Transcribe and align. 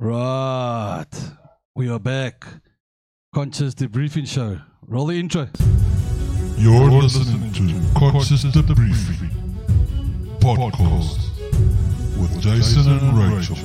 Right. 0.00 1.06
We 1.76 1.88
are 1.88 2.00
back. 2.00 2.44
Conscious 3.32 3.74
Debriefing 3.74 4.26
Show. 4.26 4.60
Roll 4.86 5.06
the 5.06 5.14
intro. 5.14 5.48
You're 6.56 6.90
listening 6.90 7.52
to 7.52 7.98
Conscious 7.98 8.44
Debriefing 8.44 9.30
Podcast 10.40 11.18
with 12.18 12.40
Jason 12.40 12.90
and 12.90 13.18
Rachel. 13.36 13.56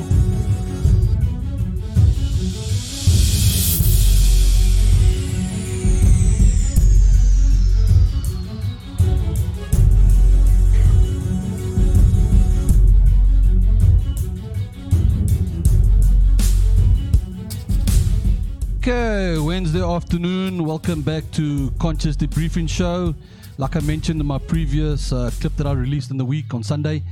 Okay, 18.81 19.37
Wednesday 19.37 19.83
afternoon. 19.83 20.63
Welcome 20.63 21.01
back 21.01 21.29
to 21.31 21.69
Conscious 21.79 22.15
Debriefing 22.15 22.69
Show. 22.69 23.13
Like 23.57 23.75
I 23.75 23.81
mentioned 23.81 24.21
in 24.21 24.25
my 24.25 24.37
previous 24.37 25.11
uh, 25.11 25.29
clip 25.41 25.53
that 25.57 25.67
I 25.67 25.73
released 25.73 26.11
in 26.11 26.17
the 26.17 26.23
week 26.23 26.53
on 26.53 26.63
Sunday, 26.63 27.03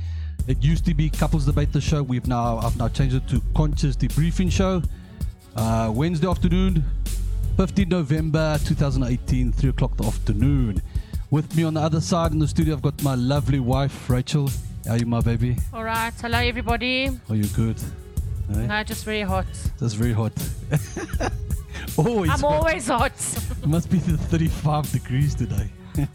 it 0.46 0.64
used 0.64 0.86
to 0.86 0.94
be 0.94 1.10
Couples 1.10 1.44
Debate 1.44 1.70
the 1.74 1.80
Show. 1.82 2.02
We've 2.02 2.26
now 2.26 2.56
I've 2.56 2.78
now 2.78 2.88
changed 2.88 3.16
it 3.16 3.28
to 3.28 3.42
Conscious 3.54 3.96
Debriefing 3.96 4.50
Show. 4.50 4.80
Uh, 5.56 5.92
Wednesday 5.94 6.26
afternoon, 6.26 6.82
15 7.58 7.86
November 7.86 8.58
2018, 8.64 9.52
3 9.52 9.68
o'clock 9.68 9.94
the 9.98 10.04
afternoon. 10.04 10.80
With 11.30 11.54
me 11.54 11.64
on 11.64 11.74
the 11.74 11.80
other 11.82 12.00
side 12.00 12.32
in 12.32 12.38
the 12.38 12.48
studio, 12.48 12.76
I've 12.76 12.82
got 12.82 13.02
my 13.02 13.14
lovely 13.14 13.60
wife, 13.60 14.08
Rachel. 14.08 14.48
How 14.86 14.92
are 14.92 14.96
you, 14.96 15.04
my 15.04 15.20
baby? 15.20 15.58
All 15.74 15.84
right. 15.84 16.14
Hello, 16.18 16.38
everybody. 16.38 17.10
Are 17.28 17.36
you 17.36 17.44
good? 17.48 17.76
Eh? 18.54 18.66
No, 18.66 18.82
just 18.84 19.04
very 19.04 19.20
hot. 19.20 19.44
That's 19.78 19.92
very 19.92 20.14
hot. 20.14 20.32
always 21.96 22.30
I'm 22.30 22.40
hot. 22.40 22.52
always 22.52 22.86
hot. 22.86 23.12
It 23.62 23.66
must 23.66 23.90
be 23.90 23.98
the 23.98 24.16
35 24.18 24.92
degrees 24.92 25.34
today. 25.34 25.68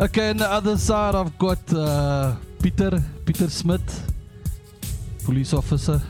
okay, 0.00 0.30
on 0.30 0.36
the 0.38 0.50
other 0.50 0.76
side, 0.76 1.14
I've 1.14 1.36
got 1.38 1.72
uh, 1.72 2.36
Peter, 2.62 3.02
Peter 3.24 3.48
Smit, 3.50 3.80
police 5.24 5.52
officer. 5.52 6.00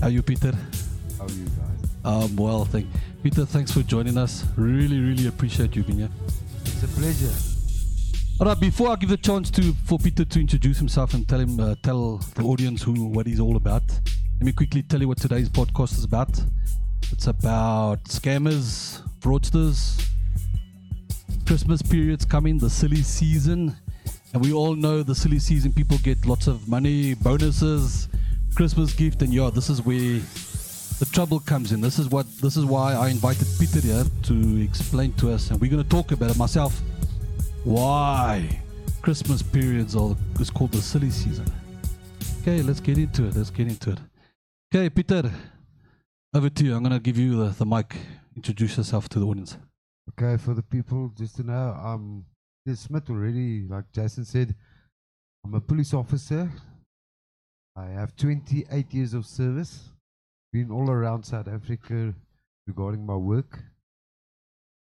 How 0.00 0.06
are 0.06 0.10
you, 0.10 0.22
Peter? 0.22 0.52
How 1.18 1.24
are 1.24 1.30
you 1.30 1.44
guys? 1.44 1.90
Um, 2.04 2.36
well, 2.36 2.64
thank 2.64 2.86
Peter. 3.22 3.44
Thanks 3.44 3.72
for 3.72 3.82
joining 3.82 4.16
us. 4.16 4.44
Really, 4.56 4.98
really 5.00 5.26
appreciate 5.26 5.76
you 5.76 5.82
being 5.82 5.98
here. 5.98 6.10
It's 6.64 6.82
a 6.82 6.88
pleasure. 6.88 7.32
All 8.40 8.46
right, 8.46 8.58
before 8.58 8.88
I 8.88 8.96
give 8.96 9.10
the 9.10 9.18
chance 9.18 9.50
to 9.50 9.74
for 9.84 9.98
Peter 9.98 10.24
to 10.24 10.40
introduce 10.40 10.78
himself 10.78 11.12
and 11.12 11.28
tell 11.28 11.40
him, 11.40 11.60
uh, 11.60 11.74
tell 11.82 12.16
the 12.36 12.42
audience 12.42 12.82
who 12.82 13.04
what 13.04 13.26
he's 13.26 13.40
all 13.40 13.56
about. 13.56 13.82
Let 14.40 14.46
me 14.46 14.52
quickly 14.52 14.82
tell 14.82 14.98
you 14.98 15.08
what 15.08 15.18
today's 15.18 15.50
podcast 15.50 15.92
is 15.98 16.04
about. 16.04 16.42
It's 17.12 17.26
about 17.26 18.04
scammers, 18.04 19.02
fraudsters, 19.20 20.06
Christmas 21.46 21.82
period's 21.82 22.24
coming, 22.24 22.58
the 22.58 22.70
silly 22.70 23.02
season, 23.02 23.76
and 24.32 24.42
we 24.42 24.52
all 24.52 24.74
know 24.74 25.02
the 25.02 25.14
silly 25.14 25.38
season. 25.38 25.72
People 25.72 25.98
get 25.98 26.24
lots 26.24 26.46
of 26.46 26.68
money, 26.68 27.14
bonuses, 27.14 28.08
Christmas 28.54 28.94
gift, 28.94 29.22
and 29.22 29.34
yeah, 29.34 29.50
this 29.52 29.68
is 29.68 29.82
where 29.82 30.20
the 30.98 31.08
trouble 31.12 31.40
comes 31.40 31.72
in. 31.72 31.80
This 31.80 31.98
is 31.98 32.08
what 32.08 32.26
this 32.40 32.56
is 32.56 32.64
why 32.64 32.94
I 32.94 33.08
invited 33.08 33.46
Peter 33.58 33.80
here 33.80 34.04
to 34.24 34.62
explain 34.62 35.12
to 35.14 35.32
us, 35.32 35.50
and 35.50 35.60
we're 35.60 35.70
to 35.70 35.84
talk 35.84 36.12
about 36.12 36.30
it 36.30 36.36
myself. 36.36 36.80
Why 37.64 38.60
Christmas 39.02 39.42
periods 39.42 39.96
are 39.96 40.16
is 40.38 40.50
called 40.50 40.72
the 40.72 40.80
silly 40.80 41.10
season. 41.10 41.46
Okay, 42.42 42.62
let's 42.62 42.80
get 42.80 42.96
into 42.96 43.26
it. 43.26 43.36
Let's 43.36 43.50
get 43.50 43.68
into 43.68 43.90
it. 43.90 43.98
Okay, 44.72 44.88
Peter, 44.88 45.30
over 46.34 46.48
to 46.48 46.64
you. 46.64 46.74
I'm 46.74 46.82
going 46.82 46.92
to 46.92 47.00
give 47.00 47.18
you 47.18 47.44
the, 47.44 47.50
the 47.50 47.66
mic. 47.66 47.96
Introduce 48.36 48.76
yourself 48.76 49.08
to 49.10 49.18
the 49.18 49.26
audience. 49.26 49.56
Okay, 50.10 50.40
for 50.42 50.54
the 50.54 50.62
people, 50.62 51.12
just 51.16 51.36
to 51.36 51.42
know, 51.42 51.76
um, 51.82 52.24
Peter 52.64 52.76
Smit 52.76 53.10
already, 53.10 53.66
like 53.68 53.84
Jason 53.92 54.24
said, 54.24 54.54
I'm 55.44 55.54
a 55.54 55.60
police 55.60 55.92
officer. 55.94 56.50
I 57.76 57.86
have 57.86 58.14
28 58.16 58.92
years 58.92 59.14
of 59.14 59.26
service, 59.26 59.90
been 60.52 60.70
all 60.70 60.90
around 60.90 61.24
South 61.24 61.48
Africa 61.48 62.14
regarding 62.66 63.04
my 63.04 63.16
work. 63.16 63.58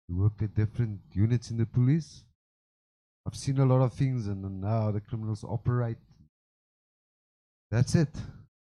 We 0.09 0.17
worked 0.17 0.43
at 0.43 0.55
different 0.55 1.01
units 1.13 1.51
in 1.51 1.59
the 1.59 1.67
police. 1.67 2.25
I've 3.27 3.37
seen 3.37 3.59
a 3.59 3.67
lot 3.67 3.83
of 3.83 3.93
things 3.93 4.27
and 4.27 4.61
now 4.61 4.91
the 4.91 5.01
criminals 5.01 5.45
operate. 5.45 5.99
That's 7.71 7.95
it. 7.95 8.09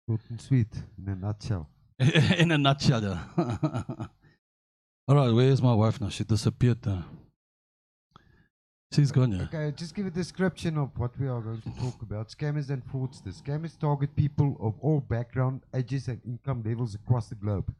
Short 0.07 0.21
and 0.29 0.41
sweet, 0.41 0.67
in 0.97 1.11
a 1.11 1.15
nutshell. 1.15 1.69
in 2.37 2.51
a 2.51 2.57
nutshell. 2.57 3.19
All 5.07 5.15
right, 5.15 5.33
where's 5.33 5.61
my 5.61 5.73
wife 5.73 5.99
now? 5.99 6.07
She 6.09 6.23
disappeared. 6.23 6.87
Uh. 6.87 7.01
She's 8.93 9.11
gone, 9.11 9.33
yeah. 9.33 9.43
Okay, 9.43 9.75
just 9.75 9.93
give 9.93 10.05
a 10.05 10.11
description 10.11 10.77
of 10.77 10.97
what 10.97 11.19
we 11.19 11.27
are 11.27 11.41
going 11.41 11.61
to 11.61 11.69
talk 11.79 12.01
about. 12.01 12.29
Scammers 12.29 12.69
and 12.69 12.83
fraudsters. 12.87 13.41
Scammers 13.43 13.77
target 13.77 14.15
people 14.15 14.55
of 14.61 14.75
all 14.79 15.01
background, 15.01 15.61
ages, 15.75 16.07
and 16.07 16.21
income 16.25 16.63
levels 16.65 16.95
across 16.95 17.27
the 17.27 17.35
globe. 17.35 17.71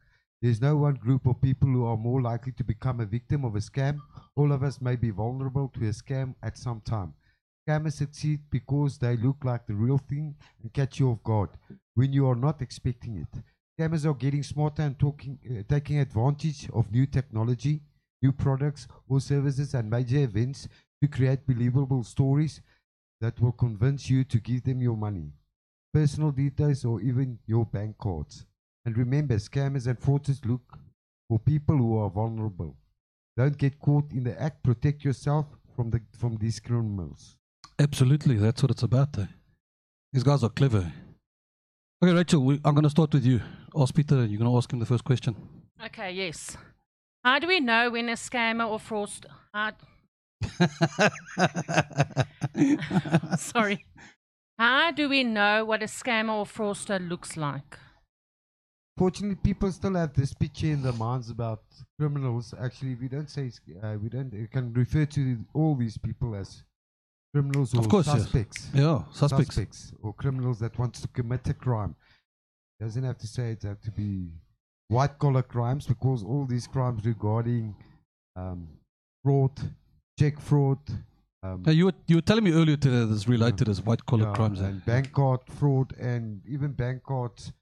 There's 0.41 0.61
no 0.61 0.75
one 0.75 0.95
group 0.95 1.25
of 1.25 1.41
people 1.41 1.69
who 1.69 1.85
are 1.85 1.97
more 1.97 2.21
likely 2.21 2.51
to 2.53 2.63
become 2.63 2.99
a 2.99 3.05
victim 3.05 3.45
of 3.45 3.55
a 3.55 3.59
scam. 3.59 3.99
All 4.35 4.51
of 4.51 4.63
us 4.63 4.81
may 4.81 4.97
be 4.97 5.09
vulnerable 5.09 5.69
to 5.75 5.87
a 5.87 5.91
scam 5.91 6.35
at 6.43 6.57
some 6.57 6.81
time. 6.81 7.13
Scammers 7.67 7.93
succeed 7.93 8.41
because 8.51 8.97
they 8.97 9.15
look 9.15 9.37
like 9.43 9.65
the 9.65 9.75
real 9.75 9.97
thing 9.97 10.35
and 10.61 10.73
catch 10.73 10.99
you 10.99 11.09
off 11.09 11.23
guard 11.23 11.49
when 11.95 12.11
you 12.11 12.27
are 12.27 12.35
not 12.35 12.61
expecting 12.61 13.15
it. 13.17 13.41
Scammers 13.79 14.05
are 14.05 14.13
getting 14.13 14.43
smarter 14.43 14.81
and 14.81 14.99
talking, 14.99 15.39
uh, 15.49 15.63
taking 15.69 15.99
advantage 15.99 16.69
of 16.73 16.91
new 16.91 17.05
technology, 17.05 17.79
new 18.21 18.33
products 18.33 18.87
or 19.07 19.21
services, 19.21 19.73
and 19.73 19.89
major 19.89 20.17
events 20.17 20.67
to 21.01 21.07
create 21.07 21.47
believable 21.47 22.03
stories 22.03 22.61
that 23.21 23.39
will 23.39 23.53
convince 23.53 24.09
you 24.09 24.25
to 24.25 24.37
give 24.39 24.63
them 24.63 24.81
your 24.81 24.97
money, 24.97 25.31
personal 25.93 26.31
details, 26.31 26.83
or 26.83 26.99
even 26.99 27.39
your 27.45 27.65
bank 27.65 27.97
cards. 27.97 28.45
And 28.85 28.97
remember, 28.97 29.35
scammers 29.35 29.87
and 29.87 29.97
fraudsters 29.97 30.45
look 30.45 30.77
for 31.29 31.39
people 31.39 31.77
who 31.77 31.97
are 31.99 32.09
vulnerable. 32.09 32.75
Don't 33.37 33.57
get 33.57 33.79
caught 33.79 34.11
in 34.11 34.25
the 34.25 34.41
act. 34.41 34.61
Protect 34.61 35.05
yourself 35.05 35.45
from 35.73 35.89
the 35.89 36.01
from 36.17 36.35
these 36.35 36.59
criminals. 36.59 37.37
Absolutely, 37.79 38.35
that's 38.35 38.61
what 38.61 38.71
it's 38.71 38.83
about. 38.83 39.17
Eh? 39.17 39.27
These 40.11 40.23
guys 40.23 40.43
are 40.43 40.49
clever. 40.49 40.91
Okay, 42.01 42.13
Rachel, 42.13 42.41
we, 42.41 42.61
I'm 42.63 42.73
going 42.73 42.83
to 42.83 42.89
start 42.89 43.13
with 43.13 43.25
you. 43.25 43.41
Ask 43.75 43.93
Peter, 43.93 44.23
you're 44.25 44.39
going 44.39 44.49
to 44.49 44.55
ask 44.55 44.71
him 44.71 44.79
the 44.79 44.85
first 44.85 45.03
question. 45.03 45.35
Okay, 45.85 46.13
yes. 46.13 46.55
How 47.25 47.39
do 47.39 47.47
we 47.47 47.59
know 47.59 47.89
when 47.89 48.07
a 48.07 48.13
scammer 48.13 48.69
or 48.69 48.79
fraudster? 48.79 49.29
How, 49.53 49.73
sorry. 53.37 53.85
How 54.57 54.91
do 54.91 55.09
we 55.09 55.25
know 55.25 55.65
what 55.65 55.83
a 55.83 55.87
scammer 55.87 56.35
or 56.35 56.45
fraudster 56.45 57.05
looks 57.05 57.35
like? 57.35 57.77
Fortunately, 58.97 59.35
people 59.35 59.69
still 59.73 59.95
have 59.95 60.13
this 60.13 60.33
picture 60.33 60.67
in 60.67 60.81
their 60.81 60.93
minds 60.93 61.29
about 61.29 61.63
criminals. 61.97 62.53
Actually, 62.61 62.95
we 62.95 63.09
don't 63.09 63.29
say 63.29 63.51
uh, 63.83 63.95
we 64.01 64.07
don't. 64.07 64.33
We 64.33 64.47
can 64.47 64.73
refer 64.73 65.05
to 65.05 65.37
all 65.53 65.75
these 65.75 65.97
people 65.97 66.35
as 66.35 66.63
criminals 67.33 67.73
or 67.73 67.79
Of 67.79 67.89
course, 67.89 68.07
yes. 68.07 68.21
suspects. 68.23 68.69
yeah, 68.73 69.03
suspects. 69.11 69.91
or 70.01 70.13
criminals 70.13 70.59
that 70.59 70.77
wants 70.77 71.01
to 71.01 71.07
commit 71.09 71.47
a 71.49 71.53
crime. 71.53 71.95
Doesn't 72.79 73.03
have 73.03 73.17
to 73.19 73.27
say 73.27 73.51
it 73.51 73.63
have 73.63 73.81
to 73.81 73.91
be 73.91 74.29
white 74.87 75.19
collar 75.19 75.43
crimes 75.43 75.85
because 75.85 76.23
all 76.23 76.45
these 76.45 76.65
crimes 76.67 77.05
regarding 77.05 77.75
um, 78.35 78.67
fraud, 79.23 79.51
check 80.17 80.39
fraud, 80.39 80.79
um, 81.43 81.63
Now, 81.65 81.71
you, 81.71 81.85
were, 81.85 81.93
you 82.07 82.17
were 82.17 82.21
telling 82.21 82.43
me 82.43 82.51
earlier 82.51 82.75
today 82.77 83.05
that 83.05 83.13
it's 83.13 83.27
related 83.27 83.69
as 83.69 83.81
white 83.81 84.05
collar 84.05 84.27
yeah, 84.27 84.33
crimes. 84.33 84.59
and 84.59 84.83
bank 84.85 85.13
card 85.13 85.39
fraud 85.47 85.93
and 85.97 86.41
even 86.47 86.71
bank 86.73 87.03
cards 87.03 87.53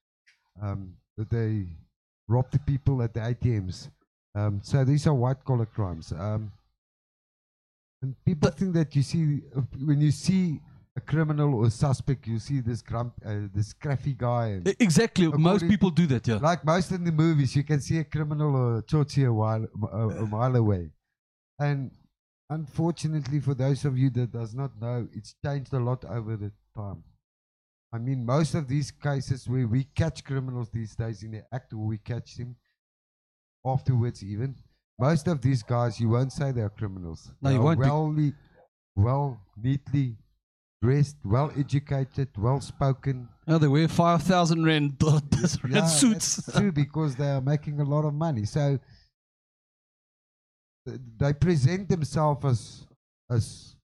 um, 0.61 0.93
that 1.17 1.29
they 1.29 1.67
rob 2.27 2.49
the 2.51 2.59
people 2.59 3.01
at 3.03 3.13
the 3.13 3.19
ATMs. 3.19 3.89
Um, 4.35 4.59
so 4.63 4.83
these 4.83 5.05
are 5.07 5.13
white 5.13 5.43
collar 5.45 5.65
crimes. 5.65 6.11
Um, 6.11 6.51
and 8.01 8.15
people 8.25 8.49
think 8.51 8.73
that 8.73 8.95
you 8.95 9.03
see 9.03 9.41
uh, 9.55 9.61
when 9.83 10.01
you 10.01 10.11
see 10.11 10.59
a 10.95 11.01
criminal 11.01 11.53
or 11.53 11.67
a 11.67 11.69
suspect, 11.69 12.25
you 12.25 12.39
see 12.39 12.59
this 12.59 12.81
grump, 12.81 13.13
uh, 13.23 13.47
this 13.53 13.73
scruffy 13.73 14.17
guy. 14.17 14.59
Exactly. 14.79 15.27
Most 15.27 15.67
people 15.69 15.91
do 15.91 16.07
that, 16.07 16.27
yeah. 16.27 16.37
like 16.37 16.65
most 16.65 16.91
in 16.91 17.03
the 17.03 17.11
movies, 17.11 17.55
you 17.55 17.63
can 17.63 17.79
see 17.79 17.99
a 17.99 18.03
criminal 18.03 18.55
or 18.55 18.77
a 18.79 18.81
tsotsi 18.81 19.27
a, 19.27 19.31
while, 19.31 19.67
a, 19.93 20.07
a 20.23 20.25
mile 20.25 20.55
away. 20.55 20.89
And 21.59 21.91
unfortunately, 22.49 23.39
for 23.39 23.53
those 23.53 23.85
of 23.85 23.95
you 23.95 24.09
that 24.11 24.31
does 24.31 24.55
not 24.55 24.71
know, 24.81 25.07
it's 25.13 25.35
changed 25.45 25.73
a 25.73 25.79
lot 25.79 26.03
over 26.05 26.35
the 26.35 26.51
time. 26.75 27.03
I 27.93 27.99
mean, 27.99 28.25
most 28.25 28.55
of 28.55 28.67
these 28.67 28.89
cases 28.89 29.47
where 29.47 29.67
we 29.67 29.85
catch 29.95 30.23
criminals 30.23 30.69
these 30.71 30.95
days 30.95 31.21
in 31.21 31.31
the 31.31 31.43
act, 31.53 31.73
or 31.73 31.85
we 31.85 31.99
catch 31.99 32.35
them 32.35 32.55
afterwards, 33.63 34.23
even 34.23 34.55
most 34.99 35.27
of 35.27 35.41
these 35.41 35.63
guys, 35.63 35.99
you 35.99 36.09
won't 36.09 36.31
say 36.33 36.51
they're 36.51 36.69
criminals. 36.69 37.31
No, 37.41 37.49
They 37.49 37.55
are 37.57 37.61
won't 37.61 37.79
Well, 37.79 38.15
well, 38.95 39.41
neatly 39.55 40.15
dressed, 40.81 41.17
well 41.23 41.51
educated, 41.57 42.29
well 42.37 42.59
spoken, 42.61 43.27
Yeah, 43.47 43.57
they 43.59 43.67
wear 43.67 43.87
5,000 43.87 44.63
rand, 44.63 44.97
rand 45.03 45.23
Yeah, 45.69 45.85
suits. 45.85 46.37
that's 46.37 46.57
true 46.59 46.71
because 46.71 47.15
they 47.15 47.29
are 47.29 47.41
making 47.41 47.79
a 47.79 47.83
lot 47.83 48.05
of 48.05 48.13
money. 48.13 48.45
So 48.45 48.79
they 51.17 51.33
present 51.33 51.89
themselves 51.89 52.45
as 52.45 52.87
as 53.29 53.75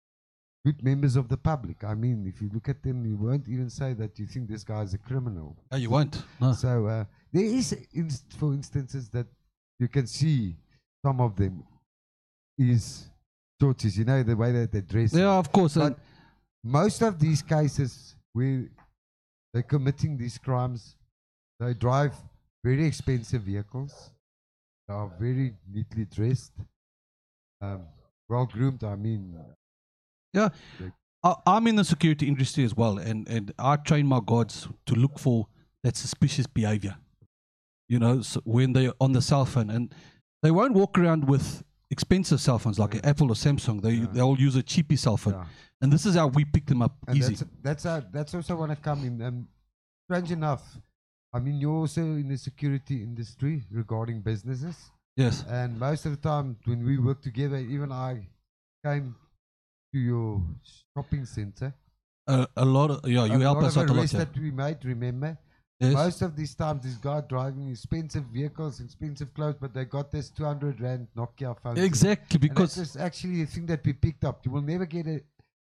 good 0.65 0.81
members 0.81 1.17
of 1.17 1.27
the 1.27 1.35
public. 1.35 1.83
I 1.83 1.93
mean, 1.93 2.25
if 2.25 2.41
you 2.41 2.49
look 2.53 2.69
at 2.69 2.81
them, 2.81 3.05
you 3.05 3.17
won't 3.17 3.49
even 3.49 3.69
say 3.69 3.91
that 3.95 4.17
you 4.17 4.25
think 4.25 4.47
this 4.49 4.63
guy 4.63 4.81
is 4.83 4.93
a 4.93 4.97
criminal. 4.97 5.57
No, 5.69 5.77
you 5.77 5.89
won't. 5.89 6.23
No. 6.39 6.53
So 6.53 6.87
uh, 6.87 7.03
there 7.33 7.43
is, 7.43 7.73
inst- 7.91 8.31
for 8.39 8.53
instances, 8.53 9.09
that 9.09 9.27
you 9.79 9.89
can 9.89 10.07
see 10.07 10.55
some 11.03 11.19
of 11.21 11.35
them 11.35 11.63
is 12.57 13.09
torches. 13.59 13.97
You 13.97 14.05
know 14.05 14.23
the 14.23 14.35
way 14.35 14.51
that 14.51 14.71
they 14.71 14.81
dress. 14.81 15.13
Yeah, 15.13 15.37
of 15.37 15.51
course. 15.51 15.75
But 15.75 15.97
most 16.63 17.01
of 17.01 17.19
these 17.19 17.41
cases 17.41 18.15
where 18.33 18.65
they're 19.53 19.63
committing 19.63 20.17
these 20.17 20.37
crimes, 20.37 20.95
they 21.59 21.73
drive 21.73 22.13
very 22.63 22.85
expensive 22.85 23.41
vehicles. 23.43 24.11
They 24.87 24.93
are 24.93 25.11
very 25.19 25.53
neatly 25.71 26.05
dressed, 26.05 26.53
um, 27.61 27.83
well 28.27 28.45
groomed. 28.45 28.83
I 28.83 28.95
mean, 28.95 29.35
Yeah, 30.33 30.49
I, 31.23 31.35
I'm 31.45 31.67
in 31.67 31.75
the 31.75 31.83
security 31.83 32.27
industry 32.27 32.63
as 32.63 32.75
well, 32.75 32.97
and, 32.97 33.27
and 33.27 33.53
I 33.59 33.75
train 33.77 34.07
my 34.07 34.19
guards 34.25 34.67
to 34.87 34.95
look 34.95 35.19
for 35.19 35.47
that 35.83 35.95
suspicious 35.95 36.47
behavior. 36.47 36.95
You 37.87 37.99
know, 37.99 38.21
so 38.21 38.41
when 38.45 38.73
they're 38.73 38.93
on 38.99 39.11
the 39.11 39.21
cell 39.21 39.45
phone, 39.45 39.69
and 39.69 39.93
they 40.43 40.51
won't 40.51 40.73
walk 40.73 40.97
around 40.99 41.27
with 41.27 41.63
expensive 41.89 42.39
cell 42.39 42.59
phones 42.59 42.77
like 42.79 42.93
an 42.95 43.03
Apple 43.11 43.27
or 43.31 43.35
Samsung. 43.35 43.81
They 43.81 43.93
Yeah. 43.93 44.07
they'll 44.15 44.39
use 44.47 44.55
a 44.55 44.63
cheapy 44.63 44.95
cell 45.05 45.17
phone, 45.17 45.33
yeah. 45.33 45.45
and 45.81 45.91
this 45.91 46.05
is 46.05 46.13
how 46.15 46.27
we 46.27 46.45
pick 46.45 46.65
them 46.71 46.81
up 46.81 46.95
And 47.07 47.17
easy. 47.17 47.35
that's 47.35 47.43
that's 47.67 47.83
how, 47.89 47.99
that's 48.15 48.33
also 48.35 48.55
want 48.61 48.71
to 48.71 48.75
come 48.89 49.03
in. 49.09 49.21
Um, 49.21 49.47
strange 50.07 50.31
enough, 50.31 50.63
I 51.35 51.39
mean, 51.39 51.55
you're 51.61 51.79
also 51.83 52.01
in 52.01 52.27
the 52.27 52.37
security 52.37 52.97
industry 53.09 53.63
regarding 53.71 54.21
businesses. 54.21 54.77
Yes, 55.15 55.43
And 55.47 55.79
most 55.79 56.05
of 56.07 56.11
the 56.15 56.21
time, 56.31 56.57
when 56.65 56.83
we 56.83 56.97
work 56.97 57.21
together, 57.21 57.57
even 57.57 57.91
I 57.91 58.27
came 58.83 59.15
to 59.93 59.99
your 59.99 60.41
shopping 60.95 61.25
center. 61.25 61.69
a, 62.27 62.47
a 62.57 62.65
lot 62.65 62.89
of 62.91 63.07
yeah. 63.07 63.25
You 63.25 63.35
a 63.35 63.39
help 63.49 63.61
us 63.63 63.77
out 63.77 63.89
a 63.89 63.93
lot. 63.93 64.09
that 64.09 64.35
we 64.37 64.49
made, 64.51 64.83
remember? 64.83 65.37
Yes. 65.83 65.93
Most 65.93 66.21
of 66.21 66.35
these 66.35 66.55
times, 66.55 66.83
this 66.83 66.95
guy 66.95 67.21
driving 67.27 67.69
expensive 67.69 68.23
vehicles, 68.25 68.79
expensive 68.79 69.33
clothes, 69.33 69.55
but 69.59 69.73
they 69.73 69.85
got 69.85 70.11
this 70.11 70.29
200 70.29 70.79
Rand 70.79 71.07
Nokia 71.17 71.57
phone. 71.59 71.77
Exactly, 71.77 72.39
because 72.39 72.75
that's 72.75 72.95
actually 72.95 73.41
a 73.41 73.45
thing 73.45 73.65
that 73.67 73.83
we 73.85 73.93
picked 73.93 74.23
up. 74.23 74.45
You 74.45 74.51
will 74.51 74.61
never 74.61 74.85
get 74.85 75.07
a, 75.07 75.21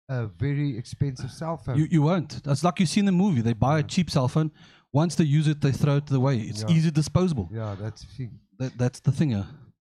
a 0.09 0.27
very 0.27 0.77
expensive 0.77 1.31
cell 1.31 1.57
phone. 1.57 1.77
you, 1.77 1.87
you 1.89 2.01
won't. 2.01 2.43
That's 2.43 2.63
like 2.63 2.79
you 2.79 2.85
see 2.85 2.99
in 2.99 3.05
the 3.07 3.11
movie. 3.11 3.41
They 3.41 3.53
buy 3.53 3.79
a 3.79 3.83
cheap 3.83 4.09
cell 4.11 4.27
phone. 4.27 4.51
Once 4.91 5.15
they 5.15 5.23
use 5.23 5.47
it, 5.47 5.59
they 5.61 5.71
throw 5.71 5.97
it 5.97 6.11
away. 6.11 6.37
It's 6.39 6.61
Yeah. 6.61 6.75
easy 6.75 6.91
disposable. 6.91 7.49
yeah, 7.51 7.75
that's 7.79 8.01
the 8.03 8.07
thing. 8.15 8.39
That, 8.59 8.77
that's 8.77 8.99
the 8.99 9.11
thing. 9.11 9.31
Yeah. 9.31 9.45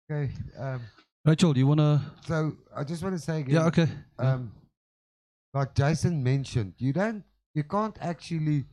Okay. 0.10 0.32
Um, 0.58 0.82
Rachel, 1.24 1.54
do 1.54 1.60
you 1.60 1.68
wanna? 1.68 2.02
so 2.26 2.54
I 2.76 2.84
just 2.84 3.04
want 3.04 3.16
to 3.16 3.22
say 3.22 3.42
again. 3.42 3.56
Yeah. 3.56 3.66
Okay. 3.68 3.88
Yeah. 4.20 4.34
um, 4.34 4.52
like 5.54 5.74
Jason 5.76 6.24
mentioned, 6.24 6.74
you 6.80 6.92
don't, 6.94 7.24
you 7.54 7.64
can't 7.64 7.98
actually 8.02 8.66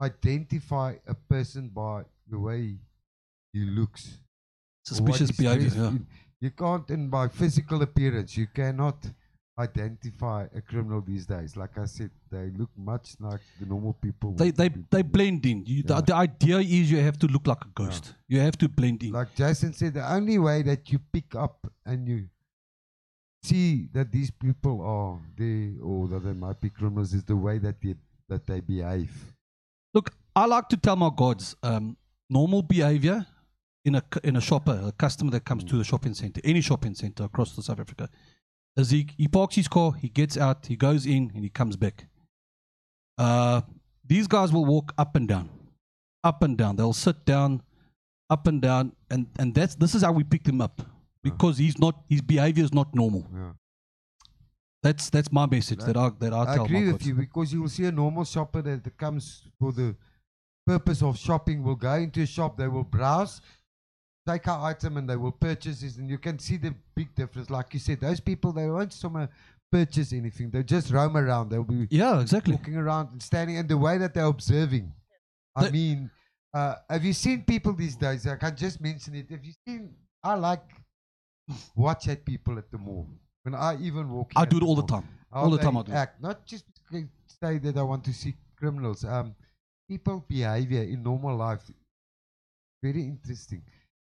identify 0.00 0.94
a 1.06 1.14
person 1.14 1.68
by 1.68 2.02
the 2.30 2.38
way 2.38 2.76
he 3.52 3.60
looks. 3.64 4.18
Suspicious 4.84 5.30
behavior. 5.32 5.70
Yeah. 5.74 5.92
You 6.40 6.50
can't, 6.50 6.88
and 6.90 7.10
by 7.10 7.28
physical 7.28 7.82
appearance, 7.82 8.36
you 8.36 8.46
cannot 8.46 8.96
identify 9.58 10.46
a 10.54 10.60
criminal 10.60 11.00
these 11.00 11.26
days. 11.26 11.56
Like 11.56 11.76
I 11.76 11.84
said, 11.86 12.10
they 12.30 12.50
look 12.56 12.70
much 12.76 13.16
like 13.18 13.40
the 13.58 13.66
normal 13.66 13.94
people. 13.94 14.32
They 14.32 14.52
they 14.52 14.68
be. 14.68 14.84
they 14.88 15.02
blend 15.02 15.44
in. 15.46 15.64
You, 15.66 15.82
Yeah. 15.84 15.96
the, 15.96 16.02
the 16.02 16.14
idea 16.14 16.58
is 16.58 16.90
you 16.92 16.98
have 16.98 17.18
to 17.18 17.26
look 17.26 17.46
like 17.46 17.64
a 17.64 17.68
ghost. 17.74 18.14
You 18.28 18.38
have 18.40 18.56
to 18.58 18.68
blend 18.68 19.02
in. 19.02 19.12
like 19.12 19.34
Jason 19.34 19.72
said, 19.72 19.94
the 19.94 20.12
only 20.12 20.38
way 20.38 20.62
that 20.62 20.92
you 20.92 21.00
pick 21.12 21.34
up 21.34 21.66
and 21.84 22.06
you 22.06 22.28
see 23.42 23.88
that 23.92 24.12
these 24.12 24.30
people 24.30 24.80
are 24.80 25.18
there 25.36 25.72
or 25.82 26.06
that 26.08 26.20
they 26.20 26.32
might 26.34 26.60
be 26.60 26.70
criminals 26.70 27.12
is 27.12 27.24
the 27.24 27.36
way 27.36 27.58
that 27.58 27.80
they 27.82 27.96
that 28.28 28.46
they 28.46 28.60
behave. 28.60 29.10
Look, 29.94 30.12
I 30.36 30.46
like 30.46 30.68
to 30.68 30.76
tell 30.76 30.96
my 30.96 31.10
guards 31.14 31.56
um, 31.62 31.96
normal 32.30 32.62
behavior 32.62 33.26
in 33.84 33.94
a 33.94 34.02
in 34.22 34.36
a 34.36 34.40
shopper, 34.40 34.80
a 34.84 34.92
customer 34.92 35.30
that 35.32 35.44
comes 35.44 35.64
to 35.64 35.76
the 35.76 35.84
shopping 35.84 36.14
center, 36.14 36.40
any 36.44 36.60
shopping 36.60 36.94
center 36.94 37.24
across 37.24 37.56
the 37.56 37.62
South 37.62 37.80
Africa, 37.80 38.08
is 38.76 38.90
he 38.90 39.08
he 39.16 39.28
parks 39.28 39.56
his 39.56 39.68
car, 39.68 39.92
he 39.92 40.08
gets 40.08 40.36
out, 40.36 40.66
he 40.66 40.76
goes 40.76 41.06
in, 41.06 41.32
and 41.34 41.42
he 41.42 41.48
comes 41.50 41.76
back. 41.76 42.06
Uh, 43.16 43.62
these 44.06 44.26
guys 44.26 44.52
will 44.52 44.64
walk 44.64 44.92
up 44.98 45.16
and 45.16 45.26
down, 45.26 45.48
up 46.22 46.42
and 46.42 46.56
down. 46.56 46.76
They'll 46.76 46.92
sit 46.92 47.24
down, 47.24 47.62
up 48.30 48.46
and 48.46 48.60
down, 48.60 48.92
and 49.10 49.26
and 49.38 49.54
that's 49.54 49.74
this 49.74 49.94
is 49.94 50.02
how 50.02 50.12
we 50.12 50.24
pick 50.24 50.44
them 50.44 50.60
up 50.60 50.82
because 51.22 51.58
he's 51.58 51.78
not 51.78 52.02
his 52.08 52.20
behavior 52.20 52.64
is 52.64 52.72
not 52.72 52.94
normal. 52.94 53.26
Yeah. 53.34 53.52
That's 54.82 55.10
that's 55.10 55.32
my 55.32 55.46
message 55.46 55.80
that 55.80 55.96
I 55.96 56.10
that 56.20 56.32
I 56.32 56.42
I 56.42 56.54
tell 56.56 56.64
agree 56.64 56.92
with 56.92 57.04
you 57.04 57.14
because 57.14 57.52
you 57.52 57.62
will 57.62 57.68
see 57.68 57.84
a 57.86 57.92
normal 57.92 58.24
shopper 58.24 58.62
that 58.62 58.96
comes 58.96 59.48
for 59.58 59.72
the 59.72 59.96
purpose 60.66 61.02
of 61.02 61.18
shopping 61.18 61.62
will 61.62 61.74
go 61.74 61.94
into 61.94 62.22
a 62.22 62.26
shop, 62.26 62.56
they 62.58 62.68
will 62.68 62.84
browse, 62.84 63.40
take 64.28 64.46
our 64.46 64.68
item 64.70 64.98
and 64.98 65.08
they 65.08 65.16
will 65.16 65.32
purchase 65.32 65.80
this 65.80 65.96
and 65.96 66.08
you 66.08 66.18
can 66.18 66.38
see 66.38 66.58
the 66.58 66.74
big 66.94 67.12
difference. 67.14 67.50
Like 67.50 67.72
you 67.74 67.80
said, 67.80 68.00
those 68.00 68.20
people 68.20 68.52
they 68.52 68.68
won't 68.68 68.92
somewhere 68.92 69.30
purchase 69.72 70.12
anything. 70.12 70.50
They 70.50 70.62
just 70.62 70.92
roam 70.92 71.16
around. 71.16 71.48
They'll 71.50 71.64
be 71.64 71.88
Yeah, 71.90 72.20
exactly. 72.20 72.54
walking 72.54 72.76
around 72.76 73.12
and 73.12 73.22
standing 73.22 73.56
and 73.56 73.68
the 73.68 73.76
way 73.78 73.98
that 73.98 74.14
they're 74.14 74.26
observing. 74.26 74.92
I 75.56 75.70
mean, 75.70 76.10
uh, 76.54 76.76
have 76.88 77.04
you 77.04 77.12
seen 77.12 77.42
people 77.42 77.72
these 77.72 77.96
days? 77.96 78.26
I 78.26 78.36
can 78.36 78.56
just 78.56 78.80
mention 78.80 79.14
it. 79.16 79.30
Have 79.30 79.44
you 79.44 79.52
seen? 79.66 79.94
I 80.22 80.34
like 80.34 80.62
watch 81.74 82.08
at 82.08 82.24
people 82.24 82.58
at 82.58 82.70
the 82.70 82.78
mall. 82.78 83.08
When 83.44 83.54
I 83.54 83.76
even 83.80 84.10
walk, 84.10 84.32
I 84.36 84.44
do 84.44 84.58
it 84.58 84.62
all 84.62 84.74
the 84.76 84.86
time. 84.86 85.08
All 85.32 85.50
the 85.50 85.58
time 85.58 85.76
I 85.76 85.82
do. 85.82 85.92
Act 85.92 86.20
not 86.22 86.44
just 86.46 86.64
say 87.42 87.58
that 87.58 87.76
I 87.76 87.82
want 87.82 88.04
to 88.04 88.12
see 88.12 88.34
criminals. 88.56 89.04
Um, 89.04 89.34
people 89.88 90.24
behavior 90.28 90.82
in 90.82 91.02
normal 91.02 91.36
life 91.36 91.62
very 92.82 93.02
interesting, 93.02 93.62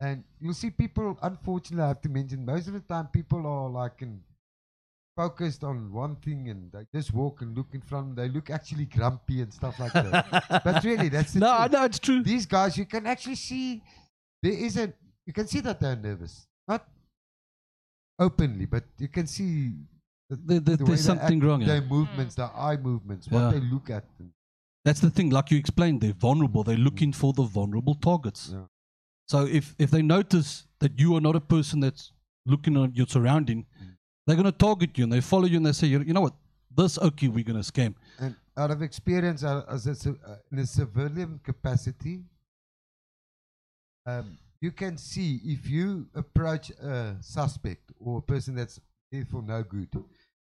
and 0.01 0.25
you'll 0.41 0.55
see 0.55 0.71
people. 0.71 1.19
Unfortunately, 1.23 1.85
I 1.85 1.89
have 1.89 2.01
to 2.03 2.09
mention 2.09 2.45
most 2.45 2.69
of 2.69 2.75
the 2.75 2.81
time 2.81 3.09
people 3.09 3.47
are 3.47 3.69
like 3.69 4.03
in 4.03 4.21
focused 5.17 5.65
on 5.65 5.93
one 5.93 6.17
thing 6.17 6.49
and 6.49 6.73
they 6.73 6.87
just 6.95 7.13
walk 7.13 7.43
and 7.43 7.57
look 7.57 7.67
in 7.75 7.81
front. 7.81 8.17
They 8.17 8.29
look 8.29 8.49
actually 8.49 8.87
grumpy 8.87 9.43
and 9.43 9.53
stuff 9.53 9.79
like 9.79 9.93
that. 9.93 10.63
but 10.65 10.83
really, 10.85 11.09
that's 11.09 11.33
the 11.35 11.41
No, 11.41 11.59
truth. 11.59 11.73
no, 11.73 11.85
it's 11.85 11.99
true. 11.99 12.23
These 12.23 12.47
guys, 12.47 12.79
you 12.79 12.87
can 12.87 13.07
actually 13.07 13.35
see 13.35 13.83
there 14.43 14.53
is 14.53 14.77
a. 14.77 14.93
You 15.27 15.33
can 15.33 15.47
see 15.47 15.61
that 15.61 15.79
they're 15.81 15.97
nervous, 15.97 16.47
not 16.67 16.87
openly, 18.21 18.67
but 18.67 18.85
you 18.99 19.09
can 19.09 19.27
see 19.27 19.73
the, 20.29 20.37
there- 20.61 20.61
the 20.61 20.77
there's 20.85 21.05
something 21.05 21.39
act, 21.39 21.45
wrong. 21.47 21.61
Yeah. 21.62 21.67
Their 21.73 21.83
movements, 21.83 22.35
their 22.37 22.50
eye 22.69 22.77
movements, 22.77 23.29
what 23.29 23.50
they 23.53 23.61
look 23.61 23.91
at. 23.91 24.05
That's 24.85 25.00
the 25.00 25.11
thing. 25.11 25.31
Like 25.31 25.50
you 25.50 25.59
explained, 25.59 26.00
they're 26.00 26.12
vulnerable. 26.29 26.62
They're 26.62 26.77
looking 26.89 27.12
for 27.12 27.33
the 27.33 27.43
vulnerable 27.43 27.95
targets. 27.97 28.50
Yeah. 28.53 28.67
So 29.29 29.47
if 29.47 29.75
if 29.79 29.91
they 29.91 30.03
notice 30.03 30.67
that 30.81 30.99
you 30.99 31.15
are 31.17 31.21
not 31.21 31.37
a 31.37 31.41
person 31.41 31.81
that's 31.81 32.12
looking 32.47 32.77
at 32.85 32.97
your 32.97 33.07
surrounding, 33.07 33.67
Mm. 33.83 33.97
they're 34.27 34.37
going 34.43 34.53
to 34.53 34.59
target 34.67 34.97
you 34.99 35.05
and 35.05 35.12
they 35.12 35.21
follow 35.21 35.47
you 35.47 35.57
and 35.59 35.67
they 35.67 35.73
say, 35.73 35.87
you 35.87 36.00
you 36.00 36.15
know 36.15 36.23
what, 36.29 36.35
this 36.77 36.99
okay, 37.09 37.29
we're 37.29 37.45
going 37.53 37.62
to 37.62 37.73
scam. 37.73 37.95
and 38.19 38.35
out 38.57 38.71
of 38.71 38.83
experience, 38.83 39.43
uh, 39.45 39.65
as 39.77 39.87
a, 39.87 40.11
uh, 40.11 40.37
in 40.53 40.59
a 40.59 40.67
civilian 40.67 41.39
capacity, 41.50 42.15
um, 44.07 44.37
you 44.61 44.71
can 44.71 44.99
see 44.99 45.40
if 45.45 45.69
you 45.69 46.07
approach 46.14 46.71
a 46.71 47.17
suspect 47.21 47.90
or 47.99 48.19
a 48.19 48.23
person 48.23 48.55
that's 48.55 48.81
there 49.11 49.25
for 49.25 49.43
no 49.43 49.62
good, 49.62 49.88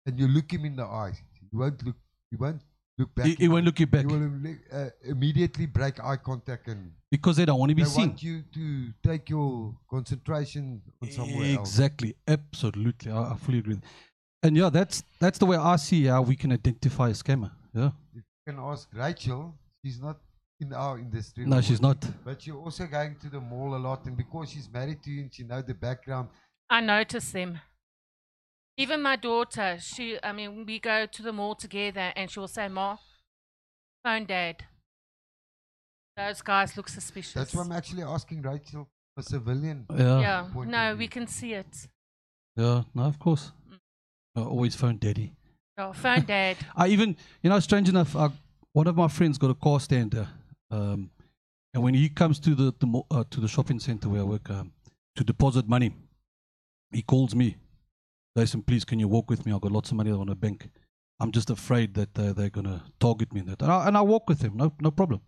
and 0.07 0.19
you 0.19 0.29
look 0.29 0.53
him 0.53 0.65
in 0.65 0.77
the 0.77 0.85
eyes, 0.85 1.21
you 1.51 1.59
won't 1.59 1.85
look. 1.85 1.97
You 2.31 2.39
won't 2.39 2.63
look 2.99 3.15
back. 3.15 3.27
He, 3.27 3.35
he 3.35 3.49
won't 3.49 3.65
look 3.67 3.79
you 3.79 3.87
back 3.87 4.03
You 4.03 4.09
will 4.09 4.55
uh, 4.73 4.89
immediately 5.05 5.67
break 5.67 6.03
eye 6.03 6.17
contact 6.17 6.69
and 6.69 6.93
because 7.11 7.37
they 7.37 7.45
don't 7.45 7.59
want 7.59 7.69
to 7.71 7.75
be 7.75 7.83
they 7.83 7.89
seen. 7.89 8.09
want 8.09 8.23
you 8.23 8.43
to 8.55 8.89
take 9.03 9.29
your 9.29 9.75
concentration 9.91 10.81
on 11.03 11.11
somewhere 11.11 11.57
else. 11.57 11.69
Exactly, 11.69 12.15
absolutely. 12.27 13.13
I, 13.13 13.33
I 13.33 13.37
fully 13.37 13.59
agree. 13.59 13.79
And 14.43 14.57
yeah, 14.57 14.71
that's 14.71 15.05
that's 15.21 15.39
the 15.39 15.47
way 15.47 15.57
I 15.57 15.77
see 15.77 16.05
how 16.05 16.23
we 16.23 16.37
can 16.37 16.53
identify 16.53 17.11
a 17.11 17.13
scammer. 17.13 17.51
Yeah. 17.75 17.91
You 18.15 18.23
can 18.47 18.59
ask 18.59 18.89
Rachel. 18.93 19.55
She's 19.85 20.01
not 20.01 20.19
in 20.63 20.73
our 20.73 20.99
industry. 20.99 21.45
No, 21.45 21.61
she's 21.61 21.83
not. 21.83 21.99
But 22.25 22.47
you're 22.47 22.57
also 22.57 22.87
going 22.87 23.17
to 23.21 23.29
the 23.29 23.41
mall 23.41 23.75
a 23.75 23.81
lot, 23.89 24.07
and 24.07 24.17
because 24.17 24.51
she's 24.51 24.69
married 24.73 25.03
to 25.03 25.11
you 25.11 25.23
and 25.23 25.35
she 25.35 25.43
knows 25.43 25.65
the 25.65 25.75
background, 25.75 26.29
I 26.71 26.81
notice 26.81 27.31
them. 27.33 27.61
Even 28.79 29.03
my 29.03 29.17
daughter, 29.17 29.77
she, 29.79 30.19
I 30.23 30.33
mean, 30.33 30.65
we 30.65 30.79
go 30.79 31.05
to 31.05 31.23
the 31.23 31.33
mall 31.33 31.55
together 31.55 32.13
and 32.17 32.31
she 32.31 32.41
will 32.41 32.49
say, 32.49 32.69
Ma, 32.69 32.97
phone 34.03 34.25
dad. 34.25 34.65
Those 36.17 36.41
guys 36.41 36.77
look 36.77 36.89
suspicious. 36.89 37.35
that's 37.35 37.55
why 37.55 37.63
I'm 37.63 37.73
actually 37.73 38.03
asking 38.03 38.41
Rachel 38.43 38.89
a 39.19 39.23
civilian. 39.23 39.87
Yeah. 39.95 40.21
yeah, 40.21 40.65
no, 40.65 40.95
we 40.97 41.09
can 41.09 41.27
see 41.27 41.53
it. 41.53 41.89
Yeah. 42.57 42.83
No, 42.95 43.03
of 43.05 43.19
course. 43.19 43.53
Mm. 43.71 43.79
I 44.37 44.41
always 44.41 44.75
phone 44.75 44.97
daddy. 44.97 45.35
Oh, 45.77 45.93
phone 45.93 46.25
dad. 46.27 46.57
I 46.75 46.89
even, 46.89 47.17
you 47.43 47.51
know, 47.51 47.61
strange 47.61 47.89
enough, 47.91 48.17
I, 48.17 48.31
one 48.73 48.87
of 48.87 48.97
my 48.97 49.09
friends 49.09 49.37
got 49.37 49.51
a 49.51 49.55
car 49.55 49.81
stand 49.81 50.13
there, 50.13 50.29
um, 50.73 51.11
and 51.75 51.83
when 51.83 51.95
he 51.95 52.09
comes 52.09 52.39
to 52.41 52.55
the, 52.55 52.75
the 52.79 53.03
uh, 53.11 53.25
to 53.31 53.41
the 53.41 53.49
shopping 53.49 53.79
center 53.79 54.09
where 54.09 54.21
I 54.21 54.25
work 54.25 54.51
um, 54.51 54.73
to 55.17 55.25
deposit 55.25 55.69
money, 55.69 55.93
he 56.93 57.03
calls 57.03 57.35
me. 57.35 57.57
Jason, 58.37 58.63
please, 58.63 58.85
can 58.85 58.99
you 58.99 59.09
walk 59.09 59.29
with 59.29 59.45
me? 59.45 59.53
I've 59.53 59.61
got 59.61 59.73
lots 59.73 59.91
of 59.91 59.97
money 59.97 60.11
on 60.11 60.29
a 60.29 60.35
bank. 60.35 60.71
I'm 61.21 61.31
just 61.31 61.51
afraid 61.51 61.95
that 61.95 62.19
uh, 62.19 62.33
they're 62.33 62.51
gonna 62.51 62.83
target 62.99 63.33
me 63.33 63.43
that, 63.43 63.63
and 63.63 63.71
I, 63.71 63.87
and 63.87 63.97
I 63.97 64.01
walk 64.01 64.29
with 64.29 64.41
him. 64.43 64.57
No, 64.57 64.73
no 64.81 64.91
problem. 64.91 65.21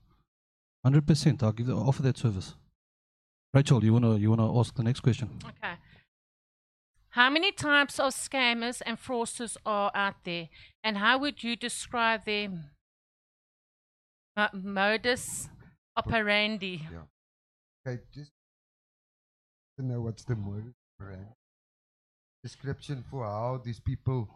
Hundred 0.83 1.07
percent. 1.07 1.43
I'll 1.43 1.53
give 1.53 1.71
offer 1.71 2.03
that 2.03 2.19
service. 2.19 2.55
Rachel, 3.53 3.85
you 3.85 3.93
wanna 3.93 4.17
you 4.17 4.31
wanna 4.31 4.59
ask 4.59 4.75
the 4.75 4.83
next 4.83 5.01
question? 5.01 5.31
Okay. 5.45 5.75
How 7.11 7.31
many 7.31 7.53
types 7.53 8.01
of 8.01 8.13
scammers 8.13 8.83
and 8.85 8.99
fraudsters 9.01 9.57
are 9.65 9.93
out 9.95 10.25
there, 10.25 10.49
and 10.83 10.99
how 10.99 11.19
would 11.19 11.45
you 11.45 11.55
describe 11.55 12.25
their 12.25 12.49
mo- 14.37 14.49
modus 14.53 15.49
operandi? 15.97 16.81
Okay, 17.87 18.01
just 18.13 18.31
to 19.79 19.85
know 19.85 20.01
what's 20.01 20.25
the 20.25 20.35
modus 20.37 20.75
operandi. 21.01 21.29
Description 22.43 23.05
for 23.11 23.25
how 23.25 23.61
these 23.65 23.81
people 23.81 24.29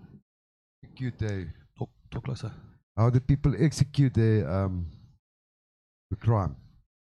execute 0.83 1.19
their 1.19 1.55
Talk, 1.79 1.91
talk 2.11 2.25
closer. 2.25 2.53
how 2.97 3.11
the 3.11 3.21
people 3.21 3.55
execute 3.59 4.15
their 4.15 4.49
um 4.51 4.87
the 6.11 6.17
crime. 6.17 6.57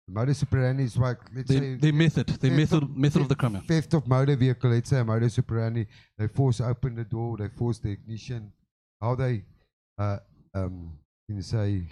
The 0.08 0.14
modus 0.14 0.42
operandi 0.42 0.82
is 0.84 0.96
like 0.96 1.18
let's 1.34 1.48
Their, 1.48 1.60
say 1.60 1.74
their 1.76 1.92
method, 1.92 2.26
the 2.26 2.50
method, 2.50 2.82
of- 2.82 2.96
method 2.96 3.22
of 3.22 3.28
the 3.28 3.36
crime. 3.36 3.54
yeah. 3.54 3.60
Theft 3.60 3.94
of 3.94 4.06
motor 4.08 4.34
vehicle, 4.36 4.70
let's 4.70 4.90
say 4.90 4.98
a 4.98 5.04
modus 5.04 5.38
operandi, 5.38 5.86
they 6.18 6.26
force 6.26 6.60
open 6.60 6.96
the 6.96 7.04
door, 7.04 7.36
they 7.38 7.48
force 7.48 7.78
the 7.78 7.90
ignition. 7.90 8.52
How 9.00 9.14
they 9.14 9.44
uh 9.98 10.18
um 10.54 10.98
can 11.28 11.36
you 11.36 11.42
say 11.42 11.82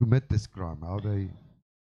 commit 0.00 0.28
this 0.28 0.46
crime, 0.46 0.78
how 0.82 0.98
they 0.98 1.28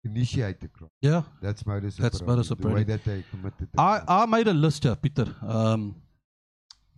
initiate 0.04 0.60
the 0.62 0.68
crime. 0.68 0.90
Yeah, 1.02 1.24
That's 1.42 1.66
modus 1.66 1.98
That's 1.98 2.22
operandi. 2.22 2.38
modus 2.50 2.50
The 2.50 2.68
way 2.68 2.84
that 2.84 3.04
they 3.04 3.24
committed 3.30 3.68
the 3.74 3.82
I, 3.82 4.00
crime. 4.00 4.06
I 4.08 4.26
made 4.26 4.48
a 4.48 4.54
list 4.54 4.84
here, 4.84 4.96
Peter. 4.96 5.28
Um, 5.46 5.96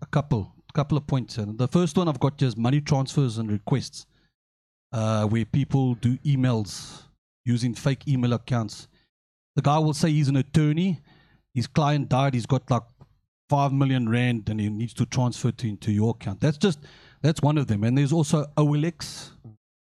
a 0.01 0.05
couple, 0.05 0.53
couple 0.73 0.97
of 0.97 1.07
points. 1.07 1.37
And 1.37 1.57
the 1.57 1.67
first 1.67 1.97
one 1.97 2.07
I've 2.07 2.19
got 2.19 2.37
just 2.37 2.57
money 2.57 2.81
transfers 2.81 3.37
and 3.37 3.51
requests, 3.51 4.05
uh, 4.91 5.25
where 5.25 5.45
people 5.45 5.95
do 5.95 6.17
emails 6.19 7.03
using 7.45 7.73
fake 7.73 8.07
email 8.07 8.33
accounts. 8.33 8.87
The 9.55 9.61
guy 9.61 9.79
will 9.79 9.93
say 9.93 10.11
he's 10.11 10.27
an 10.27 10.35
attorney. 10.35 11.01
His 11.53 11.65
client 11.65 12.09
died. 12.09 12.35
He's 12.35 12.45
got 12.45 12.69
like 12.69 12.83
five 13.49 13.73
million 13.73 14.07
rand, 14.09 14.49
and 14.49 14.59
he 14.59 14.69
needs 14.69 14.93
to 14.95 15.05
transfer 15.05 15.51
to 15.51 15.67
into 15.67 15.91
your 15.91 16.11
account. 16.11 16.41
That's 16.41 16.57
just 16.57 16.79
that's 17.21 17.41
one 17.41 17.57
of 17.57 17.65
them. 17.67 17.83
And 17.83 17.97
there's 17.97 18.13
also 18.13 18.45
OLX, 18.57 19.31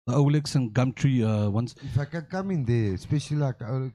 the 0.08 0.14
OLX 0.14 0.56
and 0.56 0.74
Gumtree 0.74 1.24
uh, 1.24 1.50
ones. 1.50 1.76
if 1.82 1.98
I 1.98 2.06
can 2.06 2.24
come 2.24 2.52
in 2.52 2.66
there, 2.66 2.94
especially 2.94 3.38
like 3.38 3.62
I 3.62 3.92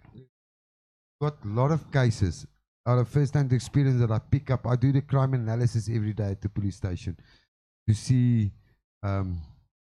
got 1.21 1.35
a 1.45 1.49
lot 1.49 1.71
of 1.71 1.91
cases 1.93 2.47
out 2.87 2.99
of 2.99 3.09
first 3.09 3.35
hand 3.35 3.53
experience 3.53 4.01
that 4.01 4.11
I 4.11 4.19
pick 4.19 4.51
up. 4.51 4.67
I 4.67 4.77
do 4.77 4.93
the 4.93 5.03
crime 5.03 5.35
analysis 5.35 5.89
every 5.93 6.13
day 6.15 6.31
at 6.31 6.41
the 6.41 6.49
police 6.49 6.77
station 6.77 7.17
to 7.87 7.95
see 7.95 8.51
um, 9.03 9.39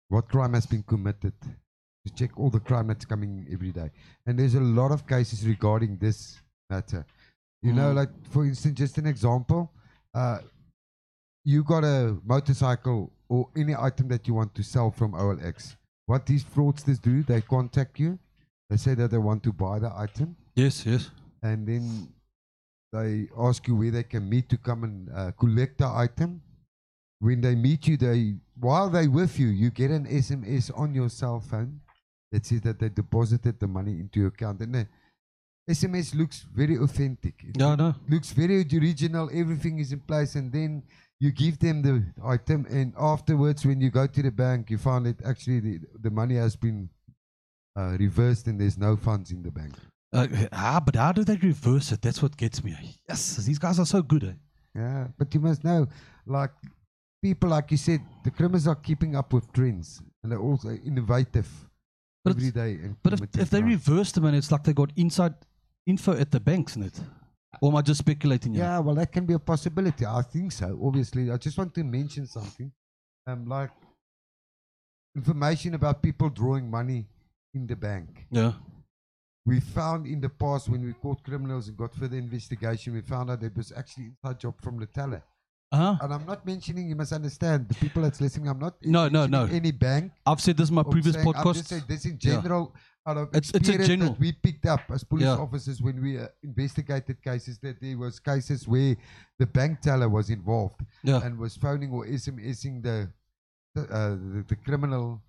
what 0.10 0.27
crime 0.29 0.53
has 0.53 0.65
been 0.67 0.84
committed, 0.84 1.34
to 1.41 2.13
check 2.13 2.38
all 2.38 2.50
the 2.50 2.60
crime 2.60 2.88
that's 2.88 3.05
coming 3.05 3.48
every 3.51 3.72
day. 3.72 3.89
And 4.27 4.38
there's 4.38 4.55
a 4.55 4.60
lot 4.60 4.91
of 4.91 5.08
cases 5.08 5.48
regarding 5.48 5.98
this 5.98 6.39
matter. 6.70 7.05
You 7.63 7.74
know, 7.74 7.91
Mm. 7.93 7.96
like 7.96 8.10
for 8.29 8.46
instance, 8.46 8.77
just 8.77 8.98
an 8.98 9.08
example, 9.08 9.72
uh, 10.13 10.39
you 11.46 11.63
got 11.63 11.84
a 11.84 12.17
motorcycle 12.25 13.12
or 13.29 13.50
any 13.55 13.74
item 13.74 14.10
that 14.10 14.27
you 14.27 14.34
want 14.34 14.53
to 14.55 14.63
sell 14.63 14.91
from 14.91 15.13
OLX. 15.13 15.75
What 16.06 16.26
these 16.26 16.44
fraudsters 16.44 17.02
do, 17.02 17.24
they 17.24 17.42
contact 17.42 18.00
you. 18.00 18.20
They 18.70 18.78
say 18.78 18.94
that 18.96 19.12
they 19.12 19.18
want 19.18 19.44
to 19.44 19.54
buy 19.54 19.80
the 19.80 19.92
item, 19.96 20.36
Yes, 20.56 20.86
yes. 20.86 21.12
and 21.42 21.68
then 21.68 22.08
they 22.92 23.28
ask 23.38 23.68
you 23.68 23.76
where 23.76 23.92
they 23.92 24.04
can 24.04 24.28
meet 24.30 24.50
to 24.50 24.58
come 24.58 24.84
and 24.84 25.10
uh, 25.14 25.32
collect 25.32 25.78
the 25.80 25.88
item. 25.88 26.42
When 27.20 27.40
they 27.42 27.56
meet 27.56 27.88
you, 27.88 27.98
they 27.98 28.36
while 28.60 28.90
they're 28.90 29.10
with 29.10 29.40
you, 29.40 29.48
you 29.48 29.70
get 29.70 29.92
an 29.92 30.06
SMS 30.06 30.72
on 30.78 30.94
your 30.94 31.10
cell 31.10 31.40
phone 31.40 31.80
that 32.32 32.46
says 32.46 32.62
that 32.62 32.80
they 32.80 32.90
deposited 32.90 33.60
the 33.60 33.68
money 33.68 33.92
into 33.94 34.20
your 34.20 34.30
account, 34.30 34.60
and 34.62 34.74
the 34.76 34.88
SMS 35.70 36.14
looks 36.16 36.42
very 36.54 36.78
authentic. 36.78 37.36
It 37.48 37.60
Yeah, 37.60 37.76
no. 37.76 37.96
looks 38.10 38.32
very 38.32 38.62
original. 38.74 39.30
Everything 39.32 39.80
is 39.80 39.92
in 39.94 40.00
place, 40.02 40.36
and 40.36 40.52
then 40.52 40.84
you 41.24 41.32
give 41.32 41.58
them 41.58 41.82
the 41.82 42.03
item, 42.25 42.65
and 42.70 42.94
afterwards, 43.00 43.65
when 43.65 43.80
you 43.80 43.89
go 43.89 44.06
to 44.06 44.22
the 44.22 44.32
bank, 44.32 44.70
you 44.70 44.77
find 44.77 45.06
that 45.06 45.24
actually 45.25 45.62
the, 45.62 45.80
the 46.01 46.12
money 46.12 46.36
has 46.36 46.58
been 46.58 46.89
uh, 47.77 47.96
reversed, 47.98 48.48
and 48.48 48.60
there's 48.60 48.77
no 48.77 48.98
funds 48.98 49.32
in 49.32 49.42
the 49.42 49.50
bank. 49.50 49.74
Uh, 50.12 50.27
ah, 50.51 50.82
but 50.86 50.98
how 50.98 51.13
do 51.13 51.24
they 51.24 51.38
reverse 51.38 51.94
it? 51.94 52.01
That's 52.01 52.22
what 52.22 52.36
gets 52.36 52.62
me. 52.62 52.75
Yes, 53.08 53.38
these 53.38 53.58
guys 53.58 53.80
are 53.80 53.86
so 53.86 54.01
good. 54.01 54.25
Eh? 54.25 54.34
Yeah, 54.75 55.08
but 55.18 55.34
you 55.34 55.39
must 55.39 55.63
know, 55.63 55.88
like 56.25 56.51
people, 57.22 57.51
like 57.51 57.72
you 57.72 57.77
said, 57.77 58.01
the 58.25 58.32
criminals 58.32 58.68
are 58.68 58.75
keeping 58.75 59.15
up 59.15 59.32
with 59.32 59.50
trends, 59.53 60.01
and 60.24 60.32
they're 60.32 60.42
also 60.42 60.72
innovative 60.86 61.48
But 62.25 62.36
every 62.36 62.51
day. 62.51 62.72
And 62.84 62.98
But 63.01 63.13
if, 63.13 63.22
if 63.39 63.50
they 63.50 63.63
reverse 63.63 64.12
them 64.12 64.25
and 64.25 64.36
it's 64.36 64.51
like 64.51 64.65
they 64.65 64.74
got 64.74 64.92
inside 64.98 65.36
info 65.86 66.12
at 66.18 66.32
the 66.32 66.42
banks 66.42 66.75
in 66.75 66.84
it, 66.84 67.00
or 67.62 67.70
am 67.72 67.76
I 67.78 67.82
just 67.82 68.00
speculating? 68.00 68.54
Yeah, 68.54 68.80
well, 68.80 68.96
that 68.96 69.12
can 69.12 69.26
be 69.26 69.34
a 69.34 69.40
possibility. 69.40 70.06
I 70.06 70.22
think 70.22 70.52
so. 70.52 70.80
Obviously, 70.84 71.32
I 71.32 71.38
just 71.38 71.58
want 71.58 71.74
to 71.76 71.84
mention 71.84 72.26
something, 72.28 72.72
um, 73.28 73.46
like 73.46 73.72
information 75.16 75.74
about 75.76 76.02
people 76.02 76.30
drawing 76.30 76.70
money 76.70 77.06
in 77.54 77.68
the 77.68 77.76
bank. 77.76 78.26
Yeah. 78.32 78.54
We 79.46 79.60
found 79.60 80.08
in 80.08 80.22
the 80.22 80.30
past 80.30 80.70
when 80.70 80.86
we 80.86 80.94
caught 80.94 81.22
criminals 81.24 81.68
and 81.68 81.78
got 81.78 81.94
further 81.94 82.18
investigation, 82.18 82.94
we 82.94 83.02
found 83.02 83.30
out 83.30 83.42
that 83.42 83.48
it 83.48 83.58
was 83.58 83.74
actually 83.76 84.06
inside 84.06 84.40
job 84.40 84.56
from 84.62 84.80
the 84.80 84.86
teller. 84.86 85.22
Uh 85.72 85.78
huh. 85.78 85.98
And 86.02 86.14
I'm 86.14 86.26
not 86.26 86.46
mentioning. 86.46 86.88
You 86.88 86.96
must 86.96 87.12
understand 87.12 87.68
the 87.68 87.76
people 87.76 88.04
that's 88.04 88.22
listening. 88.22 88.48
I'm 88.48 88.60
not 88.60 88.76
No, 88.84 89.10
no, 89.10 89.26
no. 89.26 89.46
Any 89.46 89.72
bank. 89.72 90.12
I've 90.26 90.40
said 90.40 90.56
this 90.56 90.70
in 90.70 90.76
my 90.76 90.84
previous 90.84 91.16
saying- 91.16 91.28
I'm 91.28 91.34
podcast. 91.34 91.54
just 91.56 91.68
saying 91.68 91.84
this 91.88 92.06
in 92.06 92.18
Yeah. 92.22 92.66
Out 93.06 93.18
of 93.18 93.28
It's- 93.36 93.50
it's 93.50 93.54
a 93.54 93.58
experience 93.58 93.88
general. 93.88 94.12
that 94.14 94.20
we 94.20 94.32
picked 94.32 94.66
up 94.66 94.80
as 94.90 95.04
police 95.04 95.26
Yeah. 95.26 95.36
officers 95.38 95.82
when 95.82 96.02
we 96.02 96.18
uh, 96.20 96.28
investigated 96.42 97.22
cases 97.22 97.58
that 97.60 97.82
there 97.82 97.98
was 97.98 98.18
cases 98.20 98.66
where 98.68 98.96
the 99.40 99.46
bank 99.46 99.82
teller 99.82 100.08
was 100.08 100.30
involved 100.30 100.80
yeah. 101.04 101.22
and 101.24 101.38
was 101.38 101.58
phoning 101.58 101.92
or 101.92 102.06
SMSing 102.06 102.82
the 102.82 103.12
the, 103.76 103.82
uh, 103.92 104.10
the, 104.12 104.46
the 104.48 104.56
criminal 104.56 105.22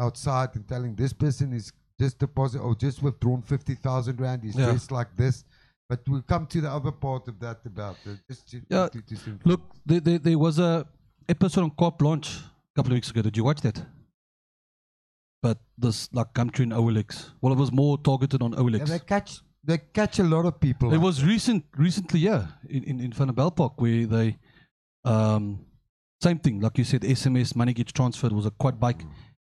outside 0.00 0.50
and 0.54 0.66
telling 0.68 0.94
this 0.94 1.12
person 1.12 1.52
is 1.52 1.72
just 2.00 2.18
deposit 2.18 2.60
or 2.60 2.74
just 2.74 3.02
withdrawn 3.02 3.42
fifty 3.42 3.74
thousand 3.74 4.18
rand. 4.20 4.42
He's 4.44 4.56
Yeah. 4.56 4.66
dressed 4.70 4.90
like 4.90 5.14
this. 5.16 5.44
But 5.88 6.00
we'll 6.08 6.22
come 6.22 6.46
to 6.46 6.60
the 6.62 6.70
other 6.70 6.92
part 6.92 7.28
of 7.28 7.38
that 7.40 7.58
about 7.66 7.96
just 8.28 8.48
to, 8.50 8.62
Yeah, 8.70 8.88
to, 8.88 9.02
to- 9.02 9.38
Look, 9.44 9.60
there, 9.84 10.00
there, 10.00 10.18
there 10.18 10.38
was 10.38 10.58
a 10.58 10.86
episode 11.28 11.64
on 11.64 11.70
Cop 11.72 12.00
Launch 12.00 12.38
a 12.38 12.74
couple 12.76 12.92
of 12.92 12.96
weeks 12.96 13.10
ago. 13.10 13.20
Did 13.20 13.36
you 13.36 13.44
watch 13.44 13.60
that? 13.60 13.84
But 15.42 15.58
this 15.76 16.08
like 16.12 16.32
country 16.34 16.62
in 16.62 16.70
OLX. 16.70 17.30
Well, 17.40 17.52
it 17.52 17.58
was 17.58 17.72
more 17.72 17.98
targeted 17.98 18.42
on 18.42 18.52
Yeah, 18.52 18.84
they 18.84 18.98
catch 19.00 19.40
they 19.64 19.78
catch 19.78 20.18
a 20.20 20.24
lot 20.24 20.44
of 20.46 20.60
people. 20.60 20.92
It 20.92 20.98
was 20.98 21.24
recent, 21.24 21.64
recently, 21.76 22.20
yeah, 22.20 22.46
in 22.68 22.84
in, 22.84 23.00
in 23.00 23.12
Vaalpark 23.12 23.72
where 23.76 24.06
they, 24.06 24.38
um, 25.04 25.66
same 26.22 26.38
thing, 26.38 26.60
like 26.60 26.78
you 26.78 26.84
said, 26.84 27.02
SMS 27.02 27.56
money 27.56 27.72
gets 27.72 27.92
transferred. 27.92 28.32
Was 28.32 28.46
a 28.46 28.50
quad 28.52 28.78
bike. 28.78 29.04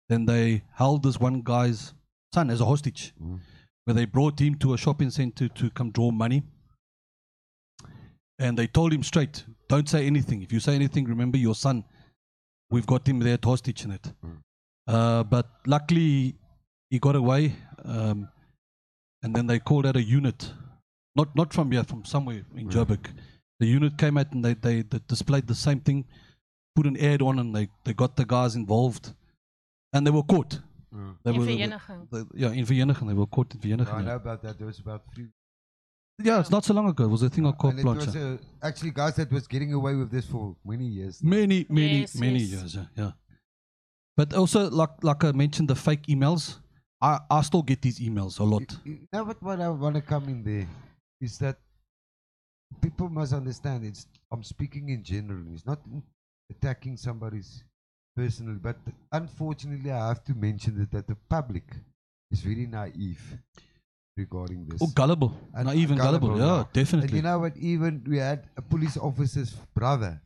Then 0.08 0.26
they 0.26 0.62
held 0.74 1.02
this 1.02 1.18
one 1.18 1.42
guy's 1.42 1.94
son 2.34 2.50
as 2.50 2.60
a 2.60 2.64
hostage, 2.66 3.12
Mm. 3.20 3.40
where 3.84 3.94
they 3.94 4.04
brought 4.04 4.40
him 4.40 4.54
to 4.56 4.74
a 4.74 4.78
shopping 4.78 5.10
center 5.10 5.48
to 5.48 5.70
come 5.70 5.90
draw 5.90 6.10
money. 6.10 6.42
And 8.38 8.58
they 8.58 8.66
told 8.66 8.92
him 8.92 9.02
straight, 9.02 9.44
"Don't 9.68 9.88
say 9.88 10.06
anything. 10.06 10.42
If 10.42 10.52
you 10.52 10.60
say 10.60 10.74
anything, 10.74 11.04
remember 11.06 11.38
your 11.38 11.54
son. 11.54 11.84
We've 12.70 12.86
got 12.86 13.06
him 13.08 13.18
there 13.20 13.38
hostage 13.42 13.84
in 13.84 13.90
it." 13.92 14.12
Mm. 14.24 14.42
Uh, 14.86 15.22
but 15.24 15.46
luckily, 15.66 16.34
he 16.90 16.98
got 16.98 17.16
away. 17.16 17.54
Um, 17.84 18.28
and 19.22 19.34
then 19.34 19.46
they 19.46 19.58
called 19.58 19.86
out 19.86 19.96
a 19.96 20.02
unit, 20.02 20.52
not 21.14 21.34
not 21.36 21.52
from 21.52 21.70
here, 21.70 21.84
from 21.84 22.04
somewhere 22.04 22.42
in 22.56 22.68
Joburg. 22.68 23.06
The 23.60 23.66
unit 23.66 23.96
came 23.96 24.18
out 24.18 24.32
and 24.32 24.44
they, 24.44 24.54
they, 24.54 24.82
they 24.82 24.98
displayed 25.06 25.46
the 25.46 25.54
same 25.54 25.78
thing, 25.80 26.04
put 26.74 26.86
an 26.86 26.96
ad 26.96 27.22
on, 27.22 27.38
and 27.38 27.54
they, 27.54 27.68
they 27.84 27.92
got 27.92 28.16
the 28.16 28.24
guys 28.24 28.56
involved, 28.56 29.12
and 29.92 30.04
they 30.06 30.10
were 30.10 30.24
caught. 30.24 30.58
Mm. 30.92 31.14
They 31.24 31.30
In 31.34 31.40
were, 31.40 31.46
Vereeniging. 31.46 32.10
they- 32.10 32.40
yeah, 32.40 32.50
in 32.50 32.66
Vereeniging. 32.66 33.06
They 33.06 33.14
were 33.14 33.26
caught 33.26 33.54
in 33.54 33.60
Vereeniging. 33.60 33.94
I 33.94 34.02
know 34.02 34.16
about 34.16 34.42
that. 34.42 34.58
There 34.58 34.66
was 34.66 34.80
about 34.80 35.02
three. 35.14 35.28
yeah, 36.22 36.40
it's 36.40 36.50
not 36.50 36.64
so 36.64 36.74
long 36.74 36.88
ago. 36.88 37.04
It 37.04 37.08
was 37.08 37.22
a 37.22 37.30
thing 37.30 37.46
on 37.46 37.52
Cop 37.54 37.70
and 37.70 37.78
it 37.80 37.84
was 37.84 38.16
uh, 38.16 38.36
actually 38.62 38.90
guys 38.90 39.14
that 39.16 39.30
was 39.30 39.46
getting 39.46 39.72
away 39.72 39.94
with 39.94 40.10
this 40.10 40.26
for 40.26 40.56
many 40.64 40.86
years. 40.86 41.22
now. 41.22 41.30
Many, 41.30 41.64
many, 41.68 42.00
Yes, 42.00 42.16
many 42.16 42.40
yes. 42.40 42.50
years. 42.50 42.74
Yeah, 42.74 42.84
yeah. 42.96 43.10
But 44.16 44.34
also, 44.34 44.70
like 44.70 45.02
like 45.02 45.24
I 45.24 45.32
mentioned, 45.32 45.68
the 45.68 45.74
fake 45.74 46.06
emails. 46.06 46.58
I, 47.00 47.18
I 47.28 47.42
still 47.42 47.62
get 47.62 47.82
these 47.82 47.98
emails 47.98 48.38
a 48.38 48.44
lot. 48.44 48.62
Now, 48.70 48.78
you 48.84 48.98
know 49.12 49.24
what, 49.24 49.60
I 49.60 49.68
want 49.70 49.96
to 49.96 50.02
come 50.02 50.28
in 50.28 50.44
there 50.44 50.68
is 51.20 51.36
that 51.38 51.58
people 52.80 53.08
must 53.08 53.32
understand. 53.32 53.84
It's 53.84 54.06
I'm 54.30 54.44
speaking 54.44 54.88
in 54.90 55.02
general. 55.02 55.42
It's 55.52 55.66
not 55.66 55.80
attacking 56.48 56.96
somebody's 56.96 57.64
personally, 58.14 58.60
but 58.62 58.76
unfortunately, 59.10 59.90
I 59.90 60.08
have 60.08 60.22
to 60.24 60.34
mention 60.34 60.78
that, 60.78 60.92
that 60.92 61.06
the 61.08 61.16
public 61.28 61.64
is 62.30 62.40
very 62.40 62.66
naive 62.66 63.38
regarding 64.16 64.66
this. 64.66 64.80
Or 64.80 64.88
gullible. 64.94 65.34
And 65.54 65.66
Not 65.66 65.76
even 65.76 65.98
gullible. 65.98 66.28
gullible, 66.28 66.46
Yeah, 66.46 66.64
definitely. 66.72 67.08
And 67.08 67.16
you 67.16 67.22
know 67.22 67.38
what? 67.38 67.56
Even 67.56 68.04
we 68.06 68.18
had 68.18 68.44
a 68.56 68.62
police 68.62 68.96
officer's 68.96 69.52
brother 69.74 70.20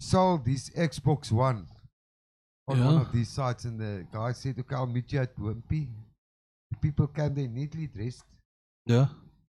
sold 0.00 0.46
his 0.46 0.70
Xbox 0.70 1.30
One 1.30 1.66
on 2.66 2.84
one 2.84 3.00
of 3.00 3.12
these 3.12 3.28
sites, 3.28 3.64
and 3.64 3.78
the 3.78 4.06
guy 4.12 4.32
said, 4.32 4.58
"Okay, 4.58 4.74
I'll 4.74 4.86
meet 4.86 5.12
you 5.12 5.20
at 5.20 5.36
Wimpy." 5.36 5.88
The 6.70 6.76
people 6.80 7.06
came 7.06 7.34
there 7.34 7.48
neatly 7.48 7.86
dressed, 7.86 8.24
yeah. 8.86 9.08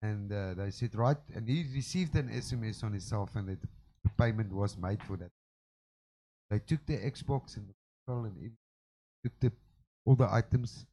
and 0.02 0.32
uh, 0.32 0.54
they 0.56 0.72
said, 0.72 0.96
"Right," 0.96 1.18
and 1.36 1.48
he 1.48 1.66
received 1.74 2.16
an 2.16 2.30
SMS 2.30 2.84
on 2.84 2.94
his 2.94 3.06
cell 3.06 3.26
phone 3.26 3.46
that 3.48 3.62
the 3.62 4.10
payment 4.18 4.52
was 4.52 4.78
made 4.78 5.02
for 5.04 5.18
that. 5.18 5.32
They 6.50 6.60
took 6.60 6.86
the 6.86 6.98
Xbox 6.98 7.58
and 7.58 7.68
the 7.70 7.74
console 8.08 8.26
and 8.26 8.52
took 9.24 9.40
the 9.40 9.52
all 10.06 10.16
the 10.16 10.32
items, 10.32 10.86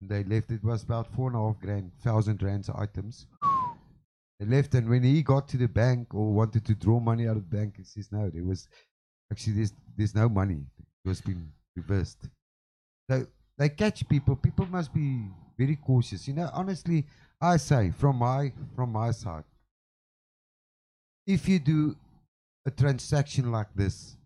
and 0.00 0.10
they 0.10 0.24
left. 0.24 0.52
It 0.52 0.62
was 0.62 0.82
about 0.84 1.08
four 1.08 1.28
and 1.28 1.36
a 1.36 1.40
half 1.40 1.58
grand, 1.60 1.92
thousand 2.02 2.42
rands 2.42 2.70
items. 2.70 3.26
They 4.38 4.46
left, 4.46 4.74
and 4.74 4.88
when 4.88 5.02
he 5.02 5.22
got 5.22 5.48
to 5.48 5.56
the 5.56 5.68
bank 5.68 6.14
or 6.14 6.32
wanted 6.32 6.64
to 6.66 6.74
draw 6.74 7.00
money 7.00 7.28
out 7.28 7.36
of 7.36 7.48
the 7.50 7.56
bank, 7.56 7.76
he 7.78 7.84
says, 7.84 8.10
"No, 8.12 8.28
there 8.28 8.44
was 8.44 8.68
actually 9.32 9.54
there's 9.54 9.72
there's 9.96 10.14
no 10.14 10.28
money. 10.28 10.60
It 11.04 11.08
was 11.08 11.20
been 11.20 11.50
reversed." 11.76 12.28
So 13.10 13.26
they 13.58 13.68
catch 13.68 14.08
people. 14.08 14.36
People 14.36 14.66
must 14.66 14.92
be 14.94 15.08
very 15.58 15.76
cautious. 15.76 16.28
You 16.28 16.34
know, 16.34 16.50
honestly, 16.52 17.06
I 17.40 17.56
say 17.56 17.90
from 17.90 18.16
my 18.16 18.52
from 18.76 18.92
my 18.92 19.10
side, 19.10 19.44
if 21.26 21.48
you 21.48 21.58
do 21.58 21.96
a 22.66 22.70
transaction 22.70 23.50
like 23.50 23.74
this, 23.74 24.16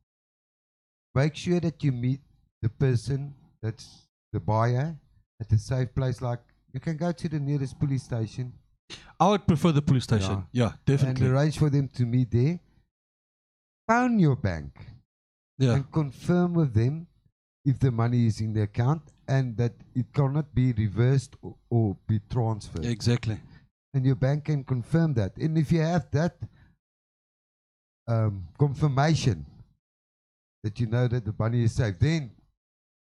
make 1.14 1.34
sure 1.34 1.60
that 1.60 1.82
you 1.82 1.92
meet 1.92 2.20
the 2.62 2.68
person 2.68 3.34
that's 3.62 4.08
the 4.32 4.40
buyer 4.40 4.96
at 5.40 5.52
a 5.52 5.58
safe 5.58 5.94
place. 5.94 6.20
Like 6.20 6.40
you 6.75 6.80
can 6.80 6.96
go 6.96 7.12
to 7.12 7.28
the 7.28 7.40
nearest 7.40 7.78
police 7.78 8.02
station 8.02 8.52
I 9.18 9.28
would 9.28 9.46
prefer 9.46 9.72
the 9.72 9.82
police 9.82 10.04
station. 10.04 10.46
Yeah, 10.52 10.72
definitely. 10.84 11.26
and 11.26 11.34
arrange 11.34 11.58
for 11.58 11.70
them 11.70 11.88
to 11.88 12.04
meet 12.04 12.30
there. 12.30 12.60
Phone 13.88 14.18
your 14.18 14.36
bank 14.36 14.72
Yeah. 15.58 15.75
and 15.75 15.90
confirm 15.90 16.54
with 16.54 16.75
them 16.75 17.06
if 17.64 17.78
the 17.78 17.90
money 17.90 18.26
is 18.26 18.40
in 18.40 18.52
the 18.52 18.62
account 18.62 19.02
and 19.26 19.56
that 19.56 19.72
it 19.94 20.12
cannot 20.12 20.54
be 20.54 20.72
reversed 20.72 21.36
or, 21.42 21.56
or 21.70 21.96
be 22.06 22.20
transferred. 22.30 22.84
Exactly. 22.84 23.38
and 23.94 24.04
your 24.04 24.14
bank 24.14 24.44
can 24.44 24.62
confirm 24.62 25.14
that. 25.14 25.36
And 25.36 25.56
if 25.56 25.72
you 25.72 25.80
have 25.80 26.10
that 26.10 26.36
um, 28.06 28.46
confirmation 28.58 29.46
that 30.62 30.78
you 30.78 30.86
know 30.86 31.08
that 31.08 31.25
the 31.25 31.34
money 31.38 31.64
is 31.64 31.75
safe, 31.75 31.98
then 31.98 32.30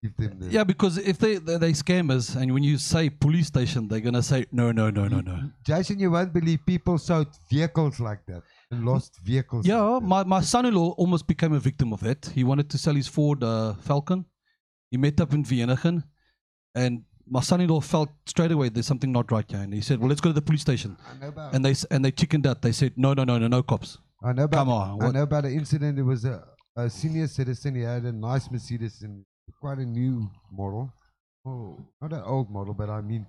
give 0.02 0.16
them 0.18 0.40
the. 0.40 0.48
Yeah, 0.52 0.64
because 0.64 0.98
if 0.98 1.18
they 1.18 1.36
they, 1.38 1.58
they 1.58 1.72
scammers, 1.74 2.36
and 2.36 2.54
when 2.54 2.64
you 2.64 2.78
say 2.78 3.10
police 3.10 3.48
station, 3.48 3.88
they're 3.88 4.00
gonna 4.00 4.24
say 4.24 4.46
no, 4.52 4.72
no, 4.72 4.90
no, 4.90 5.08
no, 5.08 5.20
no. 5.22 5.38
Jason, 5.66 6.00
you 6.00 6.12
won't 6.12 6.34
believe 6.34 6.60
people 6.66 6.98
sold 6.98 7.28
vehicles 7.50 8.00
like 8.00 8.26
that 8.28 8.44
and 8.72 8.86
lost 8.86 9.20
vehicles. 9.24 9.66
Yeah, 9.66 9.82
like 9.82 10.04
my, 10.04 10.24
my 10.24 10.42
son-in-law 10.42 10.92
almost 10.98 11.28
became 11.28 11.54
a 11.54 11.60
victim 11.60 11.94
of 11.94 12.00
that. 12.02 12.32
He 12.34 12.44
wanted 12.44 12.70
to 12.72 12.78
sell 12.78 12.96
his 12.96 13.08
Ford 13.08 13.44
uh, 13.44 13.74
Falcon. 13.76 14.26
He 14.90 14.98
met 14.98 15.22
up 15.22 15.34
in 15.34 15.44
Vienna, 15.46 15.78
and 16.76 17.04
my 17.30 17.42
son-in-law 17.42 17.80
felt 17.82 18.10
straight 18.26 18.52
away 18.52 18.70
there's 18.70 18.88
something 18.88 19.12
not 19.12 19.32
right 19.32 19.50
here, 19.50 19.62
and 19.62 19.74
he 19.74 19.82
said, 19.82 20.00
"Well, 20.00 20.10
let's 20.10 20.22
go 20.22 20.30
to 20.30 20.34
the 20.34 20.42
police 20.42 20.62
station." 20.62 20.98
I 21.10 21.20
know 21.20 21.28
about. 21.30 21.54
And 21.56 21.64
they 21.64 21.76
and 21.90 22.04
they 22.04 22.12
chickened 22.12 22.46
out. 22.48 22.62
They 22.62 22.72
said, 22.74 22.94
"No, 22.98 23.14
no, 23.14 23.24
no, 23.24 23.38
no, 23.38 23.48
no 23.48 23.64
cops." 23.64 23.98
I 24.24 24.34
know 24.34 24.44
about. 24.44 24.58
Come 24.58 24.70
on, 24.70 24.90
I 24.90 25.06
what- 25.06 25.14
know 25.14 25.24
about 25.24 25.46
an 25.46 25.54
incident. 25.54 25.96
There 25.96 26.06
was 26.06 26.26
a, 26.26 26.44
a 26.76 26.90
senior 26.90 27.28
citizen. 27.28 27.76
He 27.76 27.82
had 27.82 28.04
a 28.04 28.12
nice 28.12 28.52
Mercedes 28.52 29.02
and 29.02 29.24
quite 29.62 29.78
a 29.78 29.86
new 29.86 30.30
model. 30.52 30.92
Oh, 31.46 31.78
not 32.02 32.12
an 32.14 32.24
old 32.26 32.50
model, 32.52 32.74
but 32.74 32.90
I 32.90 33.02
mean, 33.02 33.26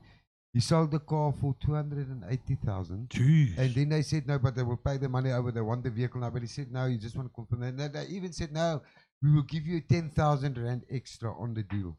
he 0.53 0.61
sold 0.61 0.91
the 0.91 0.99
car 0.99 1.33
for 1.41 1.55
two 1.65 1.75
hundred 1.75 2.09
and 2.09 2.25
eighty 2.29 2.57
thousand. 2.57 3.09
Jeez. 3.11 3.57
And 3.57 3.75
then 3.75 3.89
they 3.91 4.03
said 4.03 4.27
no, 4.27 4.39
but 4.39 4.55
they 4.57 4.63
will 4.63 4.77
pay 4.77 4.97
the 4.99 5.09
money 5.09 5.31
over. 5.33 5.51
They 5.53 5.61
want 5.61 5.85
the 5.85 5.91
vehicle 5.91 6.21
now. 6.21 6.31
But 6.31 6.43
he 6.43 6.49
said 6.49 6.71
no, 6.73 6.87
you 6.87 6.99
just 6.99 7.17
want 7.17 7.29
to 7.29 7.35
confirm. 7.35 7.63
And 7.63 7.79
they, 7.79 7.89
they 7.89 8.07
even 8.09 8.33
said 8.33 8.53
no, 8.53 8.83
we 9.23 9.33
will 9.33 9.45
give 9.55 9.67
you 9.67 9.81
ten 9.81 10.11
thousand 10.11 10.59
rand 10.59 10.83
extra 10.91 11.33
on 11.41 11.55
the 11.55 11.63
deal. 11.63 11.97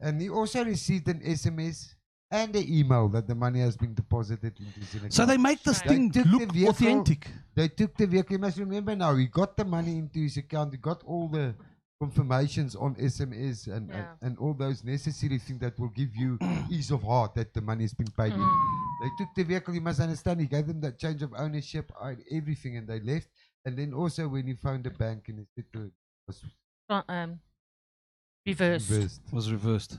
And 0.00 0.20
he 0.20 0.28
also 0.28 0.64
received 0.64 1.08
an 1.08 1.20
SMS 1.20 1.94
and 2.30 2.54
an 2.56 2.64
email 2.68 3.08
that 3.10 3.28
the 3.28 3.34
money 3.36 3.60
has 3.60 3.76
been 3.76 3.94
deposited 3.94 4.58
into 4.58 4.80
his 4.80 4.94
account. 4.96 5.12
So 5.12 5.26
they 5.26 5.36
make 5.36 5.62
this 5.62 5.80
They 5.80 5.88
thing 5.90 6.10
took 6.10 6.24
the 6.24 6.30
look 6.30 6.52
vehicle- 6.52 6.70
authentic. 6.70 7.28
They 7.54 7.68
took 7.68 7.96
the 7.96 8.06
vehicle. 8.06 8.32
You 8.32 8.38
must 8.40 8.58
remember 8.58 8.96
now, 8.96 9.14
he 9.14 9.26
got 9.26 9.56
the 9.56 9.64
money 9.64 9.96
into 9.98 10.18
his 10.20 10.36
account. 10.36 10.72
He 10.72 10.78
got 10.78 11.02
all 11.04 11.28
the 11.28 11.54
confirmations 12.00 12.76
on 12.76 12.94
SMS 12.96 13.66
and, 13.68 13.88
Yeah. 13.88 13.96
and, 13.96 14.06
and 14.22 14.38
all 14.38 14.54
those 14.54 14.84
necessary 14.84 15.38
things 15.38 15.60
that 15.60 15.78
will 15.78 15.88
give 15.88 16.14
you 16.14 16.38
ease 16.70 16.90
of 16.90 17.02
heart 17.02 17.34
that 17.34 17.54
the 17.54 17.60
money 17.60 17.84
has 17.84 17.94
been 17.94 18.10
paid 18.16 18.32
in. 18.32 18.48
They 19.02 19.08
took 19.18 19.28
the 19.34 19.44
vehicle, 19.44 19.74
you 19.74 19.80
must 19.80 20.00
understand, 20.00 20.40
he 20.40 20.46
gave 20.46 20.66
them 20.66 20.80
that 20.82 20.98
change 20.98 21.22
of 21.22 21.32
ownership, 21.36 21.90
everything, 22.30 22.76
and 22.76 22.86
they 22.86 23.00
left. 23.00 23.28
And 23.64 23.76
then 23.76 23.92
also 23.94 24.28
when 24.28 24.46
he 24.46 24.54
found 24.54 24.84
the 24.84 24.90
bank 24.90 25.28
and 25.28 25.38
he 25.40 25.46
said 25.54 25.64
it 25.74 25.92
was 26.26 26.42
Uh, 26.88 27.02
Um, 27.08 27.40
reversed. 28.46 28.90
reversed. 28.90 29.20
was 29.32 29.50
reversed. 29.50 29.98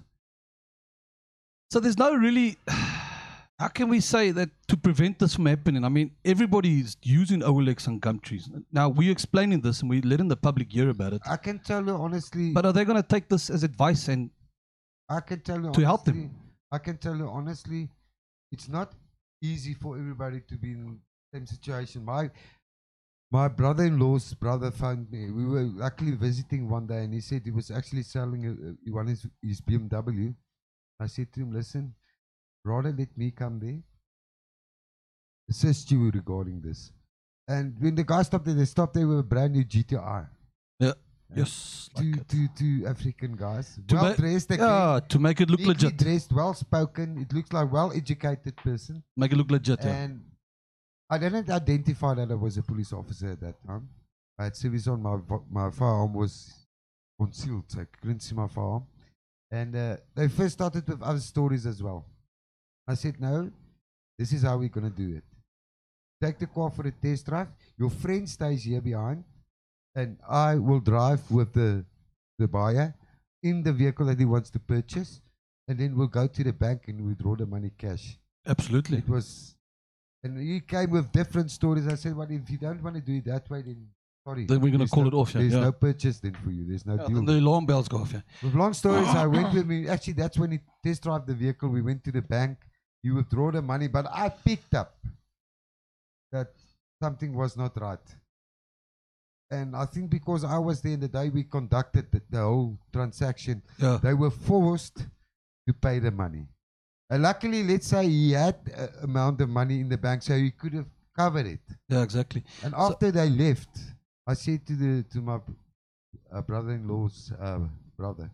So 1.71 1.79
there's 1.79 1.97
no 1.97 2.13
really. 2.15 2.57
How 3.59 3.69
can 3.69 3.89
we 3.89 3.99
say 4.01 4.29
that 4.31 4.49
to 4.67 4.77
prevent 4.77 5.17
this 5.17 5.33
from 5.35 5.47
happening? 5.47 5.83
I 5.83 5.89
mean, 5.89 6.11
everybody 6.23 6.79
is 6.79 6.95
using 7.01 7.39
OLX 7.41 7.87
and 7.87 7.99
Gumtrees. 7.99 8.49
Now 8.71 8.87
we're 8.89 9.11
explaining 9.11 9.61
this 9.61 9.81
and 9.81 9.89
we're 9.89 10.01
letting 10.01 10.27
the 10.27 10.35
public 10.35 10.71
hear 10.71 10.89
about 10.89 11.13
it. 11.13 11.21
I 11.25 11.37
can 11.37 11.57
tell 11.59 11.83
you 11.83 11.95
honestly, 11.95 12.51
But 12.51 12.67
are 12.67 12.73
they 12.73 12.85
going 12.85 13.01
to 13.01 13.07
take 13.07 13.27
this 13.29 13.49
as 13.49 13.63
advice 13.63 14.07
and 14.09 14.29
I 15.09 15.21
can 15.21 15.39
tell 15.39 15.59
you 15.59 15.71
to 15.71 15.81
help 15.81 16.05
them. 16.05 16.17
honestly- 16.17 16.41
I 16.71 16.77
can 16.79 16.97
tell 16.97 17.15
you 17.15 17.27
honestly, 17.29 17.89
it's 18.51 18.67
not 18.69 18.93
easy 19.41 19.73
for 19.73 19.97
everybody 19.97 20.41
to 20.49 20.57
be 20.57 20.71
in 20.73 20.85
the 20.85 21.37
same 21.37 21.47
situation. 21.47 22.05
My 22.05 22.29
my 23.31 23.47
brother-in-law's 23.47 24.33
brother 24.35 24.69
found 24.71 25.09
me. 25.11 25.31
We 25.31 25.45
were 25.45 25.83
actually 25.83 26.11
visiting 26.15 26.69
one 26.69 26.85
day, 26.87 27.03
and 27.05 27.13
he 27.13 27.19
said 27.21 27.41
he 27.43 27.51
was 27.51 27.71
actually 27.71 28.03
selling 28.03 28.45
a, 28.45 28.51
a, 28.51 28.73
he 28.85 28.91
wanted 28.91 29.11
his, 29.11 29.27
his 29.41 29.61
BMW. 29.61 30.33
I 30.99 31.07
said 31.07 31.31
to 31.33 31.41
him, 31.41 31.51
"Listen, 31.53 31.93
rather 32.67 32.91
let 32.91 33.17
me 33.17 33.31
come 33.31 33.59
there, 33.59 33.79
assist 35.49 35.91
you 35.91 36.09
regarding 36.11 36.61
this." 36.61 36.91
And 37.47 37.79
when 37.79 37.95
the 37.95 38.03
guy 38.03 38.21
stopped 38.23 38.45
there, 38.45 38.53
they 38.55 38.65
stopped 38.65 38.93
there 38.93 39.07
with 39.07 39.19
a 39.19 39.23
brand 39.23 39.53
new 39.53 39.63
GTI. 39.63 40.27
yeah, 40.79 40.87
Yeah. 40.87 40.93
yes, 41.37 41.89
like 41.95 42.03
Two, 42.05 42.19
it. 42.21 42.27
two, 42.27 42.47
two 42.59 42.87
African 42.87 43.35
guys, 43.35 43.79
To 43.87 43.95
well 43.95 44.13
dressed 44.15 44.51
again 44.51 44.67
yeah, 44.67 44.99
to 45.07 45.19
make 45.19 45.39
it 45.41 45.49
look 45.49 45.61
legit, 45.61 45.97
dressed, 45.97 46.33
well 46.33 46.53
spoken. 46.53 47.17
It 47.17 47.31
looks 47.33 47.51
like 47.53 47.71
well 47.71 47.91
educated 47.93 48.55
person. 48.57 49.03
make 49.15 49.31
it 49.31 49.37
look 49.37 49.49
legit. 49.51 49.79
Yeah. 49.83 49.95
And 49.95 50.21
I 51.09 51.17
didn't 51.17 51.49
identify 51.49 52.13
that 52.15 52.29
I 52.31 52.35
was 52.35 52.57
a 52.57 52.63
police 52.63 52.91
officer 52.91 53.29
at 53.31 53.39
that 53.39 53.55
time. 53.65 53.87
I 54.37 54.43
had 54.45 54.55
service 54.57 54.87
on 54.87 55.01
my 55.01 55.17
my 55.49 55.69
firearm 55.71 56.13
was 56.13 56.33
concealed, 57.19 57.63
so 57.71 57.81
I 57.81 57.85
couldn't 57.85 58.19
see 58.19 58.35
my 58.35 58.47
firearm. 58.47 58.85
And 59.49 59.73
uh, 59.73 59.97
they 60.15 60.27
first 60.27 60.55
started 60.55 60.85
with 60.87 61.01
other 61.01 61.21
stories 61.21 61.65
as 61.65 61.81
well. 61.81 62.05
I 62.87 62.93
said, 62.95 63.19
no, 63.19 63.51
this 64.17 64.31
is 64.31 64.43
how 64.43 64.57
we're 64.57 64.69
gonna 64.69 64.89
do 64.89 65.15
it. 65.15 65.23
Take 66.21 66.39
the 66.39 66.47
car 66.47 66.71
for 66.71 66.87
a 66.87 66.91
test 66.91 67.25
drive. 67.27 67.49
Your 67.77 67.89
friend 67.89 68.27
stays 68.27 68.63
here 68.63 68.81
behind, 68.81 69.23
and 69.95 70.17
I 70.27 70.55
will 70.55 70.79
drive 70.79 71.29
with 71.29 71.53
the 71.53 71.85
the 72.39 72.47
buyer 72.47 72.93
in 73.43 73.63
the 73.63 73.73
vehicle 73.73 74.05
that 74.07 74.17
he 74.19 74.25
wants 74.25 74.49
to 74.51 74.59
purchase, 74.59 75.21
and 75.67 75.77
then 75.79 75.95
we'll 75.95 76.07
go 76.07 76.27
to 76.27 76.43
the 76.43 76.53
bank 76.53 76.83
and 76.87 77.05
withdraw 77.05 77.35
the 77.35 77.45
money 77.45 77.71
cash. 77.77 78.17
Absolutely. 78.47 78.99
It 78.99 79.09
was, 79.09 79.55
and 80.23 80.39
he 80.39 80.59
came 80.61 80.89
with 80.91 81.11
different 81.11 81.51
stories. 81.51 81.87
I 81.87 81.95
said, 81.95 82.15
"Well, 82.15 82.27
if 82.31 82.49
you 82.49 82.57
don't 82.57 82.81
want 82.81 82.95
to 82.95 83.01
do 83.01 83.15
it 83.17 83.25
that 83.25 83.47
way, 83.49 83.61
then 83.61 83.87
sorry." 84.25 84.45
Then 84.45 84.59
we're 84.61 84.71
gonna 84.71 84.87
call 84.87 85.03
no- 85.03 85.09
it 85.09 85.13
off, 85.13 85.35
yeah, 85.35 85.41
There's 85.41 85.53
yeah. 85.53 85.59
no 85.61 85.71
purchase 85.71 86.19
then 86.19 86.33
for 86.43 86.49
you. 86.51 86.65
There's 86.65 86.85
no 86.85 86.95
Yeah, 86.95 87.07
deal. 87.07 87.25
the 87.25 87.39
alarm 87.39 87.65
bells 87.67 87.87
go 87.87 87.97
off. 87.97 88.13
Yeah. 88.13 88.21
With 88.41 88.55
long 88.55 88.73
stories, 88.73 89.07
I 89.07 89.27
went 89.27 89.53
with 89.57 89.67
me. 89.67 89.87
Actually, 89.87 90.13
that's 90.13 90.37
when 90.37 90.51
he 90.51 90.59
test 90.83 91.03
drive 91.03 91.25
the 91.27 91.35
vehicle. 91.35 91.69
We 91.69 91.81
went 91.83 92.03
to 92.05 92.11
the 92.11 92.21
bank. 92.23 92.57
He 93.07 93.11
withdraw 93.11 93.51
the 93.51 93.61
money, 93.61 93.87
but 93.87 94.05
I 94.11 94.27
picked 94.27 94.73
up 94.75 94.93
that 96.33 96.49
something 97.01 97.33
was 97.33 97.55
not 97.55 97.79
right. 97.79 98.07
And 99.49 99.75
I 99.77 99.85
think 99.85 100.09
because 100.09 100.43
I 100.43 100.57
was 100.57 100.81
there 100.81 100.97
the 100.97 101.07
day 101.07 101.29
we 101.29 101.43
conducted 101.43 102.11
the, 102.11 102.21
the 102.29 102.41
whole 102.41 102.77
transaction, 102.91 103.61
Yeah. 103.79 103.97
they 104.03 104.13
were 104.13 104.29
forced 104.49 104.97
to 105.67 105.73
pay 105.73 105.99
the 105.99 106.11
money. 106.11 106.45
And 107.09 107.23
luckily, 107.23 107.63
let's 107.63 107.87
say 107.87 108.03
he 108.09 108.31
had 108.33 108.57
amount 109.01 109.39
of 109.39 109.47
money 109.47 109.79
in 109.79 109.87
the 109.87 109.97
bank, 109.97 110.21
so 110.21 110.35
he 110.35 110.51
could 110.51 110.73
have 110.73 110.89
covered 111.17 111.45
it. 111.47 111.61
Yeah. 111.87 112.03
Exactly. 112.03 112.43
And 112.61 112.73
after 112.75 113.09
they 113.09 113.29
left, 113.29 113.69
I 114.27 114.33
said 114.33 114.65
to 114.67 114.73
the 114.75 115.03
to 115.13 115.21
my 115.21 115.39
uh, 116.33 116.41
brother-in-law's 116.41 117.31
uh, 117.39 117.59
brother, 117.97 118.29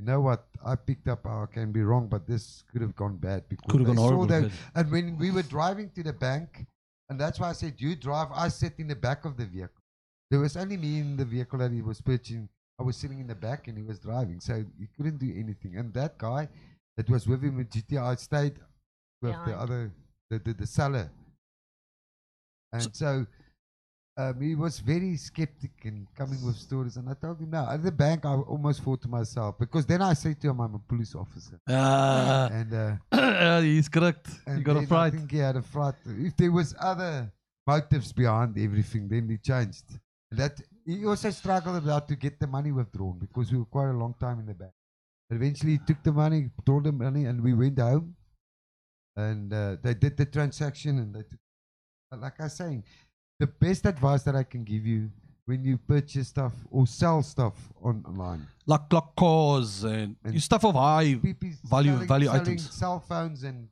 you 0.00 0.06
know 0.06 0.20
what? 0.20 0.46
I 0.64 0.74
picked 0.76 1.08
up. 1.08 1.26
I 1.26 1.44
can 1.52 1.72
be 1.72 1.82
wrong, 1.82 2.08
but 2.08 2.26
this 2.26 2.64
could 2.72 2.80
have 2.80 2.96
gone 2.96 3.16
bad 3.18 3.46
because 3.48 3.70
Could 3.70 3.80
have 3.80 3.86
gone 3.88 3.96
horrible. 3.98 4.26
that- 4.26 4.50
And 4.74 4.90
when 4.90 5.18
we 5.18 5.30
were 5.30 5.42
driving 5.42 5.90
to 5.90 6.02
the 6.02 6.12
bank, 6.14 6.66
and 7.10 7.20
that's 7.20 7.38
why 7.38 7.50
I 7.50 7.52
said 7.52 7.74
you 7.78 7.94
drive, 7.96 8.28
I 8.32 8.48
sit 8.48 8.74
in 8.78 8.88
the 8.88 8.96
back 8.96 9.24
of 9.26 9.36
the 9.36 9.44
vehicle. 9.44 9.82
There 10.30 10.40
was 10.40 10.56
only 10.56 10.76
me 10.78 11.00
in 11.00 11.16
the 11.16 11.24
vehicle 11.24 11.58
that 11.58 11.70
he 11.72 11.82
was 11.82 12.00
purchasing. 12.00 12.48
I 12.78 12.82
was 12.82 12.96
sitting 12.96 13.18
in 13.20 13.26
the 13.26 13.34
back 13.34 13.68
and 13.68 13.76
he 13.76 13.82
was 13.84 13.98
driving, 13.98 14.40
so 14.40 14.64
he 14.78 14.86
couldn't 14.96 15.18
do 15.18 15.30
anything. 15.36 15.76
And 15.76 15.92
that 15.94 16.16
guy 16.16 16.48
that 16.96 17.10
was 17.10 17.26
with 17.26 17.42
him 17.42 17.60
at 17.60 17.68
GTI 17.70 18.14
stayed 18.18 18.54
with 19.20 19.32
the 19.32 19.38
Behind. 19.38 19.52
other, 19.54 19.92
the, 20.30 20.38
the, 20.38 20.54
the 20.54 20.66
seller. 20.66 21.10
And 22.72 22.94
so 22.96 23.26
um, 24.20 24.40
he 24.40 24.54
was 24.54 24.80
very 24.80 25.16
skeptic 25.16 25.72
and 25.84 26.06
coming 26.14 26.40
with 26.44 26.56
stories. 26.56 26.96
And 26.96 27.08
I 27.08 27.14
told 27.14 27.40
him, 27.40 27.50
no, 27.50 27.68
at 27.68 27.82
the 27.82 27.92
bank, 27.92 28.24
I 28.24 28.34
almost 28.34 28.82
thought 28.82 29.00
to 29.02 29.08
myself, 29.08 29.58
because 29.58 29.86
then 29.86 30.02
I 30.02 30.14
said 30.14 30.40
to 30.40 30.50
him, 30.50 30.60
I'm 30.60 30.74
a 30.74 30.78
police 30.78 31.14
officer. 31.14 31.58
Ah, 31.68 32.48
And, 32.52 32.74
uh, 32.74 32.96
uh, 33.16 33.60
he's 33.60 33.88
correct. 33.88 34.28
and 34.46 34.58
You 34.58 34.64
got 34.64 34.76
a 34.76 34.86
then 34.86 34.98
I 34.98 35.10
think 35.10 35.30
he 35.30 35.38
had 35.38 35.56
a 35.56 35.62
fright. 35.62 35.94
If 36.06 36.36
there 36.36 36.52
was 36.52 36.74
other 36.80 37.32
motives 37.66 38.12
behind 38.12 38.58
everything, 38.58 39.08
then 39.08 39.28
he 39.28 39.38
changed. 39.38 39.86
That 40.32 40.60
he 40.86 41.04
also 41.06 41.30
struggled 41.30 41.76
about 41.76 42.08
to 42.08 42.16
get 42.16 42.38
the 42.38 42.46
money 42.46 42.72
withdrawn 42.72 43.18
because 43.18 43.52
we 43.52 43.58
were 43.58 43.64
quite 43.76 43.90
a 43.90 43.98
long 44.02 44.14
time 44.18 44.38
in 44.40 44.46
the 44.46 44.54
bank. 44.54 44.72
But 45.28 45.36
eventually, 45.36 45.72
he 45.72 45.80
took 45.86 46.02
the 46.02 46.12
money, 46.12 46.50
told 46.66 46.84
the 46.84 46.92
money, 46.92 47.24
and 47.26 47.42
we 47.42 47.54
went 47.54 47.78
home. 47.78 48.16
And 49.16 49.52
uh, 49.52 49.76
they 49.82 49.94
did 49.94 50.16
the 50.16 50.26
transaction, 50.26 50.98
and 50.98 51.14
they 51.14 51.22
took. 51.22 51.38
Like 52.12 52.40
I 52.40 52.44
was 52.44 52.54
saying, 52.54 52.82
the 53.40 53.46
best 53.64 53.82
advice 53.86 54.22
that 54.26 54.36
I 54.36 54.44
can 54.44 54.62
give 54.64 54.84
you 54.86 55.10
when 55.46 55.64
you 55.64 55.76
purchase 55.78 56.28
stuff 56.28 56.52
or 56.70 56.86
sell 56.86 57.22
stuff 57.22 57.54
online. 57.82 58.46
Like, 58.66 58.92
like 58.92 59.10
cars 59.16 59.82
and, 59.84 60.14
And 60.24 60.40
stuff 60.40 60.64
of 60.64 60.74
high. 60.74 61.14
Value- 61.14 61.94
selling, 61.94 62.06
value 62.14 62.26
selling 62.28 62.40
items. 62.42 62.70
cell 62.70 63.00
phones 63.00 63.42
and 63.42 63.68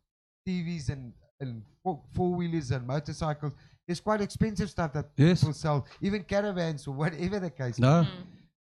TVs 0.47 0.89
and 0.89 1.13
and 1.41 1.63
four 1.85 2.35
wheelers 2.35 2.73
and 2.73 2.85
motorcycles. 2.85 3.53
There's 3.87 4.01
quite 4.01 4.21
expensive 4.21 4.69
stuff 4.71 4.93
that 4.95 5.07
Yes. 5.17 5.41
people 5.41 5.55
sell, 5.55 5.87
even 6.01 6.25
caravans 6.25 6.87
or 6.89 6.95
whatever 7.03 7.39
the 7.39 7.51
case. 7.51 7.79
No. 7.79 8.03
Mm. 8.05 8.09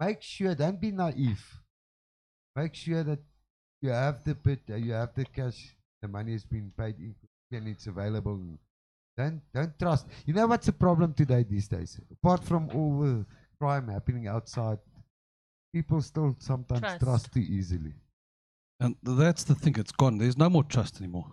Make 0.01 0.23
sure, 0.23 0.55
don't 0.55 0.81
be 0.81 0.91
naive. 0.91 1.45
Make 2.57 2.75
sure 2.75 3.03
that 3.05 3.21
you 3.83 3.91
have 3.91 4.25
the 4.25 4.35
bit, 4.35 4.61
uh, 4.71 4.77
you 4.77 4.93
have 4.93 5.13
the 5.15 5.25
cash, 5.27 5.77
the 6.01 6.09
money 6.09 6.33
has 6.33 6.45
been 6.45 6.73
paid 6.77 6.97
in 6.99 7.15
and 7.57 7.69
it's 7.69 7.87
available. 7.87 8.35
and 8.37 8.59
Don't 9.17 9.43
don't 9.53 9.79
trust. 9.79 10.07
You 10.27 10.35
know 10.35 10.47
what's 10.47 10.67
the 10.67 10.73
problem 10.73 11.13
today 11.13 11.45
these 11.49 11.69
days? 11.69 12.01
Apart 12.11 12.45
from 12.45 12.71
all 12.75 13.01
the 13.01 13.27
crime 13.61 13.89
happening 13.89 14.27
outside, 14.27 14.79
people 15.75 16.01
still 16.01 16.35
sometimes 16.39 16.81
Trust. 16.81 17.01
trust 17.01 17.33
too 17.33 17.41
easily. 17.41 17.93
And 18.81 18.97
that's 19.03 19.45
the 19.45 19.55
thing, 19.55 19.77
it's 19.79 19.93
gone. 19.93 20.19
There's 20.19 20.37
no 20.37 20.51
more 20.51 20.65
trust 20.65 20.99
anymore. 20.99 21.27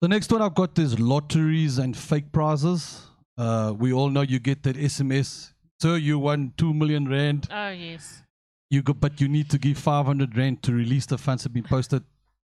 The 0.00 0.08
next 0.08 0.32
one 0.32 0.42
I've 0.42 0.54
got 0.54 0.78
is 0.78 0.98
lotteries 0.98 1.78
and 1.78 1.96
fake 1.96 2.32
prizes. 2.32 3.06
Uh, 3.36 3.74
we 3.78 3.92
all 3.92 4.08
know 4.08 4.22
you 4.22 4.38
get 4.38 4.62
that 4.64 4.76
SMS. 4.76 5.52
Sir, 5.80 5.96
you 5.96 6.18
won 6.18 6.52
2 6.56 6.74
million 6.74 7.08
rand. 7.08 7.46
Oh 7.50 7.70
yes. 7.70 8.22
You 8.70 8.82
go, 8.82 8.94
but 8.94 9.20
you 9.20 9.28
need 9.28 9.50
to 9.50 9.58
give 9.58 9.78
500 9.78 10.36
rand 10.36 10.62
to 10.62 10.72
release 10.72 11.06
the 11.06 11.18
funds 11.18 11.42
that 11.42 11.48
have 11.50 11.54
been 11.54 11.64
posted. 11.64 12.02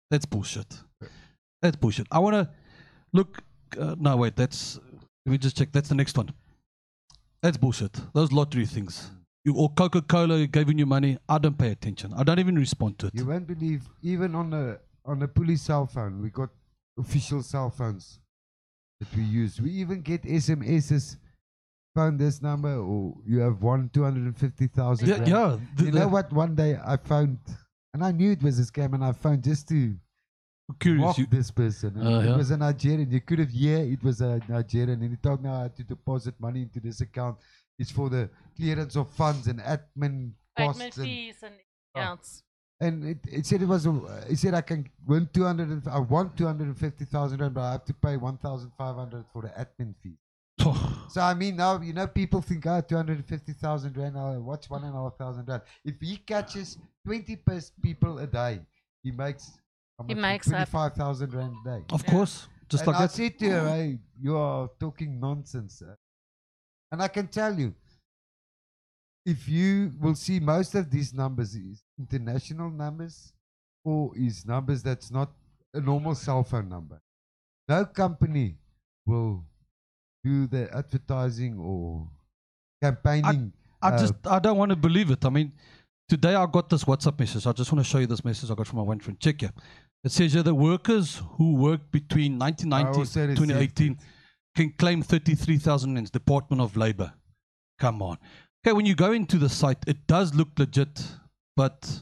That's 0.09 0.25
bullshit. 0.25 0.67
That's 1.61 1.75
bullshit. 1.75 2.07
I 2.11 2.19
want 2.19 2.35
to 2.35 2.49
look. 3.13 3.41
Uh, 3.77 3.95
no, 3.99 4.15
wait, 4.17 4.35
that's. 4.35 4.79
Let 5.25 5.31
me 5.31 5.37
just 5.37 5.57
check. 5.57 5.71
That's 5.71 5.89
the 5.89 5.95
next 5.95 6.17
one. 6.17 6.29
That's 7.41 7.57
bullshit. 7.57 7.99
Those 8.13 8.31
lottery 8.31 8.65
things. 8.65 9.11
You, 9.45 9.55
or 9.55 9.69
Coca 9.73 10.01
Cola 10.01 10.47
giving 10.47 10.77
you 10.77 10.85
money. 10.85 11.17
I 11.27 11.37
don't 11.37 11.57
pay 11.57 11.71
attention. 11.71 12.13
I 12.15 12.23
don't 12.23 12.39
even 12.39 12.55
respond 12.57 12.97
to 12.99 13.07
it. 13.07 13.15
You 13.15 13.25
won't 13.25 13.47
believe, 13.47 13.83
even 14.01 14.35
on 14.35 14.53
a 14.53 14.77
on 15.05 15.21
a 15.21 15.27
police 15.27 15.61
cell 15.63 15.85
phone, 15.85 16.21
we 16.21 16.29
got 16.29 16.49
official 16.97 17.41
cell 17.43 17.69
phones 17.69 18.19
that 18.99 19.13
we 19.17 19.23
use. 19.23 19.59
We 19.59 19.71
even 19.71 20.01
get 20.01 20.23
SMSs. 20.23 21.17
Phone 21.95 22.17
this 22.17 22.41
number, 22.41 22.75
or 22.77 23.13
you 23.27 23.37
have 23.39 23.61
won 23.61 23.87
two 23.93 24.01
hundred 24.03 24.23
and 24.23 24.35
fifty 24.35 24.65
thousand. 24.65 25.07
yeah, 25.09 25.25
yeah. 25.25 25.57
the- 25.75 25.85
You 25.85 25.91
know 25.91 26.07
what? 26.07 26.33
One 26.33 26.55
day 26.55 26.75
I 26.83 26.97
phoned, 26.97 27.37
and 27.93 28.03
I 28.03 28.11
knew 28.11 28.31
it 28.31 28.41
was 28.41 28.57
a 28.57 28.63
scam, 28.63 28.93
and 28.95 29.05
I 29.05 29.11
phoned 29.11 29.43
just 29.43 29.67
to 29.69 29.93
Curious. 30.79 31.17
You, 31.17 31.25
this 31.25 31.51
person. 31.51 31.97
Uh, 31.97 32.19
it 32.19 32.25
yeah. 32.29 32.35
was 32.37 32.51
a 32.51 32.57
Nigerian. 32.57 33.09
You 33.11 33.21
could 33.21 33.39
have, 33.39 33.51
yeah, 33.51 33.77
it 33.77 34.03
was 34.03 34.21
a 34.21 34.39
Nigerian, 34.47 35.01
and 35.01 35.09
he 35.11 35.17
told 35.17 35.43
me 35.43 35.49
I 35.49 35.63
had 35.63 35.75
to 35.77 35.83
deposit 35.83 36.35
money 36.39 36.61
into 36.63 36.79
this 36.79 37.01
account. 37.01 37.37
It's 37.79 37.91
for 37.91 38.09
the 38.09 38.29
clearance 38.55 38.95
of 38.95 39.09
funds 39.11 39.47
and 39.47 39.59
admin 39.59 40.31
costs. 40.57 40.81
Admin 40.81 40.85
and 40.97 41.05
fees 41.05 41.35
and 41.43 41.53
Oh. 41.95 42.01
else. 42.01 42.41
and 42.81 43.05
it, 43.05 43.17
it 43.31 43.45
said 43.45 43.61
it 43.61 43.67
was. 43.67 43.85
A, 43.85 44.25
it 44.29 44.37
said 44.37 44.53
I 44.55 44.61
can 44.61 44.89
win 45.05 45.29
two 45.33 45.43
hundred. 45.43 45.69
and 45.69 45.87
I 45.87 45.99
want 45.99 46.35
two 46.35 46.45
hundred 46.47 46.67
and 46.67 46.77
fifty 46.77 47.05
thousand 47.05 47.39
rand, 47.41 47.53
but 47.53 47.61
I 47.61 47.71
have 47.73 47.85
to 47.85 47.93
pay 47.93 48.17
one 48.17 48.37
thousand 48.37 48.71
five 48.77 48.95
hundred 48.95 49.25
for 49.31 49.41
the 49.43 49.49
admin 49.49 49.93
fee. 50.01 50.17
So 51.09 51.21
I 51.21 51.35
mean, 51.35 51.55
now 51.57 51.79
you 51.79 51.93
know 51.93 52.07
people 52.07 52.41
think, 52.41 52.65
ah, 52.65 52.81
two 52.81 52.95
hundred 52.95 53.17
and 53.17 53.27
fifty 53.27 53.53
thousand 53.53 53.95
rand. 53.95 54.17
Uh, 54.17 54.33
what's 54.39 54.69
one 54.69 54.83
and 54.83 54.95
a 54.95 54.97
half 54.97 55.15
thousand 55.17 55.47
rand? 55.47 55.61
If 55.85 55.95
he 56.01 56.17
catches 56.17 56.77
twenty 57.05 57.35
pers- 57.35 57.71
people 57.81 58.17
a 58.19 58.25
day, 58.27 58.59
he 59.03 59.11
makes. 59.11 59.51
How 59.99 60.05
He 60.05 60.13
makes 60.13 60.47
up. 60.47 60.53
twenty-five 60.53 60.93
thousand 60.93 61.33
rand 61.33 61.55
a 61.65 61.69
day. 61.79 61.85
of 61.91 62.03
Yeah. 62.03 62.11
course. 62.11 62.47
Just 62.69 62.83
and 62.83 62.87
like 62.93 63.01
I 63.01 63.05
that. 63.07 63.11
said 63.11 63.39
to 63.39 63.49
her, 63.49 63.69
hey, 63.69 63.99
you 64.19 64.35
are 64.37 64.69
talking 64.79 65.19
nonsense. 65.19 65.81
uh, 65.81 65.95
And 66.91 67.01
I 67.01 67.07
can 67.07 67.27
tell 67.27 67.57
you, 67.57 67.73
if 69.25 69.47
you 69.47 69.91
will 69.99 70.15
see 70.15 70.39
most 70.39 70.75
of 70.75 70.89
these 70.89 71.13
numbers 71.13 71.55
is 71.55 71.83
international 71.97 72.69
numbers 72.69 73.33
or 73.85 74.11
is 74.17 74.45
numbers 74.45 74.83
that's 74.83 75.09
not 75.11 75.31
a 75.73 75.79
normal 75.81 76.15
cell 76.15 76.43
phone 76.43 76.69
number. 76.69 77.01
No 77.69 77.85
company 77.85 78.57
will 79.05 79.45
do 80.23 80.47
the 80.47 80.73
advertising 80.75 81.57
or 81.59 82.09
campaigning. 82.81 83.53
I 83.81 83.89
uh, 83.89 83.97
just 83.99 84.13
I 84.27 84.39
don't 84.39 84.57
want 84.57 84.69
to 84.71 84.75
believe 84.75 85.09
it. 85.11 85.23
I 85.25 85.29
mean, 85.29 85.51
today 86.07 86.35
I 86.35 86.45
got 86.45 86.69
this 86.69 86.83
WhatsApp 86.83 87.19
message. 87.19 87.45
I 87.47 87.51
just 87.51 87.71
want 87.71 87.83
to 87.85 87.89
show 87.89 87.99
you 87.99 88.07
this 88.07 88.23
message 88.23 88.49
I 88.51 88.55
got 88.55 88.67
from 88.67 88.77
my 88.77 88.83
one 88.83 88.99
friend. 88.99 89.19
Check 89.19 89.41
here. 89.41 89.51
It 90.03 90.11
says 90.11 90.33
here 90.33 90.43
the 90.43 90.55
workers 90.55 91.21
who 91.37 91.55
worked 91.55 91.91
between 91.91 92.37
1990 92.37 93.19
and 93.19 93.37
2018 93.37 93.99
can 94.55 94.73
claim 94.77 95.01
33,000 95.01 95.95
rands. 95.95 96.11
Department 96.11 96.61
of 96.61 96.75
Labor. 96.77 97.13
Come 97.79 98.01
on. 98.01 98.17
Okay, 98.65 98.73
when 98.73 98.85
you 98.85 98.95
go 98.95 99.11
into 99.11 99.37
the 99.37 99.49
site, 99.49 99.79
it 99.87 100.07
does 100.07 100.33
look 100.33 100.47
legit, 100.57 101.01
but 101.55 102.01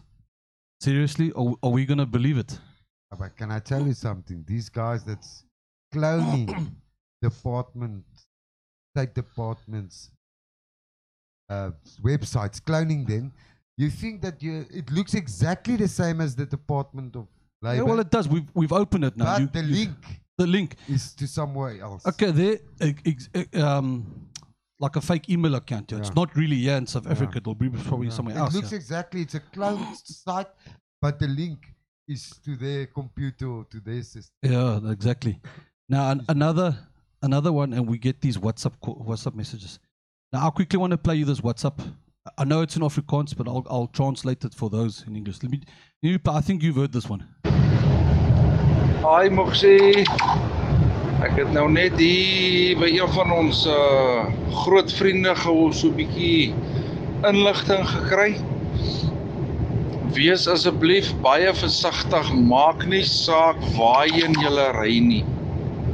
seriously, 0.79 1.31
are, 1.33 1.53
are 1.63 1.71
we 1.71 1.85
gonna 1.85 2.05
believe 2.05 2.37
it? 2.37 2.59
But 3.17 3.35
can 3.35 3.51
I 3.51 3.59
tell 3.59 3.85
you 3.85 3.93
something? 3.93 4.43
These 4.47 4.69
guys 4.69 5.03
that's 5.03 5.43
cloning 5.93 6.71
department, 7.21 8.05
state 8.95 9.13
departments, 9.13 10.11
uh, 11.49 11.71
websites, 12.01 12.61
cloning 12.61 13.07
them. 13.07 13.33
You 13.77 13.89
think 13.89 14.21
that 14.21 14.41
you 14.43 14.65
it 14.69 14.91
looks 14.91 15.13
exactly 15.13 15.75
the 15.75 15.87
same 15.87 16.21
as 16.21 16.35
the 16.35 16.45
Department 16.45 17.15
of 17.15 17.27
Labor, 17.61 17.75
Yeah, 17.77 17.81
well, 17.83 17.99
it 17.99 18.09
does. 18.11 18.27
We've 18.27 18.47
we've 18.53 18.71
opened 18.73 19.05
it 19.05 19.17
now. 19.17 19.25
but 19.25 19.41
You- 19.41 19.47
the 19.47 19.63
you- 19.63 19.75
link 19.75 19.97
the 20.37 20.47
link. 20.47 20.75
is 20.87 21.13
to 21.15 21.27
somewhere 21.27 21.79
else. 21.81 22.05
Okay, 22.05 22.31
there, 22.31 22.57
um, 23.63 24.05
like 24.79 24.95
a 24.95 25.01
fake 25.01 25.29
email 25.29 25.55
account. 25.55 25.91
yeah. 25.91 25.99
It's 25.99 26.15
not 26.15 26.35
really 26.35 26.55
here 26.57 26.75
in 26.77 26.87
South 26.87 27.05
Yeah. 27.05 27.11
Africa. 27.11 27.37
It'll 27.37 27.53
be 27.55 27.69
probably 27.69 28.07
Yeah. 28.07 28.13
somewhere 28.13 28.35
it 28.35 28.39
else. 28.39 28.53
It 28.53 28.57
looks 28.57 28.71
yeah. 28.71 28.77
exactly. 28.77 29.21
It's 29.21 29.35
a 29.35 29.39
cloned 29.39 29.95
site, 30.05 30.47
but 31.01 31.19
the 31.19 31.27
link 31.27 31.73
is 32.07 32.29
to 32.45 32.55
their 32.57 32.87
computer 32.87 33.47
or 33.47 33.65
to 33.65 33.79
their 33.79 34.01
system. 34.03 34.33
Yeah, 34.43 34.79
exactly. 34.91 35.39
Now 35.87 36.11
an, 36.11 36.25
another 36.29 36.77
another 37.21 37.51
one, 37.53 37.73
and 37.73 37.87
we 37.87 37.97
get 37.99 38.21
these 38.21 38.37
WhatsApp 38.37 38.73
WhatsApp 38.81 39.35
messages. 39.35 39.79
Now 40.33 40.47
I 40.47 40.49
quickly 40.49 40.79
want 40.79 40.91
to 40.91 40.97
play 40.97 41.15
you 41.17 41.25
this 41.25 41.41
WhatsApp. 41.41 41.77
I 42.37 42.43
know 42.43 42.61
it's 42.61 42.75
in 42.75 42.83
Afrikaans, 42.83 43.35
but 43.35 43.47
I'll 43.47 43.65
I'll 43.67 43.87
translate 43.87 44.45
it 44.45 44.53
for 44.53 44.69
those 44.69 45.03
in 45.07 45.15
English. 45.15 45.41
Let 45.41 45.51
me. 45.51 45.61
You, 46.03 46.19
I 46.27 46.41
think 46.41 46.61
you've 46.61 46.75
heard 46.75 46.91
this 46.93 47.09
one. 47.09 47.25
Hi 49.01 49.27
Moxie. 49.29 50.05
Ek 51.25 51.33
het 51.39 51.49
nou 51.53 51.65
net 51.71 51.97
hier 51.97 52.77
by 52.77 52.91
een 52.93 53.09
van 53.15 53.33
ons 53.33 53.63
uh 53.65 54.29
groot 54.61 54.93
vriende 54.93 55.33
gehou 55.41 55.73
so 55.73 55.89
'n 55.89 55.97
bietjie 55.97 56.53
inligting 57.25 57.89
gekry. 57.89 58.37
Wees 60.13 60.45
asseblief 60.45 61.09
baie 61.25 61.49
versigtig, 61.57 62.33
maak 62.53 62.85
nie 62.85 63.03
saak 63.03 63.57
waarheen 63.73 64.37
jy 64.45 64.69
ry 64.77 64.99
nie. 64.99 65.25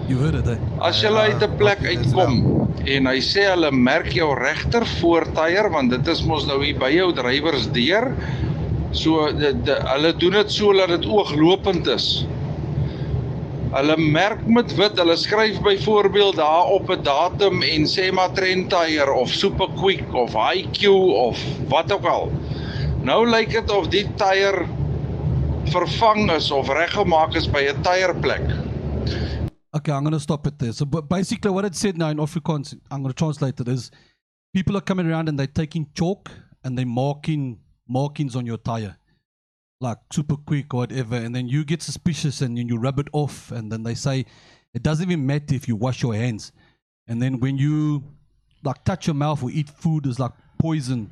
You 0.08 0.15
heard 0.24 0.36
it, 0.39 0.48
eh? 0.48 0.56
As 0.80 1.02
jy 1.04 1.10
uit 1.12 1.41
'n 1.43 1.56
plek 1.60 1.82
uitkom 1.84 2.36
en 2.88 3.08
hy 3.10 3.17
sê 3.20 3.43
hulle 3.50 3.72
merk 3.76 4.13
jou 4.15 4.30
regter 4.39 4.86
voortyre 4.88 5.67
want 5.74 5.91
dit 5.91 6.08
is 6.08 6.22
mos 6.24 6.46
nou 6.48 6.62
hier 6.63 6.78
by 6.80 6.93
jou 6.96 7.10
drywers 7.12 7.65
deur. 7.76 8.13
So 8.96 9.26
de, 9.36 9.52
de, 9.67 9.76
hulle 9.89 10.13
doen 10.15 10.38
dit 10.38 10.54
so 10.56 10.72
dat 10.72 10.93
dit 10.96 11.08
ooglopend 11.12 11.89
is. 11.91 12.06
Hulle 13.74 13.98
merk 14.00 14.46
met 14.48 14.72
wit, 14.78 14.96
hulle 14.96 15.17
skryf 15.20 15.60
byvoorbeeld 15.65 16.39
daar 16.39 16.72
op 16.78 16.88
'n 16.89 17.04
datum 17.04 17.60
en 17.62 17.84
sê 17.84 18.08
maar 18.12 18.32
Trend 18.32 18.70
Tire 18.72 19.12
of 19.12 19.28
Super 19.30 19.67
Quick 19.76 20.13
of 20.13 20.39
IQ 20.39 20.88
of 21.28 21.43
wat 21.67 21.91
ook 21.91 22.06
al. 22.06 22.32
Nou 23.04 23.28
lyk 23.28 23.52
dit 23.52 23.72
of 23.72 23.91
die 23.91 24.08
tyre 24.15 24.63
vervang 25.67 26.32
is 26.32 26.48
of 26.52 26.72
reggemaak 26.72 27.36
is 27.36 27.52
by 27.52 27.67
'n 27.67 27.84
tyreplek. 27.84 28.48
Okay, 29.78 29.92
I'm 29.92 30.04
going 30.04 30.13
to 30.13 30.20
stop 30.20 30.48
it 30.48 30.58
there. 30.58 30.72
So, 30.72 30.86
but 30.86 31.08
basically, 31.08 31.52
what 31.52 31.66
it 31.66 31.76
said 31.76 31.98
now 31.98 32.10
in 32.10 32.18
Afrikaans, 32.18 32.76
I'm 32.90 33.04
going 33.04 33.13
to 33.13 33.18
translate 33.18 33.60
it 33.60 33.68
is 33.68 33.92
people 34.54 34.76
are 34.76 34.82
coming 34.82 35.06
around 35.06 35.30
and 35.30 35.38
they're 35.38 35.46
taking 35.46 35.88
chalk 35.94 36.32
and 36.63 36.76
they're 36.76 36.86
marking 36.86 37.60
markings 37.88 38.36
on 38.36 38.46
your 38.46 38.58
tire, 38.58 38.98
like 39.80 39.98
super 40.12 40.36
quick 40.36 40.74
or 40.74 40.78
whatever, 40.78 41.16
and 41.16 41.36
then 41.36 41.48
you 41.48 41.63
get 41.63 41.84
suspicious 41.84 42.42
and 42.42 42.58
then 42.58 42.68
you 42.68 42.78
rub 42.80 42.98
it 42.98 43.08
off, 43.13 43.52
and 43.52 43.72
then 43.72 43.84
they 43.84 43.94
say 43.94 44.26
it 44.74 44.82
doesn't 44.82 45.10
even 45.10 45.26
matter 45.26 45.54
if 45.54 45.68
you 45.68 45.76
wash 45.76 46.02
your 46.02 46.16
hands, 46.16 46.52
and 47.08 47.22
then 47.22 47.40
when 47.40 47.58
you 47.58 48.04
like 48.63 48.84
touch 48.84 49.06
your 49.08 49.13
mouth 49.13 49.44
or 49.44 49.52
eat 49.52 49.70
food 49.70 50.08
is 50.08 50.20
like 50.20 50.32
poison, 50.58 51.12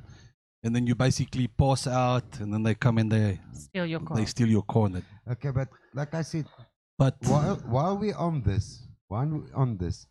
and 0.63 0.75
then 0.75 0.87
you 0.87 0.95
basically 0.95 1.47
pass 1.47 1.85
out, 1.87 2.39
and 2.39 2.51
then 2.51 2.63
they 2.63 2.73
come 2.73 2.97
and 2.97 3.11
they 3.11 3.39
Steal 3.53 3.85
your 3.85 3.99
car. 3.99 4.17
they 4.17 4.25
steal 4.25 4.47
your 4.47 4.63
car. 4.63 4.89
Okay, 5.31 5.51
but 5.51 5.67
like 5.93 6.13
I 6.15 6.23
said, 6.23 6.45
But 6.97 7.17
while 7.25 7.55
while 7.67 7.97
we 7.97 8.13
on 8.13 8.41
this, 8.41 8.87
while 9.07 9.25
we 9.25 9.51
on 9.53 9.77
this, 9.77 10.07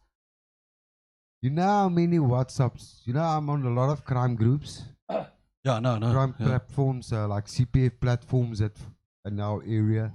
you 1.40 1.50
know 1.50 1.62
how 1.62 1.88
many 1.88 2.18
WhatsApps? 2.18 3.06
You 3.06 3.14
know 3.14 3.22
I'm 3.22 3.48
on 3.48 3.64
a 3.64 3.70
lot 3.70 3.90
of 3.90 4.04
crime 4.04 4.34
groups, 4.34 4.82
yeah, 5.10 5.78
no, 5.80 5.96
no, 5.96 6.12
crime 6.12 6.34
yeah. 6.38 6.46
platforms, 6.46 7.12
uh, 7.12 7.26
like 7.26 7.46
CPF 7.46 8.00
platforms 8.00 8.58
that 8.58 8.76
in 9.24 9.40
our 9.40 9.62
area. 9.66 10.12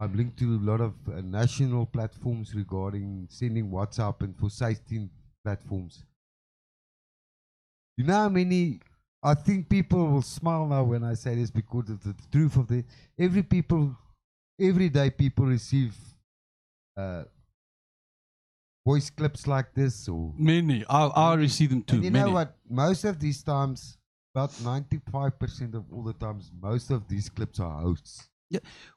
I'm 0.00 0.16
linked 0.16 0.36
to 0.40 0.56
a 0.56 0.64
lot 0.68 0.80
of 0.80 0.94
uh, 1.08 1.20
national 1.20 1.86
platforms 1.86 2.56
regarding 2.56 3.28
sending 3.30 3.70
WhatsApp 3.70 4.20
and 4.22 4.36
for 4.36 4.50
safety 4.50 5.08
platforms. 5.44 6.04
You 7.96 8.04
know 8.04 8.14
how 8.14 8.28
many? 8.28 8.80
I 9.22 9.34
think 9.34 9.68
people 9.68 10.04
will 10.08 10.22
smile 10.22 10.66
now 10.66 10.82
when 10.82 11.04
I 11.04 11.14
say 11.14 11.36
this 11.36 11.52
because 11.52 11.88
of 11.88 12.02
the 12.02 12.16
truth 12.32 12.56
of 12.56 12.66
the 12.66 12.84
every 13.16 13.44
people, 13.44 13.96
every 14.68 14.88
day 14.88 15.10
people 15.10 15.44
receive 15.46 15.94
uh, 16.96 17.24
voice 18.86 19.10
clips 19.10 19.46
like 19.46 19.74
this 19.74 20.08
or 20.08 20.32
many. 20.36 20.84
I 20.88 21.06
I 21.06 21.34
receive 21.34 21.70
them 21.70 21.82
too. 21.82 21.96
and 21.96 22.04
you 22.04 22.10
many. 22.10 22.24
know 22.28 22.34
what? 22.34 22.56
Most 22.68 23.04
of 23.04 23.18
these 23.18 23.42
times, 23.42 23.98
about 24.34 24.50
95% 24.52 25.74
of 25.74 25.84
all 25.92 26.02
the 26.02 26.14
times, 26.14 26.50
most 26.60 26.90
of 26.90 27.06
these 27.08 27.28
clips 27.28 27.60
are 27.60 27.80
hoax. 27.80 28.28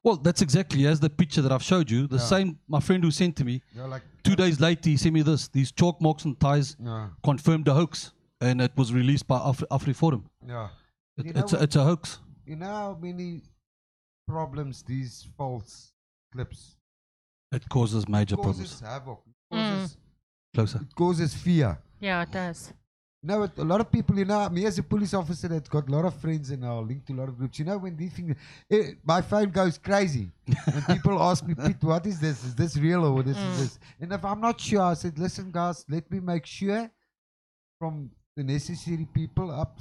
Well, 0.04 0.18
that's 0.18 0.42
exactly 0.42 0.86
as 0.86 1.00
the 1.00 1.10
picture 1.10 1.42
that 1.42 1.50
I've 1.52 1.64
showed 1.64 1.90
you. 1.90 2.08
The 2.08 2.18
Yeah. 2.18 2.24
same, 2.36 2.60
my 2.68 2.82
friend 2.82 3.02
who 3.02 3.10
sent 3.12 3.38
to 3.38 3.46
me 3.46 3.62
They're 3.74 3.88
like, 3.88 4.02
two 4.22 4.36
days 4.36 4.60
later, 4.60 4.90
he 4.90 4.98
sent 4.98 5.14
me 5.14 5.22
this. 5.22 5.48
These 5.48 5.72
chalk 5.72 6.02
marks 6.02 6.26
and 6.26 6.38
ties 6.38 6.76
yeah, 6.78 7.08
confirmed 7.24 7.64
the 7.64 7.74
hoax, 7.74 8.12
and 8.42 8.60
it 8.60 8.74
was 8.76 8.92
released 8.92 9.28
by 9.28 9.40
Afri, 9.40 9.66
AfriForum. 9.72 10.24
yeah. 10.46 10.68
It, 11.18 11.38
it's 11.38 11.54
a, 11.54 11.64
it's 11.64 11.78
a 11.78 11.84
hoax. 11.86 12.20
You 12.46 12.58
know 12.58 12.66
how 12.68 12.98
many 13.02 13.44
problems 14.28 14.84
these 14.84 15.28
false 15.38 15.92
clips 16.32 16.78
It 17.52 17.68
causes 17.70 18.08
major 18.08 18.36
causes 18.36 18.80
problems. 18.80 18.94
havoc. 18.94 19.22
It 19.28 19.56
Mm. 19.56 19.70
causes, 19.70 19.98
Closer. 20.54 20.80
it 20.82 20.96
causes 20.96 21.34
fear. 21.34 21.78
Yeah, 22.00 22.22
it 22.24 22.32
does. 22.32 22.74
You 23.22 23.28
know, 23.30 23.50
a 23.58 23.64
lot 23.64 23.82
of 23.82 23.92
people, 23.92 24.18
you 24.20 24.26
know, 24.26 24.48
me 24.50 24.66
as 24.66 24.78
a 24.78 24.84
police 24.84 25.14
officer 25.14 25.48
that's 25.48 25.70
got 25.70 25.88
a 25.88 25.92
lot 25.92 26.06
of 26.06 26.14
friends 26.16 26.52
and 26.52 26.64
are 26.66 26.82
link 26.82 27.06
to 27.06 27.14
a 27.14 27.16
lot 27.16 27.30
of 27.30 27.38
groups, 27.38 27.58
you 27.60 27.66
know, 27.66 27.78
when 27.78 27.96
these 27.98 28.14
things, 28.14 28.36
eh, 28.70 28.92
my 29.04 29.22
phone 29.22 29.50
goes 29.50 29.78
crazy. 29.78 30.32
and 30.68 30.86
people 30.88 31.22
ask 31.22 31.46
me, 31.46 31.56
Pete, 31.56 31.82
what 31.84 32.06
is 32.06 32.20
this? 32.20 32.44
Is 32.44 32.56
this 32.56 32.78
real 32.78 33.06
or 33.06 33.24
this 33.24 33.38
Mm. 33.38 33.50
is 33.52 33.60
this? 33.60 33.80
And 34.00 34.12
if 34.14 34.24
I'm 34.26 34.42
not 34.42 34.60
sure, 34.60 34.82
I 34.82 34.94
said, 34.96 35.18
listen, 35.18 35.52
guys, 35.52 35.86
let 35.90 36.10
me 36.12 36.20
make 36.20 36.46
sure 36.46 36.90
from 37.80 38.12
the 38.36 38.44
necessary 38.44 39.06
people 39.14 39.50
up 39.52 39.80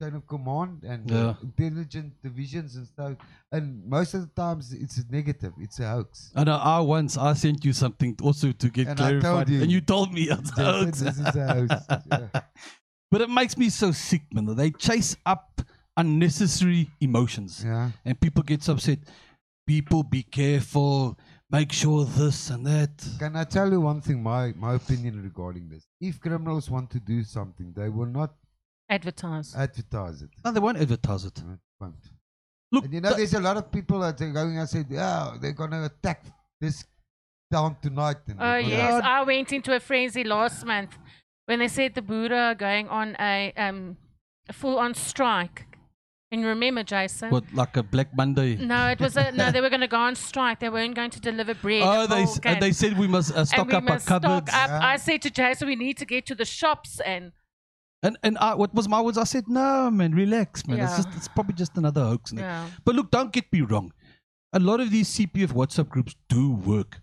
chain 0.00 0.14
of 0.14 0.26
command 0.26 0.84
and 0.84 1.10
uh, 1.10 1.14
Yeah. 1.14 1.34
intelligent 1.42 2.12
divisions 2.22 2.76
and 2.76 2.86
stuff. 2.86 3.16
And 3.50 3.84
most 3.86 4.14
of 4.14 4.20
the 4.22 4.28
times 4.42 4.72
it's 4.72 5.02
negative, 5.10 5.52
it's 5.58 5.80
a 5.80 5.88
hoax. 5.88 6.30
I 6.36 6.44
know. 6.44 6.56
I 6.56 6.78
once 6.80 7.16
I 7.16 7.32
sent 7.34 7.64
you 7.64 7.72
something 7.72 8.16
also 8.22 8.52
to 8.52 8.68
get 8.70 8.88
And 8.88 9.00
I 9.00 9.18
clarified, 9.20 9.48
you. 9.48 9.62
and 9.62 9.70
you 9.70 9.80
told 9.80 10.12
me 10.12 10.22
it's 10.30 10.56
a 10.58 10.64
hoax. 10.64 11.00
this 11.00 11.18
is 11.18 11.34
a 11.36 11.54
hoax. 11.54 11.74
Yeah. 12.12 12.40
But 13.10 13.22
it 13.22 13.30
makes 13.30 13.56
me 13.56 13.70
so 13.70 13.90
sick, 13.90 14.22
man. 14.32 14.54
They 14.54 14.70
chase 14.70 15.16
up 15.24 15.62
unnecessary 15.96 16.90
emotions. 17.00 17.62
yeah. 17.64 17.90
and 18.04 18.20
people 18.20 18.42
get 18.42 18.68
upset. 18.68 18.98
People 19.66 20.02
be 20.02 20.22
careful, 20.22 21.18
make 21.50 21.72
sure 21.72 22.04
this 22.04 22.50
and 22.50 22.64
that. 22.66 22.90
Can 23.18 23.34
I 23.36 23.44
tell 23.44 23.70
you 23.70 23.80
one 23.80 24.00
thing, 24.00 24.22
my, 24.22 24.52
my 24.56 24.74
opinion 24.74 25.22
regarding 25.22 25.68
this? 25.68 25.86
If 26.00 26.20
criminals 26.20 26.70
want 26.70 26.90
to 26.90 27.00
do 27.00 27.22
something, 27.24 27.72
they 27.74 27.88
will 27.88 28.06
not 28.06 28.32
Advertise. 28.90 29.54
advertise 29.54 30.22
it. 30.22 30.30
No, 30.44 30.50
they 30.52 30.60
won't 30.60 30.78
advertise 30.78 31.24
it. 31.24 31.34
They 31.34 31.42
won't. 31.80 31.94
Look, 32.72 32.84
And 32.84 32.94
you 32.94 33.00
know, 33.00 33.10
the- 33.10 33.16
there's 33.16 33.34
a 33.34 33.40
lot 33.40 33.56
of 33.56 33.70
people 33.70 34.00
that 34.00 34.20
are 34.20 34.30
going 34.32 34.58
and 34.58 34.68
say, 34.68 34.84
yeah, 34.88 35.36
they're 35.40 35.52
going 35.52 35.70
to 35.72 35.84
attack 35.84 36.24
this 36.60 36.84
town 37.52 37.76
tonight. 37.82 38.16
And 38.26 38.36
Oh 38.40 38.44
they're 38.44 38.62
gonna-" 38.62 38.74
yes, 38.74 39.02
I 39.04 39.22
went 39.22 39.52
into 39.52 39.74
a 39.74 39.80
frenzy 39.80 40.24
last 40.24 40.64
month 40.66 40.96
when 41.46 41.58
they 41.60 41.68
said 41.68 41.94
the 41.94 42.02
Buddha 42.02 42.36
are 42.36 42.54
going 42.54 42.88
on 42.88 43.16
a 43.18 43.52
um 43.56 43.96
full 44.52 44.78
on 44.78 44.94
strike. 44.94 45.64
And 46.30 46.42
you 46.42 46.46
remember, 46.48 46.82
Jason? 46.82 47.30
what, 47.30 47.44
like 47.54 47.74
a 47.78 47.82
Black 47.82 48.14
Monday? 48.14 48.56
No, 48.56 48.88
it 48.88 49.00
was 49.00 49.16
a 49.16 49.32
no. 49.32 49.50
They 49.50 49.62
were 49.62 49.70
going 49.70 49.80
to 49.80 49.86
go 49.88 49.96
on 49.96 50.14
strike. 50.14 50.60
They 50.60 50.68
weren't 50.68 50.94
going 50.94 51.08
to 51.08 51.20
deliver 51.20 51.54
bread. 51.54 51.82
Oh, 51.82 52.06
they 52.06 52.24
s- 52.24 52.38
and 52.44 52.60
they 52.60 52.72
said 52.72 52.98
we 52.98 53.06
must 53.08 53.32
uh, 53.34 53.46
stock 53.46 53.60
and 53.60 53.68
we 53.68 53.74
up 53.76 53.82
our 53.84 53.88
must 53.94 54.04
stock 54.04 54.22
cupboards. 54.22 54.50
up. 54.52 54.68
Yeah. 54.68 54.80
I 54.82 54.96
said 54.98 55.22
to 55.22 55.30
Jason, 55.30 55.68
we 55.68 55.76
need 55.76 55.96
to 55.96 56.04
get 56.04 56.26
to 56.26 56.34
the 56.34 56.44
shops 56.44 57.00
and 57.00 57.32
And 58.02 58.16
and 58.22 58.38
I, 58.38 58.54
what 58.54 58.72
was 58.74 58.88
my 58.88 59.00
words? 59.00 59.18
I 59.18 59.24
said, 59.24 59.48
no, 59.48 59.90
man, 59.90 60.12
relax, 60.14 60.66
man. 60.66 60.78
It's 60.80 60.96
just 60.96 61.08
it's 61.16 61.28
probably 61.28 61.54
just 61.54 61.76
another 61.76 62.04
hoax. 62.04 62.32
yeah. 62.32 62.68
But 62.84 62.94
look, 62.94 63.10
don't 63.10 63.32
get 63.32 63.52
me 63.52 63.62
wrong. 63.62 63.92
A 64.52 64.58
lot 64.60 64.80
of 64.80 64.90
these 64.90 65.08
CPF 65.14 65.48
WhatsApp 65.52 65.88
groups 65.88 66.14
do 66.28 66.52
work. 66.52 66.98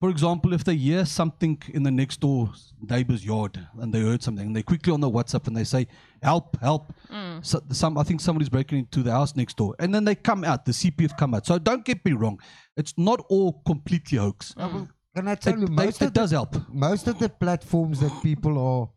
For 0.00 0.08
example, 0.08 0.54
if 0.54 0.64
they 0.64 0.76
hear 0.76 1.04
something 1.04 1.60
in 1.74 1.82
the 1.82 1.90
next 1.90 2.20
door 2.20 2.50
neighbor's 2.80 3.22
yard 3.22 3.58
and 3.78 3.92
they 3.92 4.00
heard 4.00 4.22
something, 4.22 4.46
and 4.46 4.56
they 4.56 4.62
quickly 4.62 4.92
on 4.94 5.00
the 5.00 5.10
WhatsApp 5.10 5.46
and 5.48 5.54
they 5.54 5.64
say, 5.64 5.88
"Help, 6.22 6.58
help!" 6.60 6.94
Mm. 7.12 7.44
So, 7.44 7.60
some 7.70 7.98
I 7.98 8.02
think 8.04 8.20
somebody's 8.22 8.48
breaking 8.48 8.78
into 8.78 9.02
the 9.02 9.10
house 9.12 9.36
next 9.36 9.58
door, 9.58 9.74
and 9.78 9.94
then 9.94 10.04
they 10.06 10.14
come 10.14 10.42
out. 10.44 10.64
The 10.64 10.72
CPF 10.72 11.18
come 11.18 11.34
out. 11.34 11.44
So 11.44 11.58
don't 11.58 11.84
get 11.84 12.02
me 12.04 12.12
wrong. 12.12 12.40
It's 12.78 12.94
not 12.96 13.20
all 13.28 13.60
completely 13.66 14.16
hoax. 14.18 14.54
I 14.56 14.66
will- 14.68 14.88
Can 15.14 15.26
I 15.28 15.34
tell 15.34 15.54
It, 15.54 15.60
you, 15.60 15.66
they- 15.66 15.72
most 15.74 16.00
it 16.00 16.06
of 16.06 16.14
the 16.14 16.20
does 16.20 16.30
help. 16.30 16.56
most 16.72 17.06
of 17.08 17.18
the 17.18 17.28
platforms 17.28 17.98
that 18.00 18.12
people 18.22 18.56
are 18.58 18.88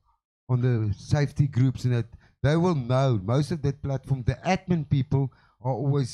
on 0.54 0.62
the 0.68 0.76
safety 1.16 1.48
groups 1.58 1.82
and 1.86 1.94
that 1.98 2.06
they 2.46 2.56
will 2.64 2.76
know 2.92 3.10
most 3.34 3.50
of 3.56 3.60
that 3.66 3.78
platform 3.88 4.20
the 4.32 4.38
admin 4.56 4.84
people 4.98 5.24
are 5.66 5.74
always 5.84 6.12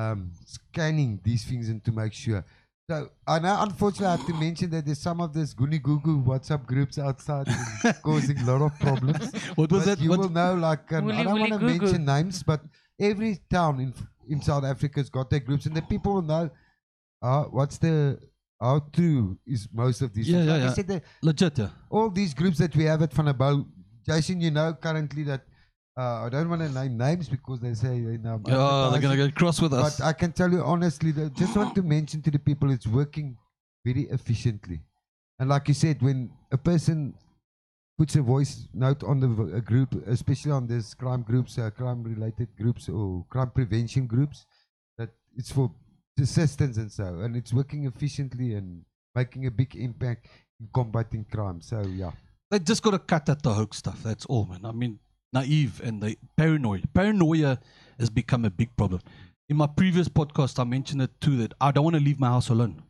um, 0.00 0.20
scanning 0.56 1.10
these 1.28 1.44
things 1.50 1.68
and 1.72 1.80
to 1.84 1.92
make 2.02 2.12
sure 2.24 2.44
so 2.90 2.96
I 3.34 3.36
know 3.44 3.54
unfortunately 3.66 4.08
I 4.12 4.16
have 4.16 4.26
to 4.26 4.34
mention 4.46 4.68
that 4.70 4.84
there's 4.86 5.00
some 5.08 5.20
of 5.26 5.32
this 5.38 5.54
goony 5.54 5.80
goo 5.86 6.00
goo 6.06 6.18
WhatsApp 6.30 6.66
groups 6.72 6.98
outside 6.98 7.46
causing 8.08 8.38
a 8.40 8.44
lot 8.52 8.60
of 8.68 8.72
problems 8.86 9.32
What 9.60 9.70
was 9.72 9.84
but 9.84 9.86
that? 9.90 10.00
you 10.04 10.10
What- 10.10 10.20
will 10.20 10.34
know 10.40 10.52
like 10.54 10.92
um, 10.92 11.08
I 11.10 11.22
don't 11.22 11.40
want 11.40 11.52
to 11.54 11.58
goo 11.58 11.78
goo. 11.78 11.78
mention 11.86 12.04
names 12.14 12.42
but 12.42 12.60
every 13.10 13.32
town 13.56 13.80
in 13.84 13.94
in 14.34 14.40
South 14.50 14.64
Africa's 14.64 15.08
got 15.16 15.30
their 15.30 15.40
groups 15.48 15.64
and 15.66 15.74
the 15.80 15.82
people 15.92 16.10
will 16.16 16.28
know 16.34 16.44
uh, 17.22 17.44
what's 17.56 17.78
the 17.86 17.96
how 18.64 18.76
true 18.92 19.38
is 19.46 19.68
most 19.72 20.00
of 20.02 20.12
these 20.14 20.28
Yeah, 20.28 20.42
yeah, 20.42 20.52
like 20.52 20.62
I 20.62 20.64
yeah. 20.64 20.74
said, 20.78 20.88
the, 20.88 21.02
legit, 21.22 21.58
yeah. 21.58 21.68
all 21.90 22.10
these 22.20 22.32
groups 22.34 22.58
that 22.58 22.74
we 22.74 22.84
have 22.84 23.02
at 23.02 23.12
Van 23.12 23.66
Jason, 24.06 24.40
you 24.40 24.50
know 24.50 24.68
currently 24.86 25.22
that 25.24 25.42
uh, 25.96 26.24
I 26.24 26.28
don't 26.28 26.48
want 26.48 26.62
to 26.62 26.68
name 26.68 26.96
names 26.98 27.28
because 27.28 27.60
they 27.60 27.74
say 27.74 27.96
you 27.96 28.18
know. 28.18 28.40
Oh, 28.46 28.90
they're 28.90 29.00
gonna 29.00 29.16
get 29.16 29.34
cross 29.34 29.60
with 29.60 29.72
us. 29.72 29.98
But 29.98 30.06
I 30.06 30.12
can 30.12 30.32
tell 30.32 30.50
you 30.50 30.60
honestly, 30.62 31.12
that 31.12 31.34
just 31.34 31.56
want 31.56 31.74
to 31.76 31.82
mention 31.82 32.20
to 32.22 32.30
the 32.32 32.38
people, 32.38 32.72
it's 32.72 32.86
working 32.86 33.36
very 33.84 34.04
efficiently. 34.10 34.80
And 35.38 35.48
like 35.48 35.68
you 35.68 35.74
said, 35.74 36.02
when 36.02 36.30
a 36.50 36.58
person 36.58 37.14
puts 37.96 38.16
a 38.16 38.22
voice 38.22 38.68
note 38.74 39.04
on 39.04 39.20
the 39.20 39.60
group, 39.60 39.94
especially 40.06 40.50
on 40.50 40.66
these 40.66 40.94
crime 40.94 41.22
groups, 41.22 41.58
uh, 41.58 41.70
crime-related 41.70 42.48
groups 42.56 42.88
or 42.88 43.24
crime 43.28 43.50
prevention 43.50 44.06
groups, 44.06 44.46
that 44.98 45.10
it's 45.36 45.52
for 45.52 45.70
assistance 46.22 46.76
and 46.76 46.90
so, 46.90 47.20
and 47.20 47.36
it's 47.36 47.52
working 47.52 47.86
efficiently 47.86 48.54
and 48.54 48.84
making 49.14 49.46
a 49.46 49.50
big 49.50 49.74
impact 49.76 50.26
in 50.60 50.68
combating 50.72 51.24
crime. 51.24 51.60
So 51.60 51.82
yeah. 51.82 52.12
they 52.50 52.58
just 52.58 52.82
got 52.82 52.92
to 52.92 52.98
cut 52.98 53.28
at 53.28 53.42
the 53.42 53.52
hoax 53.52 53.78
stuff. 53.78 54.02
That's 54.02 54.26
all, 54.26 54.46
man. 54.46 54.64
I 54.64 54.72
mean, 54.72 54.98
naive 55.32 55.80
and 55.82 56.02
they 56.02 56.16
paranoid. 56.36 56.88
Paranoia 56.94 57.58
has 57.98 58.10
become 58.10 58.44
a 58.44 58.50
big 58.50 58.76
problem. 58.76 59.00
In 59.48 59.56
my 59.56 59.66
previous 59.66 60.08
podcast, 60.08 60.58
I 60.58 60.64
mentioned 60.64 61.02
it 61.02 61.10
too 61.20 61.36
that 61.38 61.52
I 61.60 61.70
don't 61.70 61.84
want 61.84 61.96
to 61.96 62.02
leave 62.02 62.18
my 62.18 62.28
house 62.28 62.48
alone. 62.48 62.82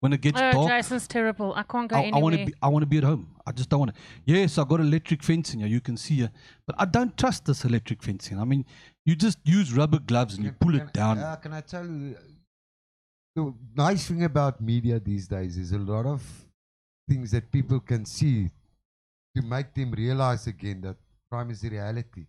When 0.00 0.14
it 0.14 0.22
gets 0.22 0.40
Oh, 0.40 0.50
dark, 0.52 0.68
Jason's 0.68 1.06
terrible. 1.06 1.52
I 1.54 1.62
can't 1.62 1.86
go 1.86 1.96
I, 1.96 2.02
anywhere. 2.04 2.22
want 2.22 2.38
to 2.38 2.46
be. 2.46 2.54
I 2.62 2.68
want 2.68 2.82
to 2.82 2.86
be 2.86 2.96
at 2.98 3.04
home. 3.04 3.36
I 3.46 3.52
just 3.52 3.68
don't 3.68 3.80
want 3.80 3.94
to. 3.94 4.00
Yes, 4.24 4.56
I 4.56 4.64
got 4.64 4.80
electric 4.80 5.22
fencing. 5.22 5.60
Yeah, 5.60 5.66
you 5.66 5.82
can 5.82 5.98
see 5.98 6.22
it, 6.22 6.30
but 6.66 6.74
I 6.78 6.86
don't 6.86 7.14
trust 7.18 7.44
this 7.44 7.66
electric 7.66 8.02
fencing. 8.02 8.38
I 8.38 8.44
mean, 8.44 8.64
you 9.04 9.14
just 9.14 9.38
use 9.44 9.74
rubber 9.74 9.98
gloves 9.98 10.36
and 10.36 10.44
you 10.44 10.52
pull 10.52 10.72
can- 10.72 10.80
it 10.80 10.92
down. 10.94 11.18
Yeah, 11.18 11.36
can 11.36 11.52
I 11.52 11.60
tell 11.60 11.86
you? 11.86 12.16
The 13.40 13.82
nice 13.82 14.06
thing 14.08 14.24
about 14.24 14.60
media 14.60 15.00
these 15.00 15.26
days 15.28 15.56
is 15.56 15.72
a 15.72 15.78
lot 15.78 16.06
of 16.06 16.22
things 17.08 17.30
that 17.30 17.50
people 17.50 17.80
can 17.80 18.04
see 18.04 18.50
to 19.36 19.42
make 19.42 19.72
them 19.74 19.92
realize 19.92 20.46
again 20.46 20.80
that 20.82 20.96
crime 21.30 21.50
is 21.50 21.64
a 21.64 21.70
reality. 21.70 22.26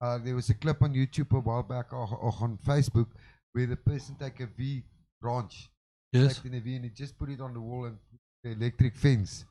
Uh, 0.00 0.18
there 0.24 0.34
was 0.34 0.48
a 0.50 0.54
clip 0.54 0.82
on 0.82 0.94
YouTube 0.94 1.30
a 1.36 1.40
while 1.40 1.62
back 1.62 1.92
or, 1.92 2.08
or 2.24 2.32
on 2.40 2.58
Facebook 2.70 3.08
where 3.52 3.66
the 3.66 3.76
person 3.76 4.16
take 4.18 4.40
a 4.40 4.46
V 4.46 4.82
branch, 5.20 5.68
yes, 6.12 6.40
in 6.44 6.54
a 6.54 6.60
V, 6.60 6.76
and 6.76 6.84
he 6.84 6.90
just 6.90 7.18
put 7.18 7.28
it 7.28 7.40
on 7.40 7.52
the 7.52 7.60
wall 7.60 7.84
and 7.84 7.98
the 8.42 8.50
electric 8.52 8.96
fence. 8.96 9.44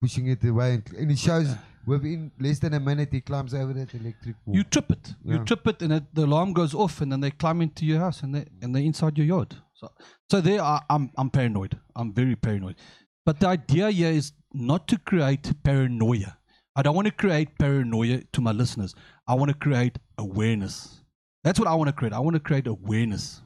pushing 0.00 0.28
it 0.28 0.44
away, 0.44 0.74
and, 0.74 0.84
and 0.96 1.10
it 1.10 1.18
shows 1.18 1.54
within 1.86 2.30
less 2.38 2.58
than 2.58 2.74
a 2.74 2.80
minute 2.80 3.08
he 3.12 3.20
climbs 3.20 3.54
over 3.54 3.72
that 3.72 3.94
electric 3.94 4.36
wall. 4.44 4.56
You 4.56 4.64
trip 4.64 4.90
it. 4.90 5.14
You 5.24 5.38
trip 5.44 5.66
it, 5.66 5.82
and 5.82 5.92
it, 5.92 6.04
the 6.14 6.24
alarm 6.24 6.52
goes 6.52 6.74
off, 6.74 7.00
and 7.00 7.10
then 7.12 7.20
they 7.20 7.30
climb 7.30 7.62
into 7.62 7.84
your 7.84 8.00
house, 8.00 8.22
and 8.22 8.34
they 8.34 8.44
and 8.62 8.74
they're 8.74 8.82
inside 8.82 9.16
your 9.18 9.26
yard. 9.26 9.56
So, 9.78 9.92
so 10.28 10.40
there, 10.40 10.60
I, 10.60 10.80
I'm 10.90 11.10
I'm 11.16 11.30
paranoid. 11.30 11.78
I'm 11.94 12.12
very 12.12 12.34
paranoid. 12.34 12.76
But 13.24 13.38
the 13.38 13.46
idea 13.48 13.90
here 13.90 14.10
is 14.10 14.32
not 14.52 14.88
to 14.88 14.98
create 14.98 15.52
paranoia. 15.62 16.36
I 16.74 16.82
don't 16.82 16.96
want 16.96 17.06
to 17.06 17.12
create 17.12 17.56
paranoia 17.58 18.22
to 18.32 18.40
my 18.40 18.50
listeners. 18.52 18.94
I 19.28 19.34
want 19.34 19.50
to 19.50 19.56
create 19.56 19.98
awareness. 20.18 21.02
That's 21.44 21.58
what 21.60 21.68
I 21.68 21.74
want 21.74 21.88
to 21.88 21.92
create. 21.92 22.12
I 22.12 22.18
want 22.18 22.34
to 22.34 22.40
create 22.40 22.66
awareness. 22.66 23.40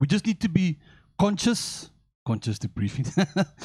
We 0.00 0.08
just 0.08 0.26
need 0.26 0.40
to 0.40 0.48
be 0.48 0.78
conscious, 1.20 1.90
conscious 2.26 2.58
debriefing. 2.58 3.06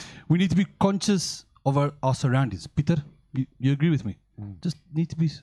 we 0.29 0.37
need 0.37 0.51
to 0.51 0.55
be 0.55 0.65
conscious 0.79 1.45
of 1.65 1.77
our, 1.77 1.91
our 2.03 2.13
surroundings. 2.13 2.67
Peter, 2.67 2.97
you, 3.33 3.45
you 3.57 3.71
agree 3.71 3.89
with 3.89 4.05
me? 4.05 4.17
Hmm. 4.37 4.51
Just 4.61 4.77
need 4.93 5.09
to 5.09 5.15
be 5.15 5.25
s- 5.25 5.41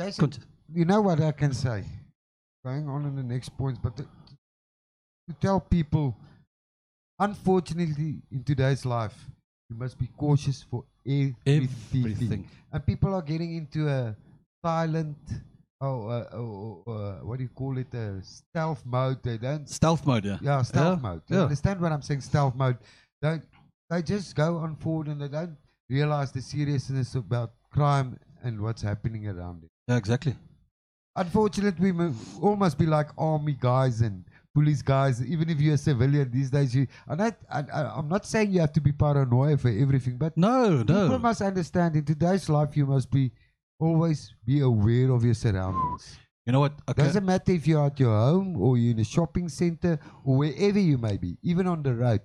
Jason, 0.00 0.22
conscious. 0.22 0.44
you 0.72 0.84
know 0.84 1.00
what 1.00 1.20
I 1.20 1.30
can 1.32 1.52
say? 1.52 1.84
Going 2.64 2.88
on 2.88 3.04
in 3.06 3.14
the 3.14 3.22
next 3.22 3.50
points, 3.56 3.78
but 3.82 3.96
to, 3.98 4.06
to 5.28 5.34
tell 5.34 5.60
people, 5.60 6.16
unfortunately, 7.18 8.22
in 8.32 8.42
today's 8.44 8.84
life, 8.84 9.14
you 9.70 9.76
must 9.76 9.98
be 9.98 10.08
cautious 10.16 10.64
for 10.70 10.84
everything. 11.06 11.68
Everything. 11.94 12.48
And 12.72 12.84
people 12.84 13.14
are 13.14 13.22
getting 13.22 13.56
into 13.56 13.88
a 13.88 14.16
silent, 14.64 15.18
oh, 15.80 16.08
uh, 16.08 16.28
oh, 16.32 16.82
uh, 16.86 17.24
what 17.24 17.36
do 17.38 17.42
you 17.42 17.50
call 17.50 17.76
it? 17.78 17.92
A 17.94 18.22
stealth 18.22 18.82
mode. 18.86 19.22
They 19.22 19.36
don't 19.38 19.68
Stealth 19.68 20.06
mode, 20.06 20.24
yeah. 20.24 20.38
yeah, 20.40 20.62
stealth 20.62 20.98
Yeah, 20.98 21.08
mode. 21.08 21.22
You 21.28 21.36
yeah. 21.36 21.42
understand 21.42 21.80
what 21.80 21.92
I'm 21.92 22.02
saying? 22.02 22.22
Stealth 22.22 22.54
mode. 22.54 22.78
Don't 23.20 23.42
they 23.90 24.02
just 24.02 24.34
go 24.34 24.58
on 24.58 24.76
forward 24.76 25.08
and 25.08 25.20
they 25.20 25.28
don't 25.28 25.56
realize 25.88 26.30
the 26.32 26.42
seriousness 26.42 27.14
about 27.14 27.52
crime 27.72 28.18
and 28.42 28.60
what's 28.60 28.82
happening 28.82 29.26
around 29.26 29.64
it. 29.64 29.70
Yeah, 29.88 29.96
exactly. 29.96 30.36
Unfortunately, 31.16 31.90
we 31.92 32.10
all 32.40 32.54
must 32.56 32.78
be 32.78 32.86
like 32.86 33.08
army 33.18 33.56
guys 33.58 34.02
and 34.02 34.24
police 34.54 34.82
guys. 34.82 35.22
Even 35.24 35.48
if 35.50 35.60
you're 35.60 35.74
a 35.74 35.78
civilian 35.78 36.30
these 36.30 36.50
days, 36.50 36.74
you. 36.74 36.86
And 37.06 37.22
I, 37.22 37.32
I, 37.50 37.60
I'm 37.96 38.08
not 38.08 38.26
saying 38.26 38.52
you 38.52 38.60
have 38.60 38.72
to 38.72 38.80
be 38.80 38.92
paranoid 38.92 39.60
for 39.60 39.68
everything, 39.68 40.16
but 40.16 40.36
No, 40.36 40.78
people 40.78 41.08
no. 41.08 41.18
must 41.18 41.42
understand 41.42 41.96
in 41.96 42.04
today's 42.04 42.48
life 42.48 42.76
you 42.76 42.86
must 42.86 43.10
be 43.10 43.32
always 43.80 44.34
be 44.44 44.60
aware 44.60 45.10
of 45.10 45.24
your 45.24 45.34
surroundings. 45.34 46.16
You 46.46 46.52
know 46.52 46.60
what? 46.60 46.72
Okay. 46.88 47.02
Doesn't 47.02 47.24
matter 47.26 47.52
if 47.52 47.66
you're 47.66 47.84
at 47.84 48.00
your 48.00 48.16
home 48.16 48.60
or 48.60 48.78
you're 48.78 48.92
in 48.92 48.98
a 49.00 49.04
shopping 49.04 49.48
center 49.48 49.98
or 50.24 50.38
wherever 50.38 50.78
you 50.78 50.96
may 50.98 51.16
be, 51.18 51.36
even 51.42 51.66
on 51.66 51.82
the 51.82 51.94
road. 51.94 52.22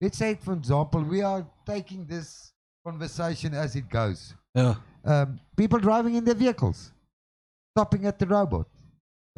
Let's 0.00 0.16
say, 0.16 0.34
for 0.34 0.54
example, 0.54 1.02
we 1.02 1.20
are 1.20 1.46
taking 1.66 2.06
this 2.06 2.52
conversation 2.86 3.52
as 3.52 3.76
it 3.76 3.88
goes. 3.90 4.34
Yeah. 4.54 4.76
Um, 5.04 5.38
people 5.56 5.78
driving 5.78 6.14
in 6.14 6.24
their 6.24 6.34
vehicles, 6.34 6.90
stopping 7.76 8.06
at 8.06 8.18
the 8.18 8.26
robot. 8.26 8.66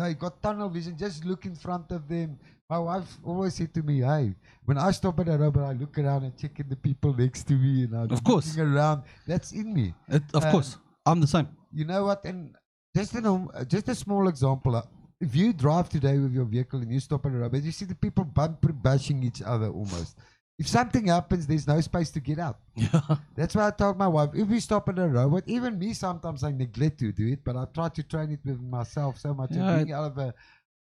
They 0.03 0.15
got 0.15 0.43
tunnel 0.43 0.69
vision, 0.69 0.97
just 0.97 1.25
look 1.25 1.47
in 1.47 1.55
front 1.55 1.91
of 1.93 2.09
them. 2.09 2.38
My 2.69 2.79
wife 2.79 3.19
always 3.25 3.55
said 3.55 3.73
to 3.75 3.83
me, 3.83 4.01
Hey, 4.01 4.35
when 4.65 4.79
I 4.79 4.91
stop 4.93 5.21
at 5.21 5.29
a 5.29 5.37
robot, 5.37 5.65
I 5.65 5.73
look 5.73 5.99
around 5.99 6.25
and 6.25 6.37
check 6.37 6.59
in 6.61 6.69
the 6.69 6.77
people 6.77 7.15
next 7.15 7.45
to 7.49 7.55
me 7.55 7.85
and 7.85 7.95
I'm 7.97 8.11
Of 8.11 8.23
course. 8.25 8.57
looking 8.57 8.73
around. 8.75 9.03
That's 9.27 9.53
in 9.53 9.73
me 9.75 9.95
It, 10.09 10.23
of 10.35 10.45
Um, 10.45 10.51
course. 10.53 10.79
I'm 11.05 11.21
the 11.21 11.27
same. 11.27 11.49
you 11.73 11.85
know 11.85 12.05
what? 12.05 12.25
And 12.25 12.55
just 12.97 13.15
a 13.15 13.21
uh, 13.21 13.65
just 13.65 13.88
a 13.88 13.95
small 13.95 14.29
example. 14.29 14.77
Uh, 14.77 14.83
if 15.21 15.35
you 15.37 15.53
drive 15.53 15.88
today 15.88 16.19
with 16.19 16.33
your 16.33 16.45
vehicle 16.45 16.81
and 16.81 16.91
you 16.93 17.01
stop 17.01 17.27
at 17.27 17.33
a 17.33 17.37
robot, 17.37 17.62
you 17.62 17.73
see 17.73 17.85
the 17.85 17.95
people 17.95 18.25
bumper 18.25 18.73
bashing 18.73 19.23
each 19.23 19.41
other 19.43 19.69
almost. 19.69 20.17
If 20.62 20.68
something 20.68 21.07
happens, 21.09 21.44
there's 21.44 21.66
no 21.66 21.81
space 21.81 22.11
to 22.12 22.20
get 22.20 22.38
out. 22.38 22.61
That's 23.35 23.57
why 23.57 23.66
I 23.66 23.72
told 23.72 23.98
my 23.98 24.07
wife, 24.07 24.31
if 24.33 24.46
we 24.46 24.61
stop 24.61 24.88
at 24.90 24.96
a 24.96 25.09
robot, 25.09 25.42
even 25.48 25.77
me 25.77 25.92
sometimes 25.92 26.44
I 26.44 26.53
neglect 26.53 27.01
to 27.01 27.11
do 27.11 27.27
it, 27.33 27.40
but 27.42 27.57
I 27.57 27.64
try 27.75 27.88
to 27.88 28.03
train 28.05 28.31
it 28.31 28.38
with 28.44 28.61
myself 28.61 29.18
so 29.18 29.35
much 29.35 29.51
Yeah, 29.51 29.68
and 29.68 29.87
being 29.87 29.92
out 29.92 30.05
of 30.12 30.18
a 30.18 30.33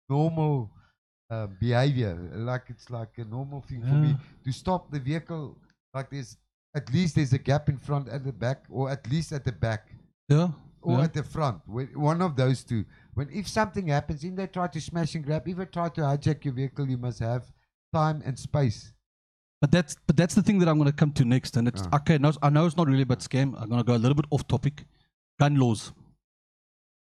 normal 0.08 0.70
uh, 1.28 1.48
behavior. 1.60 2.14
Like 2.32 2.62
it's 2.70 2.88
like 2.88 3.10
a 3.18 3.26
normal 3.26 3.60
thing 3.68 3.82
for 3.82 3.98
me 4.06 4.16
to 4.46 4.50
stop 4.50 4.90
the 4.90 4.98
vehicle. 4.98 5.58
Like 5.92 6.08
there's 6.08 6.38
at 6.74 6.90
least 6.94 7.16
there's 7.16 7.34
a 7.34 7.38
gap 7.38 7.68
in 7.68 7.76
front 7.76 8.08
at 8.08 8.24
the 8.24 8.32
back, 8.32 8.64
or 8.70 8.88
at 8.88 9.06
least 9.10 9.30
at 9.32 9.44
the 9.44 9.52
back 9.52 9.92
Yeah. 10.30 10.52
or 10.80 10.96
yeah. 10.96 11.04
at 11.04 11.12
the 11.12 11.22
front. 11.22 11.60
One 11.68 12.22
of 12.22 12.34
those 12.34 12.64
two. 12.64 12.86
When 13.12 13.28
if 13.30 13.46
something 13.46 13.88
happens, 13.88 14.24
if 14.24 14.34
they 14.34 14.46
try 14.46 14.68
to 14.68 14.80
smash 14.80 15.14
and 15.16 15.22
grab, 15.22 15.46
if 15.46 15.58
they 15.58 15.66
try 15.66 15.90
to 15.90 16.00
hijack 16.00 16.46
your 16.46 16.54
vehicle, 16.54 16.88
you 16.88 16.96
must 16.96 17.18
have 17.18 17.44
time 17.92 18.22
and 18.24 18.38
space. 18.38 18.94
But 19.66 19.72
that's 19.72 19.96
but 20.06 20.16
that's 20.16 20.36
the 20.36 20.42
thing 20.42 20.60
that 20.60 20.68
I'm 20.68 20.78
going 20.78 20.88
to 20.88 20.96
come 20.96 21.10
to 21.14 21.24
next, 21.24 21.56
and 21.56 21.66
it's 21.66 21.82
okay. 21.92 22.18
No, 22.18 22.30
I 22.40 22.50
know 22.50 22.66
it's 22.66 22.76
not 22.76 22.86
really 22.86 23.02
about 23.02 23.18
scam. 23.18 23.60
I'm 23.60 23.68
going 23.68 23.80
to 23.80 23.84
go 23.84 23.96
a 23.96 23.98
little 23.98 24.14
bit 24.14 24.26
off 24.30 24.46
topic. 24.46 24.84
Gun 25.40 25.56
laws. 25.56 25.92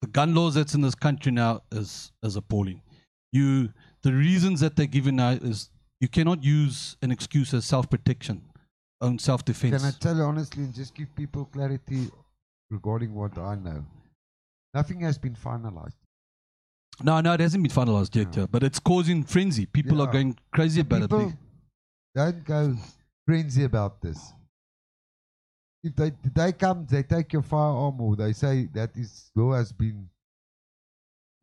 The 0.03 0.09
gun 0.09 0.35
laws 0.35 0.55
that's 0.55 0.75
in 0.75 0.81
this 0.81 0.97
country 0.97 1.31
now 1.31 1.61
is 1.71 2.11
is 2.25 2.35
appalling. 2.35 2.83
You 3.31 3.73
the 4.03 4.13
reasons 4.13 4.59
that 4.63 4.75
they're 4.75 4.87
given 4.87 5.15
now 5.15 5.31
is 5.31 5.71
you 6.01 6.09
cannot 6.09 6.43
use 6.43 6.97
an 7.03 7.13
excuse 7.13 7.55
as 7.55 7.65
self 7.67 7.89
protection, 7.89 8.43
own 9.01 9.21
self 9.21 9.45
defense. 9.45 9.81
Can 9.81 9.87
I 9.87 9.93
tell 9.93 10.17
you 10.17 10.23
honestly 10.23 10.65
and 10.65 10.75
just 10.75 10.93
give 10.93 11.15
people 11.15 11.45
clarity 11.45 12.11
regarding 12.69 13.15
what 13.15 13.39
I 13.39 13.55
know? 13.55 13.85
Nothing 14.75 15.03
has 15.03 15.19
been 15.19 15.37
finalized. 15.37 15.95
No, 17.01 17.21
no, 17.21 17.33
it 17.35 17.39
hasn't 17.39 17.63
been 17.63 17.71
finalized 17.71 18.17
yet, 18.17 18.35
No. 18.35 18.43
yeah, 18.43 18.47
but 18.51 18.65
it's 18.65 18.81
causing 18.81 19.23
frenzy. 19.23 19.67
People 19.67 20.03
are 20.03 20.09
going 20.11 20.37
crazy 20.53 20.81
about 20.81 21.03
People 21.03 21.29
it. 21.29 21.35
Don't 22.15 22.45
go 22.45 22.77
frenzy 23.27 23.65
about 23.65 24.01
this. 24.03 24.33
If 25.83 25.97
they 25.97 26.13
they 26.35 26.53
come, 26.53 26.87
they 26.91 27.03
take 27.03 27.33
your 27.33 27.43
firearm, 27.43 28.01
or 28.01 28.15
they 28.17 28.33
say 28.35 28.69
that 28.75 28.95
this 28.95 29.31
law 29.35 29.55
has 29.55 29.73
been 29.73 30.09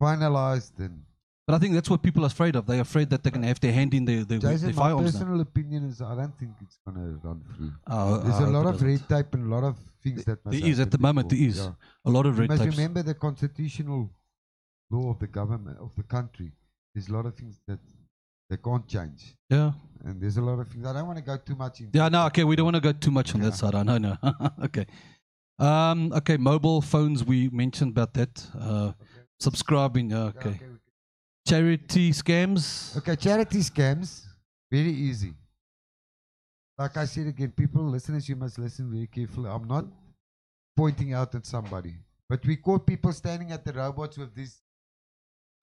finalized 0.00 0.78
and 0.78 1.02
But 1.46 1.54
I 1.54 1.58
think 1.58 1.74
that's 1.74 1.90
what 1.90 2.02
people 2.02 2.22
are 2.24 2.26
afraid 2.28 2.54
of. 2.56 2.66
They're 2.66 2.82
afraid 2.82 3.08
that 3.10 3.22
they're 3.22 3.32
going 3.32 3.42
to 3.42 3.48
have 3.48 3.58
their 3.58 3.72
hand 3.72 3.94
in 3.94 4.04
their, 4.04 4.22
their, 4.24 4.38
Jason, 4.38 4.66
their 4.66 4.74
my 4.76 4.82
firearms. 4.82 5.14
now. 5.14 5.20
personal 5.20 5.40
opinion 5.40 5.84
is 5.88 6.00
I 6.02 6.14
don't 6.14 6.38
think 6.38 6.52
it's 6.62 6.78
gonna 6.86 7.18
run 7.24 7.42
through. 7.56 7.72
Oh, 7.88 8.18
There's 8.18 8.34
a 8.36 8.44
hope 8.44 8.52
lot 8.54 8.66
of 8.74 8.82
red 8.82 9.08
tape 9.08 9.34
and 9.34 9.44
a 9.50 9.54
lot 9.56 9.64
of 9.64 9.76
things 10.04 10.24
that 10.26 10.44
must 10.44 10.60
There 10.60 10.70
is 10.70 10.78
at 10.78 10.90
the 10.90 10.98
moment. 10.98 11.30
There 11.30 11.38
is 11.50 11.56
Yeah. 11.58 11.72
a 12.04 12.10
lot 12.10 12.26
of 12.26 12.36
You 12.36 12.42
red 12.46 12.58
tapes. 12.58 12.76
remember 12.76 13.02
the 13.02 13.14
constitutional 13.14 14.10
law 14.90 15.10
of 15.10 15.18
the 15.18 15.26
government 15.26 15.78
of 15.80 15.90
the 15.96 16.02
country. 16.04 16.52
There's 16.94 17.08
a 17.08 17.12
lot 17.12 17.26
of 17.26 17.34
things 17.34 17.56
that 17.66 17.80
they 18.50 18.56
can't 18.56 18.86
change, 18.86 19.34
Yeah, 19.50 19.72
and 20.04 20.20
there's 20.20 20.36
a 20.38 20.42
lot 20.42 20.58
of 20.58 20.68
things. 20.68 20.86
I 20.86 20.92
don't 20.92 21.06
want 21.06 21.18
to 21.18 21.24
go 21.24 21.36
too 21.36 21.54
much 21.54 21.80
into. 21.80 21.98
yeah. 21.98 22.08
No, 22.08 22.26
okay. 22.26 22.44
We 22.44 22.56
don't 22.56 22.64
want 22.64 22.76
to 22.76 22.80
go 22.80 22.92
too 22.92 23.10
much 23.10 23.34
on 23.34 23.40
Yeah. 23.42 23.50
that 23.50 23.56
side. 23.56 23.74
I 23.74 23.82
know, 23.82 23.98
no. 23.98 24.16
okay. 24.64 24.86
Um, 25.58 26.12
okay. 26.14 26.36
Mobile 26.36 26.80
phones. 26.80 27.24
We 27.24 27.48
mentioned 27.50 27.90
about 27.90 28.14
that. 28.14 28.46
Uh, 28.58 28.92
subscribing. 29.40 30.10
Yeah, 30.10 30.16
Yeah, 30.16 30.28
okay. 30.40 30.48
okay, 30.50 30.66
Charity 31.46 32.10
scams. 32.12 32.96
Okay, 32.98 33.16
charity 33.16 33.58
scams, 33.60 34.24
very 34.70 34.90
easy. 34.90 35.32
Like 36.78 36.96
I 36.96 37.06
said 37.06 37.26
again, 37.26 37.50
people, 37.52 37.82
listeners, 37.82 38.28
you 38.28 38.36
must 38.36 38.58
listen 38.58 38.90
very 38.90 39.06
carefully. 39.08 39.50
I'm 39.50 39.66
not 39.66 39.86
pointing 40.76 41.12
out 41.12 41.34
at 41.34 41.44
somebody, 41.46 41.94
but 42.28 42.44
we 42.46 42.56
caught 42.56 42.86
people 42.86 43.12
standing 43.12 43.50
at 43.50 43.64
the 43.64 43.72
robots 43.72 44.16
with 44.18 44.34
these 44.34 44.60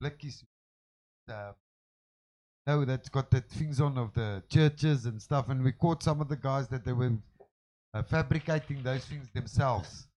blickies. 0.03 0.43
Uh, 1.29 1.51
no, 2.67 2.85
that's 2.85 3.09
got 3.09 3.29
the 3.31 3.41
things 3.41 3.79
on 3.79 3.97
of 3.97 4.13
the 4.13 4.43
churches 4.49 5.05
and 5.05 5.21
stuff, 5.21 5.49
and 5.49 5.63
we 5.63 5.71
caught 5.71 6.03
some 6.03 6.21
of 6.21 6.27
the 6.29 6.35
guys 6.35 6.67
that 6.69 6.83
they 6.83 6.93
were 6.93 7.13
uh, 7.93 8.03
fabricating 8.03 8.81
those 8.83 9.05
things 9.05 9.29
themselves. 9.33 10.07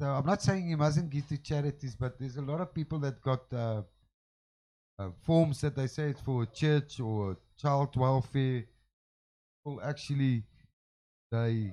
So 0.00 0.08
I'm 0.08 0.26
not 0.26 0.42
saying 0.42 0.68
you 0.68 0.76
mustn't 0.76 1.10
give 1.10 1.28
to 1.28 1.38
charities, 1.38 1.94
but 1.94 2.18
there's 2.18 2.36
a 2.36 2.42
lot 2.42 2.60
of 2.60 2.74
people 2.74 2.98
that 3.00 3.20
got. 3.22 3.52
Uh, 3.52 3.82
uh, 4.98 5.10
forms 5.22 5.60
that 5.60 5.74
they 5.74 5.86
say 5.86 6.10
it's 6.10 6.20
for 6.20 6.42
a 6.42 6.46
church 6.46 7.00
or 7.00 7.36
child 7.60 7.96
welfare. 7.96 8.64
Well, 9.64 9.80
actually, 9.82 10.42
they 11.30 11.72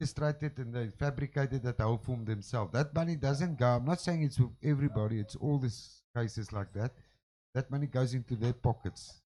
illustrated 0.00 0.58
and 0.58 0.74
they 0.74 0.88
fabricated 0.88 1.62
that 1.62 1.80
whole 1.80 1.98
form 1.98 2.24
themselves. 2.24 2.72
That 2.72 2.94
money 2.94 3.16
doesn't 3.16 3.58
go. 3.58 3.66
I'm 3.66 3.84
not 3.84 4.00
saying 4.00 4.22
it's 4.22 4.38
with 4.38 4.50
everybody. 4.62 5.20
It's 5.20 5.36
all 5.36 5.58
these 5.58 6.02
cases 6.16 6.52
like 6.52 6.72
that. 6.74 6.92
That 7.58 7.70
money 7.72 7.86
goes 7.88 8.14
into 8.14 8.36
their 8.36 8.52
pockets, 8.52 9.20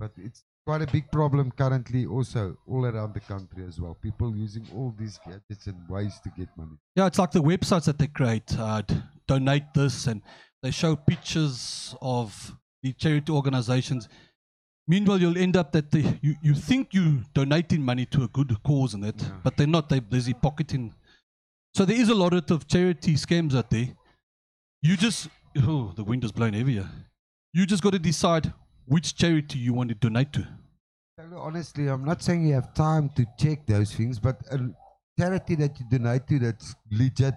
but 0.00 0.12
it's 0.16 0.42
quite 0.66 0.80
a 0.80 0.86
big 0.86 1.10
problem 1.12 1.50
currently. 1.50 2.06
Also, 2.06 2.56
all 2.66 2.86
around 2.86 3.12
the 3.12 3.20
country 3.20 3.62
as 3.68 3.78
well. 3.78 3.94
People 3.94 4.34
using 4.34 4.66
all 4.74 4.94
these 4.98 5.18
gadgets 5.26 5.66
and 5.66 5.76
ways 5.86 6.18
to 6.24 6.30
get 6.30 6.48
money. 6.56 6.78
Yeah, 6.96 7.08
it's 7.08 7.18
like 7.18 7.32
the 7.32 7.42
websites 7.42 7.84
that 7.84 7.98
they 7.98 8.06
create. 8.06 8.58
Uh, 8.58 8.80
donate 9.26 9.64
this, 9.74 10.06
and 10.06 10.22
they 10.62 10.70
show 10.70 10.96
pictures 10.96 11.94
of 12.00 12.56
the 12.82 12.94
charity 12.94 13.30
organizations. 13.32 14.08
Meanwhile, 14.88 15.20
you'll 15.20 15.36
end 15.38 15.58
up 15.58 15.72
that 15.72 15.90
they, 15.90 16.18
you, 16.22 16.36
you 16.42 16.54
think 16.54 16.94
you're 16.94 17.20
donating 17.34 17.82
money 17.82 18.06
to 18.06 18.24
a 18.24 18.28
good 18.28 18.56
cause 18.64 18.94
and 18.94 19.04
that, 19.04 19.20
Yeah. 19.20 19.28
but 19.44 19.58
they're 19.58 19.66
not. 19.66 19.90
They're 19.90 20.00
busy 20.00 20.32
pocketing. 20.32 20.94
So 21.74 21.84
there 21.84 22.00
is 22.00 22.08
a 22.08 22.14
lot 22.14 22.32
of 22.50 22.66
charity 22.66 23.12
scams 23.14 23.54
out 23.54 23.68
there. 23.68 23.88
You 24.80 24.96
just 24.96 25.28
oh, 25.58 25.92
the 25.94 26.02
wind 26.04 26.24
is 26.24 26.32
blowing 26.32 26.54
heavier. 26.54 26.88
You 27.54 27.66
just 27.66 27.82
got 27.82 27.92
to 27.92 27.98
decide 27.98 28.52
which 28.86 29.14
charity 29.14 29.58
you 29.58 29.74
want 29.74 29.90
to 29.90 29.94
donate 29.94 30.32
to. 30.32 30.48
Honestly, 31.36 31.86
I'm 31.88 32.04
not 32.04 32.22
saying 32.22 32.46
you 32.46 32.54
have 32.54 32.72
time 32.74 33.10
to 33.10 33.26
check 33.38 33.66
those 33.66 33.92
things, 33.94 34.18
but 34.18 34.40
a 34.50 34.58
charity 35.18 35.54
that 35.56 35.78
you 35.78 35.86
donate 35.90 36.26
to 36.28 36.38
that's 36.38 36.74
legit 36.90 37.34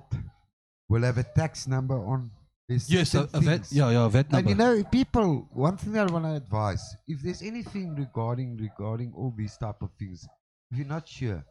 will 0.89 1.03
have 1.03 1.17
a 1.17 1.23
tax 1.23 1.67
number 1.67 1.95
on. 1.95 2.31
There's 2.67 2.89
Yes, 2.89 3.13
a, 3.13 3.29
a 3.33 3.41
vet, 3.41 3.67
yeah, 3.71 3.91
yeah, 3.91 4.05
a 4.05 4.09
vet 4.09 4.27
And 4.31 4.49
you 4.49 4.55
know, 4.55 4.83
people. 4.85 5.47
One 5.51 5.77
thing 5.77 5.97
I 5.99 6.05
want 6.05 6.25
to 6.25 6.33
advise: 6.33 6.95
if 7.07 7.21
there's 7.21 7.43
anything 7.43 7.95
regarding 7.95 8.57
regarding 8.57 9.13
all 9.15 9.33
these 9.37 9.55
type 9.57 9.81
of 9.81 9.89
things, 9.99 10.25
if 10.71 10.77
you're 10.79 10.87
not 10.87 11.07
sure, 11.07 11.45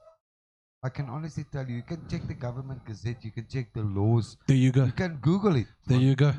I 0.82 0.88
can 0.88 1.08
honestly 1.08 1.44
tell 1.52 1.68
you, 1.68 1.76
you 1.76 1.82
can 1.82 2.08
check 2.08 2.26
the 2.26 2.34
government 2.34 2.84
gazette, 2.84 3.22
you 3.22 3.30
can 3.30 3.46
check 3.46 3.72
the 3.74 3.82
laws, 3.82 4.36
there 4.48 4.56
you 4.56 4.72
go. 4.72 4.84
you 4.86 4.92
can 4.92 5.18
Google 5.20 5.54
it. 5.54 5.66
There 5.86 6.00
you 6.00 6.16
go. 6.16 6.32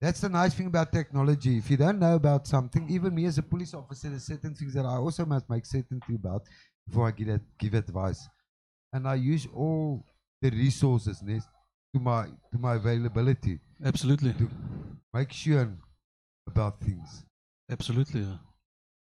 That's 0.00 0.22
the 0.22 0.30
nice 0.30 0.54
thing 0.54 0.66
about 0.66 0.92
technology. 0.92 1.58
If 1.58 1.70
you 1.70 1.76
don't 1.76 1.98
know 1.98 2.14
about 2.14 2.46
something, 2.46 2.88
even 2.88 3.14
me 3.14 3.26
as 3.26 3.36
a 3.36 3.42
police 3.42 3.74
officer, 3.74 4.08
there's 4.08 4.24
certain 4.26 4.54
things 4.54 4.72
that 4.74 4.86
I 4.86 4.96
also 4.96 5.26
must 5.26 5.48
make 5.50 5.66
certainty 5.66 6.14
about 6.14 6.42
before 6.86 7.08
I 7.08 7.10
give, 7.10 7.40
give 7.58 7.74
advice. 7.74 8.26
And 8.94 9.06
I 9.06 9.16
use 9.16 9.46
all 9.54 10.02
the 10.40 10.50
resources 10.50 11.18
to 11.20 12.00
my 12.00 12.24
to 12.52 12.58
my 12.58 12.76
availability 12.76 13.58
Absolutely. 13.84 14.32
to 14.34 14.50
make 15.12 15.32
sure 15.32 15.68
about 16.46 16.80
things. 16.80 17.24
Absolutely. 17.70 18.22
Yeah. 18.22 18.36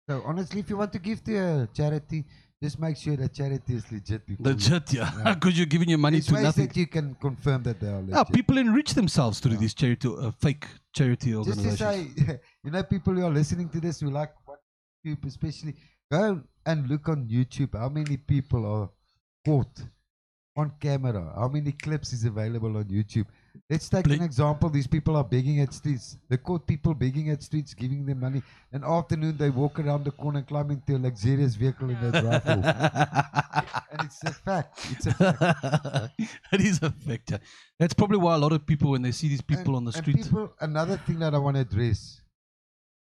So 0.09 0.23
honestly, 0.25 0.59
if 0.61 0.69
you 0.69 0.77
want 0.77 0.91
to 0.93 0.99
give 0.99 1.23
to 1.25 1.35
a 1.35 1.67
charity, 1.73 2.25
just 2.61 2.79
make 2.79 2.97
sure 2.97 3.15
that 3.15 3.33
charity 3.33 3.75
is 3.75 3.89
legit. 3.91 4.21
Legit, 4.39 4.93
yeah. 4.93 5.11
Yeah. 5.17 5.33
Because 5.35 5.57
you're 5.57 5.65
giving 5.65 5.89
your 5.89 5.97
money 5.97 6.17
There's 6.17 6.27
to 6.27 6.33
ways 6.35 6.43
nothing. 6.43 6.67
that 6.67 6.75
you 6.77 6.87
can 6.87 7.15
confirm 7.15 7.63
that 7.63 7.79
they 7.79 7.87
are 7.87 8.01
legit. 8.01 8.15
Yeah, 8.15 8.23
people 8.23 8.57
enrich 8.57 8.93
themselves 8.93 9.39
through 9.39 9.53
Yeah. 9.53 9.59
these 9.59 9.73
charity, 9.73 10.07
uh, 10.09 10.31
fake 10.31 10.65
charity 10.93 11.35
organizations. 11.35 11.79
just 11.79 12.15
to 12.17 12.25
say, 12.25 12.39
you 12.63 12.71
know, 12.71 12.83
people 12.83 13.13
who 13.13 13.25
are 13.25 13.31
listening 13.41 13.69
to 13.69 13.79
this 13.79 14.01
who 14.01 14.09
like 14.09 14.33
what 14.45 14.59
YouTube, 15.05 15.25
especially 15.25 15.75
go 16.11 16.41
and 16.65 16.87
look 16.89 17.07
on 17.07 17.27
YouTube. 17.27 17.77
How 17.77 17.89
many 17.89 18.17
people 18.17 18.65
are 18.65 18.89
caught 19.45 19.81
on 20.57 20.73
camera? 20.81 21.31
How 21.35 21.47
many 21.47 21.71
clips 21.71 22.11
is 22.13 22.25
available 22.25 22.75
on 22.75 22.83
YouTube? 22.85 23.25
Let's 23.69 23.89
take 23.89 24.05
an 24.07 24.21
example. 24.21 24.69
These 24.69 24.87
people 24.87 25.15
are 25.15 25.23
begging 25.23 25.59
at 25.61 25.73
streets. 25.73 26.17
They 26.29 26.37
caught 26.37 26.67
people 26.67 26.93
begging 26.93 27.29
at 27.31 27.41
streets, 27.41 27.73
giving 27.73 28.05
them 28.05 28.19
money. 28.19 28.41
And 28.71 28.83
afternoon, 28.85 29.37
they 29.37 29.49
walk 29.49 29.79
around 29.79 30.03
the 30.05 30.11
corner, 30.11 30.41
climbing 30.43 30.81
to 30.87 30.95
a 30.95 30.99
luxurious 30.99 31.55
vehicle, 31.55 31.89
and 31.89 32.13
they 32.13 32.21
drive 32.21 32.47
off. 32.47 33.83
And 33.91 34.01
it's 34.03 34.23
a 34.23 34.33
fact. 34.33 34.79
It's 34.91 35.05
a 35.07 35.13
fact. 35.13 36.11
it 36.53 36.61
is 36.61 36.81
a 36.83 36.91
fact. 36.91 37.33
That's 37.79 37.93
probably 37.93 38.17
why 38.17 38.35
a 38.35 38.37
lot 38.37 38.51
of 38.51 38.65
people, 38.65 38.91
when 38.91 39.01
they 39.01 39.11
see 39.11 39.27
these 39.27 39.41
people 39.41 39.75
And- 39.75 39.77
on 39.77 39.85
the 39.85 39.93
street, 39.93 40.23
people, 40.23 40.53
another 40.59 40.97
thing 40.97 41.19
that 41.19 41.33
I 41.33 41.37
want 41.37 41.55
to 41.55 41.61
address, 41.61 42.21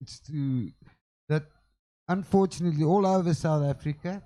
it's 0.01 0.21
to 0.21 0.71
that 1.29 1.45
unfortunately 2.09 2.85
all 2.85 3.07
over 3.07 3.35
South 3.35 3.65
Africa, 3.65 4.23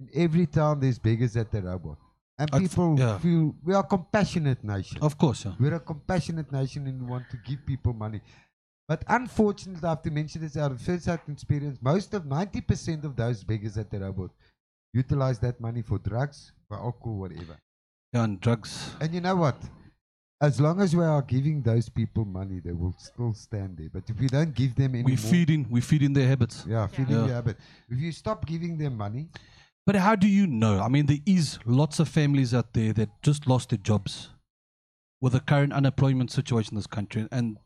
in 0.00 0.08
every 0.14 0.46
town 0.46 0.80
there's 0.80 0.98
beggars 0.98 1.36
at 1.36 1.50
the 1.50 1.62
robot, 1.62 1.98
and 2.38 2.50
I'd 2.52 2.62
people 2.62 2.98
yeah. 2.98 3.18
feel 3.18 3.54
we 3.64 3.74
are 3.74 3.80
a 3.80 3.86
compassionate 3.86 4.62
nation. 4.64 4.98
of 5.02 5.16
course, 5.18 5.44
yeah. 5.44 5.52
We're 5.58 5.74
a 5.74 5.80
compassionate 5.80 6.50
nation 6.52 6.86
and 6.86 7.00
we 7.02 7.06
want 7.06 7.24
to 7.30 7.36
give 7.38 7.64
people 7.66 7.92
money. 7.94 8.20
But 8.88 9.02
unfortunately, 9.08 9.84
I 9.84 9.90
have 9.90 10.02
to 10.02 10.10
mention 10.10 10.42
this 10.42 10.56
out 10.56 10.70
of 10.70 10.80
first-hand 10.80 11.20
experience. 11.28 11.78
Most 11.80 12.14
of 12.14 12.22
90% 12.24 13.02
of 13.04 13.16
those 13.16 13.42
beggars 13.42 13.76
at 13.76 13.90
the 13.90 13.98
robot 14.00 14.30
utilize 14.92 15.38
that 15.40 15.60
money 15.60 15.82
for 15.82 15.98
drugs, 15.98 16.52
for 16.68 16.76
alcohol, 16.76 17.18
whatever. 17.18 17.56
yeah 18.12 18.24
and 18.24 18.40
drugs. 18.40 18.94
And 19.00 19.12
you 19.12 19.20
know 19.20 19.34
what? 19.36 19.56
As 20.40 20.60
long 20.60 20.80
as 20.82 20.94
we 20.94 21.02
are 21.02 21.22
giving 21.22 21.62
those 21.62 21.88
people 21.88 22.24
money, 22.26 22.60
they 22.60 22.72
will 22.72 22.94
still 22.98 23.32
stand 23.32 23.78
there. 23.78 23.88
But 23.92 24.04
if 24.08 24.20
we 24.20 24.28
don't 24.28 24.54
give 24.54 24.74
them 24.74 24.94
anymore, 24.94 25.10
We 25.10 25.16
feeding, 25.16 25.66
we 25.70 25.80
feeding 25.80 26.12
their 26.12 26.28
habits. 26.28 26.64
yeah, 26.68 26.86
feeding 26.86 27.16
Yeah. 27.16 27.26
the 27.26 27.34
habit. 27.34 27.56
If 27.88 27.98
you 27.98 28.12
stop 28.12 28.44
giving 28.46 28.76
them 28.76 28.96
money, 28.98 29.28
But 29.86 29.96
how 29.96 30.16
do 30.16 30.26
you 30.26 30.46
know? 30.48 30.80
I 30.80 30.88
mean, 30.88 31.06
there 31.06 31.18
is 31.24 31.58
lots 31.64 32.00
of 32.00 32.08
families 32.08 32.52
out 32.52 32.72
there 32.74 32.92
that 32.94 33.08
just 33.22 33.46
lost 33.46 33.70
their 33.70 33.78
jobs 33.78 34.30
with 35.20 35.32
the 35.32 35.40
current 35.40 35.72
unemployment 35.72 36.30
situation 36.32 36.72
in 36.74 36.76
this 36.76 36.86
country, 36.88 37.28
and 37.30 37.58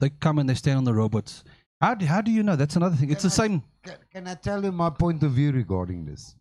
they 0.00 0.10
come 0.10 0.38
and 0.40 0.48
they 0.48 0.54
stand 0.54 0.78
on 0.78 0.84
the 0.84 0.92
robots. 0.94 1.44
How 1.80 1.94
do, 1.94 2.06
how 2.06 2.20
do 2.20 2.30
you 2.32 2.42
know? 2.42 2.56
That's 2.56 2.76
another 2.76 2.96
thing. 2.96 3.10
It's 3.10 3.22
the 3.22 3.28
I- 3.28 3.46
same. 3.46 3.62
can, 3.84 3.96
can 4.12 4.28
I 4.28 4.34
tell 4.34 4.64
you 4.64 4.72
my 4.72 4.90
point 4.90 5.22
of 5.22 5.32
view 5.32 5.52
regarding 5.52 6.04
this? 6.04 6.34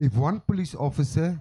If 0.00 0.14
one 0.14 0.40
police 0.40 0.74
officer 0.74 1.40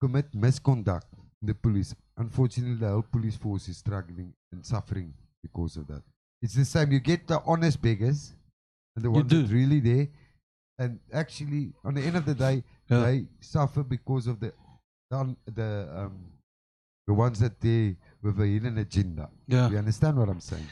commit 0.00 0.26
misconduct 0.34 1.06
in 1.40 1.48
the 1.48 1.54
police, 1.54 1.94
unfortunately, 2.18 2.76
the 2.76 2.88
whole 2.88 3.02
police 3.02 3.36
force 3.36 3.68
is 3.68 3.78
struggling 3.78 4.32
and 4.52 4.64
suffering 4.64 5.12
because 5.42 5.76
of 5.76 5.86
that. 5.88 6.02
It's 6.42 6.54
the 6.54 6.64
same. 6.64 6.92
You 6.92 7.00
get 7.00 7.26
the 7.26 7.40
honest 7.46 7.80
beggars 7.80 8.34
and 8.96 9.04
the 9.04 9.10
ones 9.10 9.30
that 9.30 9.48
really 9.50 9.80
there, 9.80 10.08
and 10.78 10.98
actually, 11.12 11.72
on 11.84 11.94
the 11.94 12.02
end 12.02 12.16
of 12.16 12.24
the 12.24 12.34
day, 12.34 12.62
Yeah. 12.88 13.00
they 13.04 13.26
suffer 13.40 13.82
because 13.82 14.26
of 14.26 14.40
the 14.40 14.52
the 15.10 15.36
the 15.54 15.88
um, 15.94 16.16
the 17.06 17.14
ones 17.14 17.38
that 17.40 17.60
they 17.60 17.96
with 18.22 18.40
a 18.40 18.46
hidden 18.46 18.78
agenda. 18.78 19.28
Yeah. 19.46 19.68
You 19.70 19.78
understand 19.78 20.16
what 20.16 20.28
I'm 20.28 20.40
saying? 20.40 20.66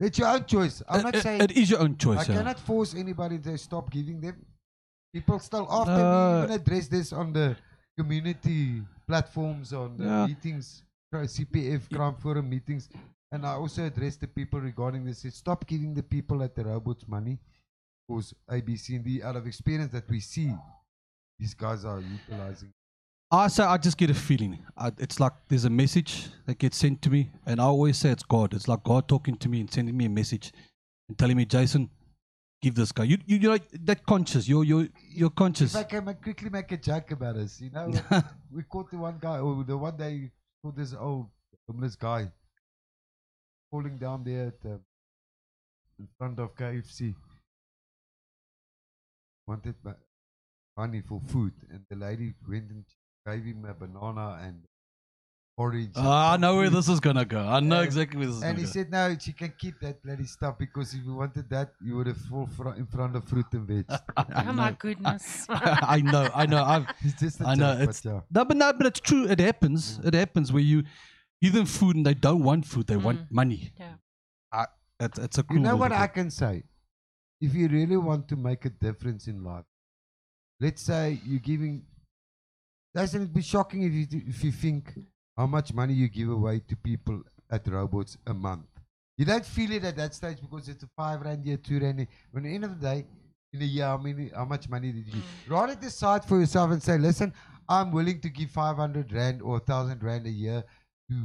It's 0.00 0.18
your 0.18 0.28
own 0.28 0.44
choice. 0.46 0.82
I'm 0.88 1.00
It- 1.00 1.02
not 1.04 1.14
it- 1.16 1.22
saying 1.22 1.40
it 1.42 1.52
is 1.52 1.70
your 1.70 1.80
own 1.80 1.92
I 1.92 1.96
choice. 2.04 2.28
Yeah. 2.28 2.36
cannot 2.36 2.58
force 2.58 2.94
anybody 2.94 3.38
to 3.38 3.58
stop 3.58 3.90
giving 3.90 4.20
them. 4.20 4.36
People 5.12 5.38
still 5.38 5.66
after 5.70 5.92
No. 5.96 6.38
we 6.38 6.44
even 6.44 6.60
address 6.60 6.88
this 6.88 7.12
on 7.12 7.32
the 7.32 7.56
community 7.98 8.82
platforms, 9.06 9.72
on 9.72 9.96
the 9.96 10.04
Yeah. 10.04 10.26
meetings, 10.26 10.82
CPF 11.26 11.88
crime 11.90 12.14
forum 12.16 12.48
meetings, 12.48 12.88
and 13.30 13.44
I 13.46 13.52
also 13.52 13.84
address 13.84 14.16
the 14.16 14.26
people 14.28 14.60
regarding 14.60 15.04
this. 15.04 15.24
Is 15.26 15.34
stop 15.34 15.66
giving 15.66 15.92
the 15.94 16.02
people 16.02 16.42
at 16.42 16.54
the 16.54 16.64
robots 16.64 17.06
money, 17.06 17.38
because 18.12 18.34
A, 18.50 18.60
B, 18.60 18.76
C, 18.76 18.96
and 18.96 19.04
D 19.04 19.22
out 19.22 19.36
of 19.36 19.46
experience 19.46 19.92
that 19.92 20.08
we 20.08 20.20
see, 20.20 20.52
these 21.38 21.54
guys 21.54 21.84
are 21.84 22.00
utilizing. 22.00 22.72
I 23.30 23.48
say 23.48 23.64
I 23.64 23.78
just 23.78 23.96
get 23.96 24.10
a 24.10 24.14
feeling. 24.14 24.58
I, 24.76 24.92
it's 24.98 25.18
like 25.18 25.32
there's 25.48 25.64
a 25.64 25.70
message 25.70 26.26
that 26.46 26.58
gets 26.58 26.76
sent 26.76 27.00
to 27.02 27.10
me, 27.10 27.30
and 27.46 27.60
I 27.60 27.64
always 27.64 27.96
say 27.96 28.10
it's 28.10 28.22
God. 28.22 28.52
It's 28.52 28.68
like 28.68 28.82
God 28.84 29.08
talking 29.08 29.36
to 29.36 29.48
me 29.48 29.60
and 29.60 29.72
sending 29.72 29.96
me 29.96 30.04
a 30.04 30.10
message 30.10 30.52
and 31.08 31.18
telling 31.18 31.38
me, 31.38 31.46
Jason, 31.46 31.88
give 32.60 32.74
this 32.74 32.92
guy. 32.92 33.04
You 33.04 33.16
you 33.24 33.38
you 33.38 33.48
know 33.48 33.58
that 33.84 34.04
conscious. 34.04 34.46
You're 34.46 34.64
you're 34.64 34.88
you're 35.10 35.30
conscious. 35.30 35.74
If 35.74 35.80
I 35.80 35.84
can 35.84 36.14
quickly 36.22 36.50
make 36.50 36.70
a 36.72 36.76
joke 36.76 37.10
about 37.12 37.36
us, 37.36 37.58
you 37.60 37.70
know, 37.70 37.90
we 38.52 38.62
caught 38.64 38.90
the 38.90 38.98
one 38.98 39.16
guy, 39.18 39.38
or 39.38 39.64
the 39.64 39.78
one 39.78 39.96
day 39.96 40.30
caught 40.62 40.76
this 40.76 40.94
old 40.94 41.28
homeless 41.66 41.96
guy 41.96 42.30
falling 43.70 43.96
down 43.96 44.22
there 44.24 44.48
at, 44.48 44.70
um, 44.70 44.80
in 45.98 46.06
front 46.18 46.38
of 46.38 46.54
KFC. 46.54 47.14
Wanted 49.52 49.74
money 50.78 51.02
for 51.06 51.20
food, 51.28 51.52
and 51.70 51.80
the 51.90 51.96
lady 51.96 52.32
went 52.48 52.70
and 52.70 52.84
gave 53.26 53.44
him 53.44 53.66
a 53.68 53.74
banana 53.74 54.40
and 54.42 54.62
orange. 55.58 55.90
and 55.94 56.06
Ah, 56.06 56.30
I 56.30 56.34
some 56.34 56.40
know 56.40 56.56
where 56.56 56.70
this 56.70 56.88
is 56.88 57.00
gonna 57.00 57.26
go. 57.26 57.40
I 57.56 57.60
know 57.60 57.80
And- 57.80 57.84
exactly 57.84 58.16
where 58.18 58.28
this 58.28 58.36
is 58.36 58.42
And 58.42 58.56
gonna 58.56 58.60
he 58.60 58.64
go. 58.64 58.70
said, 58.76 58.90
"No, 58.90 59.18
she 59.18 59.34
can 59.34 59.52
keep 59.58 59.78
that 59.80 60.02
bloody 60.02 60.24
stuff 60.24 60.56
because 60.58 60.94
if 60.94 61.04
you 61.04 61.14
wanted 61.14 61.50
that, 61.50 61.74
you 61.82 61.96
would 61.96 62.06
have 62.06 62.16
fall 62.30 62.46
fr- 62.46 62.70
in 62.82 62.86
front 62.86 63.14
of 63.14 63.24
fruit 63.28 63.44
and 63.52 63.68
veg." 63.68 63.84
Oh 64.46 64.52
my 64.54 64.72
goodness. 64.86 65.44
I 65.50 66.00
know, 66.00 66.30
I 66.34 66.46
know. 66.46 66.64
I've 66.64 66.86
It's 67.02 67.20
just 67.20 67.42
a 67.42 67.48
I 67.48 67.54
know, 67.54 67.72
joke, 67.74 67.82
it's- 67.82 68.00
but 68.00 68.10
yeah. 68.14 68.20
no, 68.30 68.44
but 68.46 68.56
no, 68.56 68.72
but 68.72 68.86
it's 68.86 69.00
true. 69.00 69.24
It 69.28 69.38
happens. 69.38 70.00
It 70.02 70.14
happens 70.14 70.50
where 70.50 70.62
you 70.72 70.84
give 71.42 71.52
them 71.52 71.66
food 71.66 71.96
and 71.96 72.06
they 72.06 72.14
don't 72.14 72.42
want 72.42 72.64
food. 72.64 72.86
They 72.86 72.96
want 72.96 73.20
Mm. 73.20 73.30
money. 73.42 73.74
Yeah. 73.78 73.96
I, 74.50 74.66
it's, 74.98 75.18
it's 75.18 75.36
a 75.38 75.44
You 75.50 75.58
know 75.58 75.76
what 75.76 75.92
I 75.92 76.06
can 76.06 76.30
say? 76.30 76.62
If 77.46 77.54
you 77.54 77.68
really 77.68 77.96
want 77.96 78.28
to 78.28 78.36
make 78.36 78.64
a 78.64 78.70
difference 78.70 79.26
in 79.26 79.42
life, 79.44 79.64
let's 80.60 80.82
say 80.82 81.20
you're 81.26 81.40
giving. 81.40 81.84
Doesn't 82.94 83.22
it 83.22 83.34
be 83.34 83.42
shocking 83.42 83.82
if 83.88 83.92
you 83.92 84.06
if 84.28 84.44
you 84.44 84.52
think 84.52 84.92
how 85.36 85.46
much 85.46 85.72
money 85.74 85.94
you 85.94 86.08
give 86.08 86.30
away 86.30 86.60
to 86.68 86.76
people 86.76 87.22
at 87.50 87.66
robots 87.66 88.16
a 88.26 88.34
month? 88.34 88.66
You 89.18 89.24
don't 89.24 89.44
feel 89.44 89.72
it 89.72 89.84
at 89.84 89.96
that 89.96 90.14
stage 90.14 90.38
because 90.40 90.68
it's 90.68 90.84
a 90.84 90.88
five 90.96 91.20
rand 91.22 91.44
here, 91.44 91.56
two 91.56 91.80
rand. 91.80 91.98
here. 91.98 92.08
When 92.30 92.44
at 92.44 92.48
the 92.48 92.54
end 92.54 92.64
of 92.64 92.80
the 92.80 92.86
day, 92.86 93.04
in 93.52 93.62
a 93.62 93.64
year, 93.64 93.86
how 93.86 93.98
many, 93.98 94.30
how 94.34 94.44
much 94.44 94.68
money 94.68 94.92
did 94.92 95.06
you 95.06 95.12
give? 95.12 95.24
Rather 95.48 95.74
decide 95.74 96.24
for 96.24 96.38
yourself 96.40 96.70
and 96.70 96.82
say, 96.82 96.96
listen, 96.98 97.32
I'm 97.68 97.92
willing 97.92 98.20
to 98.20 98.30
give 98.30 98.50
500 98.50 99.12
rand 99.12 99.42
or 99.42 99.52
1,000 99.52 100.02
rand 100.02 100.26
a 100.26 100.30
year 100.30 100.64
to 101.10 101.16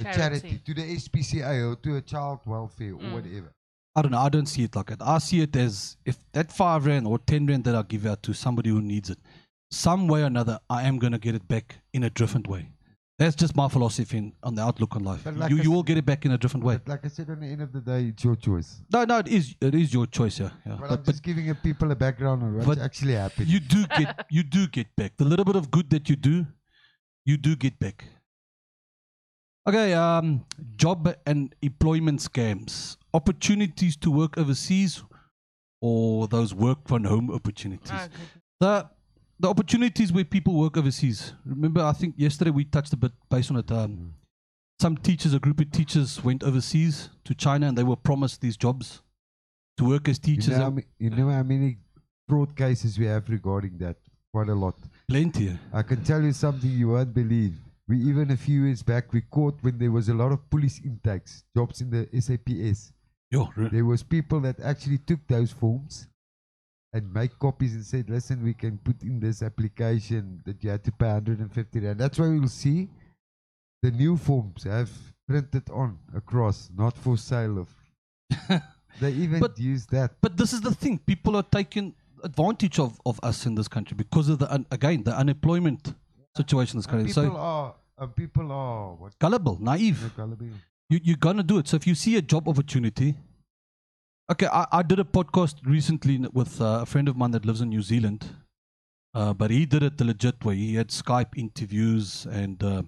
a 0.00 0.04
charity, 0.14 0.60
to 0.64 0.74
the 0.74 0.82
SPCA 0.96 1.70
or 1.72 1.76
to 1.76 1.96
a 1.96 2.00
child 2.02 2.40
welfare 2.44 2.94
or 2.94 3.00
Mm. 3.00 3.12
whatever. 3.12 3.52
I 3.96 4.02
don't 4.02 4.12
know. 4.12 4.18
I 4.18 4.28
don't 4.28 4.46
see 4.46 4.62
it 4.64 4.76
like 4.76 4.86
that. 4.86 5.02
I 5.02 5.18
see 5.18 5.40
it 5.40 5.56
as 5.56 5.96
if 6.04 6.16
that 6.32 6.52
five 6.52 6.86
rand 6.86 7.06
or 7.06 7.18
ten 7.18 7.46
rand 7.46 7.64
that 7.64 7.74
I 7.74 7.82
give 7.82 8.06
out 8.06 8.22
to 8.24 8.32
somebody 8.32 8.70
who 8.70 8.80
needs 8.80 9.10
it, 9.10 9.18
some 9.70 10.06
way 10.08 10.22
or 10.22 10.26
another, 10.26 10.58
I 10.70 10.82
am 10.84 10.98
gonna 10.98 11.18
get 11.18 11.34
it 11.34 11.46
back 11.48 11.78
in 11.92 12.04
a 12.04 12.10
different 12.10 12.46
way. 12.46 12.70
That's 13.18 13.34
just 13.34 13.56
my 13.56 13.68
philosophy 13.68 14.16
in, 14.16 14.32
on 14.44 14.54
the 14.54 14.62
outlook 14.62 14.94
on 14.94 15.02
life. 15.02 15.26
Like 15.26 15.50
you 15.50 15.56
you 15.56 15.72
will 15.72 15.82
get 15.82 15.98
it 15.98 16.06
back 16.06 16.24
in 16.24 16.30
a 16.30 16.38
different 16.38 16.64
way. 16.64 16.78
Like 16.86 17.04
I 17.04 17.08
said, 17.08 17.28
on 17.30 17.40
the 17.40 17.46
end 17.46 17.62
of 17.62 17.72
the 17.72 17.80
day, 17.80 18.04
it's 18.10 18.22
your 18.22 18.36
choice. 18.36 18.80
No, 18.92 19.04
no, 19.04 19.18
it 19.18 19.26
is 19.26 19.56
it 19.60 19.74
is 19.74 19.92
your 19.92 20.06
choice, 20.06 20.38
yeah. 20.38 20.50
yeah. 20.64 20.76
But, 20.78 20.80
But, 20.80 20.90
I'm 20.90 20.96
but 20.98 21.06
just 21.06 21.24
giving 21.24 21.52
people 21.56 21.90
a 21.90 21.96
background 21.96 22.44
on 22.44 22.64
what's 22.64 22.80
actually 22.80 23.14
happening. 23.14 23.48
you 23.48 23.58
do 23.58 23.84
get 23.88 24.26
you 24.30 24.44
do 24.44 24.68
get 24.68 24.94
back 24.94 25.16
the 25.16 25.24
little 25.24 25.44
bit 25.44 25.56
of 25.56 25.68
good 25.72 25.90
that 25.90 26.08
you 26.08 26.14
do, 26.14 26.46
you 27.24 27.36
do 27.36 27.56
get 27.56 27.78
back. 27.80 28.04
Okay, 29.68 29.92
um, 29.92 30.44
job 30.76 31.14
and 31.26 31.54
employment 31.60 32.20
scams, 32.20 32.96
opportunities 33.12 33.96
to 33.96 34.10
work 34.10 34.38
overseas 34.38 35.02
or 35.82 36.26
those 36.26 36.54
work 36.54 36.88
from 36.88 37.04
home 37.04 37.30
opportunities. 37.30 37.90
Oh, 37.92 37.98
goodness. 38.08 38.20
the 38.60 38.90
the 39.40 39.48
opportunities 39.48 40.12
where 40.12 40.24
people 40.24 40.54
work 40.54 40.76
overseas. 40.76 41.34
Remember, 41.44 41.82
I 41.82 41.92
think 41.92 42.14
yesterday 42.16 42.50
we 42.50 42.64
touched 42.64 42.92
a 42.92 42.96
bit 42.96 43.12
based 43.30 43.50
on 43.50 43.58
it. 43.58 43.70
Um, 43.70 44.14
some 44.80 44.96
teachers, 44.96 45.34
a 45.34 45.38
group 45.38 45.60
of 45.60 45.70
teachers, 45.70 46.24
went 46.24 46.42
overseas 46.42 47.10
to 47.24 47.34
China 47.34 47.68
and 47.68 47.76
they 47.76 47.84
were 47.84 47.96
promised 47.96 48.40
these 48.40 48.56
jobs 48.56 49.02
to 49.76 49.84
work 49.84 50.08
as 50.08 50.18
You 50.24 50.36
teachers. 50.36 50.56
know, 50.56 50.64
how 50.64 50.70
ma- 50.70 50.80
you 50.98 51.10
know 51.10 51.28
how 51.28 51.42
many 51.42 51.76
fraud 52.28 52.56
cases 52.56 52.98
we 52.98 53.06
have 53.06 53.28
regarding 53.28 53.76
that? 53.78 53.96
Quite 54.32 54.48
a 54.48 54.54
lot. 54.54 54.76
plenty. 55.08 55.56
I 55.72 55.82
can 55.82 56.02
tell 56.04 56.22
you 56.22 56.32
something 56.32 56.70
you 56.70 56.88
won't 56.88 57.12
believe. 57.14 57.54
We 57.88 57.98
even 58.02 58.30
a 58.30 58.36
few 58.36 58.64
years 58.64 58.82
back 58.82 59.12
we 59.12 59.22
caught 59.22 59.56
when 59.62 59.78
there 59.78 59.90
was 59.90 60.08
a 60.08 60.14
lot 60.14 60.30
of 60.30 60.48
police 60.50 60.80
intakes, 60.84 61.44
jobs 61.56 61.80
in 61.80 61.90
the 61.90 62.06
SAPS. 62.20 62.92
Yo, 63.30 63.48
re- 63.56 63.68
There 63.70 63.84
was 63.84 64.02
people 64.02 64.40
that 64.40 64.60
actually 64.60 64.98
took 64.98 65.26
those 65.26 65.50
forms 65.52 66.06
and 66.92 67.12
make 67.12 67.38
copies 67.38 67.74
and 67.74 67.84
said, 67.84 68.08
"Listen, 68.10 68.42
we 68.42 68.54
can 68.54 68.78
put 68.78 69.02
in 69.02 69.20
this 69.20 69.42
application 69.42 70.42
that 70.44 70.62
you 70.62 70.70
had 70.70 70.84
to 70.84 70.92
pay 70.92 71.06
150 71.12 71.80
rand." 71.80 71.98
That's 71.98 72.18
why 72.18 72.28
we'll 72.28 72.48
see 72.48 72.88
the 73.82 73.90
new 73.90 74.16
forms 74.16 74.64
have 74.64 74.90
printed 75.26 75.68
on 75.70 75.98
across, 76.14 76.70
not 76.76 76.96
for 76.96 77.16
sale. 77.16 77.58
Of 77.58 77.68
they 79.00 79.12
even 79.12 79.40
But- 79.40 79.58
use 79.58 79.86
that. 79.86 80.12
But 80.20 80.36
this 80.36 80.52
is 80.52 80.60
the 80.60 80.74
thing: 80.74 80.98
people 80.98 81.36
are 81.36 81.42
taking 81.42 81.94
advantage 82.24 82.78
of, 82.78 83.00
of 83.06 83.18
us 83.22 83.46
in 83.46 83.54
this 83.54 83.68
country 83.68 83.94
because 83.96 84.28
of 84.28 84.38
the 84.40 84.52
un- 84.52 84.66
again 84.72 85.04
the 85.04 85.16
unemployment 85.16 85.94
situation 86.36 86.76
in 86.76 86.80
this 86.80 86.86
And 86.92 87.06
people 87.06 87.22
So 87.30 87.36
are 87.36 87.74
people 88.06 88.52
are 88.52 88.94
what? 88.94 89.18
gullible, 89.18 89.58
naive. 89.60 90.12
You, 90.90 91.00
you're 91.02 91.16
gonna 91.16 91.42
do 91.42 91.58
it. 91.58 91.68
So 91.68 91.76
if 91.76 91.86
you 91.86 91.94
see 91.94 92.16
a 92.16 92.22
job 92.22 92.48
opportunity, 92.48 93.14
okay, 94.30 94.46
I, 94.46 94.66
I 94.72 94.82
did 94.82 95.00
a 95.00 95.04
podcast 95.04 95.56
recently 95.64 96.18
with 96.32 96.60
uh, 96.60 96.80
a 96.82 96.86
friend 96.86 97.08
of 97.08 97.16
mine 97.16 97.32
that 97.32 97.44
lives 97.44 97.60
in 97.60 97.68
New 97.68 97.82
Zealand, 97.82 98.26
uh, 99.14 99.34
but 99.34 99.50
he 99.50 99.66
did 99.66 99.82
it 99.82 99.98
the 99.98 100.04
legit 100.04 100.44
way. 100.44 100.56
He 100.56 100.74
had 100.76 100.88
Skype 100.88 101.36
interviews, 101.36 102.26
and 102.30 102.62
uh, 102.62 102.82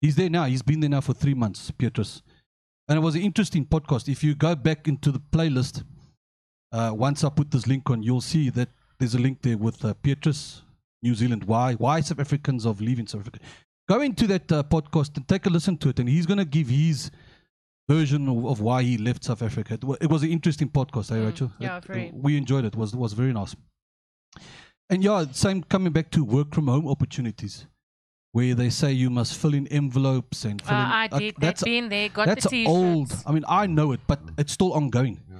he's 0.00 0.16
there 0.16 0.30
now. 0.30 0.44
He's 0.44 0.62
been 0.62 0.80
there 0.80 0.90
now 0.90 1.00
for 1.00 1.12
three 1.12 1.34
months, 1.34 1.70
Petrus, 1.72 2.22
and 2.88 2.98
it 2.98 3.02
was 3.02 3.14
an 3.14 3.22
interesting 3.22 3.66
podcast. 3.66 4.08
If 4.08 4.22
you 4.22 4.34
go 4.34 4.54
back 4.54 4.88
into 4.88 5.10
the 5.10 5.20
playlist, 5.20 5.84
uh, 6.72 6.92
once 6.94 7.24
I 7.24 7.28
put 7.28 7.50
this 7.50 7.66
link 7.66 7.90
on, 7.90 8.02
you'll 8.02 8.20
see 8.20 8.48
that 8.50 8.68
there's 8.98 9.14
a 9.14 9.18
link 9.18 9.42
there 9.42 9.58
with 9.58 9.84
uh, 9.84 9.94
Petrus, 10.02 10.62
New 11.02 11.14
Zealand. 11.14 11.44
Why? 11.44 11.74
Why 11.74 12.00
South 12.00 12.20
Africans 12.20 12.64
of 12.64 12.80
leaving 12.80 13.06
South 13.06 13.22
Africa? 13.22 13.40
Go 13.92 14.00
into 14.00 14.26
that 14.28 14.50
uh, 14.50 14.62
podcast 14.74 15.16
and 15.16 15.26
take 15.28 15.44
a 15.46 15.50
listen 15.50 15.76
to 15.78 15.88
it, 15.90 15.98
and 16.00 16.08
he's 16.08 16.26
going 16.30 16.38
to 16.38 16.44
give 16.58 16.68
his 16.68 17.10
version 17.88 18.28
of, 18.28 18.46
of 18.52 18.60
why 18.60 18.82
he 18.82 18.96
left 19.08 19.22
South 19.24 19.42
Africa. 19.42 19.74
It, 19.74 19.84
wa- 19.84 19.96
it 20.00 20.08
was 20.14 20.22
an 20.22 20.30
interesting 20.30 20.68
podcast, 20.78 21.10
eh, 21.12 21.16
Mm, 21.16 21.26
Rachel? 21.26 21.52
yeah, 21.58 21.76
It- 21.78 21.84
very. 21.84 22.10
We 22.14 22.36
enjoyed 22.42 22.64
it. 22.64 22.74
it. 22.74 22.76
was 22.76 22.94
was 23.04 23.12
very 23.12 23.32
nice. 23.40 23.54
And 24.90 25.02
yeah, 25.04 25.24
same 25.32 25.62
coming 25.74 25.92
back 25.92 26.10
to 26.12 26.24
work 26.24 26.54
from 26.54 26.66
home 26.68 26.86
opportunities, 26.88 27.66
where 28.32 28.54
they 28.54 28.70
say 28.70 28.92
you 28.92 29.10
must 29.10 29.32
fill 29.40 29.54
in 29.54 29.66
envelopes 29.68 30.44
and 30.44 30.62
Uh, 30.62 30.66
fill 30.66 30.76
in. 30.78 30.86
I 31.02 31.06
did. 31.08 31.34
that's 31.34 31.40
That's 31.40 31.62
been 31.64 31.88
there. 31.94 32.08
Got 32.08 32.26
that's 32.26 32.44
the 32.44 32.50
t-shirts. 32.50 32.70
old. 32.76 33.10
I 33.26 33.32
mean, 33.32 33.44
I 33.48 33.66
know 33.66 33.92
it, 33.92 34.00
but 34.06 34.20
it's 34.38 34.52
still 34.52 34.72
ongoing. 34.72 35.16
Yeah. 35.30 35.36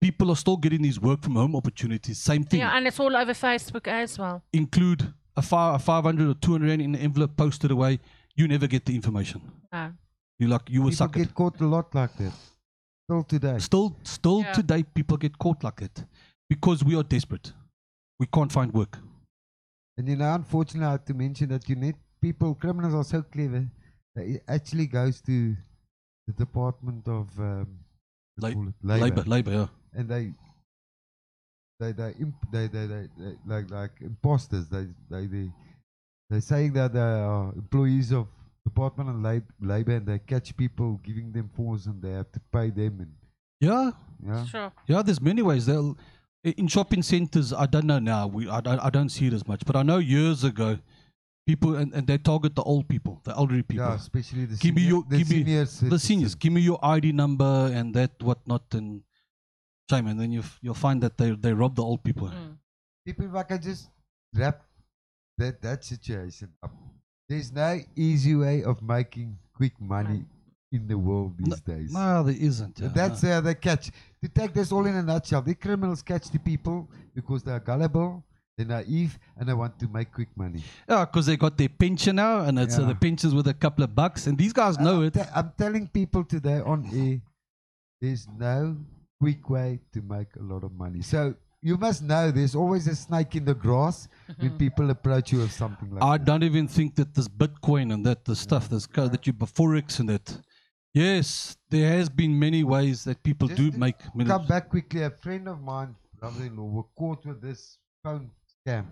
People 0.00 0.30
are 0.30 0.36
still 0.36 0.56
getting 0.64 0.82
these 0.82 1.00
work 1.00 1.22
from 1.22 1.34
home 1.34 1.56
opportunities. 1.56 2.18
Same 2.18 2.44
thing. 2.44 2.60
Yeah, 2.60 2.76
and 2.76 2.86
it's 2.86 3.00
all 3.00 3.16
over 3.16 3.32
Facebook 3.34 3.86
as 3.88 4.18
well. 4.18 4.42
Include 4.52 5.12
a, 5.36 5.42
fi- 5.42 5.74
a 5.74 5.78
500 5.78 6.28
or 6.28 6.34
200 6.34 6.68
rand 6.68 6.82
in 6.82 6.92
the 6.92 6.98
envelope 7.00 7.36
posted 7.36 7.70
away. 7.70 7.98
You 8.34 8.48
never 8.48 8.66
get 8.66 8.84
the 8.84 8.94
information. 8.94 9.40
No. 9.72 9.92
You 10.38 10.48
like 10.48 10.68
you 10.68 10.82
will 10.82 10.90
People 10.90 10.96
suck 11.06 11.16
it. 11.16 11.20
get 11.20 11.34
caught 11.34 11.60
a 11.60 11.66
lot 11.66 11.94
like 11.94 12.14
that. 12.18 12.32
Still 13.08 13.22
today. 13.24 13.58
Still, 13.58 13.96
still 14.02 14.40
Yeah. 14.42 14.52
today, 14.52 14.82
people 14.82 15.16
get 15.16 15.38
caught 15.38 15.62
like 15.64 15.76
that 15.80 16.04
because 16.50 16.84
we 16.84 16.96
are 16.96 17.02
desperate. 17.02 17.52
We 18.18 18.26
can't 18.26 18.52
find 18.52 18.72
work. 18.72 18.98
And 19.96 20.08
you 20.08 20.16
know, 20.16 20.34
unfortunately, 20.34 20.86
I 20.86 20.92
have 20.92 21.04
to 21.06 21.14
mention 21.14 21.48
that 21.50 21.68
you 21.68 21.76
need 21.76 21.94
people, 22.20 22.54
criminals 22.54 22.94
are 22.94 23.04
so 23.04 23.22
clever. 23.22 23.66
that 24.14 24.26
it 24.26 24.42
actually 24.48 24.86
goes 24.86 25.20
to 25.22 25.54
the 26.26 26.32
Department 26.32 27.06
of 27.08 27.28
um, 27.38 27.78
what 28.38 28.48
La- 28.48 28.52
call? 28.52 28.72
Labor, 28.82 29.22
labor, 29.22 29.52
yeah. 29.52 29.66
and 29.94 30.08
they 30.08 30.32
they 31.78 31.92
they 31.92 32.14
imp- 32.20 32.50
they, 32.52 32.66
they, 32.68 32.86
they, 32.86 33.08
they 33.18 33.32
like 33.46 33.70
like 33.70 33.90
imposters. 34.00 34.68
They 34.68 34.86
they 35.10 35.26
they 35.26 35.50
they 36.30 36.40
saying 36.40 36.72
that 36.74 36.92
they 36.92 36.98
are 37.00 37.52
employees 37.54 38.12
of 38.12 38.26
Department 38.64 39.10
of 39.10 39.16
Lab- 39.22 39.52
Labor 39.60 39.92
and 39.96 40.06
they 40.06 40.18
catch 40.18 40.56
people 40.56 41.00
giving 41.04 41.32
them 41.32 41.50
forms 41.54 41.86
and 41.86 42.02
they 42.02 42.10
have 42.12 42.30
to 42.32 42.40
pay 42.52 42.70
them 42.70 42.98
and 43.00 43.12
Yeah, 43.60 43.90
yeah. 44.26 44.44
Sure. 44.46 44.72
yeah. 44.88 45.02
There's 45.02 45.20
many 45.20 45.42
ways. 45.42 45.66
They'll 45.66 45.96
in 46.42 46.66
shopping 46.68 47.02
centers. 47.02 47.52
I 47.52 47.66
don't 47.66 47.86
know 47.86 47.98
now. 47.98 48.26
We 48.26 48.48
I, 48.48 48.60
don't- 48.60 48.80
I 48.80 48.90
don't 48.90 49.08
see 49.08 49.26
it 49.28 49.32
as 49.32 49.46
much, 49.46 49.64
but 49.66 49.76
I 49.76 49.82
know 49.82 49.98
years 49.98 50.42
ago, 50.44 50.78
people 51.46 51.76
and, 51.76 51.92
and 51.92 52.06
they 52.06 52.18
target 52.18 52.54
the 52.56 52.62
old 52.62 52.88
people, 52.88 53.20
the 53.24 53.32
elderly 53.36 53.62
people. 53.62 53.86
Yeah, 53.86 53.94
especially 53.94 54.46
the, 54.46 54.56
Give 54.56 54.74
me 54.74 54.82
your- 54.82 55.04
the 55.08 55.18
give 55.18 55.30
me 55.30 55.36
seniors. 55.44 55.80
the 55.80 55.98
seniors, 55.98 56.34
give 56.34 56.52
me 56.52 56.60
your 56.62 56.78
ID 56.84 57.12
number 57.12 57.70
and 57.72 57.94
that 57.94 58.20
whatnot 58.22 58.62
and 58.74 59.02
shame, 59.88 60.06
and 60.06 60.18
then 60.20 60.32
you 60.32 60.40
f- 60.40 60.58
you'll 60.62 60.74
find 60.74 61.02
that 61.02 61.16
they 61.16 61.30
they 61.32 61.52
rob 61.52 61.74
the 61.76 61.82
old 61.82 62.02
people. 62.02 62.28
Mm. 62.28 62.56
people 63.04 63.26
if 63.26 63.34
I 63.34 63.42
can 63.44 63.60
just 63.62 63.90
wrap 64.34 64.62
that 65.38 65.60
that 65.62 65.84
situation 65.84 66.48
up. 66.62 66.72
There's 67.28 67.52
no 67.52 67.80
easy 67.96 68.34
way 68.36 68.62
of 68.62 68.80
making 68.82 69.36
quick 69.54 69.80
money 69.80 70.24
in 70.70 70.86
the 70.86 70.96
world 70.96 71.34
these 71.38 71.60
days. 71.60 71.92
No, 71.92 72.22
there 72.22 72.36
isn't. 72.38 72.78
yeah, 72.78 72.88
That's 72.94 73.22
no. 73.22 73.30
how 73.32 73.40
they 73.40 73.54
catch. 73.54 73.90
To 74.22 74.28
take 74.28 74.52
this 74.54 74.70
all 74.70 74.86
in 74.86 74.94
a 74.94 75.02
nutshell, 75.02 75.42
the 75.42 75.54
criminals 75.54 76.02
catch 76.02 76.30
the 76.30 76.38
people 76.38 76.88
because 77.14 77.42
they 77.42 77.50
are 77.52 77.58
gullible, 77.60 78.22
they're 78.56 78.66
naive, 78.66 79.18
and 79.36 79.48
they 79.48 79.54
want 79.54 79.76
to 79.80 79.88
make 79.88 80.12
quick 80.12 80.28
money. 80.36 80.62
yeah, 80.88 81.04
because 81.04 81.26
they 81.26 81.36
got 81.36 81.56
their 81.58 81.68
pension 81.68 82.16
now, 82.16 82.40
and 82.42 82.58
it's 82.60 82.78
uh, 82.78 82.84
the 82.86 82.94
pensions 82.94 83.34
with 83.34 83.48
a 83.48 83.54
couple 83.54 83.82
of 83.82 83.92
bucks, 83.94 84.26
and 84.28 84.38
these 84.38 84.52
guys 84.52 84.78
know 84.78 84.98
I'm 85.00 85.04
it. 85.06 85.14
te- 85.14 85.32
I'm 85.34 85.52
telling 85.58 85.88
people 85.88 86.22
today 86.24 86.60
on 86.60 86.88
air, 86.94 87.20
there's 88.00 88.28
no 88.38 88.76
quick 89.20 89.48
way 89.48 89.80
to 89.92 90.02
make 90.02 90.28
a 90.36 90.42
lot 90.42 90.64
of 90.64 90.72
money. 90.72 91.02
So 91.02 91.34
you 91.62 91.76
must 91.76 92.02
know 92.02 92.30
there's 92.30 92.54
always 92.54 92.86
a 92.86 92.94
snake 92.94 93.34
in 93.34 93.44
the 93.44 93.54
grass 93.54 94.08
when 94.38 94.56
people 94.64 94.90
approach 94.90 95.32
you 95.32 95.38
with 95.38 95.52
something 95.52 95.90
like 95.90 96.02
I 96.02 96.18
that. 96.18 96.24
don't 96.26 96.42
even 96.44 96.68
think 96.68 96.94
that 96.96 97.14
this 97.14 97.28
Bitcoin 97.28 97.92
and 97.92 98.04
that 98.06 98.24
the 98.24 98.36
stuff 98.36 98.68
that's 98.68 98.86
co- 98.86 99.08
that 99.08 99.26
you 99.26 99.32
forex 99.32 100.00
and 100.00 100.08
that. 100.08 100.38
Yes, 100.94 101.56
there 101.68 101.90
has 101.92 102.08
been 102.08 102.38
many 102.38 102.64
ways 102.64 103.04
that 103.04 103.22
people 103.22 103.48
Just 103.48 103.60
do 103.60 103.70
to 103.70 103.78
make 103.78 103.96
Come 104.26 104.46
back 104.46 104.70
quickly. 104.70 105.02
A 105.02 105.10
friend 105.10 105.46
of 105.48 105.60
mine, 105.60 105.94
brother-in-law, 106.18 106.64
were 106.64 106.88
caught 106.96 107.26
with 107.26 107.42
this 107.42 107.76
phone 108.02 108.30
scam. 108.66 108.86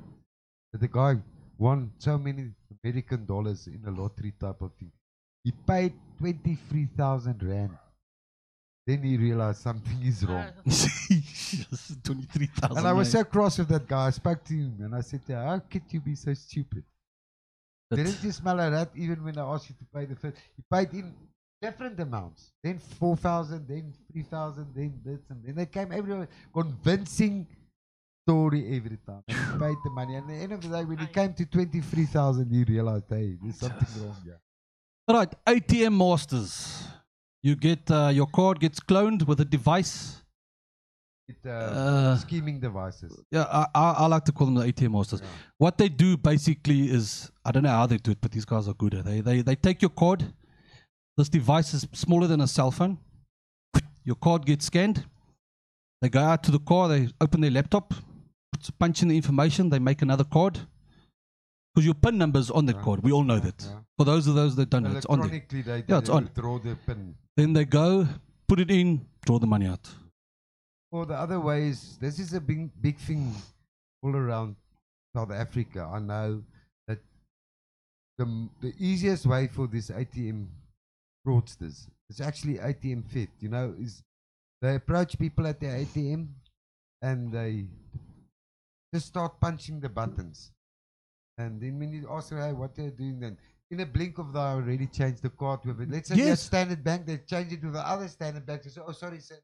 That 0.73 0.81
the 0.81 0.89
guy 0.89 1.15
won 1.57 1.93
so 1.99 2.19
many 2.19 2.51
American 2.83 3.25
dollars 3.25 3.69
in 3.69 3.83
a 3.87 3.91
lottery 3.91 4.33
type 4.39 4.61
of 4.61 4.73
thing. 4.79 4.91
He 5.45 5.53
paid 5.67 5.95
twenty-three 6.19 6.89
thousand 6.97 7.43
rand. 7.43 7.71
Then 8.87 9.03
he 9.03 9.17
realized 9.17 9.61
something 9.63 9.99
is 10.03 10.25
wrong. 10.29 10.47
Twenty-three 12.05 12.47
thousand. 12.47 12.79
And 12.79 12.87
I 12.87 12.93
was 12.93 13.11
so 13.11 13.25
cross 13.25 13.59
with 13.59 13.69
that 13.69 13.87
guy. 13.89 14.07
I 14.07 14.11
spoke 14.11 14.45
to 14.45 14.55
him 14.55 14.77
and 14.81 14.95
I 14.95 15.01
said, 15.01 15.25
to 15.27 15.33
him, 15.33 15.47
How 15.47 15.59
could 15.59 15.83
you 15.91 16.01
be 16.01 16.15
so 16.15 16.35
stupid? 16.35 16.85
Didn't 17.91 18.23
you 18.23 18.33
smell 18.33 18.59
a 18.61 18.71
rat 18.71 18.91
even 18.97 19.23
when 19.25 19.39
I 19.39 19.43
asked 19.43 19.69
you 19.71 19.77
to 19.79 19.85
pay 19.95 20.05
the 20.05 20.17
first? 20.17 20.37
You 20.57 20.65
paid 20.71 20.93
in 20.93 21.15
different 21.63 21.99
amounts. 22.01 22.51
Then 22.63 22.79
4,000, 22.79 23.67
then 23.69 23.93
3,000, 24.13 24.67
then 24.75 25.01
this, 25.05 25.21
and 25.31 25.43
then 25.45 25.55
they 25.55 25.67
came 25.67 25.93
everywhere. 25.93 26.29
Convincing 26.53 27.47
story 28.27 28.77
every 28.77 28.99
time. 29.07 29.23
And 29.29 29.37
he 29.39 29.59
paid 29.59 29.77
the 29.85 29.91
money. 29.91 30.17
And 30.17 30.29
at 30.31 30.37
the 30.37 30.43
end 30.43 30.53
of 30.53 30.63
the 30.63 30.69
day, 30.69 30.85
when 30.85 30.99
he 30.99 31.07
came 31.07 31.33
to 31.35 31.47
23,000, 31.47 32.51
he 32.51 32.65
realized, 32.65 33.05
hey, 33.09 33.37
there's 33.41 33.57
something 33.57 34.03
wrong 34.03 34.17
here. 34.25 34.41
All 35.07 35.17
right, 35.17 35.33
ATM 35.47 35.97
masters. 35.97 36.85
You 37.47 37.55
get 37.57 37.91
uh, 37.91 38.11
your 38.19 38.27
card 38.27 38.59
gets 38.59 38.81
cloned 38.81 39.27
with 39.29 39.39
a 39.41 39.45
device. 39.45 40.23
It, 41.29 41.37
uh, 41.47 41.51
Uh, 41.51 42.17
scheming 42.17 42.59
devices. 42.59 43.13
Yeah, 43.31 43.47
I, 43.61 43.67
I, 43.75 43.91
I 44.03 44.07
like 44.07 44.25
to 44.29 44.33
call 44.33 44.47
them 44.47 44.55
the 44.55 44.67
ATM 44.73 44.93
masters. 44.93 45.21
Yeah. 45.21 45.29
What 45.59 45.77
they 45.77 45.91
do 46.05 46.17
basically 46.17 46.81
is 46.99 47.31
I 47.45 47.53
don't 47.53 47.65
know 47.65 47.77
how 47.81 47.87
they 47.87 47.99
do 47.99 48.13
it, 48.13 48.21
but 48.23 48.33
these 48.33 48.47
guys 48.47 48.67
are 48.67 48.79
good. 48.85 48.95
They 49.09 49.21
they 49.21 49.43
they 49.43 49.57
take 49.57 49.83
your 49.87 49.95
card. 50.03 50.25
This 51.19 51.29
device 51.29 51.75
is 51.75 51.87
smaller 51.93 52.29
than 52.33 52.41
a 52.41 52.49
cell 52.57 52.71
phone. 52.71 52.97
Your 54.05 54.17
card 54.17 54.47
gets 54.47 54.65
scanned. 54.73 55.05
They 56.01 56.09
go 56.09 56.21
out 56.21 56.43
to 56.45 56.51
the 56.57 56.65
car. 56.71 56.89
They 56.89 57.09
open 57.21 57.43
their 57.43 57.55
laptop, 57.59 57.95
punch 58.79 59.03
in 59.03 59.09
the 59.09 59.17
information. 59.23 59.69
They 59.69 59.79
make 59.91 60.01
another 60.03 60.25
card 60.39 60.61
because 61.75 61.85
your 61.85 61.95
PIN 61.95 62.19
number 62.19 62.39
is 62.39 62.51
on 62.51 62.67
that 62.67 62.77
Yeah. 62.77 62.83
card. 62.83 63.03
We 63.03 63.11
all 63.13 63.25
know 63.25 63.35
Yeah, 63.35 63.41
that. 63.51 63.63
yeah. 63.69 63.81
For 63.99 64.05
those 64.05 64.27
of 64.29 64.35
those 64.37 64.55
that 64.57 64.71
don't 64.71 64.85
know, 64.85 64.97
it's 64.97 65.07
on 65.07 65.19
there. 65.21 65.29
Electronically, 65.29 65.63
they, 65.63 65.85
Yeah, 65.89 65.99
it's 65.99 66.09
on. 66.11 66.31
draw 66.35 66.59
the 66.59 66.77
pin. 66.77 67.17
Then 67.37 67.53
they 67.53 67.65
go, 67.65 68.07
put 68.47 68.61
it 68.61 68.71
in, 68.71 69.07
draw 69.27 69.39
the 69.39 69.47
money 69.47 69.67
out. 69.67 69.93
Or 70.93 71.05
the 71.07 71.15
other 71.19 71.41
way 71.41 71.69
is 71.69 71.99
this 71.99 72.21
is 72.21 72.33
a 72.35 72.41
big 72.41 72.71
big 72.81 72.99
thing 72.99 73.35
all 74.03 74.15
around 74.15 74.55
South 75.17 75.33
Africa. 75.33 75.91
I 75.93 75.99
know 75.99 76.45
that 76.87 77.01
the 78.19 78.49
the 78.61 78.73
easiest 78.79 79.27
way 79.27 79.49
for 79.49 79.67
this 79.67 79.91
ATM 79.91 80.47
fraudsters 81.27 81.89
is 82.09 82.21
actually 82.21 82.59
ATM 82.59 83.03
theft. 83.03 83.43
You 83.43 83.49
know, 83.49 83.75
is 83.77 84.05
they 84.63 84.77
approach 84.77 85.19
people 85.19 85.49
at 85.49 85.59
their 85.59 85.77
ATM 85.79 86.29
and 87.03 87.33
they 87.33 87.67
just 88.95 89.07
start 89.09 89.41
punching 89.41 89.81
the 89.81 89.89
buttons. 89.89 90.53
And 91.39 91.61
then 91.61 91.79
when 91.79 91.93
you 91.93 92.09
ask 92.11 92.31
them, 92.31 92.39
hey, 92.39 92.53
what 92.53 92.79
are 92.79 92.83
you 92.83 92.91
doing 92.91 93.21
then? 93.21 93.37
In 93.71 93.81
a 93.81 93.87
blink 93.87 94.19
of 94.19 94.33
the 94.33 94.39
eye, 94.39 94.53
already 94.55 94.87
changed 94.87 95.23
the 95.23 95.31
card 95.31 95.61
with 95.65 95.81
it. 95.81 95.91
Let's 95.91 96.09
say 96.09 96.17
yes. 96.17 96.43
Standard 96.43 96.85
Bank, 96.85 97.07
they 97.07 97.19
change 97.19 97.53
it 97.53 97.61
to 97.63 97.71
the 97.71 97.81
other 97.81 98.09
Standard 98.09 98.47
Bank. 98.47 98.63
They 98.63 98.71
say, 98.71 98.81
oh, 98.87 98.93
sorry, 98.93 99.21
sir. 99.21 99.37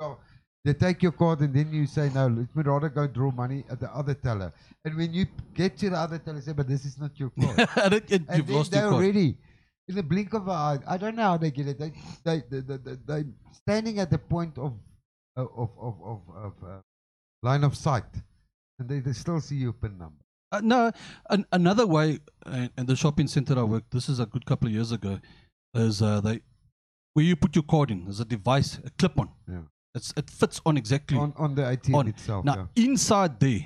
Oh, 0.00 0.18
they 0.64 0.72
take 0.72 1.02
your 1.02 1.12
card 1.12 1.40
and 1.40 1.54
then 1.54 1.72
you 1.72 1.86
say, 1.86 2.10
no, 2.14 2.26
let 2.26 2.56
me 2.56 2.62
rather 2.64 2.88
go 2.88 3.06
draw 3.06 3.30
money 3.30 3.64
at 3.70 3.78
the 3.78 3.94
other 3.94 4.14
teller. 4.14 4.52
And 4.84 4.96
when 4.96 5.12
you 5.12 5.26
get 5.54 5.76
to 5.78 5.90
the 5.90 5.96
other 5.96 6.18
teller, 6.18 6.40
say, 6.40 6.52
but 6.52 6.66
this 6.66 6.84
is 6.84 6.98
not 6.98 7.18
your 7.20 7.30
card. 7.40 7.68
and 7.76 7.94
it, 7.94 8.10
it, 8.10 8.22
and 8.28 8.38
you've 8.38 8.46
then 8.46 8.56
lost 8.56 8.72
they're 8.72 8.82
your 8.82 8.90
card. 8.90 9.04
already 9.04 9.36
in 9.88 9.94
the 9.94 10.02
blink 10.02 10.32
of 10.32 10.44
an 10.48 10.54
eye. 10.54 10.78
I 10.86 10.96
don't 10.96 11.14
know 11.16 11.22
how 11.22 11.36
they 11.36 11.50
get 11.50 11.68
it. 11.68 11.78
They 11.78 11.92
they 12.24 12.42
they 12.50 12.60
they, 12.60 12.76
they, 12.78 12.96
they 13.06 13.24
standing 13.52 13.98
at 13.98 14.10
the 14.10 14.18
point 14.18 14.56
of 14.58 14.72
uh, 15.36 15.42
of 15.42 15.70
of 15.78 15.94
of, 16.02 16.20
of 16.34 16.52
uh, 16.64 16.80
line 17.42 17.64
of 17.64 17.76
sight, 17.76 18.04
and 18.78 18.88
they, 18.88 19.00
they 19.00 19.12
still 19.12 19.40
see 19.40 19.56
your 19.56 19.74
pin 19.74 19.98
number. 19.98 20.23
Uh, 20.54 20.60
no, 20.62 20.92
an, 21.30 21.44
another 21.52 21.86
way, 21.86 22.20
uh, 22.46 22.68
in 22.78 22.86
the 22.86 22.94
shopping 22.94 23.26
center 23.26 23.58
I 23.58 23.64
worked, 23.64 23.90
this 23.90 24.08
is 24.08 24.20
a 24.20 24.26
good 24.26 24.46
couple 24.46 24.68
of 24.68 24.74
years 24.74 24.92
ago, 24.92 25.18
is 25.74 26.00
uh, 26.00 26.20
they 26.20 26.40
where 27.14 27.24
you 27.24 27.36
put 27.36 27.54
your 27.56 27.64
card 27.64 27.90
in. 27.90 28.04
There's 28.04 28.20
a 28.20 28.24
device, 28.24 28.78
a 28.84 28.90
clip 28.90 29.18
on. 29.18 29.30
Yeah. 29.48 29.62
It's, 29.94 30.12
it 30.16 30.28
fits 30.30 30.60
on 30.66 30.76
exactly 30.76 31.16
On 31.18 31.32
on 31.36 31.54
the 31.54 31.62
ATM 31.62 31.94
on. 31.94 32.08
itself. 32.08 32.44
Now, 32.44 32.68
inside 32.76 33.38
there 33.40 33.60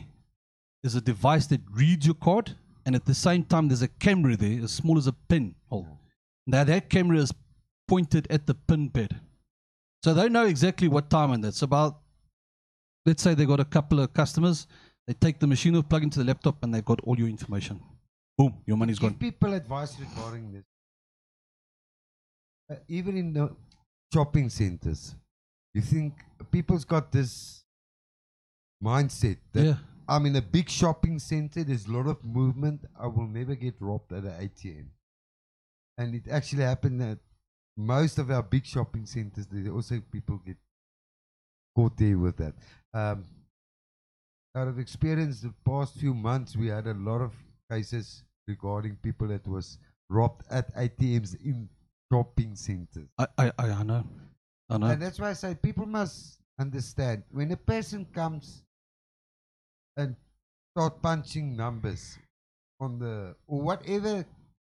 is 0.84 0.94
a 0.94 1.00
device 1.00 1.46
that 1.46 1.60
reads 1.70 2.06
your 2.06 2.14
card, 2.14 2.56
and 2.86 2.94
at 2.94 3.04
the 3.06 3.14
same 3.14 3.44
time, 3.44 3.68
there's 3.68 3.82
a 3.82 3.88
camera 3.88 4.36
there 4.36 4.62
as 4.62 4.72
small 4.72 4.98
as 4.98 5.06
a 5.06 5.12
pin 5.12 5.54
hole. 5.68 5.98
Now, 6.46 6.64
that 6.64 6.88
camera 6.88 7.18
is 7.18 7.32
pointed 7.86 8.26
at 8.30 8.46
the 8.46 8.54
pin 8.54 8.90
pad. 8.90 9.20
So 10.04 10.14
they 10.14 10.28
know 10.28 10.46
exactly 10.46 10.88
what 10.88 11.10
time 11.10 11.32
and 11.32 11.42
that's 11.42 11.62
about. 11.62 12.00
Let's 13.04 13.22
say 13.22 13.34
they 13.34 13.46
got 13.46 13.60
a 13.60 13.64
couple 13.64 14.00
of 14.00 14.12
customers, 14.12 14.66
they 15.08 15.14
take 15.14 15.38
the 15.38 15.46
machine 15.46 15.74
off, 15.74 15.88
plug 15.88 16.02
into 16.02 16.18
the 16.18 16.24
laptop, 16.26 16.62
and 16.62 16.72
they've 16.74 16.84
got 16.84 17.00
all 17.00 17.18
your 17.18 17.28
information. 17.28 17.80
Boom, 18.36 18.54
your 18.66 18.76
money's 18.76 18.98
Give 18.98 19.08
gone. 19.10 19.18
people 19.18 19.54
advice 19.54 19.98
regarding 19.98 20.52
this. 20.52 20.64
Uh, 22.70 22.74
even 22.88 23.16
in 23.16 23.32
the 23.32 23.56
shopping 24.12 24.50
centers, 24.50 25.14
you 25.72 25.80
think 25.80 26.12
people's 26.50 26.84
got 26.84 27.10
this 27.10 27.64
mindset 28.84 29.38
that 29.54 29.64
Yeah. 29.64 29.76
I'm 30.06 30.26
in 30.26 30.36
a 30.36 30.42
big 30.42 30.68
shopping 30.68 31.18
center, 31.18 31.64
there's 31.64 31.86
a 31.86 31.92
lot 31.92 32.06
of 32.06 32.22
movement, 32.22 32.84
I 32.98 33.06
will 33.06 33.26
never 33.26 33.54
get 33.54 33.76
robbed 33.80 34.12
at 34.12 34.24
an 34.24 34.38
ATM. 34.42 34.90
And 35.96 36.14
it 36.14 36.28
actually 36.28 36.64
happened 36.64 37.02
at 37.02 37.18
most 37.76 38.18
of 38.18 38.30
our 38.30 38.42
big 38.42 38.66
shopping 38.66 39.06
centers, 39.06 39.46
there 39.46 39.72
also 39.72 40.00
people 40.12 40.36
get 40.44 40.56
caught 41.74 41.96
there 41.96 42.18
with 42.18 42.36
that. 42.36 42.54
Um, 42.92 43.24
out 44.58 44.68
of 44.68 44.78
experience, 44.78 45.40
the 45.40 45.54
past 45.64 45.94
few 45.94 46.12
months, 46.12 46.56
we 46.56 46.66
had 46.66 46.86
a 46.88 46.94
lot 46.94 47.20
of 47.20 47.32
cases 47.70 48.24
regarding 48.48 48.96
people 48.96 49.28
that 49.28 49.46
was 49.46 49.78
robbed 50.10 50.42
at 50.50 50.74
ATMs 50.74 51.36
in 51.44 51.68
shopping 52.12 52.56
centers. 52.56 53.08
I, 53.18 53.26
I, 53.38 53.52
I, 53.58 53.82
know. 53.84 54.04
I 54.68 54.78
know. 54.78 54.86
And 54.86 55.00
that's 55.00 55.20
why 55.20 55.30
I 55.30 55.34
say 55.34 55.54
people 55.54 55.86
must 55.86 56.38
understand 56.58 57.22
when 57.30 57.52
a 57.52 57.56
person 57.56 58.04
comes 58.12 58.64
and 59.96 60.16
start 60.74 61.00
punching 61.02 61.56
numbers 61.56 62.18
on 62.80 62.98
the 62.98 63.36
or 63.46 63.60
whatever 63.60 64.24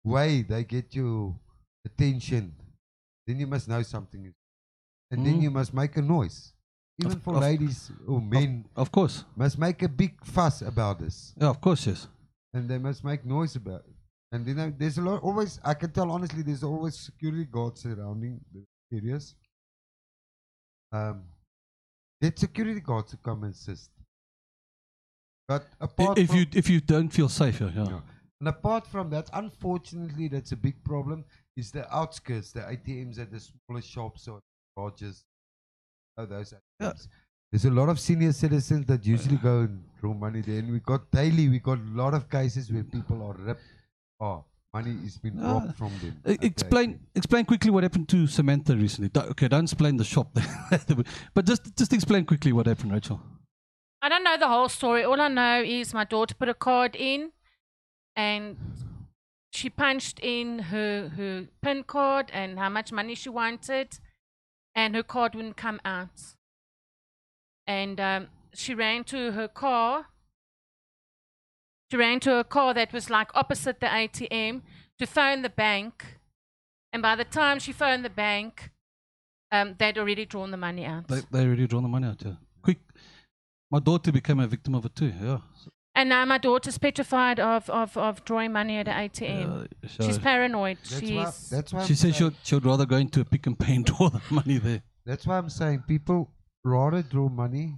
way 0.04 0.42
they 0.42 0.64
get 0.64 0.94
your 0.94 1.36
attention, 1.86 2.54
then 3.28 3.40
you 3.40 3.48
must 3.48 3.68
know 3.70 3.82
something 3.84 4.34
and 5.12 5.26
then 5.26 5.40
Mm. 5.40 5.44
you 5.44 5.52
must 5.52 5.74
make 5.74 5.96
a 5.98 6.02
noise. 6.02 6.54
Even 7.00 7.14
Of- 7.14 7.24
for 7.24 7.36
of- 7.36 7.42
ladies 7.42 7.92
or 8.08 8.22
men 8.22 8.66
Of 8.76 8.92
course. 8.92 9.24
must 9.36 9.58
make 9.58 9.82
a 9.84 9.88
big 9.90 10.24
fuss 10.26 10.62
about 10.62 11.00
this. 11.00 11.34
Yeah, 11.38 11.48
of 11.50 11.62
course, 11.62 11.88
yes. 11.88 12.08
and 12.54 12.70
they 12.70 12.78
must 12.78 13.04
make 13.04 13.24
noise 13.26 13.56
about 13.56 13.86
it. 13.86 13.96
And 14.32 14.46
you 14.48 14.54
know, 14.54 14.70
there's 14.78 14.98
a 14.98 15.02
lot. 15.02 15.24
Always, 15.24 15.60
I 15.64 15.74
can 15.74 15.92
tell 15.92 16.12
honestly, 16.12 16.42
there's 16.44 16.64
always 16.64 16.96
security 17.00 17.46
guards 17.46 17.82
surrounding 17.82 18.40
the 18.54 18.64
areas. 18.96 19.36
Um, 20.92 21.24
get 22.22 22.38
security 22.38 22.80
guards 22.80 23.12
to 23.12 23.18
come 23.18 23.44
and 23.44 23.54
assist. 23.54 23.90
But 25.48 25.66
apart 25.80 26.18
If 26.20 26.28
from, 26.28 26.38
you 26.38 26.46
if 26.54 26.70
you 26.70 26.80
don't 26.80 27.10
feel 27.10 27.30
safe, 27.30 27.60
yeah. 27.62 27.72
yeah. 27.74 28.02
And 28.40 28.48
apart 28.50 28.86
from 28.88 29.10
that, 29.10 29.30
unfortunately, 29.34 30.28
that's 30.28 30.52
a 30.52 30.58
big 30.58 30.84
problem. 30.84 31.26
Is 31.58 31.72
the 31.72 31.92
outskirts, 31.94 32.52
the 32.52 32.62
ATMs 32.62 33.20
at 33.20 33.32
the 33.32 33.40
smaller 33.40 33.82
shops 33.82 34.28
or 34.28 34.40
garages, 34.78 35.26
oh, 36.20 36.26
those 36.26 36.54
Yeah. 36.80 36.94
There's 37.52 37.66
a 37.66 37.72
lot 37.72 37.90
of 37.90 38.00
senior 38.00 38.32
citizens 38.32 38.86
that 38.86 39.06
usually 39.06 39.38
go 39.38 39.62
and 39.62 39.84
draw 40.00 40.14
money 40.14 40.42
there, 40.42 40.60
and 40.60 40.72
we 40.72 40.80
got 40.80 41.10
daily. 41.12 41.50
We 41.50 41.60
got 41.60 41.80
a 41.80 41.90
lot 42.02 42.14
of 42.14 42.30
cases 42.30 42.72
where 42.72 42.84
people 42.84 43.24
are 43.24 43.34
ripped. 43.34 43.64
Oh, 44.20 44.44
money 44.74 44.92
is 45.04 45.18
been 45.18 45.40
Ah, 45.42 45.54
robbed 45.54 45.76
from 45.76 45.92
them. 46.04 46.22
Explain 46.52 46.90
ATM. 46.94 47.00
explain 47.16 47.46
quickly 47.46 47.72
what 47.72 47.82
happened 47.84 48.08
to 48.10 48.28
Samantha 48.28 48.76
recently. 48.76 49.10
Do- 49.10 49.22
Okay, 49.32 49.48
don't 49.48 49.64
explain 49.64 49.98
the 49.98 50.04
shop, 50.04 50.30
but 51.34 51.46
just 51.46 51.76
just 51.76 51.92
explain 51.94 52.26
quickly 52.26 52.54
what 52.54 52.68
happened, 52.68 52.92
Rachel. 52.92 53.20
I 54.02 54.10
don't 54.10 54.24
know 54.24 54.38
the 54.38 54.48
whole 54.48 54.70
story. 54.70 55.04
All 55.04 55.20
I 55.20 55.28
know 55.28 55.62
is 55.64 55.94
my 55.94 56.04
daughter 56.06 56.36
put 56.36 56.50
a 56.50 56.54
card 56.54 56.96
in 56.96 57.32
and 58.16 58.58
she 59.52 59.70
punched 59.70 60.20
in 60.22 60.60
her, 60.60 61.10
her 61.18 61.48
PIN 61.64 61.84
card 61.84 62.30
and 62.32 62.60
how 62.60 62.70
much 62.70 62.92
money 62.94 63.16
she 63.16 63.30
wanted, 63.30 64.00
and 64.76 64.96
her 64.96 65.04
card 65.04 65.36
wouldn't 65.36 65.58
come 65.58 65.80
out. 65.84 66.36
And 67.68 68.00
um, 68.00 68.28
she 68.54 68.74
ran 68.74 69.04
to 69.06 69.32
her 69.32 69.48
car. 69.48 70.08
She 71.92 71.98
ran 71.98 72.20
to 72.22 72.38
a 72.40 72.44
car 72.44 72.74
that 72.74 72.94
was 72.94 73.10
like 73.10 73.30
opposite 73.36 73.80
the 73.80 73.88
ATM 73.88 74.62
to 75.00 75.06
phone 75.06 75.42
the 75.42 75.50
bank. 75.50 76.20
And 76.92 77.02
by 77.02 77.16
the 77.16 77.24
time 77.24 77.60
she 77.60 77.72
phoned 77.72 78.04
the 78.04 78.10
bank, 78.10 78.72
um, 79.52 79.76
they'd 79.78 79.98
already 79.98 80.26
drawn 80.26 80.52
the 80.52 80.58
money 80.58 80.86
out. 80.86 81.08
They 81.08 81.22
they 81.32 81.46
already 81.46 81.68
drawn 81.68 81.84
the 81.84 81.90
money 81.90 82.08
out. 82.08 82.22
Yeah. 82.24 82.34
Quick, 82.62 82.80
my 83.72 83.80
daughter 83.80 84.12
became 84.12 84.40
a 84.40 84.48
victim 84.48 84.76
of 84.76 84.86
it 84.86 84.96
too. 84.96 85.14
Yeah. 85.22 85.40
And 86.00 86.08
now 86.08 86.24
my 86.24 86.38
daughter's 86.38 86.78
petrified 86.78 87.42
of, 87.42 87.70
of, 87.70 87.98
of 87.98 88.24
drawing 88.24 88.54
money 88.54 88.78
at 88.78 88.88
an 88.88 89.10
ATM. 89.10 89.64
Uh, 89.64 89.68
so 89.86 90.06
She's 90.06 90.18
paranoid. 90.18 90.78
That's 90.78 91.00
She's 91.02 91.12
why. 91.12 91.58
That's 91.58 91.74
why. 91.74 91.86
she 91.86 91.92
I'm 91.92 91.96
said 91.98 92.16
saying- 92.16 92.32
she'd, 92.32 92.36
she'd 92.44 92.66
rather 92.66 92.86
go 92.86 92.96
into 92.96 93.20
a 93.20 93.26
Pick 93.26 93.46
n 93.48 93.56
Pay 93.56 93.76
and 93.76 93.86
draw 93.86 94.08
the 94.08 94.22
money 94.30 94.60
there. 94.60 94.82
That's 95.06 95.28
why 95.28 95.38
I'm 95.38 95.50
saying 95.50 95.84
people 95.90 96.32
rather 96.64 97.02
draw 97.02 97.28
money 97.28 97.76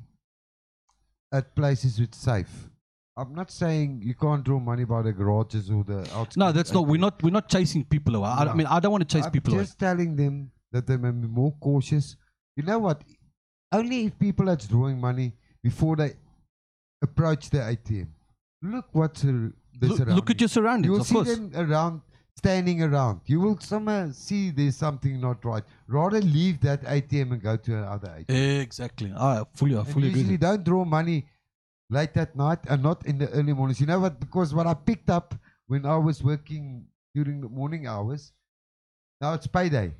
at 1.34 1.56
places 1.56 2.00
with 2.00 2.14
safe. 2.14 2.70
I'm 3.18 3.34
not 3.34 3.50
saying 3.50 4.02
you 4.04 4.14
can't 4.14 4.44
draw 4.44 4.60
money 4.60 4.84
by 4.84 5.02
the 5.02 5.14
garages 5.14 5.72
or 5.72 5.84
the 5.84 6.02
outskirts. 6.14 6.38
No, 6.38 6.52
that's 6.52 6.72
not. 6.72 6.86
We're 6.86 7.00
not. 7.00 7.24
We're 7.24 7.32
not 7.32 7.50
chasing 7.50 7.84
people 7.86 8.16
away. 8.18 8.30
I, 8.30 8.44
I 8.46 8.54
mean, 8.54 8.68
I 8.68 8.80
don't 8.80 8.92
want 8.92 9.08
to 9.10 9.16
chase 9.18 9.26
I'm 9.26 9.32
people 9.32 9.56
away. 9.56 9.64
just 9.64 9.80
telling 9.80 10.16
them 10.16 10.52
that 10.72 10.86
they 10.86 10.96
may 10.96 11.10
be 11.10 11.28
more 11.28 11.54
cautious. 11.60 12.16
You 12.56 12.62
know 12.64 12.78
what? 12.78 13.02
Only 13.72 14.06
if 14.06 14.20
people 14.20 14.48
are 14.48 14.56
drawing 14.56 15.00
money 15.02 15.34
before 15.64 15.96
they 15.96 16.14
approach 17.02 17.50
the 17.50 17.60
ATM. 17.60 18.08
Look 18.62 18.86
what's 18.92 19.22
the 19.22 19.54
Look, 19.82 20.00
look 20.00 20.30
at 20.30 20.40
your 20.40 20.48
surroundings. 20.48 20.86
You 20.86 20.92
will 20.92 21.04
see 21.04 21.16
course. 21.16 21.36
them 21.36 21.52
around, 21.56 22.02
standing 22.38 22.84
around. 22.84 23.22
You 23.26 23.40
will 23.40 23.60
somehow 23.60 24.12
see 24.12 24.52
there's 24.52 24.76
something 24.76 25.20
not 25.20 25.44
right. 25.44 25.64
Rather 25.88 26.22
leave 26.22 26.62
that 26.62 26.84
ATM 26.84 27.32
and 27.34 27.42
go 27.42 27.58
to 27.58 27.78
another 27.78 28.10
ATM. 28.10 28.62
Exactly. 28.62 29.14
I 29.18 29.44
fully, 29.56 29.78
I 29.78 29.84
fully 29.84 30.10
usually 30.10 30.36
agree. 30.36 30.38
don't 30.38 30.64
draw 30.64 30.86
money 30.86 31.26
late 31.90 32.16
at 32.16 32.36
night 32.36 32.60
and 32.70 32.84
not 32.84 33.06
in 33.06 33.18
the 33.18 33.30
early 33.30 33.54
mornings. 33.54 33.80
You 33.80 33.88
know 33.88 34.00
what? 34.00 34.20
Because 34.20 34.54
what 34.54 34.68
I 34.68 34.76
picked 34.76 35.10
up 35.10 35.34
when 35.68 35.86
I 35.86 35.98
was 35.98 36.22
working 36.22 36.86
during 37.16 37.42
the 37.42 37.50
morning 37.50 37.88
hours, 37.88 38.34
now 39.20 39.34
it's 39.34 39.48
payday. 39.48 39.94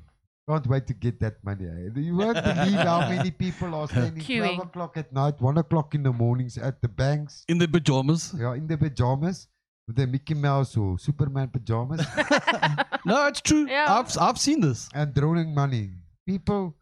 Can't 0.52 0.66
wait 0.66 0.86
to 0.88 0.94
get 0.94 1.18
that 1.20 1.36
money. 1.42 1.66
eh? 1.66 2.00
You 2.08 2.16
won't 2.16 2.34
believe 2.44 2.74
how 2.90 3.00
many 3.14 3.30
people 3.30 3.74
are 3.74 3.88
standing 3.88 4.22
Queuing. 4.22 4.56
12 4.56 4.58
o'clock 4.68 4.96
at 4.96 5.12
night, 5.12 5.40
1 5.40 5.58
o'clock 5.58 5.94
in 5.94 6.02
the 6.02 6.12
mornings 6.12 6.58
at 6.58 6.80
the 6.82 6.88
banks, 6.88 7.44
In 7.48 7.58
the 7.58 7.68
pajamas. 7.68 8.34
yeah, 8.38 8.54
in 8.54 8.66
the 8.66 8.76
pajamas, 8.76 9.48
with 9.86 9.96
the 9.96 10.06
Mickey 10.06 10.34
Mouse 10.34 10.76
or 10.76 10.98
Superman 10.98 11.48
pajamas, 11.48 12.04
No, 13.04 13.26
it's 13.26 13.40
true. 13.40 13.66
Yeah. 13.68 13.86
I've 13.98 14.16
I've 14.18 14.38
seen 14.38 14.60
this. 14.60 14.88
and 14.94 15.12
drawing 15.14 15.54
money. 15.54 15.90
People 16.26 16.76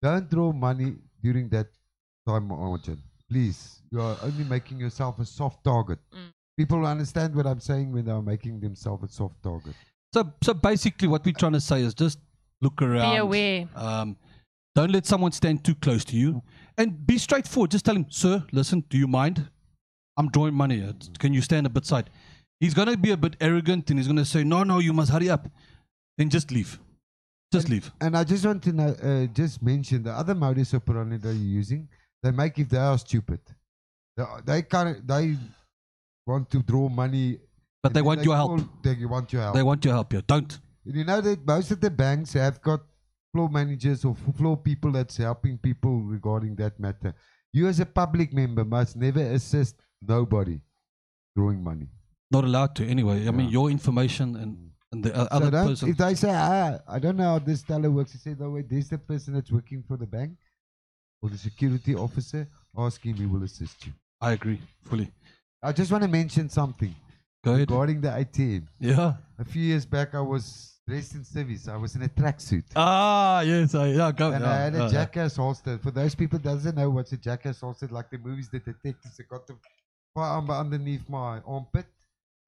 don't 0.00 0.28
draw 0.30 0.52
money 0.52 0.94
during 1.22 1.48
that 1.50 1.66
time 2.26 2.48
margin. 2.48 3.02
Please, 3.30 3.82
you 3.90 4.00
are 4.00 4.16
only 4.22 4.44
making 4.44 4.78
yourself 4.78 5.18
a 5.18 5.24
soft 5.26 5.62
target. 5.64 5.98
Mm. 6.14 6.30
People 6.56 6.86
understand 6.86 7.34
what 7.34 7.46
I'm 7.46 7.60
saying 7.60 7.92
when 7.92 8.04
they're 8.06 8.22
making 8.22 8.60
themselves 8.60 9.04
a 9.04 9.08
soft 9.12 9.42
target. 9.42 9.74
So 10.14 10.32
so 10.42 10.54
basically, 10.54 11.06
what 11.08 11.22
we're 11.26 11.34
trying 11.44 11.52
to 11.52 11.60
say 11.60 11.82
is 11.82 11.92
just 11.94 12.18
look 12.60 12.80
around. 12.82 13.12
be 13.12 13.16
aware. 13.18 13.68
Um, 13.74 14.16
don't 14.74 14.92
let 14.92 15.06
someone 15.06 15.32
stand 15.32 15.64
too 15.64 15.74
close 15.74 16.04
to 16.06 16.16
you, 16.16 16.42
and 16.76 17.06
be 17.06 17.18
straightforward. 17.18 17.70
Just 17.70 17.84
tell 17.84 17.96
him, 17.96 18.06
sir, 18.08 18.44
listen. 18.52 18.84
Do 18.88 18.98
you 18.98 19.08
mind? 19.08 19.48
I'm 20.16 20.28
drawing 20.30 20.54
money. 20.54 20.84
Can 21.18 21.32
you 21.32 21.40
stand 21.42 21.66
a 21.66 21.70
bit 21.70 21.86
side? 21.86 22.10
He's 22.60 22.74
gonna 22.74 22.96
be 22.96 23.12
a 23.12 23.16
bit 23.16 23.36
arrogant, 23.40 23.88
and 23.90 23.98
he's 23.98 24.08
gonna 24.08 24.24
say, 24.24 24.42
no, 24.44 24.64
no, 24.64 24.78
you 24.80 24.92
must 24.92 25.10
hurry 25.10 25.30
up. 25.30 25.48
Then 26.16 26.28
just 26.28 26.50
leave. 26.50 26.78
Just 27.52 27.68
leave. 27.68 27.90
And 28.00 28.16
I 28.16 28.24
just 28.24 28.44
want 28.44 28.62
to 28.64 28.72
know, 28.72 28.88
uh, 29.02 29.26
just 29.26 29.62
mention 29.62 30.02
the 30.02 30.12
other 30.12 30.34
modus 30.34 30.74
operandi 30.74 31.16
that 31.18 31.32
you're 31.34 31.58
using. 31.60 31.88
they 32.22 32.32
make 32.32 32.58
if 32.58 32.68
they 32.68 32.78
are 32.78 32.98
stupid. 32.98 33.40
They, 34.16 34.24
they 34.44 34.62
can't. 34.62 35.06
They 35.06 35.36
want 36.26 36.50
to 36.50 36.62
draw 36.62 36.88
money. 36.88 37.38
But 37.82 37.94
they 37.94 38.00
then 38.00 38.04
want 38.04 38.24
your 38.24 38.34
help. 38.34 38.60
They 38.82 39.04
want 39.06 39.32
your 39.32 39.42
help. 39.42 39.54
They 39.54 39.62
want 39.62 39.84
your 39.84 39.94
help. 39.94 40.12
Yeah, 40.12 40.20
don't. 40.26 40.58
You 40.84 41.04
know 41.04 41.20
that 41.20 41.46
most 41.46 41.70
of 41.70 41.80
the 41.80 41.90
banks 41.90 42.32
have 42.32 42.60
got 42.62 42.80
floor 43.32 43.48
managers 43.48 44.04
or 44.04 44.14
floor 44.36 44.56
people 44.56 44.92
that's 44.92 45.16
helping 45.16 45.58
people 45.58 46.00
regarding 46.02 46.54
that 46.56 46.78
matter. 46.80 47.14
You 47.52 47.66
as 47.68 47.80
a 47.80 47.86
public 47.86 48.32
member 48.32 48.64
must 48.64 48.96
never 48.96 49.20
assist 49.20 49.76
nobody 50.02 50.60
drawing 51.36 51.62
money. 51.62 51.88
Not 52.30 52.44
allowed 52.44 52.74
to 52.76 52.86
anyway. 52.86 53.26
I 53.26 53.30
mean, 53.30 53.48
your 53.48 53.70
information 53.70 54.36
and, 54.36 54.70
and 54.92 55.04
the 55.04 55.14
uh, 55.14 55.22
So 55.22 55.28
other 55.30 55.50
don't- 55.50 55.66
person. 55.68 55.88
if 55.90 55.96
they 55.96 56.14
say, 56.14 56.30
ah, 56.32 56.78
I 56.86 56.98
don't 56.98 57.16
know 57.16 57.24
how 57.24 57.38
this 57.38 57.62
teller 57.62 57.90
works, 57.90 58.14
you 58.14 58.20
say, 58.20 58.34
no, 58.38 58.50
wait, 58.50 58.68
there's 58.68 58.88
the 58.88 58.98
person 58.98 59.34
that's 59.34 59.50
working 59.50 59.82
for 59.86 59.96
the 59.96 60.06
bank 60.06 60.32
or 61.22 61.30
the 61.30 61.38
security 61.38 61.94
officer, 61.94 62.46
ask 62.76 63.02
him, 63.02 63.14
he 63.16 63.26
will 63.26 63.42
assist 63.42 63.86
you. 63.86 63.92
I 64.20 64.32
agree 64.32 64.60
fully. 64.84 65.10
I 65.62 65.72
just 65.72 65.90
want 65.90 66.02
to 66.04 66.08
mention 66.08 66.48
something 66.48 66.94
Go 67.44 67.52
ahead. 67.52 67.70
regarding 67.70 68.00
the 68.00 68.08
ATM. 68.08 68.66
Yeah. 68.80 69.14
A 69.38 69.44
few 69.44 69.62
years 69.62 69.86
back, 69.86 70.14
I 70.14 70.20
was 70.20 70.78
dressed 70.86 71.14
in 71.14 71.24
service. 71.24 71.68
I 71.68 71.76
was 71.76 71.94
in 71.94 72.02
a 72.02 72.08
tracksuit. 72.08 72.64
Ah, 72.74 73.40
yes. 73.42 73.74
I, 73.74 73.88
yeah, 73.88 74.10
go. 74.10 74.32
And 74.32 74.44
yeah, 74.44 74.50
I 74.50 74.56
had 74.56 74.74
a 74.74 74.78
yeah, 74.78 74.88
jackass 74.88 75.36
holster. 75.36 75.78
For 75.78 75.90
those 75.90 76.14
people 76.14 76.38
that 76.40 76.48
doesn't 76.48 76.76
know 76.76 76.90
what's 76.90 77.12
a 77.12 77.16
jackass 77.16 77.60
holster, 77.60 77.88
like 77.88 78.10
the 78.10 78.18
movies, 78.18 78.48
the 78.48 78.58
detectives, 78.58 79.16
they 79.16 79.24
got 79.24 79.46
the 79.46 79.56
firearm 80.14 80.50
underneath 80.50 81.08
my 81.08 81.40
armpit, 81.46 81.86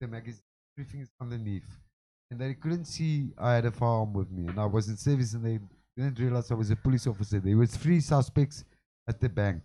the 0.00 0.08
magazine, 0.08 0.42
everything 0.76 1.02
is 1.02 1.10
underneath. 1.20 1.70
And 2.30 2.40
they 2.40 2.54
couldn't 2.54 2.86
see 2.86 3.30
I 3.38 3.54
had 3.54 3.66
a 3.66 3.70
firearm 3.70 4.12
with 4.12 4.30
me. 4.30 4.48
And 4.48 4.58
I 4.58 4.66
was 4.66 4.88
in 4.88 4.96
service 4.96 5.34
and 5.34 5.44
they 5.44 5.60
didn't 5.96 6.18
realize 6.18 6.50
I 6.50 6.54
was 6.54 6.70
a 6.70 6.76
police 6.76 7.06
officer. 7.06 7.38
There 7.38 7.56
was 7.56 7.76
three 7.76 8.00
suspects 8.00 8.64
at 9.08 9.20
the 9.20 9.28
bank. 9.28 9.62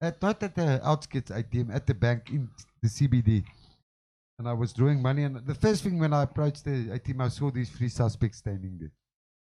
At, 0.00 0.20
not 0.22 0.42
at 0.42 0.54
the 0.54 0.86
outskirts 0.86 1.30
ATM, 1.30 1.74
at 1.74 1.86
the 1.86 1.94
bank 1.94 2.30
in 2.30 2.48
the 2.82 2.88
CBD. 2.88 3.44
And 4.38 4.48
I 4.48 4.52
was 4.52 4.72
drawing 4.72 5.02
money. 5.02 5.24
And 5.24 5.44
the 5.46 5.54
first 5.54 5.82
thing 5.82 5.98
when 5.98 6.12
I 6.12 6.22
approached 6.22 6.64
the 6.64 6.70
ATM, 6.70 7.22
I 7.22 7.28
saw 7.28 7.50
these 7.50 7.70
three 7.70 7.88
suspects 7.88 8.38
standing 8.38 8.78
there. 8.78 8.92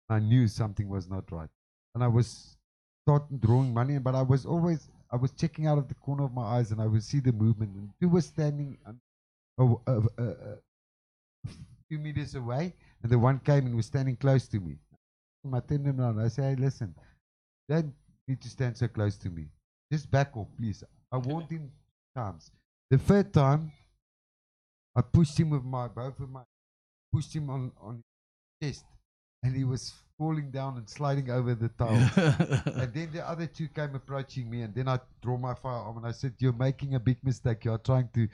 I 0.10 0.20
knew 0.20 0.48
something 0.48 0.90
was 0.90 1.10
not 1.10 1.32
right. 1.32 1.50
And 1.96 2.04
I 2.04 2.08
was 2.08 2.58
starting 3.06 3.38
drawing 3.38 3.74
money, 3.74 3.98
but 4.00 4.16
I 4.16 4.22
was 4.22 4.46
always, 4.46 4.90
I 5.12 5.16
was 5.16 5.32
checking 5.32 5.68
out 5.68 5.78
of 5.78 5.88
the 5.88 5.96
corner 5.96 6.26
of 6.26 6.34
my 6.34 6.44
eyes 6.44 6.72
and 6.72 6.82
I 6.82 6.88
would 6.88 7.04
see 7.04 7.20
the 7.20 7.32
movement. 7.32 7.76
And 7.76 7.90
two 8.02 8.10
were 8.10 8.22
standing 8.22 8.78
uh, 8.86 9.74
uh, 9.88 10.02
uh, 10.18 10.24
a 11.46 11.50
few 11.88 12.00
meters 12.00 12.36
away, 12.36 12.74
and 13.02 13.12
the 13.12 13.20
one 13.20 13.40
came 13.40 13.66
and 13.66 13.76
was 13.76 13.86
standing 13.86 14.16
close 14.16 14.48
to 14.48 14.60
me. 14.60 14.78
I 15.54 15.60
turned 15.60 15.86
him 15.86 16.00
around. 16.00 16.20
I 16.20 16.30
said, 16.30 16.58
hey, 16.58 16.64
listen, 16.64 16.96
don't 17.70 17.94
need 18.28 18.42
to 18.42 18.50
stand 18.50 18.78
so 18.78 18.88
close 18.88 19.18
to 19.18 19.30
me. 19.30 19.48
Just 19.92 20.10
back 20.10 20.36
off, 20.36 20.48
please. 20.58 20.84
I 21.12 21.18
warned 21.18 21.52
him 21.52 21.70
times. 22.16 22.50
The 22.90 22.98
third 22.98 23.34
time, 23.34 23.72
I 24.96 25.02
pushed 25.02 25.40
him 25.40 25.50
with 25.50 25.64
my 25.64 25.88
both 25.88 26.20
of 26.20 26.30
my 26.30 26.42
pushed 27.12 27.36
him 27.36 27.50
on 27.50 27.72
on 27.82 28.02
his 28.60 28.78
chest, 28.78 28.86
and 29.44 29.56
he 29.56 29.64
was 29.64 29.94
falling 30.18 30.52
down 30.52 30.78
and 30.78 30.90
sliding 30.90 31.30
over 31.30 31.56
the 31.56 31.70
tiles. 31.70 32.10
and 32.66 32.94
then 32.94 33.10
the 33.12 33.28
other 33.28 33.48
two 33.48 33.68
came 33.68 33.96
approaching 33.96 34.50
me, 34.50 34.62
and 34.62 34.74
then 34.74 34.88
I 34.88 35.00
draw 35.22 35.38
my 35.38 35.54
firearm 35.56 35.98
and 35.98 36.08
I 36.08 36.12
said, 36.12 36.34
"You're 36.40 36.54
making 36.54 36.96
a 36.96 37.00
big 37.00 37.18
mistake. 37.24 37.66
You're 37.66 37.78
trying 37.80 38.10
to 38.14 38.28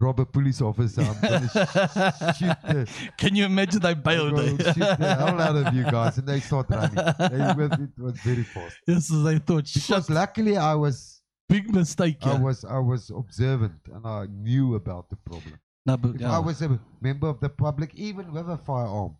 rob 0.00 0.20
a 0.20 0.26
police 0.26 0.60
officer. 0.60 1.02
I'm 1.02 1.20
going 1.20 1.42
to 1.48 2.34
shoot 2.38 2.56
the." 2.64 2.88
Can 3.16 3.34
you 3.34 3.46
imagine 3.46 3.80
they 3.80 3.94
bailed? 3.94 4.38
I'm 4.38 4.58
shoot 4.58 4.74
the 4.76 5.16
hell 5.18 5.40
out 5.40 5.56
of 5.56 5.74
you 5.74 5.84
guys, 5.84 6.18
and 6.18 6.26
they 6.28 6.40
start 6.40 6.68
running. 6.70 6.94
They, 6.94 7.84
it 7.84 7.98
was 7.98 8.20
very 8.20 8.44
fast. 8.44 8.76
Yes, 8.86 9.08
they 9.08 9.38
thought. 9.38 9.70
Because 9.72 10.10
luckily, 10.10 10.56
I 10.58 10.74
was 10.74 11.18
Big 11.48 11.72
mistake. 11.74 12.18
I 12.22 12.38
was 12.38 12.64
I 12.64 12.78
was 12.78 13.10
observant 13.10 13.80
and 13.90 14.06
I 14.06 14.26
knew 14.26 14.74
about 14.74 15.08
the 15.08 15.16
problem. 15.16 15.58
If. 15.88 16.22
I 16.22 16.38
was 16.38 16.62
a 16.62 16.78
member 17.00 17.28
of 17.28 17.40
the 17.40 17.48
public, 17.48 17.94
even 17.94 18.32
with 18.32 18.48
a 18.50 18.56
firearm, 18.58 19.16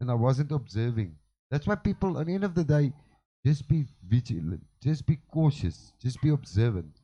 and 0.00 0.10
I 0.10 0.14
wasn't 0.14 0.52
observing, 0.52 1.16
that's 1.50 1.66
why 1.66 1.74
people, 1.76 2.18
at 2.18 2.26
the 2.26 2.34
end 2.34 2.44
of 2.44 2.54
the 2.54 2.64
day, 2.64 2.92
just 3.46 3.68
be 3.68 3.86
vigilant, 4.06 4.62
just 4.82 5.06
be 5.06 5.16
cautious, 5.32 5.92
just 6.00 6.20
be 6.22 6.30
observant. 6.30 7.00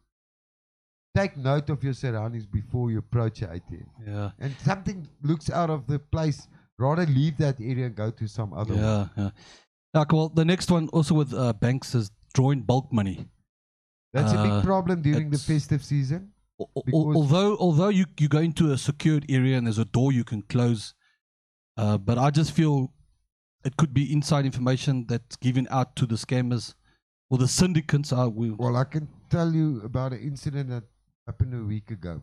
Take 1.17 1.37
note 1.37 1.69
of 1.71 1.83
your 1.83 1.95
surroundings 1.95 2.47
before 2.47 2.91
you 2.91 2.99
approach 2.99 3.41
your 3.41 3.51
ATM. 3.51 3.87
yeah. 4.07 4.31
And 4.39 4.55
something 4.65 5.09
looks 5.23 5.51
out 5.51 5.71
of 5.71 5.87
the 5.87 5.99
place, 5.99 6.47
rather 6.79 7.07
leave 7.07 7.37
that 7.39 7.61
area 7.61 7.87
and 7.87 7.95
go 7.95 8.11
to 8.11 8.27
some 8.29 8.53
other 8.53 8.75
one. 8.75 8.83
Yeah, 8.83 9.07
yeah. 9.17 9.31
Yeah, 9.95 10.05
well, 10.13 10.29
the 10.29 10.45
next 10.45 10.71
one 10.71 10.89
also 10.91 11.15
with 11.15 11.33
uh, 11.35 11.55
banks 11.55 11.95
is 11.95 12.11
drawing 12.35 12.61
bulk 12.61 12.93
money. 12.93 13.27
That's 14.13 14.33
a 14.33 14.39
Uh, 14.39 14.45
big 14.57 14.65
problem 14.65 15.03
during 15.03 15.31
the 15.31 15.39
festive 15.39 15.83
season. 15.85 16.33
Because- 16.59 17.17
although 17.17 17.57
although 17.57 17.89
you, 17.89 18.07
you 18.19 18.29
go 18.29 18.39
into 18.41 18.73
a 18.73 18.79
secured 18.79 19.25
area 19.29 19.57
and 19.57 19.67
there's 19.67 19.79
a 19.79 19.85
door 19.85 20.13
you 20.13 20.25
can 20.25 20.43
close, 20.43 20.95
uh, 21.77 21.99
but 21.99 22.19
I 22.19 22.31
just 22.31 22.53
feel 22.53 22.93
it 23.65 23.77
could 23.77 23.95
be 23.95 24.13
inside 24.13 24.45
information 24.45 25.07
that's 25.07 25.37
given 25.37 25.67
out 25.71 25.95
to 25.97 26.07
the 26.07 26.17
scammers 26.17 26.75
or 27.31 27.39
the 27.39 27.49
syndicates. 27.49 28.13
Are 28.13 28.29
we, 28.29 28.51
Well, 28.51 28.77
I 28.77 28.85
can 28.85 29.09
tell 29.31 29.53
you 29.53 29.81
about 29.85 30.13
an 30.13 30.21
incident 30.21 30.71
that 30.71 30.85
happened 31.27 31.55
a 31.55 31.63
week 31.65 31.91
ago. 31.91 32.23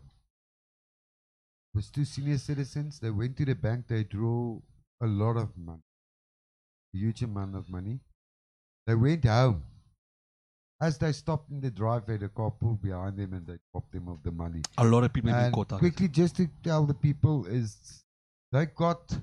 It 1.74 1.78
was 1.78 1.90
two 1.92 2.06
senior 2.06 2.38
citizens. 2.38 3.00
They 3.00 3.12
went 3.12 3.38
to 3.38 3.46
the 3.46 3.54
bank. 3.56 3.88
They 3.88 4.04
drew 4.04 4.62
a 5.02 5.08
lot 5.08 5.38
of 5.38 5.56
money, 5.58 5.84
a 6.94 6.98
huge 6.98 7.22
amount 7.22 7.56
of 7.56 7.70
money. 7.70 8.00
They 8.88 8.96
went 8.96 9.26
home. 9.26 9.64
As 10.82 10.98
they 10.98 11.14
stopped 11.14 11.50
in 11.52 11.62
the 11.62 11.72
driveway, 11.72 12.18
the 12.18 12.28
car 12.30 12.52
pulled 12.52 12.82
behind 12.82 13.18
them 13.18 13.34
and 13.34 13.48
they 13.48 13.58
robbed 13.74 13.94
them 13.94 14.10
of 14.10 14.22
the 14.24 14.32
money. 14.32 14.62
a 14.78 14.84
lot 14.84 15.04
of 15.06 15.14
people 15.14 15.30
have 15.32 15.38
been 15.40 15.46
And 15.46 15.54
caught 15.56 15.72
out. 15.74 15.80
quickly, 15.80 16.08
just 16.10 16.36
to 16.36 16.48
tell 16.64 16.86
the 16.86 16.94
people, 16.94 17.46
is 17.46 18.04
they 18.52 18.66
got 18.66 19.18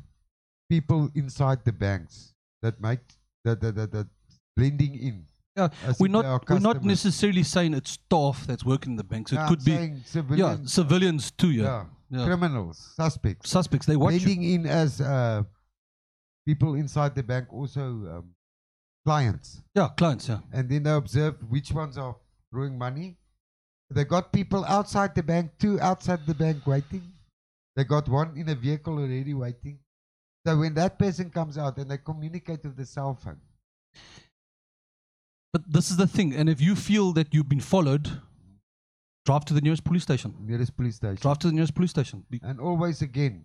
people 0.70 1.10
inside 1.14 1.64
the 1.64 1.72
banks 1.72 2.32
that 2.62 2.80
make 2.80 3.00
that 3.44 3.60
that 3.60 3.74
that, 3.74 3.92
that 3.92 4.06
blending 4.56 4.94
in. 4.94 5.26
Yeah, 5.56 5.68
we're 5.82 5.90
if 5.90 5.98
they 5.98 6.04
are 6.04 6.22
not 6.22 6.48
we're 6.48 6.58
not 6.58 6.82
necessarily 6.82 7.42
saying 7.42 7.74
it's 7.74 7.90
staff 7.90 8.46
that's 8.46 8.64
working 8.64 8.92
in 8.92 8.96
the 8.96 9.04
banks. 9.04 9.32
It 9.32 9.40
could 9.48 9.62
be 9.62 9.72
saying 9.76 9.94
yeah 9.96 10.02
civilians, 10.06 10.72
civilians 10.72 11.30
too. 11.32 11.50
Yeah, 11.50 11.84
yeah, 12.08 12.18
yeah. 12.20 12.24
criminals, 12.24 12.78
suspects, 12.96 13.50
suspects. 13.50 13.84
They 13.84 13.96
watch 13.96 14.14
you. 14.14 14.20
blending 14.20 14.44
in 14.54 14.66
as 14.66 15.02
uh, 15.02 15.42
people 16.46 16.74
inside 16.76 17.14
the 17.14 17.22
bank, 17.22 17.52
also 17.52 17.82
um, 17.82 18.30
clients, 19.04 19.62
Yeah, 19.74 19.88
clients. 19.96 20.28
Yeah, 20.28 20.40
and 20.52 20.68
then 20.68 20.82
they 20.84 20.90
observe 20.92 21.36
which 21.48 21.72
ones 21.72 21.98
are 21.98 22.16
drawing 22.52 22.78
money. 22.78 23.16
They 23.90 24.04
got 24.04 24.32
people 24.32 24.64
outside 24.64 25.14
the 25.14 25.22
bank, 25.22 25.52
two 25.58 25.78
outside 25.80 26.26
the 26.26 26.34
bank 26.34 26.66
waiting. 26.66 27.02
They 27.76 27.84
got 27.84 28.08
one 28.08 28.36
in 28.36 28.48
a 28.48 28.54
vehicle 28.54 28.98
already 28.98 29.34
waiting. 29.34 29.78
So 30.46 30.58
when 30.58 30.74
that 30.74 30.98
person 30.98 31.30
comes 31.30 31.56
out 31.58 31.78
and 31.78 31.90
they 31.90 31.98
communicate 31.98 32.62
with 32.64 32.76
the 32.76 32.86
cell 32.86 33.14
phone, 33.14 33.40
but 35.52 35.70
this 35.70 35.90
is 35.90 35.96
the 35.96 36.06
thing. 36.06 36.34
And 36.34 36.48
if 36.48 36.60
you 36.60 36.74
feel 36.74 37.12
that 37.12 37.32
you've 37.34 37.48
been 37.48 37.60
followed, 37.60 38.20
drive 39.26 39.44
to 39.46 39.54
the 39.54 39.60
nearest 39.60 39.84
police 39.84 40.02
station. 40.02 40.34
nearest 40.40 40.76
police 40.76 40.96
station. 40.96 41.16
Drive 41.20 41.38
to 41.40 41.48
the 41.48 41.52
nearest 41.52 41.74
police 41.74 41.90
station. 41.90 42.24
Be- 42.30 42.40
And 42.42 42.60
always 42.60 43.02
again, 43.02 43.44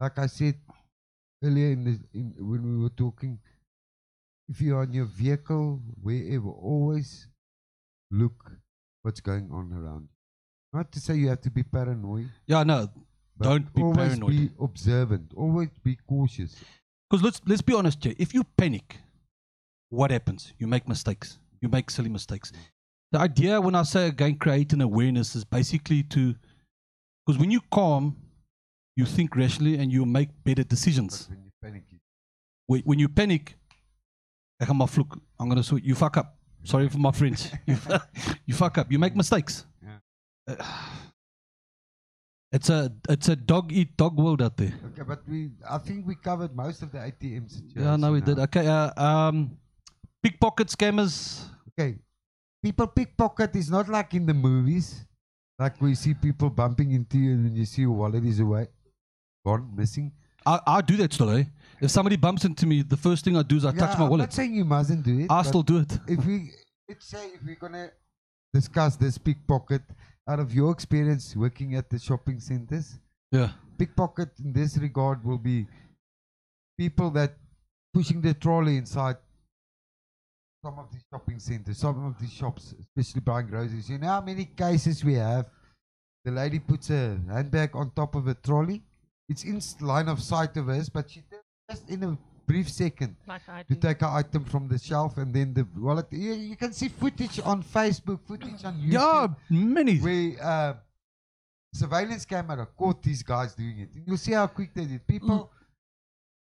like 0.00 0.18
I 0.18 0.26
said 0.26 0.56
earlier 1.42 1.70
in 1.70 1.84
the 1.84 2.00
in, 2.18 2.34
when 2.38 2.62
we 2.62 2.82
were 2.82 2.90
talking, 2.90 3.38
if 4.48 4.60
you're 4.60 4.80
on 4.80 4.92
your 4.92 5.06
vehicle, 5.06 5.80
wherever, 6.02 6.48
always 6.50 7.28
look 8.10 8.52
what's 9.02 9.20
going 9.20 9.50
on 9.52 9.72
around. 9.72 10.02
you. 10.02 10.78
Not 10.78 10.92
to 10.92 11.00
say 11.00 11.16
you 11.16 11.28
have 11.28 11.40
to 11.42 11.50
be 11.50 11.62
paranoid, 11.62 12.28
Yeah, 12.46 12.62
no, 12.64 12.88
but 13.36 13.44
Don't 13.44 13.74
be 13.74 13.82
always 13.82 13.96
paranoid. 14.08 14.30
be 14.30 14.50
observant. 14.60 15.32
Always 15.36 15.68
be 15.82 15.96
cautious. 16.08 16.56
because 17.08 17.22
let's 17.22 17.40
let's 17.46 17.62
be 17.62 17.74
honest, 17.74 18.00
Jay. 18.00 18.14
If 18.18 18.34
you 18.34 18.44
panic, 18.56 18.98
what 19.90 20.10
happens? 20.10 20.52
You 20.58 20.66
make 20.66 20.88
mistakes. 20.88 21.38
You 21.60 21.68
make 21.68 21.90
silly 21.90 22.10
mistakes. 22.10 22.50
Mm. 22.50 22.56
The 23.12 23.18
idea 23.20 23.60
when 23.60 23.74
I 23.76 23.84
say 23.84 24.08
again 24.08 24.36
create 24.36 24.72
an 24.72 24.80
awareness 24.80 25.34
is 25.36 25.44
basically 25.44 26.02
to 26.04 26.34
because 27.24 27.38
when 27.40 27.50
you 27.50 27.60
calm, 27.70 28.16
you 28.96 29.04
think 29.06 29.34
rationally 29.36 29.78
and 29.78 29.90
you 29.92 30.04
make 30.04 30.28
better 30.44 30.62
But 30.62 30.68
decisions. 30.70 31.28
when 31.28 31.42
you 31.44 31.50
panic, 31.62 31.84
when 32.66 32.98
you 32.98 33.08
panic, 33.08 33.56
ek 34.60 34.66
gaan 34.68 34.76
maar 34.76 34.88
vloek. 34.88 35.16
I'm 35.40 35.48
gonna 35.48 35.62
swear 35.62 35.82
you 35.82 35.94
fuck 35.96 36.16
up. 36.16 36.36
Sorry 36.62 36.88
for 36.88 37.00
my 37.00 37.12
French. 37.12 37.50
you, 37.66 37.76
you 38.46 38.54
fuck 38.54 38.78
up. 38.78 38.90
You 38.90 38.98
make 38.98 39.14
mistakes. 39.16 39.66
Yeah. 39.82 40.00
Uh, 42.54 42.56
it's 42.56 42.70
a 42.70 42.92
it's 43.08 43.28
a 43.28 43.34
dog 43.34 43.72
eat 43.72 43.96
dog 43.96 44.16
world 44.16 44.40
out 44.40 44.56
there. 44.56 44.72
okay, 44.86 45.02
but 45.02 45.26
we 45.26 45.50
I 45.68 45.78
think 45.78 46.06
we 46.06 46.14
covered 46.14 46.54
most 46.54 46.82
of 46.82 46.92
the 46.92 46.98
ATM 46.98 47.50
situation. 47.50 47.82
Yeah, 47.82 47.96
no, 47.96 48.12
we 48.12 48.20
did. 48.20 48.38
Okay, 48.38 48.66
uh, 48.68 48.92
um, 48.94 49.58
pickpocket 50.22 50.68
scammers. 50.68 51.48
Okay. 51.70 51.98
People 52.62 52.86
pickpocket 52.86 53.56
is 53.56 53.70
not 53.70 53.88
like 53.88 54.14
in 54.14 54.24
the 54.26 54.34
movies. 54.34 55.04
Like 55.58 55.80
we 55.80 55.94
see 55.96 56.14
people 56.14 56.48
bumping 56.48 56.92
into 56.92 57.18
you 57.18 57.32
and 57.32 57.56
you 57.56 57.64
see 57.64 57.82
your 57.82 57.92
wallet 57.92 58.24
is 58.24 58.38
away. 58.38 58.68
Gone, 59.44 59.72
missing. 59.74 60.12
I, 60.46 60.60
I 60.66 60.80
do 60.80 60.96
that 60.98 61.12
still, 61.12 61.30
eh? 61.30 61.44
If 61.80 61.90
somebody 61.90 62.16
bumps 62.16 62.44
into 62.44 62.66
me, 62.66 62.82
the 62.82 62.96
first 62.96 63.24
thing 63.24 63.36
I 63.36 63.42
do 63.42 63.56
is 63.56 63.64
I 63.64 63.70
touch 63.72 63.80
Yeah, 63.92 63.98
my 63.98 64.04
I'm 64.04 64.10
wallet. 64.10 64.20
not 64.26 64.32
saying 64.32 64.54
you 64.54 64.64
mustn't 64.64 65.04
do 65.04 65.18
it. 65.20 65.30
I 65.30 65.42
still 65.42 65.62
do 65.62 65.78
it. 65.78 65.98
if 66.08 66.24
we 66.24 66.50
let's 66.88 67.06
say 67.06 67.28
if 67.34 67.42
we're 67.44 67.56
gonna 67.56 67.90
discuss 68.52 68.96
this 68.96 69.18
pickpocket 69.18 69.82
out 70.28 70.40
of 70.40 70.54
your 70.54 70.70
experience 70.72 71.34
working 71.36 71.74
at 71.74 71.90
the 71.90 71.98
shopping 71.98 72.40
centers. 72.40 72.98
Yeah. 73.32 73.50
Pickpocket 73.78 74.30
in 74.38 74.52
this 74.52 74.76
regard 74.78 75.24
will 75.24 75.38
be 75.38 75.66
people 76.78 77.10
that 77.10 77.34
pushing 77.92 78.20
the 78.20 78.34
trolley 78.34 78.76
inside 78.76 79.16
some 80.64 80.78
of 80.78 80.90
the 80.92 80.98
shopping 81.12 81.38
centers, 81.38 81.78
some 81.78 82.06
of 82.06 82.18
the 82.18 82.26
shops, 82.26 82.74
especially 82.80 83.20
buying 83.20 83.46
groceries. 83.48 83.90
You 83.90 83.98
know 83.98 84.06
how 84.08 84.20
many 84.20 84.46
cases 84.46 85.04
we 85.04 85.14
have? 85.14 85.46
The 86.24 86.30
lady 86.30 86.58
puts 86.58 86.88
a 86.90 87.18
handbag 87.28 87.76
on 87.76 87.90
top 87.90 88.14
of 88.14 88.28
a 88.28 88.34
trolley. 88.34 88.82
It's 89.28 89.44
in 89.44 89.60
line 89.86 90.08
of 90.08 90.22
sight 90.22 90.56
of 90.56 90.68
us, 90.68 90.88
but 90.88 91.10
she 91.10 91.22
just 91.70 91.88
in 91.90 92.02
a 92.04 92.18
brief 92.46 92.68
second 92.68 93.16
Like 93.26 93.42
to 93.68 93.74
take 93.74 94.02
an 94.02 94.08
item 94.12 94.44
from 94.44 94.68
the 94.68 94.78
shelf 94.78 95.16
and 95.16 95.32
then 95.34 95.54
the 95.54 95.66
wallet. 95.76 96.06
You, 96.10 96.32
you 96.34 96.56
can 96.56 96.72
see 96.72 96.88
footage 96.88 97.40
on 97.44 97.62
Facebook, 97.62 98.20
footage 98.26 98.64
on 98.64 98.74
YouTube 98.80 98.92
Yeah, 98.92 99.26
many. 99.50 99.98
where 99.98 100.36
uh, 100.42 100.74
surveillance 101.72 102.24
camera 102.24 102.66
caught 102.76 103.02
these 103.02 103.22
guys 103.22 103.54
doing 103.54 103.80
it. 103.80 103.88
You'll 104.06 104.18
see 104.18 104.32
how 104.32 104.46
quick 104.46 104.74
they 104.74 104.84
did. 104.84 105.06
People 105.06 105.50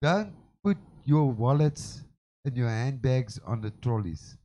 don't 0.02 0.34
put 0.64 0.78
your 1.06 1.32
wallets 1.32 2.02
and 2.44 2.56
your 2.58 2.70
handbags 2.70 3.40
on 3.46 3.62
the 3.62 3.72
trolleys. 3.82 4.38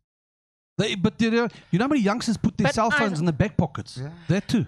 They, 0.78 0.94
but 0.94 1.20
you 1.20 1.30
know, 1.30 1.48
how 1.78 1.88
many 1.88 2.00
youngsters 2.00 2.36
put 2.36 2.56
their 2.56 2.68
But 2.68 2.74
cell 2.74 2.90
I- 2.92 2.98
phones 2.98 3.18
in 3.18 3.26
the 3.26 3.32
back 3.32 3.56
pockets? 3.56 3.98
Yeah. 4.00 4.10
That 4.28 4.46
too. 4.48 4.66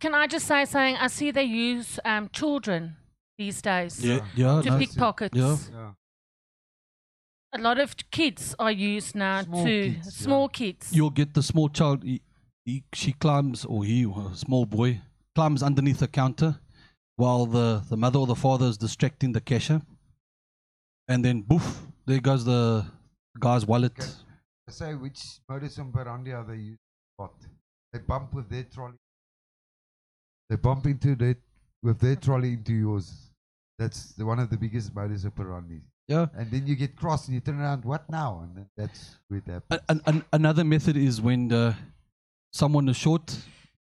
Can 0.00 0.14
I 0.14 0.26
just 0.26 0.46
say 0.46 0.66
something? 0.66 0.96
I 0.96 1.06
see 1.06 1.30
they 1.30 1.44
use 1.44 1.98
um, 2.04 2.28
children 2.30 2.96
these 3.42 3.60
days 3.62 3.94
Yeah, 4.04 4.20
yeah. 4.42 4.62
to 4.62 4.70
no. 4.70 4.78
pickpockets. 4.78 5.36
Yeah. 5.42 5.56
Yeah. 5.78 5.92
A 7.54 7.60
lot 7.68 7.78
of 7.84 7.94
kids 8.10 8.54
are 8.58 8.72
used 8.72 9.14
now 9.14 9.42
Small 9.42 9.64
to 9.64 9.70
kids, 9.70 10.06
yeah. 10.06 10.24
small 10.26 10.48
kids. 10.48 10.84
You'll 10.96 11.16
get 11.22 11.34
the 11.34 11.42
small 11.42 11.68
child. 11.68 12.02
He, 12.02 12.20
he, 12.64 12.82
she 12.94 13.12
climbs, 13.24 13.64
or 13.66 13.84
he, 13.84 14.06
or 14.06 14.30
a 14.32 14.36
small 14.36 14.64
boy, 14.64 15.00
climbs 15.34 15.62
underneath 15.62 15.98
the 15.98 16.08
counter, 16.08 16.50
while 17.16 17.44
the 17.56 17.68
the 17.90 17.96
mother 18.04 18.18
or 18.22 18.26
the 18.26 18.40
father 18.46 18.66
is 18.72 18.78
distracting 18.78 19.32
the 19.32 19.40
cashier, 19.50 19.80
and 21.12 21.24
then 21.26 21.42
boof, 21.42 21.66
there 22.06 22.20
goes 22.20 22.44
the 22.44 22.86
guy's 23.46 23.66
wallet. 23.66 23.92
Okay. 23.98 24.10
I 24.68 24.72
say 24.80 24.90
which 24.94 25.20
modus 25.48 25.78
operandi 25.78 26.32
are 26.32 26.46
they 26.50 26.60
use? 26.72 26.78
What? 27.18 27.34
They 27.92 27.98
bump 28.12 28.32
with 28.32 28.48
their 28.48 28.66
trolley. 28.74 29.00
They 30.48 30.56
bump 30.56 30.86
into 30.86 31.14
their 31.22 31.36
with 31.82 31.98
their 32.04 32.16
trolley 32.16 32.52
into 32.58 32.72
yours. 32.72 33.08
That's 33.82 34.12
the, 34.12 34.24
one 34.24 34.38
of 34.38 34.48
the 34.48 34.56
biggest 34.56 34.94
modus 34.94 35.26
operandi. 35.26 35.80
Yeah. 36.06 36.26
And 36.36 36.48
then 36.52 36.68
you 36.68 36.76
get 36.76 36.94
cross 36.94 37.26
and 37.26 37.34
you 37.34 37.40
turn 37.40 37.58
around. 37.58 37.84
What 37.84 38.08
now? 38.08 38.42
And 38.44 38.56
then 38.56 38.66
that's 38.76 39.16
where 39.26 39.38
it 39.44 39.50
happens. 39.50 39.80
An, 39.88 40.00
an, 40.06 40.24
another 40.32 40.62
method 40.62 40.96
is 40.96 41.20
when 41.20 41.52
uh, 41.52 41.74
someone 42.52 42.88
is 42.88 42.96
short 42.96 43.36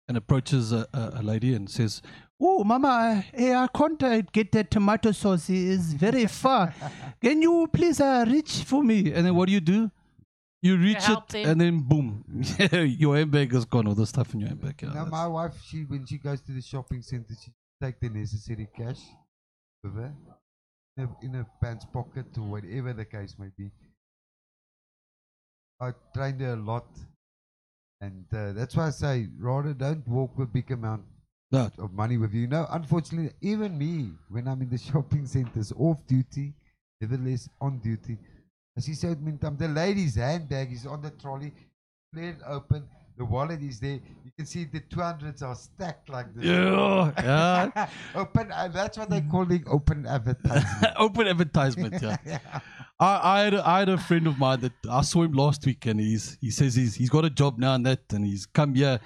and 0.07 0.15
approaches 0.15 0.71
a, 0.71 0.87
a, 0.93 1.11
a 1.15 1.23
lady 1.23 1.53
and 1.55 1.69
says, 1.69 2.01
"Oh, 2.39 2.63
Mama, 2.63 3.25
eh, 3.33 3.53
I 3.53 3.67
can't 3.67 4.01
uh, 4.01 4.21
get 4.31 4.53
that 4.53 4.71
tomato 4.71 5.11
sauce. 5.11 5.49
It 5.49 5.57
is 5.57 5.93
very 5.93 6.25
far. 6.43 6.73
Can 7.21 7.41
you 7.41 7.67
please 7.71 7.99
uh, 7.99 8.23
reach 8.25 8.63
for 8.63 8.81
me?" 8.83 9.11
And 9.11 9.25
then 9.25 9.35
what 9.35 9.47
do 9.47 9.53
you 9.53 9.61
do? 9.61 9.91
You 10.61 10.77
reach 10.77 10.97
it, 10.97 11.03
help 11.03 11.33
and 11.33 11.59
then 11.59 11.79
boom, 11.81 12.23
your 12.71 13.17
handbag 13.17 13.51
is 13.53 13.65
gone. 13.65 13.87
All 13.87 13.95
the 13.95 14.05
stuff 14.05 14.33
in 14.35 14.41
your 14.41 14.49
handbag. 14.49 14.79
Yeah, 14.83 14.93
now 14.93 15.05
my 15.05 15.27
wife, 15.27 15.53
she 15.67 15.79
when 15.83 16.05
she 16.05 16.17
goes 16.17 16.39
to 16.41 16.51
the 16.53 16.61
shopping 16.61 17.01
center, 17.01 17.33
she 17.43 17.51
take 17.81 17.99
the 17.99 18.09
necessary 18.09 18.69
cash 18.77 19.01
her 19.83 20.13
in 20.97 21.03
a, 21.03 21.25
in 21.25 21.35
a 21.35 21.47
pants 21.61 21.85
pocket 21.85 22.25
or 22.37 22.43
whatever 22.43 22.93
the 22.93 23.05
case 23.05 23.35
may 23.39 23.49
be. 23.57 23.71
I 25.79 25.91
trained 26.13 26.41
her 26.41 26.53
a 26.53 26.55
lot, 26.55 26.85
and 28.01 28.25
uh, 28.31 28.53
that's 28.53 28.75
why 28.75 28.87
I 28.87 28.91
say 28.91 29.27
rather 29.39 29.73
don't 29.73 30.07
walk 30.07 30.37
with 30.37 30.53
big 30.53 30.71
amount 30.71 31.03
no, 31.51 31.69
of 31.79 31.93
money 31.93 32.17
with 32.17 32.33
you. 32.33 32.47
No, 32.47 32.67
unfortunately, 32.69 33.31
even 33.41 33.77
me 33.77 34.11
when 34.29 34.47
I'm 34.47 34.61
in 34.61 34.69
the 34.69 34.77
shopping 34.91 35.25
centers 35.25 35.73
off 35.77 36.05
duty, 36.07 36.53
nevertheless 36.99 37.49
on 37.59 37.79
duty. 37.79 38.17
As 38.77 38.85
he 38.85 38.93
said, 38.93 39.21
meantime, 39.21 39.57
the 39.57 39.67
lady's 39.67 40.15
handbag 40.15 40.71
is 40.71 40.85
on 40.85 41.01
the 41.01 41.09
trolley, 41.11 41.51
cleared 42.13 42.37
open. 42.47 42.87
The 43.17 43.25
wallet 43.25 43.61
is 43.61 43.79
there. 43.79 43.99
You 44.23 44.31
can 44.35 44.45
see 44.45 44.65
the 44.65 44.79
200s 44.79 45.43
are 45.43 45.55
stacked 45.55 46.09
like 46.09 46.33
this. 46.33 46.45
yeah, 46.45 47.11
yeah. 47.17 47.89
open. 48.15 48.51
Uh, 48.51 48.67
that's 48.69 48.97
what 48.97 49.09
they're 49.09 49.25
calling 49.29 49.63
open 49.67 50.05
advertising. 50.05 50.89
Open 50.97 51.27
advertisement. 51.27 52.01
Yeah. 52.25 52.39
I, 52.99 53.19
I, 53.23 53.39
had 53.41 53.53
a, 53.55 53.67
I 53.67 53.79
had 53.79 53.89
a 53.89 53.97
friend 53.97 54.27
of 54.27 54.37
mine 54.37 54.61
that 54.61 54.73
I 54.89 55.01
saw 55.01 55.23
him 55.23 55.33
last 55.33 55.65
week, 55.65 55.87
and 55.87 55.99
he's 55.99 56.37
he 56.39 56.51
says 56.51 56.75
he's 56.75 56.93
he's 56.93 57.09
got 57.09 57.25
a 57.25 57.31
job 57.31 57.57
now 57.57 57.73
and 57.73 57.85
that, 57.85 58.01
and 58.11 58.23
he's 58.25 58.45
come 58.45 58.75
here. 58.75 58.99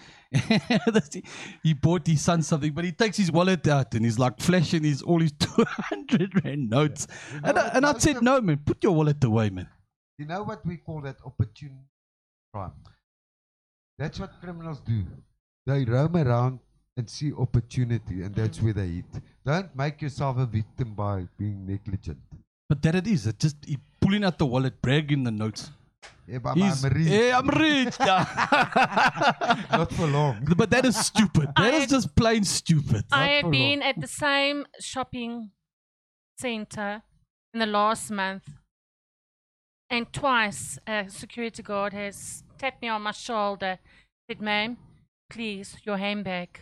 he 1.64 1.74
bought 1.74 2.06
his 2.06 2.22
son 2.22 2.41
something, 2.41 2.74
but 2.74 2.84
he 2.84 2.91
takes 2.91 3.16
his 3.16 3.32
wallet 3.32 3.66
out 3.68 3.93
and 3.93 4.03
he's 4.03 4.20
like 4.20 4.38
flashing 4.41 4.84
his 4.84 5.01
all 5.01 5.22
his 5.22 5.32
two 5.32 5.64
hundred 5.66 6.43
rand 6.43 6.70
notes. 6.70 7.08
Know 7.32 7.39
And 7.45 7.60
I, 7.60 7.68
and 7.70 7.86
I 7.86 7.97
said, 7.97 8.22
no, 8.22 8.41
man, 8.41 8.60
put 8.66 8.84
your 8.84 8.93
wallet 8.93 9.24
away, 9.24 9.49
man. 9.49 9.70
You 10.18 10.26
know 10.26 10.43
what 10.43 10.66
we 10.66 10.76
call 10.78 11.01
that 11.01 11.18
opportunity 11.26 11.88
crime? 12.53 12.74
That's 13.98 14.20
what 14.20 14.32
criminals 14.41 14.80
do. 14.82 15.04
They 15.66 15.86
roam 15.86 16.16
around 16.16 16.60
and 16.98 17.10
see 17.10 17.32
opportunity, 17.34 18.22
and 18.24 18.34
that's 18.36 18.62
where 18.62 18.74
they 18.74 18.88
hit. 18.88 19.06
Don't 19.46 19.76
make 19.76 20.02
yourself 20.02 20.38
a 20.38 20.46
victim 20.46 20.93
by 20.93 21.28
being 21.38 21.66
negligent. 21.66 22.20
But 22.70 22.82
that 22.84 22.96
it 22.96 23.08
is. 23.08 23.28
It 23.28 23.39
just 23.39 23.58
he 23.66 23.78
pulling 24.02 24.24
out 24.24 24.38
the 24.38 24.46
wallet, 24.46 24.82
bragging 24.82 25.24
the 25.24 25.32
notes. 25.32 25.72
Yeah, 26.28 26.39
but 26.39 26.56
He's, 26.56 26.84
I'm 26.84 26.91
rich. 26.93 27.08
hey, 27.08 27.32
I'm 27.32 27.48
rich. 27.50 27.96
Yeah. 28.00 29.66
Not 29.72 29.91
for 29.91 30.08
long. 30.08 30.48
but 30.58 30.70
that 30.72 30.86
is 30.86 30.96
stupid. 30.98 31.50
That 31.58 31.74
I- 31.74 31.78
is 31.78 31.88
just 31.88 32.16
plain 32.16 32.43
stupid. 32.43 33.06
I 33.12 33.28
have 33.41 33.52
been 33.52 33.80
long. 33.80 33.89
at 33.89 34.00
the 34.02 34.08
same 34.08 34.66
shopping 34.80 35.52
center 36.39 37.04
in 37.54 37.60
the 37.60 37.66
last 37.68 38.10
month, 38.12 38.48
and 39.89 40.12
twice 40.12 40.80
a 40.88 41.06
security 41.10 41.62
guard 41.64 41.93
has 41.93 42.43
tapped 42.58 42.82
me 42.82 42.88
on 42.89 43.01
my 43.03 43.12
shoulder, 43.12 43.80
said, 44.30 44.41
"Ma'am, 44.41 44.78
please, 45.30 45.78
your 45.84 45.97
handbag. 45.97 46.60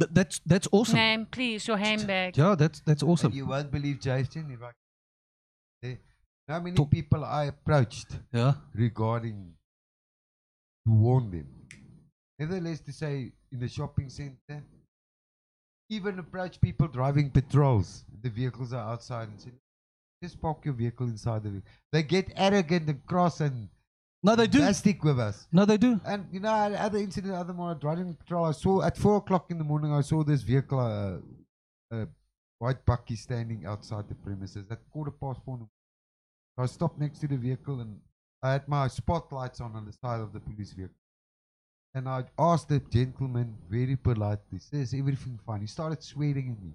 Th- 0.00 0.10
that's 0.12 0.40
that's 0.46 0.68
awesome. 0.72 0.96
Ma'am, 0.96 1.26
please, 1.30 1.66
your 1.68 1.76
handbag." 1.78 2.36
Yeah, 2.36 2.54
that's 2.54 2.80
that's 2.80 3.02
And 3.02 3.10
awesome. 3.10 3.32
you 3.32 3.46
won't 3.46 3.70
believe, 3.70 4.00
Jason, 4.00 4.50
if 4.50 4.62
I 4.62 4.70
say, 5.82 5.98
how 6.48 6.60
many 6.60 6.76
Talk- 6.76 6.90
people 6.90 7.24
I 7.24 7.44
approached 7.44 8.18
Yeah. 8.32 8.54
regarding 8.74 9.54
to 10.86 10.92
warn 10.92 11.30
them. 11.30 11.48
Nevertheless, 12.38 12.80
to 12.80 12.92
say 12.92 13.32
in 13.52 13.58
the 13.60 13.68
shopping 13.68 14.08
center, 14.10 14.62
even 15.88 16.18
approach 16.18 16.60
people 16.60 16.88
driving 16.88 17.30
patrols. 17.30 18.04
The 18.22 18.30
vehicles 18.30 18.72
are 18.72 18.90
outside 18.92 19.28
and 19.28 19.40
say, 19.40 19.50
just 20.22 20.40
park 20.40 20.64
your 20.64 20.74
vehicle 20.74 21.06
inside 21.06 21.42
the 21.44 21.50
vehicle. 21.50 21.70
They 21.92 22.02
get 22.02 22.32
arrogant 22.36 22.88
and 22.88 23.06
cross 23.06 23.40
and 23.40 23.68
No, 24.24 24.34
they 24.34 24.46
do. 24.46 24.60
They 24.60 24.72
stick 24.72 25.04
with 25.04 25.20
us. 25.20 25.46
No, 25.52 25.66
they 25.66 25.76
do. 25.76 26.00
And 26.06 26.26
you 26.32 26.40
know, 26.40 26.50
I 26.50 26.64
had 26.64 26.72
other 26.72 26.98
incident, 26.98 27.34
other 27.34 27.52
morning 27.52 27.78
driving 27.78 28.14
patrol. 28.14 28.46
I 28.46 28.52
saw 28.52 28.82
at 28.82 28.96
four 28.96 29.18
o'clock 29.18 29.50
in 29.50 29.58
the 29.58 29.64
morning. 29.64 29.92
I 29.92 30.00
saw 30.00 30.24
this 30.24 30.40
vehicle, 30.40 30.80
uh, 30.80 31.94
uh, 31.94 32.06
white 32.58 32.86
bakkie 32.86 33.18
standing 33.18 33.66
outside 33.66 34.08
the 34.08 34.14
premises 34.14 34.64
at 34.70 34.78
quarter 34.90 35.10
past 35.10 35.40
four. 35.44 35.58
So 36.56 36.62
I 36.62 36.66
stopped 36.66 36.98
next 36.98 37.18
to 37.18 37.28
the 37.28 37.36
vehicle 37.36 37.80
and 37.80 38.00
I 38.42 38.52
had 38.52 38.66
my 38.66 38.88
spotlights 38.88 39.60
on 39.60 39.76
on 39.76 39.84
the 39.84 39.92
side 39.92 40.20
of 40.20 40.32
the 40.32 40.40
police 40.40 40.72
vehicle. 40.72 40.96
And 41.92 42.08
I 42.08 42.24
asked 42.38 42.70
the 42.70 42.80
gentleman 42.80 43.54
very 43.68 43.96
politely, 43.96 44.58
"Says 44.58 44.94
everything 44.94 45.38
fine?" 45.46 45.60
He 45.60 45.66
started 45.66 46.02
swearing 46.02 46.48
at 46.56 46.62
me. 46.64 46.72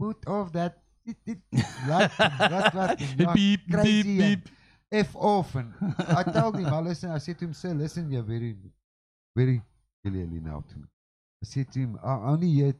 Put 0.00 0.26
off 0.26 0.50
that. 0.52 0.82
It, 1.04 1.16
it, 1.26 1.38
beep, 3.18 3.34
beep, 3.34 3.60
crazy 3.70 4.18
beep. 4.18 4.48
F 4.92 5.14
off. 5.16 5.54
And 5.54 5.72
I 5.98 6.22
told 6.22 6.58
him, 6.58 6.66
I 6.66 6.80
listen, 6.80 7.10
I 7.10 7.18
said 7.18 7.38
to 7.40 7.44
him, 7.46 7.54
sir, 7.54 7.70
listen, 7.70 8.10
you're 8.10 8.22
very, 8.22 8.56
very 9.36 9.62
clearly 10.04 10.40
now 10.40 10.64
to 10.68 10.76
me. 10.78 10.84
I 11.42 11.46
said 11.46 11.72
to 11.72 11.78
him, 11.80 11.98
I'm 12.04 12.24
only 12.28 12.50
here 12.50 12.72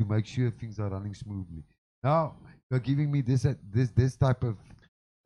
to 0.00 0.06
make 0.06 0.26
sure 0.26 0.50
things 0.50 0.78
are 0.78 0.88
running 0.88 1.14
smoothly. 1.14 1.62
Now 2.02 2.34
you're 2.70 2.80
giving 2.80 3.10
me 3.10 3.20
this, 3.20 3.44
uh, 3.44 3.54
this, 3.70 3.90
this 3.90 4.16
type 4.16 4.42
of 4.44 4.56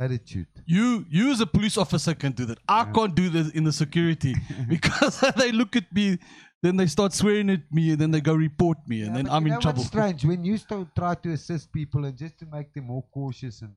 attitude. 0.01 0.47
You, 0.67 1.05
you 1.11 1.31
as 1.31 1.41
a 1.41 1.47
police 1.47 1.77
officer 1.77 2.15
can 2.15 2.33
do 2.33 2.45
that. 2.47 2.59
I 2.69 2.85
Yeah. 2.87 2.93
can't 2.93 3.15
do 3.15 3.29
this 3.29 3.51
in 3.51 3.65
the 3.65 3.73
security 3.73 4.35
because 4.69 5.21
they 5.37 5.53
look 5.53 5.77
at 5.77 5.93
me, 5.93 6.19
then 6.63 6.77
they 6.77 6.87
start 6.87 7.13
swearing 7.13 7.51
at 7.51 7.71
me, 7.73 7.93
and 7.93 8.01
then 8.01 8.11
they 8.11 8.21
go 8.21 8.35
report 8.35 8.79
me, 8.89 9.03
and 9.03 9.11
Yeah, 9.11 9.23
then 9.23 9.31
I'm 9.31 9.47
in 9.47 9.61
trouble. 9.61 9.85
Strange 9.85 10.25
when 10.25 10.45
you 10.45 10.57
start 10.57 10.89
try 10.97 11.15
to 11.15 11.33
assist 11.33 11.73
people 11.73 12.05
and 12.05 12.17
just 12.17 12.39
to 12.41 12.47
make 12.47 12.73
them 12.75 12.87
more 12.87 13.05
cautious 13.15 13.63
and 13.63 13.75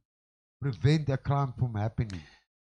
prevent 0.61 1.09
a 1.09 1.17
crime 1.17 1.53
from 1.57 1.75
happening. 1.75 2.21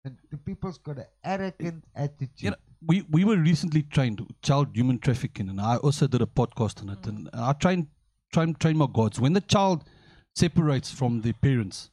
And 0.05 0.17
the 0.31 0.37
people's 0.37 0.79
got 0.79 0.99
an 0.99 1.07
arrogant 1.23 1.85
eh, 1.95 2.05
attitude. 2.05 2.31
You 2.39 2.51
know, 2.51 2.57
we, 2.87 3.05
we 3.11 3.25
were 3.25 3.37
recently 3.37 3.83
trained 3.83 4.21
child 4.43 4.69
human 4.75 4.99
trafficking, 4.99 5.49
and 5.49 5.61
I 5.61 5.77
also 5.77 6.07
did 6.07 6.21
a 6.21 6.27
podcast 6.27 6.83
on 6.83 6.91
it. 6.91 6.99
Hmm. 7.05 7.09
And 7.09 7.31
I 7.33 7.53
train 7.53 7.89
train 8.33 8.55
train 8.55 8.77
my 8.77 8.89
guards 8.93 9.21
when 9.21 9.33
the 9.33 9.41
child 9.41 9.85
separates 10.35 10.91
from 10.91 11.21
the 11.21 11.33
parents. 11.33 11.91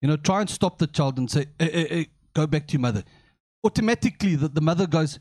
You 0.00 0.08
know, 0.08 0.16
try 0.16 0.40
and 0.40 0.50
stop 0.50 0.78
the 0.78 0.86
child 0.86 1.18
and 1.18 1.30
say, 1.30 1.46
hey, 1.58 1.70
hey, 1.70 1.88
hey, 1.88 2.06
"Go 2.34 2.46
back 2.46 2.66
to 2.68 2.72
your 2.72 2.80
mother." 2.80 3.04
Automatically, 3.64 4.34
the, 4.34 4.48
the 4.48 4.60
mother 4.60 4.88
goes, 4.88 5.20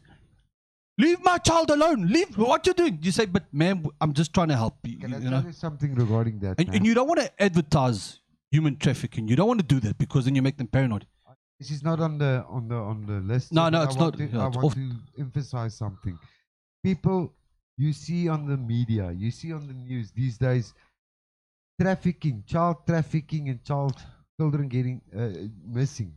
leave 0.98 1.24
my 1.24 1.38
child 1.38 1.70
alone. 1.70 2.08
Leave 2.08 2.36
what 2.38 2.66
you're 2.66 2.74
doing. 2.74 2.98
You 3.02 3.12
say, 3.12 3.26
but 3.26 3.44
ma'am, 3.54 3.86
I'm 4.00 4.14
just 4.14 4.34
trying 4.34 4.48
to 4.48 4.56
help 4.56 4.78
you. 4.84 4.98
Can 4.98 5.14
I 5.14 5.18
you 5.18 5.30
tell 5.30 5.42
know? 5.42 5.48
you 5.48 5.54
something 5.54 5.94
regarding 5.94 6.40
that? 6.40 6.60
And, 6.60 6.74
and 6.74 6.86
you 6.86 6.96
don't 6.96 7.08
want 7.08 7.20
to 7.20 7.32
advertise 7.42 8.21
human 8.52 8.76
trafficking. 8.78 9.28
You 9.28 9.36
don't 9.36 9.48
want 9.48 9.60
to 9.62 9.66
do 9.66 9.80
that 9.82 9.98
because 9.98 10.26
then 10.26 10.36
you 10.36 10.42
make 10.42 10.58
them 10.58 10.68
paranoid. 10.68 11.06
This 11.60 11.72
is 11.72 11.84
not 11.84 12.00
on 12.00 12.18
the 12.18 12.44
on 12.50 12.68
the 12.68 12.76
on 12.76 13.06
the 13.06 13.20
list. 13.34 13.52
No, 13.54 13.70
no, 13.70 13.82
I 13.82 13.84
it's 13.86 13.96
want 13.96 14.18
not. 14.20 14.30
To, 14.30 14.36
Yeah, 14.36 14.44
I 14.44 14.48
it's 14.48 14.56
want 14.58 14.66
off- 14.66 14.74
to 14.76 14.92
emphasize 15.20 15.76
something. 15.76 16.18
People 16.84 17.34
you 17.78 17.94
see 17.94 18.28
on 18.28 18.48
the 18.48 18.58
media, 18.58 19.12
you 19.12 19.30
see 19.32 19.54
on 19.54 19.68
the 19.68 19.74
news 19.74 20.12
these 20.12 20.38
days, 20.38 20.74
trafficking, 21.80 22.44
child 22.48 22.78
trafficking, 22.88 23.50
and 23.50 23.64
child 23.64 23.96
children 24.40 24.68
getting 24.68 25.02
uh, 25.16 25.30
missing. 25.68 26.14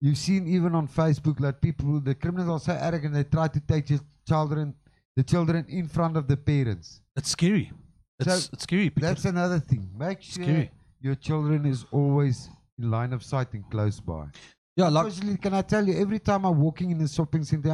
You've 0.00 0.18
seen 0.18 0.46
even 0.46 0.74
on 0.74 0.86
Facebook 0.86 1.38
that 1.40 1.60
people, 1.60 2.00
the 2.00 2.14
criminals 2.14 2.68
are 2.68 2.74
so 2.74 2.78
arrogant, 2.80 3.14
they 3.14 3.24
try 3.24 3.48
to 3.48 3.60
take 3.60 3.88
your 3.90 4.00
children, 4.28 4.74
the 5.16 5.22
children 5.22 5.64
in 5.68 5.88
front 5.88 6.16
of 6.16 6.28
the 6.28 6.36
parents. 6.36 7.00
It's 7.16 7.30
scary. 7.30 7.72
It's, 8.20 8.28
So, 8.28 8.50
it's 8.52 8.62
scary. 8.64 8.92
That's 8.96 9.24
another 9.24 9.58
thing. 9.60 9.88
Make 9.96 10.20
sure 10.22 10.44
Scary. 10.44 10.70
Your 11.04 11.14
children 11.14 11.66
is 11.66 11.84
always 11.92 12.48
in 12.78 12.90
line 12.90 13.12
of 13.12 13.22
sight 13.22 13.52
and 13.52 13.64
close 13.70 14.00
by. 14.00 14.24
yeah, 14.74 14.88
like 14.88 15.06
Especially, 15.06 15.36
can 15.36 15.52
I 15.54 15.60
tell 15.62 15.86
you, 15.86 15.94
every 16.00 16.18
time 16.18 16.46
I'm 16.46 16.58
walking 16.58 16.90
in 16.90 16.98
the 16.98 17.06
shopping 17.06 17.44
center, 17.44 17.70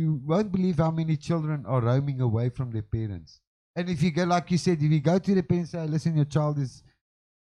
you 0.00 0.20
won't 0.24 0.52
believe 0.52 0.78
how 0.78 0.92
many 0.92 1.16
children 1.16 1.64
are 1.66 1.80
roaming 1.80 2.20
away 2.20 2.48
from 2.50 2.70
their 2.70 2.82
parents. 2.82 3.40
And 3.74 3.90
if 3.90 4.00
you 4.02 4.12
go, 4.12 4.24
like 4.24 4.50
you 4.52 4.58
said, 4.58 4.80
if 4.80 4.90
you 4.90 5.00
go 5.00 5.18
to 5.18 5.34
the 5.34 5.42
parents 5.42 5.74
and 5.74 5.88
say, 5.88 5.92
listen, 5.92 6.16
your 6.16 6.24
child 6.24 6.58
is, 6.60 6.82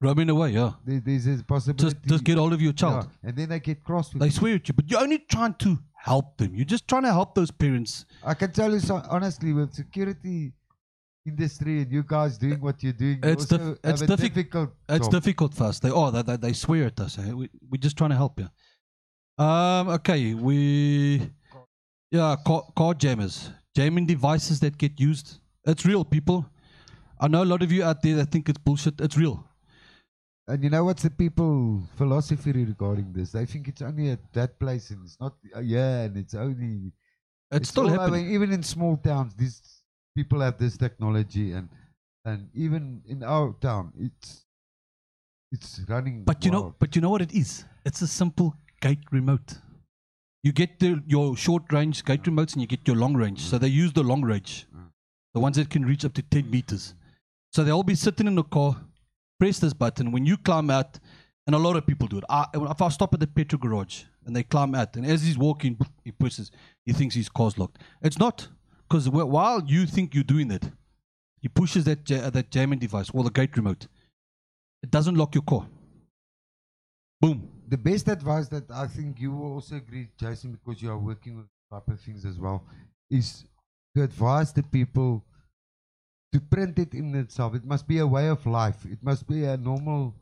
roaming 0.01 0.29
away. 0.29 0.51
Yeah, 0.51 0.71
there, 0.85 1.01
there's 1.05 1.27
a 1.27 1.43
possibility. 1.43 1.83
just 1.83 1.97
just 2.13 2.23
get 2.23 2.37
hold 2.37 2.53
of 2.53 2.61
your 2.61 2.73
child. 2.73 3.07
Yeah, 3.23 3.29
and 3.29 3.37
then 3.37 3.49
they 3.49 3.59
get 3.59 3.83
cross 3.83 4.13
with 4.13 4.21
They 4.21 4.27
you. 4.27 4.31
swear 4.39 4.55
at 4.55 4.67
you, 4.67 4.73
but 4.73 4.89
you're 4.89 5.01
only 5.01 5.19
trying 5.19 5.55
to 5.55 5.77
help 6.09 6.37
them. 6.37 6.55
You're 6.55 6.65
just 6.65 6.87
trying 6.87 7.03
to 7.03 7.11
help 7.11 7.35
those 7.35 7.51
parents. 7.51 8.05
I 8.23 8.33
can 8.33 8.51
tell 8.51 8.71
you 8.71 8.79
so, 8.79 9.01
honestly, 9.09 9.51
with 9.53 9.73
security 9.73 10.53
industry 11.25 11.81
and 11.81 11.91
you 11.91 12.03
guys 12.03 12.37
doing 12.37 12.59
what 12.61 12.81
you're 12.83 12.93
doing, 12.93 13.19
you 13.23 13.29
It's 13.31 13.45
dif- 13.45 13.77
it's 13.83 14.01
diffi- 14.03 14.17
difficult 14.17 14.69
It's 14.89 15.05
job. 15.07 15.11
difficult 15.11 15.53
for 15.53 15.63
us. 15.65 15.79
They 15.79 15.91
oh 15.91 16.11
they, 16.11 16.21
they, 16.21 16.37
they 16.37 16.53
swear 16.53 16.85
at 16.85 16.99
us. 16.99 17.17
Eh? 17.19 17.31
We 17.33 17.49
we're 17.69 17.77
just 17.87 17.97
trying 17.97 18.11
to 18.11 18.15
help 18.15 18.39
you. 18.39 18.49
Um. 19.43 19.89
Okay. 19.89 20.33
We 20.33 21.29
yeah 22.11 22.35
car, 22.45 22.63
car 22.77 22.93
jammers, 22.93 23.49
jamming 23.75 24.05
devices 24.05 24.59
that 24.61 24.77
get 24.77 24.99
used. 24.99 25.39
It's 25.65 25.85
real, 25.85 26.05
people. 26.05 26.45
I 27.19 27.27
know 27.27 27.43
a 27.43 27.49
lot 27.53 27.63
of 27.63 27.71
you 27.71 27.83
out 27.83 28.01
there 28.01 28.15
that 28.17 28.29
think 28.31 28.49
it's 28.49 28.57
bullshit. 28.59 29.01
It's 29.01 29.17
real. 29.17 29.43
And 30.47 30.63
you 30.63 30.69
know 30.69 30.83
what's 30.85 31.01
the 31.01 31.09
people 31.09 31.81
philosophy 31.97 32.51
regarding 32.51 33.11
this? 33.13 33.31
They 33.31 33.45
think 33.47 33.67
it's 33.67 33.81
only 33.81 34.11
at 34.11 34.19
that 34.33 34.59
place 34.59 34.91
and 34.91 35.03
it's 35.03 35.17
not 35.19 35.33
uh, 35.55 35.59
yeah, 35.59 36.03
and 36.03 36.15
it's 36.17 36.35
only 36.35 36.91
It's, 37.51 37.69
still 37.69 37.85
all 37.85 37.89
over. 37.93 38.01
happening. 38.01 38.31
Even 38.31 38.51
in 38.51 38.61
small 38.61 38.95
towns, 38.97 39.33
these 39.33 39.74
people 40.15 40.41
have 40.41 40.57
this 40.57 40.77
technology, 40.77 41.51
and 41.51 41.69
and 42.23 42.49
even 42.53 43.01
in 43.07 43.23
our 43.23 43.53
town, 43.61 43.91
it's 43.99 44.45
it's 45.51 45.81
running. 45.87 46.23
But 46.23 46.45
you 46.45 46.51
know, 46.51 46.75
but 46.79 46.95
you 46.95 47.01
know 47.01 47.09
what 47.09 47.21
it 47.21 47.33
is? 47.33 47.65
It's 47.85 48.01
a 48.01 48.07
simple 48.07 48.55
gate 48.81 49.03
remote. 49.11 49.55
You 50.43 50.51
get 50.51 50.79
the, 50.79 51.01
your 51.07 51.35
short 51.35 51.63
range 51.73 52.03
gate 52.05 52.23
remotes 52.23 52.53
and 52.53 52.61
you 52.61 52.67
get 52.67 52.87
your 52.87 52.95
long 52.95 53.15
range. 53.15 53.41
So 53.41 53.57
they 53.57 53.67
use 53.67 53.93
the 53.93 54.03
long 54.03 54.21
range, 54.21 54.67
Mm. 54.75 54.89
the 55.33 55.39
ones 55.39 55.55
that 55.57 55.69
can 55.71 55.83
reach 55.85 56.05
up 56.05 56.13
to 56.13 56.21
10 56.21 56.51
meters. 56.51 56.93
So 57.51 57.63
they'll 57.63 57.81
be 57.81 57.95
sitting 57.95 58.27
in 58.27 58.35
the 58.35 58.43
car, 58.43 58.75
press 59.39 59.57
this 59.57 59.73
button. 59.73 60.11
When 60.11 60.23
you 60.25 60.37
climb 60.37 60.69
out, 60.69 60.99
and 61.47 61.55
a 61.55 61.59
lot 61.59 61.75
of 61.75 61.85
people 61.87 62.07
do 62.07 62.17
it. 62.19 62.23
I, 62.29 62.45
if 62.53 62.81
I 62.81 62.89
stop 62.89 63.13
at 63.13 63.19
the 63.19 63.27
petrol 63.27 63.59
garage 63.59 64.03
and 64.25 64.35
they 64.35 64.43
climb 64.43 64.75
out, 64.75 64.95
and 64.95 65.05
as 65.05 65.23
he's 65.23 65.37
walking, 65.37 65.77
he 66.03 66.11
pushes, 66.11 66.51
he 66.85 66.93
thinks 66.93 67.15
his 67.15 67.29
car's 67.29 67.57
locked. 67.57 67.81
It's 68.01 68.19
not. 68.19 68.47
Because 68.87 69.09
while 69.09 69.63
you 69.65 69.85
think 69.85 70.13
you're 70.13 70.23
doing 70.23 70.47
that, 70.49 70.69
he 71.41 71.47
pushes 71.47 71.85
that, 71.85 72.05
that 72.05 72.51
jamming 72.51 72.79
device 72.79 73.09
or 73.13 73.23
the 73.23 73.29
gate 73.31 73.55
remote. 73.57 73.87
It 74.83 74.91
doesn't 74.91 75.15
lock 75.15 75.35
your 75.35 75.43
car. 75.43 75.67
Boom. 77.21 77.49
the 77.67 77.77
best 77.77 78.07
advice 78.07 78.47
that 78.49 78.69
I 78.69 78.87
think 78.87 79.19
you 79.19 79.31
will 79.31 79.53
also 79.53 79.77
agree, 79.77 80.09
Jason, 80.19 80.51
because 80.51 80.81
you 80.81 80.91
are 80.91 80.97
working 80.97 81.37
with 81.37 81.45
type 81.71 81.87
of 81.87 81.99
things 81.99 82.25
as 82.25 82.37
well, 82.37 82.63
is 83.09 83.45
to 83.95 84.03
advise 84.03 84.53
the 84.53 84.63
people 84.63 85.23
to 86.33 86.39
print 86.39 86.77
it 86.77 86.93
in 86.93 87.15
itself. 87.15 87.55
It 87.55 87.65
must 87.65 87.87
be 87.87 87.99
a 87.99 88.07
way 88.07 88.27
of 88.27 88.45
life. 88.45 88.85
It 88.85 89.01
must 89.01 89.27
be 89.27 89.45
a 89.45 89.57
normal 89.57 90.13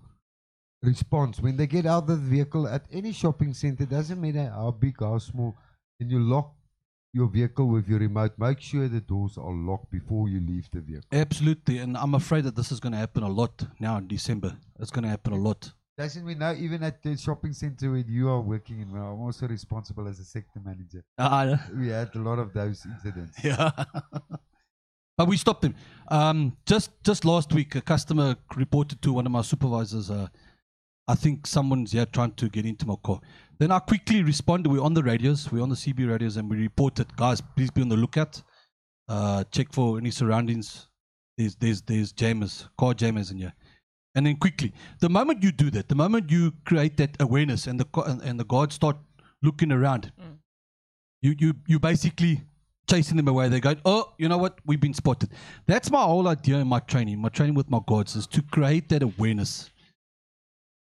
response 0.81 1.39
when 1.39 1.57
they 1.57 1.67
get 1.67 1.85
out 1.85 2.03
of 2.03 2.07
the 2.07 2.15
vehicle 2.15 2.67
at 2.67 2.85
any 2.91 3.11
shopping 3.11 3.53
center. 3.53 3.85
Doesn't 3.85 4.21
matter 4.21 4.49
how 4.49 4.71
big, 4.71 4.95
how 4.99 5.17
small, 5.17 5.57
and 5.99 6.11
you 6.11 6.19
lock 6.19 6.53
your 7.13 7.27
vehicle 7.27 7.67
with 7.67 7.87
your 7.87 7.99
remote. 7.99 8.33
Make 8.37 8.59
sure 8.59 8.87
the 8.87 8.99
doors 8.99 9.37
are 9.37 9.53
locked 9.53 9.91
before 9.91 10.27
you 10.27 10.39
leave 10.41 10.67
the 10.71 10.81
vehicle. 10.81 11.07
Absolutely, 11.11 11.77
and 11.77 11.95
I'm 11.95 12.15
afraid 12.15 12.43
that 12.45 12.55
this 12.55 12.71
is 12.71 12.79
going 12.79 12.93
to 12.93 12.97
happen 12.97 13.23
a 13.23 13.29
lot 13.29 13.65
now 13.79 13.97
in 13.97 14.07
December. 14.07 14.57
It's 14.79 14.91
going 14.91 15.03
to 15.03 15.09
happen 15.09 15.33
a 15.33 15.37
lot. 15.37 15.71
Doesn't 15.95 16.25
we 16.25 16.33
know 16.33 16.55
even 16.57 16.81
at 16.81 17.03
the 17.03 17.15
shopping 17.15 17.53
center 17.53 17.91
where 17.91 17.99
you 17.99 18.27
are 18.27 18.41
working 18.41 18.81
in, 18.81 18.91
where 18.91 19.03
I'm 19.03 19.21
also 19.21 19.47
responsible 19.47 20.07
as 20.07 20.19
a 20.19 20.25
sector 20.25 20.59
manager. 20.65 21.03
Uh, 21.19 21.55
We 21.77 21.89
had 21.89 22.15
a 22.15 22.19
lot 22.19 22.39
of 22.39 22.51
those 22.51 22.83
incidents. 22.83 23.37
yeah, 23.43 23.69
but 25.15 25.27
we 25.27 25.37
stopped 25.37 25.61
them. 25.61 25.75
Um, 26.07 26.57
just 26.65 26.89
just 27.03 27.25
last 27.25 27.53
week, 27.53 27.75
a 27.75 27.81
customer 27.81 28.35
reported 28.55 29.03
to 29.03 29.13
one 29.13 29.27
of 29.27 29.31
my 29.31 29.43
supervisors. 29.43 30.09
Uh, 30.09 30.29
I 31.07 31.13
think 31.13 31.45
someone's 31.45 31.91
here 31.91 32.07
trying 32.07 32.31
to 32.31 32.49
get 32.49 32.65
into 32.65 32.87
my 32.87 32.95
car. 33.03 33.19
Then 33.63 33.71
I 33.71 33.79
quickly 33.79 34.23
responded. 34.23 34.69
We're 34.69 34.83
on 34.83 34.93
the 34.93 35.01
radios. 35.01 35.49
We're 35.49 35.63
on 35.63 35.69
the 35.69 35.75
CB 35.75 36.09
radios, 36.09 36.35
and 36.35 36.49
we 36.49 36.57
reported, 36.57 37.15
guys, 37.15 37.39
please 37.39 37.71
be 37.71 37.81
on 37.81 37.87
the 37.87 37.95
lookout. 37.95 38.43
Uh, 39.07 39.45
check 39.51 39.71
for 39.71 39.97
any 39.97 40.11
surroundings. 40.11 40.89
There's 41.37 41.55
there's 41.55 41.81
there's 41.81 42.11
jammers, 42.11 42.67
car 42.77 42.93
jammers 42.93 43.31
in 43.31 43.37
here. 43.37 43.53
And 44.15 44.25
then 44.25 44.35
quickly, 44.35 44.73
the 44.99 45.07
moment 45.07 45.43
you 45.43 45.53
do 45.53 45.71
that, 45.71 45.87
the 45.87 45.95
moment 45.95 46.29
you 46.29 46.51
create 46.65 46.97
that 46.97 47.15
awareness, 47.21 47.65
and 47.67 47.79
the 47.79 47.87
and, 48.01 48.37
the 48.37 48.43
guards 48.43 48.75
start 48.75 48.97
looking 49.41 49.71
around, 49.71 50.11
Mm. 50.21 50.39
you 51.21 51.33
you 51.39 51.53
you 51.65 51.79
basically 51.79 52.41
chasing 52.89 53.15
them 53.15 53.29
away. 53.29 53.47
They 53.47 53.61
go, 53.61 53.75
oh, 53.85 54.11
you 54.17 54.27
know 54.27 54.39
what? 54.39 54.59
We've 54.65 54.81
been 54.81 54.93
spotted. 54.93 55.29
That's 55.67 55.89
my 55.89 56.01
whole 56.01 56.27
idea 56.27 56.57
in 56.57 56.67
my 56.67 56.79
training. 56.79 57.17
My 57.19 57.29
training 57.29 57.55
with 57.55 57.69
my 57.69 57.79
guards 57.87 58.17
is 58.17 58.27
to 58.27 58.41
create 58.41 58.89
that 58.89 59.03
awareness. 59.03 59.69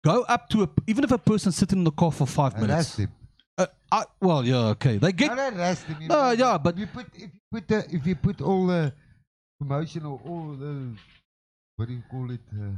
Go 0.06 0.22
up 0.36 0.48
to 0.50 0.64
a 0.64 0.70
even 0.86 1.04
if 1.04 1.12
a 1.12 1.18
person's 1.18 1.56
sitting 1.58 1.80
in 1.80 1.84
the 1.84 1.92
car 1.92 2.12
for 2.12 2.28
five 2.28 2.54
minutes. 2.62 2.72
Arrest 2.74 2.98
them. 2.98 3.12
Uh, 3.58 3.66
I, 3.92 4.04
well, 4.22 4.46
yeah, 4.46 4.74
okay. 4.76 4.98
They 4.98 5.12
get 5.12 5.36
Not 5.36 5.54
arrest 5.54 5.88
them. 5.88 5.98
you 6.02 6.08
No, 6.10 6.16
know, 6.16 6.32
yeah, 6.32 6.58
but- 6.60 6.76
if 6.76 6.80
you 6.82 6.88
put 6.88 7.06
if 7.16 7.22
you 7.34 7.40
put 7.52 7.68
the, 7.68 7.78
if 7.98 8.06
you 8.10 8.16
put 8.16 8.42
all 8.42 8.68
the 8.68 8.94
promotion 9.60 10.06
or 10.06 10.20
all 10.30 10.48
the 10.64 10.74
what 11.78 11.88
do 11.88 11.94
you 11.96 12.04
call 12.12 12.30
it? 12.32 12.42
Uh, 12.54 12.78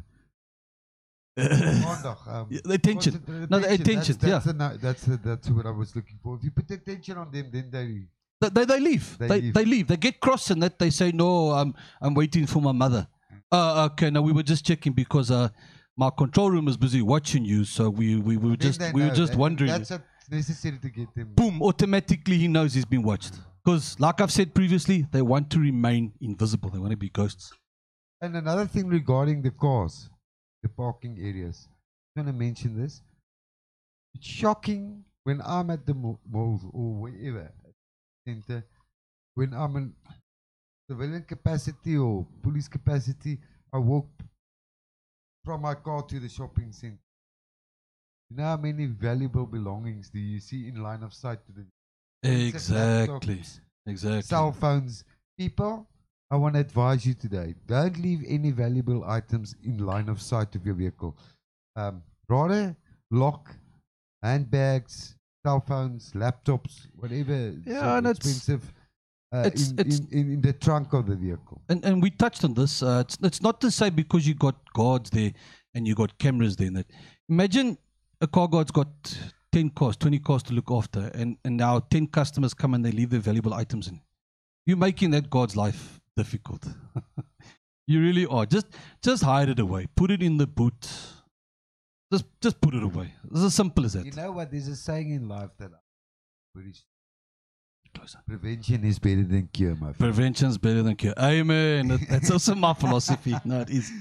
aandag, 1.92 2.18
um, 2.28 2.48
Yeah, 2.50 2.62
the 2.64 2.74
attention. 2.74 3.22
No, 3.50 3.60
the 3.60 3.72
attention, 3.74 4.16
That's, 4.20 4.46
that's, 4.46 4.60
yeah. 4.60 4.78
that's 4.82 5.04
the, 5.04 5.18
that's 5.18 5.50
what 5.50 5.66
I 5.68 5.72
was 5.72 5.96
looking 5.96 6.18
for. 6.24 6.36
If 6.38 6.44
you 6.46 6.52
put 6.52 6.68
the 6.68 6.76
attention 6.76 7.18
on 7.18 7.30
them, 7.32 7.50
then 7.52 7.70
they 7.70 8.08
They, 8.42 8.50
they, 8.50 8.66
they 8.66 8.80
leave. 8.80 9.18
They, 9.20 9.28
They 9.28 9.40
they, 9.52 9.66
leave. 9.66 9.68
leave. 9.68 9.88
They 9.88 9.98
get 9.98 10.20
cross 10.20 10.50
and 10.52 10.64
that 10.64 10.80
they 10.80 10.90
say, 10.90 11.12
no, 11.12 11.52
I'm, 11.52 11.76
I'm 12.02 12.14
waiting 12.16 12.48
for 12.48 12.62
my 12.62 12.72
mother. 12.72 13.08
Uh, 13.52 13.90
okay, 13.92 14.10
no, 14.10 14.22
we 14.24 14.32
were 14.32 14.44
just 14.44 14.66
checking 14.66 14.94
because 14.94 15.30
uh, 15.32 15.50
my 15.98 16.12
control 16.12 16.52
room 16.52 16.68
is 16.68 16.78
busy 16.78 17.02
watching 17.02 17.44
you. 17.44 17.66
So 17.66 17.90
we, 17.90 18.16
we, 18.16 18.38
we 18.38 18.52
were 18.52 18.56
just, 18.56 18.80
we 18.94 19.02
were 19.02 19.08
know. 19.08 19.14
just 19.14 19.36
wondering. 19.36 19.70
That's 19.70 19.92
necessary 20.30 20.78
to 20.82 20.90
get 20.90 21.14
them. 21.16 21.34
Boom, 21.34 21.62
automatically 21.62 22.38
he 22.38 22.48
knows 22.48 22.74
he's 22.74 22.86
been 22.86 23.02
watched. 23.02 23.34
Because, 23.66 24.00
like 24.00 24.22
I've 24.22 24.32
said 24.32 24.54
previously, 24.54 25.08
they 25.12 25.22
want 25.22 25.50
to 25.50 25.60
remain 25.60 26.14
invisible. 26.22 26.70
They 26.70 26.80
want 26.80 26.92
to 26.92 26.98
be 26.98 27.10
ghosts. 27.10 27.52
And 28.22 28.36
another 28.38 28.66
thing 28.66 28.88
regarding 28.88 29.42
the 29.42 29.52
cars, 29.52 30.10
the 30.64 30.70
parking 30.70 31.18
areas. 31.20 31.68
I'm 32.16 32.24
going 32.24 32.34
to 32.34 32.40
mention 32.40 32.82
this. 32.82 33.02
It's 34.14 34.26
shocking 34.26 35.04
when 35.24 35.42
I'm 35.46 35.70
at 35.70 35.86
the 35.86 35.94
malls 35.94 36.62
or 36.72 36.94
wherever, 36.94 37.52
center, 38.26 38.66
when 39.36 39.54
I'm 39.54 39.76
in 39.76 39.94
civilian 40.90 41.24
capacity 41.24 41.98
or 41.98 42.26
police 42.42 42.68
capacity, 42.68 43.38
I 43.74 43.78
walk 43.80 44.08
from 45.48 45.62
my 45.62 45.74
car 45.76 46.02
to 46.04 46.20
the 46.20 46.28
shopping 46.28 46.74
center. 46.74 47.00
You 48.30 48.36
know 48.36 48.44
how 48.44 48.58
many 48.58 48.86
valuable 48.86 49.46
belongings 49.46 50.10
do 50.10 50.20
you 50.20 50.42
see 50.42 50.68
in 50.68 50.84
line 50.84 51.04
of 51.04 51.14
sight 51.14 51.40
to 51.46 51.52
the 51.54 51.66
Exactly. 52.30 53.42
Exactly. 53.86 54.22
cell 54.24 54.52
phones. 54.52 55.06
People, 55.40 55.88
I 56.30 56.36
want 56.36 56.56
to 56.56 56.60
advise 56.60 57.06
you 57.06 57.14
today 57.14 57.56
don't 57.66 57.98
leave 57.98 58.26
any 58.28 58.52
valuable 58.52 59.06
items 59.06 59.56
in 59.64 59.78
line 59.86 60.10
of 60.10 60.22
sight 60.22 60.54
of 60.56 60.66
your 60.66 60.76
vehicle. 60.76 61.16
Um, 61.78 62.04
rather, 62.28 62.76
lock 63.10 63.56
handbags, 64.22 65.16
cell 65.46 65.62
phones, 65.66 66.12
laptops, 66.12 66.88
whatever 66.98 67.54
Yeah, 67.66 67.80
so 67.82 67.96
and 67.98 68.08
it's- 68.08 68.18
expensive 68.18 68.74
uh, 69.34 69.44
it's- 69.46 69.72
in, 69.72 69.80
it's- 69.80 70.00
in, 70.00 70.08
in, 70.20 70.32
in 70.34 70.42
the 70.42 70.54
trunk 70.54 70.94
of 70.94 71.06
the 71.08 71.16
vehicle. 71.16 71.62
and 71.70 71.84
and 71.86 72.02
we 72.02 72.10
touched 72.10 72.44
on 72.44 72.54
this. 72.54 72.82
Uh, 72.84 73.04
it's 73.06 73.18
it's 73.24 73.42
not 73.42 73.60
to 73.62 73.70
say 73.72 73.90
because 73.90 74.28
you 74.28 74.36
got 74.36 74.56
guards 74.74 75.10
there 75.10 75.32
and 75.74 75.88
you 75.88 75.96
got 75.96 76.18
cameras 76.18 76.56
there. 76.56 76.72
That 76.72 76.88
imagine 77.30 77.78
a 78.22 78.28
car 78.28 78.48
guard's 78.48 78.72
got 78.72 78.88
10 79.52 79.70
cars, 79.72 79.96
20 79.98 80.20
cars 80.20 80.44
to 80.44 80.54
look 80.54 80.70
after, 80.72 81.12
and, 81.14 81.38
and 81.46 81.56
now 81.58 81.80
10 81.80 82.08
customers 82.08 82.54
come 82.54 82.74
and 82.74 82.84
they 82.86 82.92
leave 82.92 83.10
their 83.12 83.20
valuable 83.20 83.54
items 83.54 83.88
in. 83.88 84.02
You're 84.66 84.78
making 84.78 85.12
that 85.12 85.30
God's 85.30 85.56
life 85.56 86.00
difficult. 86.16 86.66
you 87.88 88.02
really 88.02 88.26
are. 88.26 88.46
Just 88.46 88.68
just 89.02 89.24
hide 89.24 89.50
it 89.50 89.60
away. 89.60 89.88
Put 89.96 90.12
it 90.12 90.22
in 90.24 90.38
the 90.38 90.48
boot. 90.48 90.90
Just 92.12 92.26
just 92.42 92.60
put 92.62 92.74
it 92.74 92.84
away. 92.84 93.14
It's 93.32 93.42
as 93.42 93.54
simple 93.56 93.86
as 93.86 93.94
that. 93.94 94.06
You 94.06 94.12
know 94.14 94.32
what? 94.32 94.52
There's 94.52 94.68
a 94.68 94.76
saying 94.76 95.12
in 95.12 95.28
life 95.28 95.52
that 95.60 95.72
very 96.56 96.74
Prevention 98.28 98.84
is 98.84 99.00
better 99.00 99.24
than 99.24 99.48
cure, 99.52 99.76
my 99.76 99.94
friend. 99.94 99.98
Prevention's 100.00 100.58
better 100.58 100.84
than 100.84 100.96
cure. 100.96 101.14
Amen. 101.20 101.88
That- 101.90 102.08
That's 102.10 102.32
also 102.32 102.56
my 102.56 102.74
philosophy. 102.74 103.36
No, 103.46 103.62
it 103.62 103.70
is. 103.70 103.92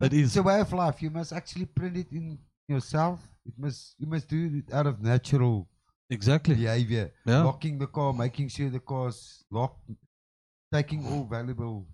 It 0.00 0.12
is. 0.12 0.26
It's 0.28 0.36
a 0.36 0.42
way 0.42 0.60
of 0.60 0.72
life. 0.72 1.02
You 1.02 1.10
must 1.10 1.32
actually 1.32 1.66
print 1.66 1.96
it 1.96 2.12
in 2.12 2.38
yourself. 2.68 3.20
It 3.46 3.54
must 3.58 3.94
you 3.98 4.06
must 4.06 4.28
do 4.28 4.62
it 4.66 4.72
out 4.74 4.86
of 4.86 5.00
natural 5.02 5.68
Exactly. 6.10 6.54
behavior. 6.54 7.12
Yeah. 7.26 7.42
Locking 7.44 7.78
the 7.78 7.86
car, 7.86 8.12
making 8.12 8.48
sure 8.48 8.70
the 8.70 8.80
car's 8.80 9.44
locked, 9.50 9.90
taking 10.72 11.06
all 11.06 11.24
valuable 11.24 11.86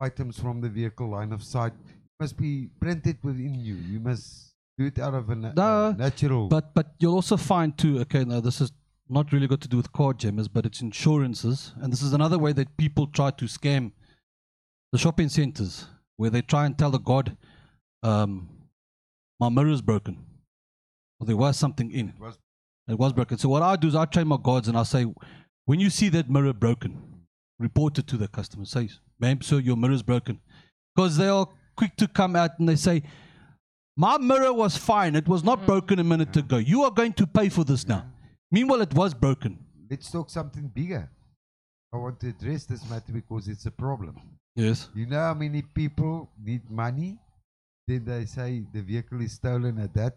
items 0.00 0.38
from 0.38 0.60
the 0.60 0.68
vehicle 0.68 1.08
line 1.10 1.32
of 1.32 1.42
sight. 1.42 1.72
must 2.20 2.36
be 2.36 2.68
printed 2.78 3.18
within 3.24 3.54
you. 3.54 3.74
You 3.74 3.98
must 3.98 4.54
do 4.78 4.84
it 4.86 4.98
out 5.00 5.12
of 5.14 5.28
a, 5.30 5.34
na- 5.34 5.52
No, 5.56 5.92
natural. 5.92 6.46
But 6.48 6.72
but 6.72 6.94
you'll 7.00 7.14
also 7.16 7.36
find 7.36 7.76
too. 7.76 7.98
Okay, 8.00 8.24
now 8.24 8.40
this 8.40 8.60
is 8.60 8.70
not 9.12 9.32
really 9.32 9.46
got 9.46 9.60
to 9.60 9.68
do 9.68 9.76
with 9.76 9.92
car 9.92 10.12
jammers, 10.12 10.48
but 10.48 10.66
it's 10.66 10.80
insurances, 10.80 11.72
and 11.80 11.92
this 11.92 12.02
is 12.02 12.12
another 12.12 12.38
way 12.38 12.52
that 12.52 12.76
people 12.76 13.06
try 13.06 13.30
to 13.30 13.44
scam 13.46 13.92
the 14.92 14.98
shopping 14.98 15.28
centers, 15.28 15.86
where 16.16 16.30
they 16.30 16.42
try 16.42 16.66
and 16.66 16.76
tell 16.78 16.90
the 16.90 16.98
god, 16.98 17.36
um, 18.02 18.48
"My 19.40 19.48
mirror's 19.48 19.82
broken," 19.82 20.24
or 21.20 21.26
there 21.26 21.36
was 21.36 21.56
something 21.56 21.90
in 21.90 22.08
it. 22.10 22.18
was 22.18 22.38
It 22.88 22.98
was 22.98 23.12
broken. 23.12 23.38
So 23.38 23.48
what 23.48 23.62
I 23.62 23.76
do 23.76 23.88
is 23.88 23.94
I 23.94 24.04
train 24.06 24.26
my 24.26 24.36
gods 24.42 24.66
and 24.68 24.76
I 24.76 24.82
say, 24.82 25.06
when 25.66 25.78
you 25.78 25.88
see 25.88 26.08
that 26.10 26.28
mirror 26.28 26.52
broken, 26.52 27.24
report 27.58 27.96
it 27.98 28.08
to 28.08 28.16
the 28.16 28.26
customer. 28.26 28.64
Say, 28.64 28.90
ma'am, 29.20 29.40
sir, 29.40 29.60
your 29.60 29.76
mirror's 29.76 30.02
broken. 30.02 30.40
Because 30.94 31.16
they 31.16 31.28
are 31.28 31.46
quick 31.76 31.94
to 31.96 32.08
come 32.08 32.34
out 32.34 32.58
and 32.58 32.68
they 32.68 32.74
say, 32.74 33.04
my 33.96 34.18
mirror 34.18 34.52
was 34.52 34.76
fine. 34.76 35.14
It 35.14 35.28
was 35.28 35.44
not 35.44 35.64
broken 35.64 36.00
a 36.00 36.04
minute 36.04 36.36
ago. 36.36 36.56
You 36.56 36.82
are 36.82 36.90
going 36.90 37.12
to 37.14 37.26
pay 37.26 37.48
for 37.48 37.64
this 37.64 37.86
now. 37.86 38.11
Meanwhile, 38.52 38.82
it 38.82 38.94
was 38.94 39.14
broken. 39.14 39.58
let's 39.90 40.10
talk 40.10 40.28
something 40.30 40.68
bigger. 40.68 41.08
I 41.92 41.96
want 41.96 42.20
to 42.20 42.28
address 42.28 42.64
this 42.66 42.88
matter 42.88 43.12
because 43.12 43.48
it's 43.48 43.66
a 43.66 43.70
problem. 43.70 44.16
Yes. 44.54 44.88
You 44.94 45.06
know 45.06 45.18
how 45.18 45.34
many 45.34 45.62
people 45.62 46.30
need 46.42 46.70
money? 46.70 47.18
Then 47.88 48.04
they 48.04 48.26
say 48.26 48.62
the 48.72 48.82
vehicle 48.82 49.20
is 49.22 49.32
stolen 49.32 49.78
at 49.78 49.92
that 49.94 50.16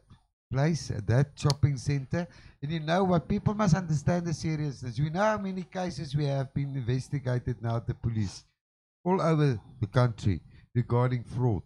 place, 0.51 0.91
at 0.91 1.07
that 1.07 1.27
shopping 1.35 1.77
center. 1.77 2.27
And 2.61 2.71
you 2.71 2.79
know 2.81 3.03
what? 3.05 3.27
People 3.27 3.53
must 3.53 3.75
understand 3.75 4.25
the 4.25 4.33
seriousness. 4.33 4.97
You 4.97 5.09
know 5.09 5.21
how 5.21 5.37
many 5.37 5.63
cases 5.63 6.15
we 6.15 6.25
have 6.25 6.53
been 6.53 6.75
investigated 6.75 7.61
now 7.61 7.77
at 7.77 7.87
the 7.87 7.93
police 7.93 8.43
all 9.05 9.21
over 9.21 9.59
the 9.81 9.87
country 9.87 10.41
regarding 10.73 11.23
fraud, 11.23 11.63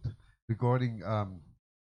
regarding 0.48 1.02
um, 1.04 1.40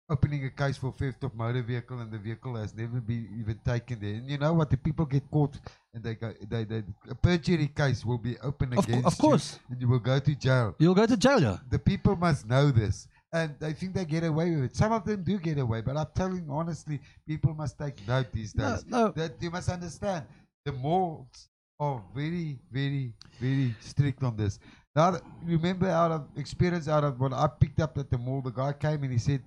opening 0.09 0.45
a 0.45 0.51
case 0.51 0.77
for 0.77 0.93
theft 0.93 1.25
of 1.25 1.35
motor 1.35 1.63
vehicle 1.63 1.99
and 1.99 2.11
the 2.13 2.19
vehicle 2.19 2.55
has 2.55 2.75
never 2.75 3.01
been 3.01 3.29
even 3.41 3.59
taken 3.65 3.99
there. 4.01 4.15
And 4.15 4.31
you 4.31 4.39
know 4.39 4.53
what? 4.53 4.71
The 4.71 4.77
people 4.77 5.05
get 5.05 5.29
caught 5.31 5.57
and 5.95 6.03
they 6.05 6.15
go, 6.15 6.33
they, 6.49 6.65
they, 6.65 6.83
a 7.11 7.15
perjury 7.15 7.69
case 7.69 8.05
will 8.05 8.19
be 8.19 8.39
opened 8.39 8.79
Of, 8.79 8.87
co- 8.87 9.03
of 9.05 9.19
course. 9.19 9.59
you 9.69 9.73
and 9.73 9.81
you 9.83 9.89
will 9.89 9.99
go 9.99 10.19
to 10.19 10.35
jail 10.35 10.75
You'll 10.79 10.95
go 10.95 11.07
to 11.07 11.17
jail, 11.17 11.41
yeah. 11.43 11.57
the 11.71 11.79
people 11.79 12.15
must 12.17 12.47
know 12.47 12.71
this 12.71 13.09
and 13.33 13.55
they 13.59 13.73
think 13.73 13.95
they 13.95 14.05
get 14.05 14.23
away 14.23 14.55
with 14.55 14.65
it 14.65 14.77
some 14.77 14.93
of 14.93 15.05
them 15.05 15.23
do 15.25 15.37
get 15.39 15.59
away 15.59 15.81
but 15.81 15.97
i'm 15.97 16.07
telling 16.15 16.47
honestly 16.49 17.01
people 17.27 17.53
must 17.55 17.77
take 17.77 18.07
note 18.07 18.27
these 18.33 18.53
days 18.53 18.85
no. 18.87 19.07
no. 19.07 19.09
that 19.11 19.33
you 19.41 19.51
must 19.51 19.69
understand 19.69 20.25
the 20.65 20.73
malls 20.73 21.49
are 21.81 22.01
very 22.15 22.57
very 22.71 23.13
very 23.41 23.75
strict 23.81 24.23
on 24.23 24.37
this 24.37 24.61
now 24.95 25.19
remember 25.45 25.89
out 25.89 26.13
of 26.13 26.29
experience 26.37 26.87
out 26.89 27.03
of 27.03 27.19
what 27.19 27.33
i 27.33 27.49
picked 27.49 27.81
up 27.81 27.99
at 27.99 28.09
the 28.11 28.17
mall 28.17 28.41
the 28.41 28.51
guy 28.51 28.73
came 28.73 29.03
and 29.03 29.13
he 29.13 29.19
said 29.19 29.43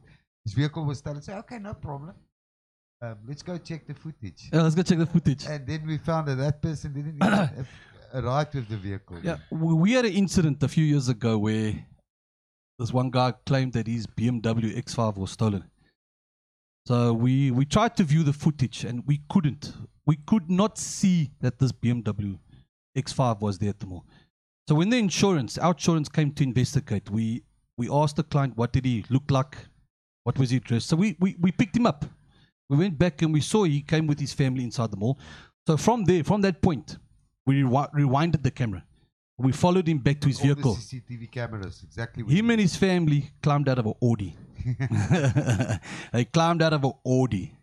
his 0.46 0.54
vehicle 0.54 0.84
was 0.86 0.98
stolen 1.00 1.22
said 1.22 1.38
okay 1.38 1.60
no 1.60 1.74
problem 1.74 2.16
um, 3.02 3.16
let's 3.28 3.42
go 3.42 3.58
check 3.58 3.88
the 3.88 3.94
footage 3.94 4.50
Yeah, 4.52 4.62
let's 4.64 4.76
go 4.76 4.82
check 4.84 4.98
the 4.98 5.06
footage. 5.06 5.46
and 5.48 5.66
then 5.66 5.86
we 5.88 5.98
found 5.98 6.28
that 6.28 6.36
that 6.36 6.62
person 6.62 6.94
didn't 6.94 7.16
even 7.22 7.32
have 7.34 7.68
a 8.14 8.22
right 8.22 8.54
with 8.54 8.68
the 8.68 8.78
vehicle 8.78 9.18
Yeah, 9.24 9.38
we 9.52 9.74
we 9.74 9.92
had 9.94 10.06
an 10.06 10.14
incident 10.14 10.62
a 10.64 10.68
few 10.68 10.84
years 10.84 11.08
ago 11.10 11.38
where 11.38 11.74
this 12.80 12.92
one 12.94 13.10
guy 13.10 13.34
claimed 13.46 13.74
that 13.74 13.88
his 13.88 14.08
BMW 14.08 14.70
X5 14.84 15.18
was 15.18 15.32
stolen. 15.32 15.64
So 16.88 17.14
we 17.14 17.52
we 17.52 17.66
tried 17.66 17.96
to 17.98 18.04
view 18.04 18.24
the 18.24 18.34
footage 18.34 18.84
and 18.86 19.04
we 19.06 19.22
couldn't. 19.30 19.74
We 20.06 20.16
could 20.16 20.50
not 20.50 20.78
see 20.78 21.32
that 21.42 21.60
this 21.60 21.72
BMW 21.74 22.40
X5 22.98 23.42
was 23.42 23.60
there 23.60 23.70
at 23.70 23.80
the 23.80 23.86
mall. 23.86 24.06
So 24.68 24.76
when 24.76 24.90
the 24.90 24.98
insurance, 24.98 25.58
our 25.58 25.72
insurance 25.74 26.10
came 26.10 26.32
to 26.34 26.44
investigate, 26.44 27.10
we 27.12 27.44
we 27.78 27.90
asked 27.90 28.16
the 28.16 28.24
client 28.24 28.58
what 28.58 28.72
did 28.74 28.86
he 28.86 29.06
look 29.10 29.30
like, 29.30 29.58
what 30.30 30.38
was 30.38 30.52
he 30.52 30.60
dressed. 30.60 30.88
So 30.90 30.96
we 30.96 31.16
we, 31.20 31.36
we 31.40 31.52
picked 31.52 31.76
him 31.76 31.88
up. 31.88 32.06
We 32.70 32.78
went 32.78 33.00
back 33.00 33.24
and 33.24 33.34
we 33.34 33.42
saw 33.42 33.64
he 33.64 33.82
came 33.82 34.06
with 34.06 34.20
his 34.20 34.32
family 34.32 34.64
inside 34.64 34.92
the 34.92 34.98
mall. 34.98 35.18
So 35.66 35.76
from 35.76 36.04
there, 36.04 36.24
from 36.24 36.42
that 36.42 36.62
point, 36.62 36.98
we 37.48 37.64
rewi- 37.64 37.92
rewinded 37.94 38.44
the 38.44 38.52
camera. 38.52 38.84
We 39.40 39.52
followed 39.54 39.88
him 39.88 39.98
back 39.98 40.20
to 40.22 40.28
his 40.28 40.40
All 40.40 40.48
the 40.50 40.54
vehicle. 40.54 40.76
cctv 40.76 41.32
cameras 41.32 41.82
exactly 41.84 42.24
Him 42.36 42.52
and 42.52 42.62
his 42.62 42.76
family 42.76 43.32
climbed 43.42 43.68
out 43.70 43.80
of 43.80 43.88
an 43.88 43.94
Audi. 44.04 44.38
they 46.14 46.26
climbed 46.26 46.62
out 46.62 46.74
of 46.74 46.84
an 46.84 46.94
Audi. 47.04 47.56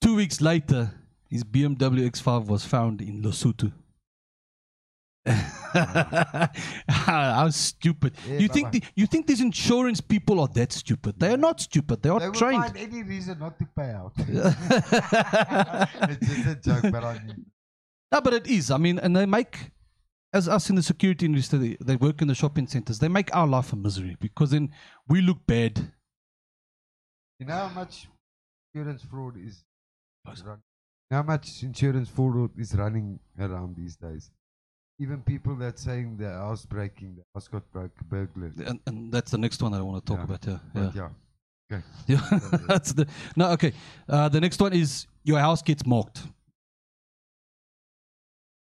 Two 0.00 0.14
weeks 0.16 0.40
later, 0.40 0.90
his 1.28 1.44
BMW 1.44 2.08
X5 2.08 2.46
was 2.46 2.64
found 2.64 3.02
in 3.02 3.22
Lesotho. 3.22 3.70
How 6.88 7.48
stupid! 7.50 8.14
Yeah, 8.26 8.38
you 8.38 8.48
think 8.48 8.72
the, 8.72 8.82
you 8.94 9.06
think 9.06 9.26
these 9.26 9.40
insurance 9.40 10.00
people 10.00 10.40
are 10.40 10.48
that 10.48 10.72
stupid? 10.72 11.18
They 11.20 11.32
are 11.32 11.36
not 11.36 11.60
stupid. 11.60 12.02
They 12.02 12.08
are 12.08 12.20
They 12.20 12.26
will 12.28 12.34
trained. 12.34 12.64
find 12.64 12.76
any 12.76 13.02
reason 13.02 13.38
not 13.38 13.58
to 13.58 13.66
pay 13.76 13.90
out. 13.92 14.12
it's 16.10 16.26
just 16.26 16.46
a 16.46 16.54
joke, 16.56 16.92
but 16.92 17.04
I 17.04 17.18
mean, 17.24 17.46
No, 18.12 18.20
but 18.20 18.32
it 18.34 18.46
is. 18.46 18.70
I 18.70 18.78
mean, 18.78 18.98
and 18.98 19.14
they 19.14 19.26
make, 19.26 19.70
as 20.32 20.48
us 20.48 20.70
in 20.70 20.76
the 20.76 20.82
security 20.82 21.26
industry, 21.26 21.58
they, 21.58 21.76
they 21.84 21.96
work 21.96 22.22
in 22.22 22.28
the 22.28 22.34
shopping 22.34 22.66
centers. 22.66 22.98
They 22.98 23.08
make 23.08 23.34
our 23.36 23.46
life 23.46 23.72
a 23.72 23.76
misery 23.76 24.16
because 24.20 24.50
then 24.50 24.70
we 25.06 25.20
look 25.20 25.46
bad. 25.46 25.92
you 27.38 27.46
know 27.46 27.54
how 27.54 27.68
much 27.68 28.08
insurance 28.74 29.02
fraud 29.02 29.36
is 29.36 29.64
how 31.10 31.22
much 31.22 31.62
insurance 31.62 32.08
fraud 32.10 32.50
is 32.58 32.74
running 32.74 33.18
around 33.38 33.76
these 33.76 33.96
days. 33.96 34.30
Even 35.00 35.22
people 35.22 35.54
that 35.56 35.78
saying 35.78 36.16
the 36.16 36.28
house 36.30 36.66
breaking, 36.66 37.14
the 37.16 37.22
house 37.34 37.46
got 37.46 37.62
broke, 37.72 37.92
burglary. 38.08 38.50
And, 38.66 38.80
and 38.86 39.12
that's 39.12 39.30
the 39.30 39.38
next 39.38 39.62
one 39.62 39.72
that 39.72 39.78
I 39.78 39.82
want 39.82 40.04
to 40.04 40.12
talk 40.12 40.18
Yeah. 40.18 40.24
about. 40.24 40.46
Yeah, 40.46 40.58
But 40.74 40.94
yeah. 40.94 41.08
yeah. 41.70 41.76
Okay. 41.76 41.84
yeah. 42.06 42.58
that's 42.66 42.92
the 42.92 43.06
no. 43.36 43.50
Okay, 43.50 43.72
uh, 44.08 44.28
the 44.28 44.40
next 44.40 44.60
one 44.60 44.72
is 44.72 45.06
your 45.22 45.38
house 45.38 45.62
gets 45.62 45.84
marked. 45.86 46.22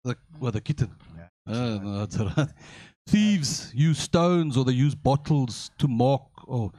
The 0.04 0.16
well, 0.40 0.52
the 0.52 0.62
kitten. 0.62 0.90
Yeah. 1.18 1.28
Uh, 1.54 1.80
no, 1.82 2.00
that's 2.00 2.20
all 2.20 2.32
right. 2.36 2.50
Thieves 3.08 3.72
use 3.74 4.00
stones 4.00 4.58
or 4.58 4.66
they 4.66 4.72
use 4.74 4.96
bottles 4.96 5.72
to 5.78 5.88
mark 5.88 6.22
or 6.48 6.72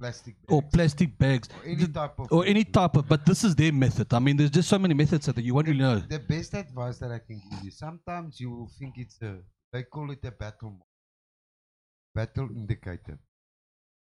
Plastic 0.00 0.36
or 0.48 0.62
plastic 0.62 1.18
bags 1.18 1.48
Or 1.56 1.66
any 1.66 1.88
type 1.88 2.18
of 2.20 2.30
or 2.30 2.46
any 2.46 2.62
type 2.62 2.96
of. 2.96 3.08
But 3.08 3.26
this 3.26 3.42
is 3.42 3.56
their 3.56 3.72
method. 3.72 4.14
I 4.14 4.20
mean, 4.20 4.36
there's 4.36 4.50
just 4.50 4.68
so 4.68 4.78
many 4.78 4.94
methods 4.94 5.26
that 5.26 5.36
you 5.38 5.54
won't 5.54 5.66
really 5.66 5.80
know. 5.80 5.98
The 5.98 6.20
best 6.20 6.54
advice 6.54 6.98
that 6.98 7.10
I 7.10 7.18
can 7.18 7.42
give 7.50 7.64
you, 7.64 7.72
sometimes 7.72 8.38
you 8.38 8.50
will 8.50 8.70
think 8.78 8.94
it's 8.96 9.20
a, 9.22 9.38
they 9.72 9.82
call 9.82 10.12
it 10.12 10.24
a 10.24 10.30
battle. 10.30 10.86
Battle 12.14 12.48
indicator. 12.54 13.18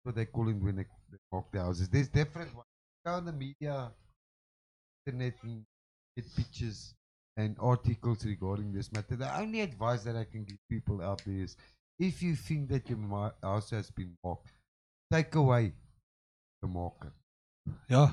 What 0.03 0.17
they 0.17 0.25
call 0.25 0.49
it 0.49 0.55
when 0.55 0.77
they, 0.77 0.87
they 1.13 1.19
mark 1.31 1.47
the 1.53 1.61
houses. 1.61 1.89
There's 1.89 2.09
different 2.09 2.53
ones. 2.55 2.67
Go 3.07 3.13
on 3.13 3.27
the 3.27 3.33
media, 3.33 3.93
internet, 5.07 5.35
and 5.45 5.65
get 6.17 6.27
pictures 6.35 6.95
and 7.37 7.57
articles 7.61 8.25
regarding 8.25 8.73
this 8.73 8.93
matter. 8.93 9.15
The 9.15 9.39
only 9.39 9.61
advice 9.61 10.03
that 10.03 10.17
I 10.17 10.25
can 10.25 10.45
give 10.45 10.59
people 10.69 11.03
out 11.03 11.23
there 11.25 11.37
is 11.37 11.57
if 12.01 12.21
you 12.21 12.35
think 12.35 12.69
that 12.71 12.89
your 12.91 13.33
house 13.43 13.71
has 13.71 13.91
been 13.93 14.17
marked, 14.25 14.51
take 15.13 15.35
away 15.37 15.73
the 16.65 16.69
marker. 16.69 17.13
Yeah, 17.89 18.11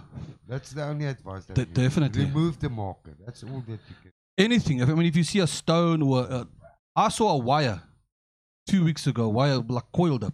That's 0.47 0.71
the 0.71 0.83
only 0.91 1.05
advice 1.05 1.43
that 1.45 1.55
De- 1.55 1.61
I 1.61 1.65
can 1.65 1.73
give. 1.73 1.83
definitely. 1.83 2.25
remove 2.25 2.59
the 2.59 2.69
marker. 2.69 3.13
That's 3.25 3.43
all 3.43 3.61
that 3.67 3.79
you 3.89 3.95
can. 4.01 4.11
anything. 4.37 4.79
If, 4.79 4.89
I 4.89 4.93
mean, 4.93 5.07
if 5.07 5.15
you 5.15 5.23
see 5.23 5.39
a 5.39 5.47
stone 5.47 6.01
or 6.01 6.19
a, 6.37 6.47
I 6.95 7.09
saw 7.09 7.31
a 7.31 7.37
wire 7.37 7.81
two 8.67 8.83
weeks 8.85 9.07
ago, 9.07 9.27
wire 9.29 9.57
like 9.77 9.89
coiled 9.93 10.23
up. 10.23 10.33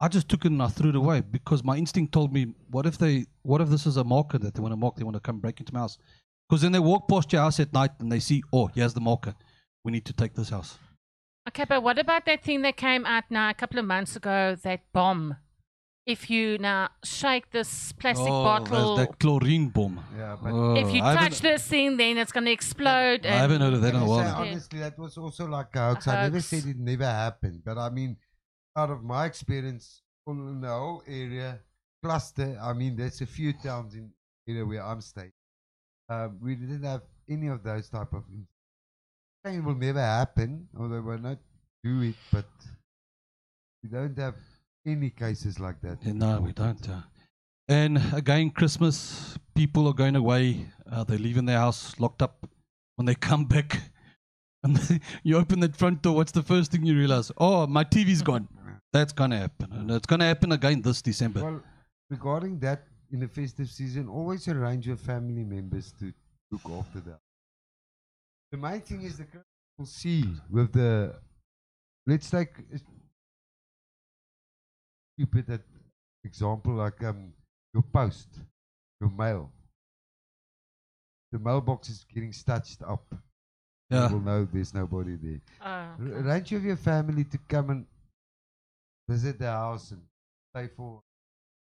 I 0.00 0.08
just 0.08 0.28
took 0.28 0.44
it 0.44 0.52
and 0.52 0.62
I 0.62 0.68
threw 0.68 0.90
it 0.90 0.96
away 0.96 1.20
because 1.20 1.62
my 1.64 1.76
instinct 1.76 2.12
told 2.12 2.32
me, 2.32 2.42
what 2.70 2.86
if 2.86 2.98
they, 2.98 3.26
what 3.42 3.60
if 3.60 3.68
this 3.68 3.86
is 3.86 3.96
a 3.96 4.04
marker 4.04 4.38
that 4.38 4.54
they 4.54 4.60
want 4.60 4.72
to 4.72 4.76
mark? 4.76 4.96
They 4.96 5.04
want 5.04 5.16
to 5.16 5.20
come 5.20 5.38
break 5.38 5.58
into 5.60 5.72
my 5.74 5.80
house. 5.80 5.96
Because 6.48 6.62
then 6.62 6.72
they 6.72 6.80
walk 6.80 7.08
past 7.08 7.32
your 7.32 7.42
house 7.42 7.58
at 7.60 7.72
night 7.72 7.92
and 8.00 8.10
they 8.12 8.20
see, 8.20 8.42
oh, 8.52 8.66
here's 8.74 8.94
the 8.94 9.00
marker. 9.00 9.34
We 9.84 9.92
need 9.92 10.04
to 10.06 10.12
take 10.12 10.34
this 10.34 10.50
house. 10.50 10.78
Okay, 11.48 11.64
but 11.68 11.82
what 11.82 11.98
about 11.98 12.26
that 12.26 12.42
thing 12.44 12.62
that 12.62 12.76
came 12.76 13.04
out 13.06 13.24
now 13.30 13.50
a 13.50 13.54
couple 13.54 13.78
of 13.78 13.84
months 13.84 14.14
ago, 14.16 14.56
that 14.62 14.80
bomb 14.92 15.36
if 16.04 16.28
you 16.28 16.58
now 16.58 16.88
shake 17.04 17.50
this 17.50 17.92
plastic 17.92 18.26
oh, 18.28 18.42
bottle, 18.44 18.96
That, 18.96 19.10
that 19.10 19.18
chlorine 19.18 19.68
bomb. 19.68 20.02
Yeah, 20.16 20.36
but 20.42 20.52
Oh, 20.52 20.74
if 20.74 20.92
you 20.92 21.02
I 21.02 21.14
touch 21.14 21.40
this 21.40 21.66
thing, 21.66 21.96
then 21.96 22.18
it's 22.18 22.32
going 22.32 22.46
to 22.46 22.50
explode. 22.50 23.24
I 23.24 23.28
and- 23.28 23.40
haven't 23.40 23.60
heard 23.60 23.74
of 23.74 23.82
that 23.82 23.94
in 23.94 24.00
Can 24.00 24.08
a 24.08 24.12
I 24.12 24.16
say, 24.22 24.24
while. 24.32 24.40
honestly, 24.42 24.78
that 24.80 24.98
was 24.98 25.16
also 25.16 25.46
like 25.46 25.74
a 25.76 25.88
hoax. 25.90 26.08
I 26.08 26.22
never 26.24 26.40
said 26.40 26.64
it 26.66 26.78
never 26.78 27.04
happened, 27.04 27.62
but 27.64 27.78
I 27.78 27.90
mean, 27.90 28.16
out 28.76 28.90
of 28.90 29.02
my 29.04 29.26
experience 29.26 30.02
all 30.26 30.34
in 30.34 30.60
the 30.60 30.68
whole 30.68 31.02
area 31.06 31.60
cluster, 32.02 32.58
I 32.60 32.72
mean, 32.72 32.96
there's 32.96 33.20
a 33.20 33.26
few 33.26 33.52
towns 33.52 33.94
in 33.94 34.10
the 34.46 34.52
area 34.52 34.66
where 34.66 34.84
I'm 34.84 35.00
staying. 35.00 35.32
Um, 36.08 36.38
we 36.42 36.56
didn't 36.56 36.82
have 36.82 37.02
any 37.28 37.46
of 37.48 37.62
those 37.62 37.88
type 37.88 38.12
of. 38.12 38.24
things. 38.26 38.48
It 39.44 39.62
will 39.64 39.74
never 39.74 40.00
happen, 40.00 40.68
although 40.78 41.00
we're 41.00 41.16
not 41.16 41.38
do 41.82 42.00
it, 42.02 42.14
but 42.32 42.44
we 43.82 43.88
don't 43.88 44.16
have 44.18 44.36
any 44.86 45.10
cases 45.10 45.60
like 45.60 45.80
that. 45.82 46.04
No, 46.04 46.40
we 46.40 46.52
don't. 46.52 46.88
Uh. 46.88 47.02
And 47.68 48.00
again, 48.12 48.50
Christmas, 48.50 49.38
people 49.54 49.86
are 49.86 49.94
going 49.94 50.16
away. 50.16 50.66
Uh, 50.90 51.04
they're 51.04 51.18
leaving 51.18 51.44
their 51.44 51.58
house 51.58 51.98
locked 51.98 52.22
up. 52.22 52.46
When 52.96 53.06
they 53.06 53.14
come 53.14 53.46
back, 53.46 53.80
and 54.62 55.00
you 55.22 55.36
open 55.38 55.60
that 55.60 55.76
front 55.76 56.02
door, 56.02 56.16
what's 56.16 56.32
the 56.32 56.42
first 56.42 56.72
thing 56.72 56.84
you 56.84 56.96
realize? 56.96 57.32
Oh, 57.38 57.66
my 57.66 57.84
TV's 57.84 58.22
gone. 58.22 58.48
That's 58.92 59.12
going 59.12 59.30
to 59.30 59.38
happen. 59.38 59.72
And 59.72 59.90
it's 59.90 60.06
going 60.06 60.20
to 60.20 60.26
happen 60.26 60.52
again 60.52 60.82
this 60.82 61.00
December. 61.00 61.42
Well, 61.42 61.62
regarding 62.10 62.58
that, 62.60 62.84
in 63.10 63.20
the 63.20 63.28
festive 63.28 63.68
season, 63.68 64.08
always 64.08 64.48
arrange 64.48 64.86
your 64.86 64.96
family 64.96 65.44
members 65.44 65.92
to 66.00 66.12
look 66.50 66.62
after 66.78 67.00
them. 67.00 67.18
The 68.50 68.58
main 68.58 68.80
thing 68.80 69.02
is 69.02 69.18
the 69.18 69.24
Christmas 69.24 69.46
will 69.78 69.86
see 69.86 70.24
with 70.50 70.72
the. 70.72 71.14
Let's 72.06 72.30
take 72.30 72.50
stupid 75.22 75.46
that 75.46 75.60
example 76.24 76.74
like 76.74 77.02
um 77.04 77.32
your 77.74 77.82
post, 77.92 78.28
your 79.00 79.10
mail. 79.10 79.50
The 81.32 81.38
mailbox 81.38 81.88
is 81.88 82.04
getting 82.12 82.32
stitched 82.32 82.82
up. 82.82 83.04
yeah. 83.90 84.08
You 84.08 84.14
will 84.16 84.22
know 84.22 84.48
there's 84.52 84.74
nobody 84.74 85.16
there. 85.22 85.40
Oh, 85.62 85.66
Ar- 85.66 85.96
okay. 86.00 86.12
Arrange 86.28 86.52
with 86.52 86.64
your 86.64 86.76
family 86.76 87.24
to 87.24 87.38
come 87.48 87.70
and 87.70 87.86
visit 89.08 89.38
the 89.38 89.46
house 89.46 89.92
and 89.92 90.02
stay 90.54 90.68
for 90.76 91.00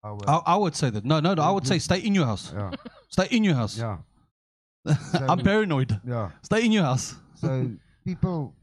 our. 0.04 0.18
I, 0.28 0.42
I 0.48 0.56
would 0.58 0.76
say 0.76 0.90
that. 0.90 1.06
No, 1.06 1.20
no, 1.22 1.34
no. 1.34 1.42
I 1.44 1.52
would 1.52 1.66
say 1.66 1.80
stay 1.80 2.00
in 2.00 2.14
your 2.16 2.26
house. 2.26 2.52
yeah, 2.54 2.72
Stay 3.10 3.28
in 3.32 3.44
your 3.46 3.56
house. 3.56 3.78
yeah, 3.78 3.98
I'm 5.30 5.40
paranoid. 5.40 6.00
yeah. 6.06 6.32
Stay 6.42 6.66
in 6.66 6.72
your 6.74 6.84
house. 6.84 7.16
So 7.36 7.72
people 8.06 8.54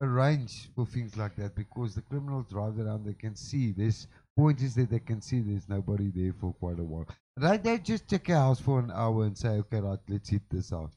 arrange 0.00 0.68
for 0.74 0.86
things 0.86 1.16
like 1.16 1.34
that 1.36 1.54
because 1.56 1.94
the 1.96 2.02
criminals 2.02 2.46
drive 2.50 2.78
around. 2.78 3.04
They 3.04 3.14
can 3.14 3.34
see. 3.34 3.72
There's 3.72 4.06
point 4.36 4.60
is 4.62 4.74
that 4.74 4.90
they 4.90 4.98
can 4.98 5.20
see 5.20 5.40
there's 5.40 5.68
nobody 5.68 6.10
there 6.14 6.32
for 6.40 6.52
quite 6.54 6.78
a 6.78 6.84
while. 6.84 7.06
They 7.36 7.58
don't 7.58 7.84
just 7.84 8.08
check 8.08 8.28
a 8.28 8.34
house 8.34 8.60
for 8.60 8.78
an 8.80 8.90
hour 8.92 9.24
and 9.24 9.36
say, 9.36 9.48
okay, 9.48 9.80
right, 9.80 9.98
let's 10.08 10.28
hit 10.28 10.42
this 10.50 10.70
house. 10.70 10.92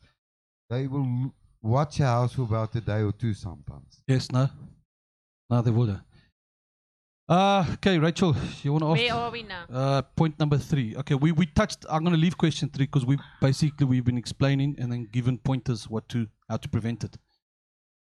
They 0.69 0.87
will 0.87 1.33
watch 1.61 1.99
a 1.99 2.05
house 2.05 2.33
for 2.33 2.43
about 2.43 2.75
a 2.75 2.81
day 2.81 3.01
or 3.01 3.11
two 3.11 3.33
sometimes. 3.33 4.01
Yes, 4.07 4.31
no. 4.31 4.49
No, 5.49 5.61
they 5.61 5.71
would. 5.71 5.99
Uh, 7.27 7.65
okay, 7.73 7.97
Rachel, 7.97 8.35
you 8.61 8.71
want 8.71 8.83
to 8.83 8.91
ask? 8.91 8.99
Where 8.99 9.13
are 9.13 9.31
we 9.31 9.43
now? 9.43 9.65
Uh, 9.71 10.01
point 10.01 10.39
number 10.39 10.57
three. 10.57 10.95
Okay, 10.95 11.15
we, 11.15 11.31
we 11.31 11.47
touched. 11.47 11.85
I'm 11.89 12.03
going 12.03 12.15
to 12.15 12.21
leave 12.21 12.37
question 12.37 12.69
three 12.69 12.85
because 12.85 13.05
we 13.05 13.17
basically 13.41 13.87
we've 13.87 14.05
been 14.05 14.17
explaining 14.17 14.75
and 14.77 14.91
then 14.91 15.07
given 15.11 15.39
pointers 15.39 15.89
what 15.89 16.07
to 16.09 16.27
how 16.49 16.57
to 16.57 16.69
prevent 16.69 17.03
it. 17.03 17.17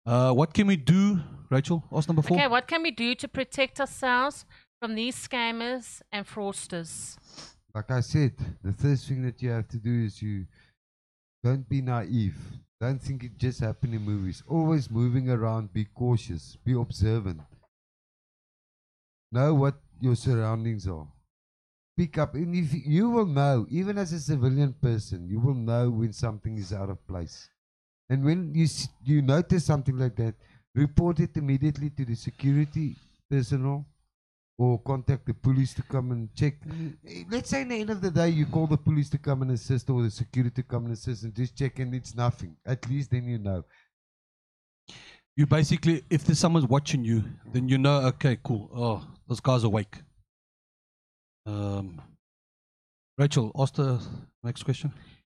Uh, 0.04 0.32
what 0.32 0.52
can 0.52 0.66
we 0.66 0.76
do, 0.76 1.20
Rachel? 1.50 1.84
Ask 1.92 2.08
number 2.08 2.22
four. 2.22 2.36
Okay, 2.36 2.48
what 2.48 2.66
can 2.66 2.82
we 2.82 2.90
do 2.90 3.14
to 3.14 3.28
protect 3.28 3.80
ourselves 3.80 4.44
from 4.80 4.94
these 4.94 5.16
scammers 5.16 6.00
and 6.12 6.26
fraudsters? 6.26 7.16
Like 7.74 7.90
I 7.90 8.00
said, 8.00 8.32
the 8.62 8.72
first 8.72 9.08
thing 9.08 9.22
that 9.22 9.42
you 9.42 9.50
have 9.50 9.68
to 9.68 9.76
do 9.76 10.04
is 10.04 10.22
you 10.22 10.46
don't 11.42 11.68
be 11.68 11.80
naive. 11.80 12.36
Don't 12.80 13.00
think 13.00 13.24
it 13.24 13.36
just 13.36 13.60
happened 13.60 13.94
in 13.94 14.02
movies. 14.02 14.42
Always 14.46 14.90
moving 14.90 15.28
around, 15.28 15.72
be 15.72 15.84
cautious, 15.84 16.56
be 16.64 16.72
observant. 16.72 17.40
Know 19.32 19.54
what 19.54 19.74
your 20.00 20.14
surroundings 20.14 20.86
are. 20.86 21.06
Pick 21.96 22.16
up, 22.18 22.34
and 22.34 22.54
if 22.54 22.72
you 22.86 23.10
will 23.10 23.26
know, 23.26 23.66
even 23.70 23.98
as 23.98 24.12
a 24.12 24.20
civilian 24.20 24.72
person, 24.72 25.28
you 25.28 25.40
will 25.40 25.54
know 25.54 25.90
when 25.90 26.12
something 26.12 26.56
is 26.56 26.72
out 26.72 26.88
of 26.88 27.04
place. 27.08 27.48
And 28.08 28.24
when 28.24 28.54
you 28.54 28.66
you 29.04 29.20
notice 29.20 29.64
something 29.64 29.98
like 29.98 30.14
that, 30.16 30.34
report 30.74 31.18
it 31.18 31.36
immediately 31.36 31.90
to 31.90 32.04
the 32.04 32.14
security 32.14 32.94
personnel 33.28 33.84
or 34.58 34.78
contact 34.80 35.24
the 35.24 35.32
police 35.34 35.72
to 35.74 35.82
come 35.82 36.10
and 36.10 36.34
check. 36.34 36.54
Eh, 37.06 37.22
Let's 37.30 37.48
say 37.50 37.62
in 37.62 37.68
the 37.68 37.80
end 37.80 37.90
of 37.90 38.00
the 38.00 38.10
day, 38.10 38.28
you 38.30 38.44
call 38.44 38.66
the 38.66 38.76
police 38.76 39.08
to 39.10 39.18
come 39.18 39.42
and 39.42 39.52
assist 39.52 39.88
or 39.88 40.02
the 40.02 40.10
security 40.10 40.50
to 40.56 40.62
come 40.64 40.84
and 40.86 40.92
assist 40.94 41.22
and 41.22 41.34
just 41.34 41.56
check 41.56 41.78
and 41.78 41.94
it's 41.94 42.14
nothing. 42.14 42.56
At 42.66 42.88
least 42.90 43.10
then 43.12 43.24
you 43.28 43.38
know. 43.38 43.64
You 45.36 45.46
basically, 45.46 46.02
if 46.10 46.24
there's 46.24 46.40
someone's 46.40 46.66
watching 46.66 47.04
you, 47.04 47.22
then 47.52 47.68
you 47.68 47.78
know. 47.78 47.98
Okay, 48.08 48.38
cool. 48.42 48.68
Oh, 48.74 49.06
those 49.28 49.38
guys 49.38 49.62
awake. 49.62 49.94
Um, 51.46 52.02
Rachel, 53.16 53.52
ask 53.56 53.74
the 53.74 54.00
next 54.42 54.64
question. 54.64 54.92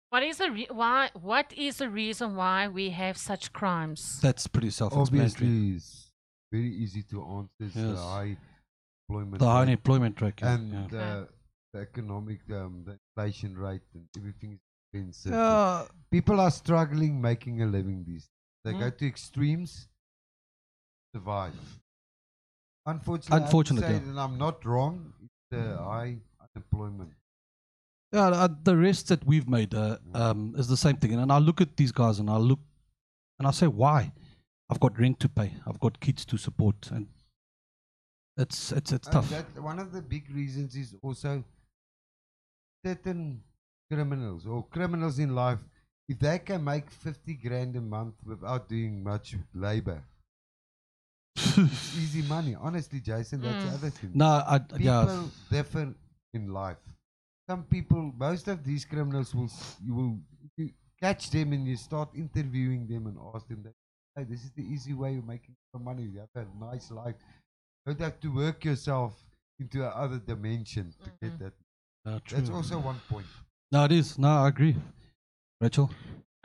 What 0.09 0.23
is 0.23 0.39
the 0.39 0.51
re- 0.51 0.69
why? 0.71 1.11
What 1.13 1.53
is 1.53 1.77
the 1.77 1.91
reason 1.91 2.35
why 2.35 2.69
we 2.69 2.91
have 2.91 3.19
such 3.19 3.53
crimes? 3.53 4.19
That's 4.23 4.47
pretty 4.47 4.71
self-explanatory. 4.71 5.29
Obviously, 5.47 5.77
it's 5.77 6.11
very 6.51 6.73
easy 6.75 7.03
to 7.11 7.23
answer. 7.23 7.51
It's 7.61 7.75
the 7.75 7.81
Yes. 7.91 7.99
High 9.11 9.23
employment 9.23 9.39
The 9.41 9.47
high 9.47 9.61
rate 9.61 9.63
unemployment 9.69 10.21
rate. 10.21 10.43
and 10.43 10.93
yeah. 10.93 11.01
uh, 11.01 11.25
the 11.73 11.81
economic, 11.81 12.41
um, 12.51 12.85
the 12.85 12.99
inflation 13.17 13.57
rate 13.59 13.83
and 13.95 14.05
everything 14.17 14.53
is 14.53 14.61
expensive. 14.93 15.33
Yeah, 15.33 15.85
People 16.11 16.41
are 16.41 16.51
struggling 16.51 17.21
making 17.21 17.63
a 17.63 17.67
living 17.67 18.05
these. 18.05 18.29
They 18.65 18.73
go 18.73 18.91
Mm. 18.91 18.99
to 18.99 19.07
extremes, 19.07 19.89
survive. 21.15 21.55
Unfortunately, 22.87 23.33
I 23.37 23.41
have 23.41 23.43
to 23.43 23.47
Unfortunately, 23.47 23.89
say 23.89 24.05
yeah. 24.07 24.13
that 24.13 24.21
I'm 24.21 24.39
not 24.39 24.65
wrong. 24.65 25.13
It's 25.23 25.33
the 25.51 25.77
high 25.77 26.17
unemployment. 26.55 27.11
Yeah, 28.13 28.29
uh, 28.29 28.49
the 28.65 28.77
rest 28.77 29.09
that 29.09 29.25
we've 29.25 29.49
made 29.49 29.75
uh, 29.75 29.99
um, 30.15 30.55
is 30.59 30.67
the 30.67 30.77
same 30.77 30.97
thing. 30.97 31.13
And 31.15 31.31
I 31.31 31.39
look 31.39 31.61
at 31.61 31.77
these 31.77 31.93
guys 31.93 32.19
and 32.19 32.29
I 32.29 32.37
look 32.39 32.59
and 33.39 33.47
I 33.47 33.53
say, 33.53 33.67
why? 33.69 34.13
I've 34.69 34.81
got 34.81 34.99
rent 34.99 35.21
to 35.21 35.29
pay. 35.29 35.53
I've 35.67 35.79
got 35.81 36.01
kids 36.01 36.25
to 36.27 36.37
support, 36.37 36.91
and 36.91 37.07
it's 38.37 38.73
it's 38.73 38.93
it's 38.93 39.07
And 39.07 39.15
tough. 39.15 39.29
That, 39.31 39.63
one 39.63 39.79
of 39.79 39.93
the 39.93 40.03
big 40.03 40.31
reasons 40.31 40.75
is 40.77 40.95
also 41.03 41.45
certain 42.85 43.43
criminals 43.91 44.47
or 44.47 44.65
criminals 44.71 45.19
in 45.19 45.35
life, 45.35 45.59
if 46.09 46.19
they 46.19 46.39
can 46.39 46.65
make 46.65 46.91
50 46.91 47.35
grand 47.35 47.77
a 47.77 47.81
month 47.81 48.15
without 48.25 48.69
doing 48.69 49.03
much 49.03 49.37
labor, 49.55 50.03
it's 51.37 51.95
easy 51.95 52.23
money. 52.23 52.55
Honestly, 52.55 53.01
Jason, 53.01 53.43
that's 53.43 53.63
the 53.63 53.71
Mm. 53.71 53.75
other 53.75 53.91
thing. 53.91 54.11
no, 54.15 54.27
I 54.47 54.59
People 54.59 54.79
yeah, 54.79 55.29
differ 55.51 55.95
in 56.35 56.49
life. 56.53 56.79
Some 57.49 57.65
people, 57.65 58.13
most 58.17 58.49
of 58.49 58.63
these 58.65 58.85
criminals 58.85 59.35
will, 59.35 59.51
you 59.85 59.95
will 59.95 60.19
you 60.57 60.71
catch 61.01 61.31
them 61.31 61.53
and 61.53 61.67
you 61.67 61.77
start 61.77 62.11
interviewing 62.15 62.87
them 62.87 63.07
and 63.07 63.19
ask 63.35 63.47
them 63.49 63.63
that, 63.65 63.75
hey, 64.17 64.25
this 64.25 64.45
is 64.45 64.51
the 64.53 64.63
easy 64.63 64.95
way 64.95 65.17
of 65.17 65.27
making 65.27 65.57
some 65.73 65.85
money. 65.85 66.03
You 66.05 66.21
have 66.35 66.47
a 66.47 66.65
nice 66.65 66.91
life. 66.91 67.17
You 67.87 67.95
don't 67.95 68.01
have 68.01 68.21
to 68.21 68.29
work 68.29 68.65
yourself 68.65 69.25
into 69.59 69.79
another 69.85 70.19
dimension 70.19 70.95
to 71.05 71.11
get 71.23 71.33
Mhm. 71.33 71.39
that. 71.39 71.53
uh, 72.07 72.19
That's 72.31 72.51
also 72.51 72.79
one 72.81 72.99
point. 73.09 73.27
no, 73.73 73.85
it 73.85 73.93
is. 73.93 74.19
No, 74.19 74.29
I 74.29 74.49
agree. 74.49 74.77
Rachel, 75.61 75.91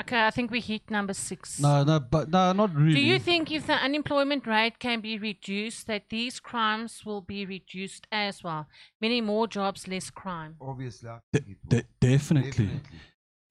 Okay, 0.02 0.26
I 0.28 0.30
think 0.32 0.52
we 0.52 0.60
hit 0.60 0.92
number 0.92 1.14
six. 1.14 1.58
no, 1.62 1.84
no, 1.86 2.00
but 2.02 2.30
no, 2.30 2.52
not 2.52 2.74
really. 2.76 2.96
Do 2.96 3.00
you 3.00 3.18
think 3.18 3.50
if 3.50 3.66
the 3.66 3.76
unemployment 3.76 4.46
rate 4.46 4.78
can 4.80 5.00
be 5.00 5.18
reduced, 5.18 5.88
that 5.88 6.10
these 6.10 6.42
crimes 6.42 7.06
will 7.06 7.22
be 7.22 7.46
reduced 7.46 8.06
as 8.12 8.44
well? 8.44 8.68
Many 9.00 9.22
more 9.22 9.48
jobs, 9.48 9.88
less 9.88 10.10
crime. 10.10 10.58
Obviously, 10.60 11.10
I 11.10 11.20
De- 11.32 11.40
it 11.52 11.70
de- 11.70 11.84
definitely. 12.02 12.66
Definitely. 12.68 13.00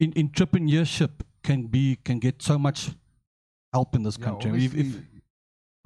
In 0.00 0.12
entrepreneurship 0.12 1.22
can 1.42 1.66
be 1.68 1.96
can 1.96 2.18
get 2.18 2.42
so 2.42 2.58
much 2.58 2.90
help 3.72 3.94
in 3.94 4.02
this 4.02 4.18
Yeah, 4.18 4.24
country. 4.26 4.64
If, 4.66 4.74
if 4.74 5.00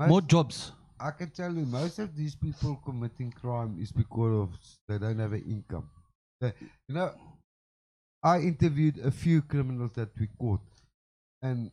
more 0.08 0.22
jobs, 0.22 0.72
I 1.00 1.10
can 1.12 1.30
tell 1.30 1.52
you, 1.54 1.64
most 1.66 1.98
of 1.98 2.14
these 2.16 2.34
people 2.34 2.80
committing 2.84 3.30
crime 3.32 3.76
is 3.80 3.92
because 3.92 4.42
of 4.48 4.58
they 4.88 4.98
don't 4.98 5.18
have 5.18 5.32
an 5.32 5.42
income. 5.42 5.88
They- 6.40 6.54
you 6.88 6.94
know, 6.94 7.14
I 8.22 8.40
interviewed 8.40 8.98
a 8.98 9.10
few 9.10 9.42
criminals 9.42 9.92
that 9.92 10.10
we 10.18 10.26
caught 10.38 10.60
and 11.42 11.70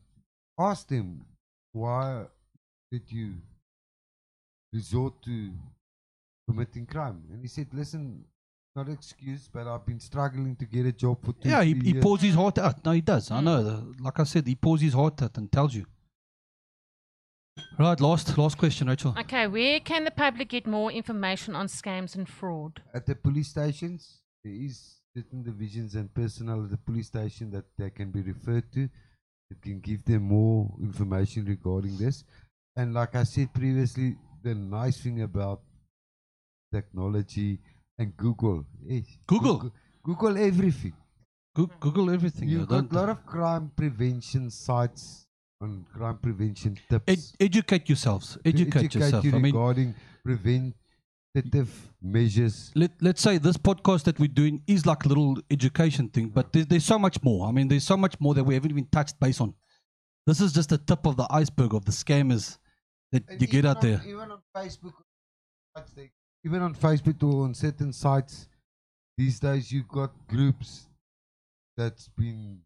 asked 0.60 0.90
them, 0.90 1.26
why 1.74 2.26
did 2.92 3.12
you 3.12 3.34
resort 4.74 5.22
to 5.24 5.52
committing 6.48 6.86
crime? 6.86 7.24
And 7.32 7.42
he 7.42 7.48
said, 7.48 7.68
listen, 7.74 8.24
not 8.76 8.90
excuse, 8.90 9.50
but 9.52 9.68
I've 9.68 9.86
been 9.86 10.00
struggling 10.00 10.56
to 10.58 10.66
get 10.66 10.86
a 10.86 10.92
job 10.92 11.18
for 11.24 11.34
two 11.34 11.50
yeah, 11.50 11.64
he, 11.64 11.74
three 11.74 11.84
he 11.84 11.92
years. 11.94 12.04
pours 12.04 12.22
his 12.22 12.36
heart 12.36 12.58
out. 12.60 12.84
No, 12.86 12.92
he 12.92 13.02
does. 13.02 13.32
I 13.32 13.40
Mm. 13.40 13.44
know. 13.44 13.64
The- 13.64 14.04
Like 14.04 14.20
I 14.20 14.24
said, 14.24 14.46
he 14.46 14.56
pours 14.56 14.82
his 14.82 14.94
heart 14.94 15.22
out 15.22 15.38
and 15.38 15.52
tells 15.52 15.74
you. 15.74 15.86
Right, 17.78 18.00
last 18.00 18.38
last 18.38 18.58
question, 18.58 18.88
Rachel. 18.88 19.14
Okay, 19.20 19.48
where 19.48 19.80
can 19.80 20.04
the 20.06 20.12
public 20.12 20.50
get 20.50 20.66
more 20.68 20.92
information 20.92 21.56
on 21.56 21.68
scams 21.68 22.16
and 22.16 22.28
fraud? 22.28 22.82
At 22.94 23.06
the 23.06 23.16
police 23.16 23.50
stations, 23.50 24.22
there 24.44 24.54
is 24.54 25.02
certain 25.16 25.44
divisions 25.44 25.96
and 25.96 26.14
personnel 26.14 26.64
at 26.64 26.70
the 26.70 26.78
police 26.78 27.08
station 27.08 27.52
that 27.52 27.66
they 27.78 27.90
can 27.90 28.12
be 28.12 28.22
referred 28.22 28.72
to. 28.74 28.90
It 29.52 29.62
can 29.62 29.80
give 29.80 30.04
them 30.06 30.24
more 30.24 30.70
information 30.82 31.46
regarding 31.46 31.98
this. 31.98 32.24
And 32.76 32.94
like 32.94 33.16
I 33.16 33.24
said 33.24 33.54
previously, 33.54 34.18
the 34.44 34.56
nice 34.56 34.98
thing 34.98 35.22
about 35.22 35.62
technology 36.74 37.60
and 37.98 38.16
Google 38.18 38.66
is 38.88 39.06
Google. 39.28 39.72
Google 40.04 40.38
everything. 40.38 40.94
Goo- 41.56 41.70
Google 41.80 42.10
everything. 42.10 42.50
You've 42.50 42.68
got 42.68 42.92
a 42.92 42.96
lot 42.96 43.10
of 43.10 43.26
crime 43.26 43.72
prevention 43.76 44.50
sites 44.50 45.25
on 45.66 45.86
crime 45.94 46.18
prevention 46.18 46.78
tips. 46.90 47.04
Ed- 47.08 47.46
educate 47.48 47.90
yourselves. 47.90 48.34
to 48.34 48.40
Educate, 48.52 48.94
yourself. 48.96 49.24
you 49.26 49.32
I 49.32 49.40
mean, 49.40 49.54
regarding 49.54 49.96
preventative 50.24 51.70
measures. 52.02 52.72
let, 52.76 52.92
let's 53.02 53.22
say 53.22 53.38
this 53.38 53.58
podcast 53.58 54.04
that 54.04 54.20
we're 54.20 54.28
doing 54.42 54.62
is 54.68 54.86
like 54.86 55.06
a 55.06 55.08
little 55.08 55.38
education 55.52 56.10
thing, 56.10 56.30
but 56.30 56.52
there's, 56.54 56.68
there's 56.68 56.86
so 56.86 57.00
much 57.00 57.22
more. 57.24 57.48
I 57.48 57.52
mean, 57.52 57.68
there's 57.68 57.84
so 57.84 57.98
much 57.98 58.20
more 58.20 58.34
that 58.36 58.44
we 58.44 58.54
haven't 58.54 58.72
even 58.72 58.88
touched 58.92 59.20
base 59.20 59.42
on. 59.42 59.54
This 60.28 60.40
is 60.42 60.54
just 60.54 60.70
the 60.70 60.78
tip 60.78 61.06
of 61.06 61.18
the 61.18 61.28
iceberg 61.30 61.74
of 61.74 61.86
the 61.86 61.92
scammers 61.92 62.58
that 63.12 63.24
And 63.30 63.42
you 63.42 63.48
get 63.48 63.66
out 63.66 63.78
on- 63.78 63.82
there. 63.90 64.02
Even 64.08 64.32
on 64.32 64.40
Facebook, 64.56 64.94
even 66.46 66.62
on 66.62 66.74
Facebook 66.76 67.22
or 67.24 67.44
on 67.46 67.54
certain 67.54 67.92
sites, 67.94 68.48
these 69.18 69.40
days 69.40 69.72
you've 69.72 69.88
got 69.88 70.12
groups 70.28 70.88
that's 71.78 72.08
been 72.10 72.60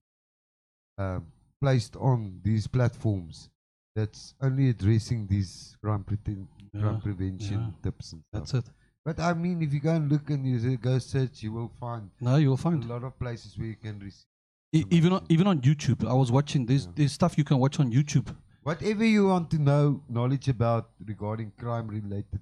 um, 0.98 1.26
placed 1.61 1.95
on 1.98 2.40
these 2.44 2.68
platforms 2.68 3.49
that's 3.95 4.34
only 4.41 4.69
addressing 4.69 5.27
these 5.27 5.76
crime, 5.84 6.03
preten- 6.03 6.48
crime 6.80 7.02
prevention 7.02 7.60
yeah. 7.60 7.72
tips 7.84 8.14
and 8.14 8.22
stuff. 8.30 8.41
That's 8.52 8.53
it. 8.53 8.73
But 9.06 9.19
I 9.19 9.34
mean, 9.34 9.61
if 9.61 9.73
you 9.73 9.80
go 9.80 9.94
and 9.95 10.11
look 10.11 10.30
and 10.30 10.45
you 10.45 10.73
uh, 10.73 10.76
go 10.81 10.99
search, 10.99 11.41
you 11.44 11.52
will 11.52 11.72
find 11.80 12.10
No, 12.22 12.36
you'll 12.36 12.57
find 12.57 12.84
a 12.84 12.88
lot 12.88 13.03
of 13.03 13.18
places 13.18 13.57
where 13.57 13.68
you 13.68 13.76
can 13.76 13.99
receive. 13.99 14.26
E- 14.73 14.86
even 14.91 15.14
on, 15.14 15.26
even 15.30 15.48
on 15.48 15.61
YouTube, 15.61 16.07
I 16.07 16.14
was 16.14 16.31
watching. 16.31 16.65
There's 16.65 16.86
Yeah. 16.86 16.91
there's 16.95 17.11
stuff 17.14 17.38
you 17.38 17.44
can 17.44 17.57
watch 17.57 17.80
on 17.80 17.91
YouTube. 17.91 18.36
Whatever 18.64 19.06
you 19.06 19.27
want 19.27 19.49
to 19.52 19.57
know, 19.57 20.03
knowledge 20.10 20.48
about 20.49 20.90
regarding 21.03 21.52
crime 21.57 21.88
related, 21.88 22.41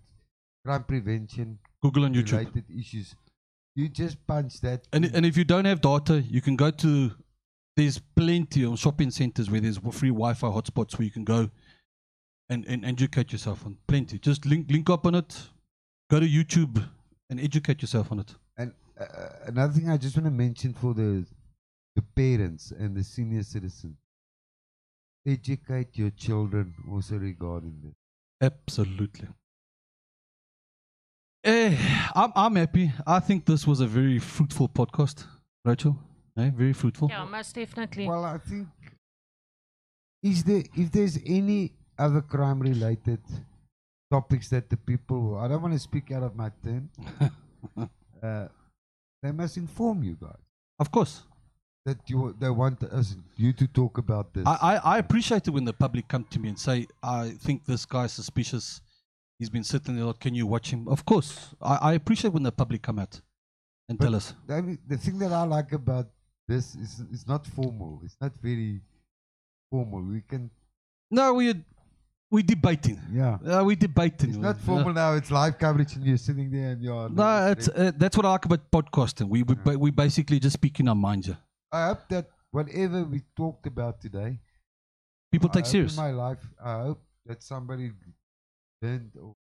crime 0.66 0.84
prevention 0.84 1.60
Google 1.82 2.06
on 2.06 2.14
YouTube. 2.14 2.32
related 2.40 2.66
issues, 2.70 3.16
you 3.76 3.88
just 3.88 4.18
punch 4.28 4.60
that. 4.62 4.88
And 4.92 5.06
and 5.06 5.26
if 5.26 5.38
you 5.38 5.46
don't 5.46 5.66
have 5.66 5.80
data, 5.80 6.22
you 6.22 6.42
can 6.42 6.56
go 6.56 6.72
to. 6.72 7.12
There's 7.78 8.00
plenty 8.00 8.66
of 8.66 8.80
shopping 8.80 9.12
centers 9.12 9.52
where 9.52 9.62
there's 9.62 9.78
free 9.78 10.10
Wi-Fi 10.10 10.48
hotspots 10.48 10.98
where 10.98 11.06
you 11.06 11.12
can 11.12 11.24
go 11.24 11.52
and, 12.50 12.66
and 12.68 12.84
educate 12.84 13.32
yourself 13.32 13.66
on. 13.68 13.78
Plenty. 13.88 14.18
Just 14.18 14.48
link 14.48 14.70
link 14.72 14.90
up 14.90 15.06
on 15.06 15.14
it. 15.14 15.50
Go 16.10 16.20
to 16.20 16.28
YouTube 16.28 16.84
and 17.30 17.40
educate 17.40 17.84
yourself 17.84 18.12
on 18.12 18.20
it. 18.20 18.34
And 18.58 18.74
uh, 19.00 19.06
another 19.46 19.74
thing 19.74 19.90
I 19.92 19.98
just 19.98 20.18
want 20.18 20.26
to 20.26 20.32
mention 20.32 20.74
for 20.74 20.96
the 20.96 21.24
the 21.96 22.02
parents 22.16 22.72
and 22.72 22.98
the 22.98 23.04
senior 23.04 23.44
citizen, 23.44 23.96
educate 25.28 25.98
your 25.98 26.10
children 26.10 26.74
also 26.92 27.16
regarding 27.18 27.76
this. 27.84 27.94
Absolutely. 28.42 29.28
Eh, 31.44 31.78
I'm 32.16 32.32
I'm 32.36 32.56
happy. 32.56 32.92
I 33.06 33.20
think 33.20 33.46
this 33.46 33.68
was 33.68 33.82
a 33.82 33.88
very 33.88 34.18
fruitful 34.18 34.70
podcast, 34.70 35.26
Rachel. 35.64 36.00
Eh, 36.38 36.52
very 36.56 36.74
fruitful. 36.74 37.10
Yeah, 37.10 37.26
most 37.26 37.56
definitely. 37.56 38.08
Well, 38.08 38.24
I 38.24 38.38
think 38.38 38.68
is 40.24 40.44
there 40.44 40.64
if 40.76 40.92
there's 40.92 41.18
any 41.26 41.74
other 41.98 42.22
crime 42.22 42.60
related 42.60 43.20
topics 44.12 44.50
that 44.50 44.70
the 44.70 44.78
people 44.78 45.38
I 45.38 45.48
don't 45.48 45.62
want 45.62 45.74
to 45.74 45.80
speak 45.80 46.12
out 46.12 46.24
of 46.24 46.36
my 46.36 46.52
turn. 46.64 46.90
uh, 48.24 48.48
they 49.24 49.32
must 49.32 49.58
inform 49.58 50.04
you 50.04 50.16
guys 50.22 50.38
Of 50.80 50.92
course. 50.92 51.24
that 51.86 51.98
you 52.08 52.36
they 52.40 52.50
want 52.50 52.84
us 52.84 53.16
you 53.36 53.52
to 53.54 53.68
talk 53.68 53.98
about 53.98 54.34
this. 54.34 54.46
I, 54.46 54.58
I, 54.62 54.76
I 54.96 54.98
appreciate 55.00 55.48
it 55.48 55.52
when 55.52 55.66
the 55.66 55.74
public 55.74 56.08
come 56.08 56.26
to 56.30 56.40
me 56.40 56.50
and 56.50 56.60
say, 56.60 56.88
I 57.02 57.30
think 57.30 57.66
this 57.66 57.86
guy's 57.86 58.14
suspicious. 58.14 58.82
He's 59.40 59.50
been 59.50 59.64
sitting 59.64 59.96
there. 59.96 60.14
Can 60.14 60.34
you 60.36 60.46
watch 60.48 60.72
him? 60.72 60.88
Of 60.88 61.06
course. 61.06 61.56
I, 61.62 61.76
I 61.90 61.94
appreciate 61.94 62.34
when 62.34 62.44
the 62.44 62.52
public 62.52 62.82
come 62.82 63.00
out 63.00 63.22
and 63.90 63.98
But 63.98 64.06
tell 64.06 64.16
us. 64.16 64.34
the, 64.48 64.56
only, 64.56 64.78
the 64.88 64.98
thing 64.98 65.18
that 65.20 65.32
I 65.32 65.44
like 65.44 65.72
about 65.74 66.08
this 66.48 66.76
is 66.76 67.04
it's 67.12 67.28
not 67.28 67.46
formal. 67.48 68.02
It's 68.04 68.18
not 68.22 68.32
very 68.42 68.82
formal. 69.72 70.02
We 70.02 70.22
can 70.22 70.50
No, 71.12 71.34
we 71.34 71.54
we 72.30 72.44
debating. 72.44 73.00
yeah. 73.12 73.38
Uh, 73.46 73.64
we 73.64 73.76
debating. 73.76 74.30
It's 74.30 74.38
not 74.38 74.58
formal 74.60 74.94
now. 74.94 75.14
It's 75.14 75.32
live 75.32 75.58
coverage, 75.58 75.96
and 75.96 76.04
you're 76.06 76.18
sitting 76.18 76.52
there 76.52 76.72
and 76.72 76.82
you're. 76.82 77.10
No, 77.10 77.52
it's, 77.52 77.70
uh, 77.70 77.92
that's 77.98 78.18
what 78.18 78.26
I 78.26 78.32
like 78.32 78.46
about 78.46 78.70
podcasting. 78.72 79.30
We 79.30 79.44
we, 79.44 79.56
ba- 79.56 79.80
we 79.80 79.92
basically 79.92 80.40
just 80.40 80.54
speak 80.54 80.80
in 80.80 80.88
our 80.90 80.96
minds. 80.96 81.28
Yeah. 81.28 81.36
I 81.72 81.88
hope 81.88 82.08
that 82.10 82.28
whatever 82.52 83.04
we 83.04 83.22
talked 83.36 83.66
about 83.68 84.02
today, 84.02 84.40
People 85.32 85.50
I 85.52 85.54
take 85.56 85.66
serious. 85.66 85.98
In 85.98 86.04
my 86.04 86.12
life, 86.12 86.40
I 86.64 86.74
hope 86.84 87.02
that 87.26 87.44
somebody 87.44 87.92
learned 88.82 89.12
or 89.22 89.36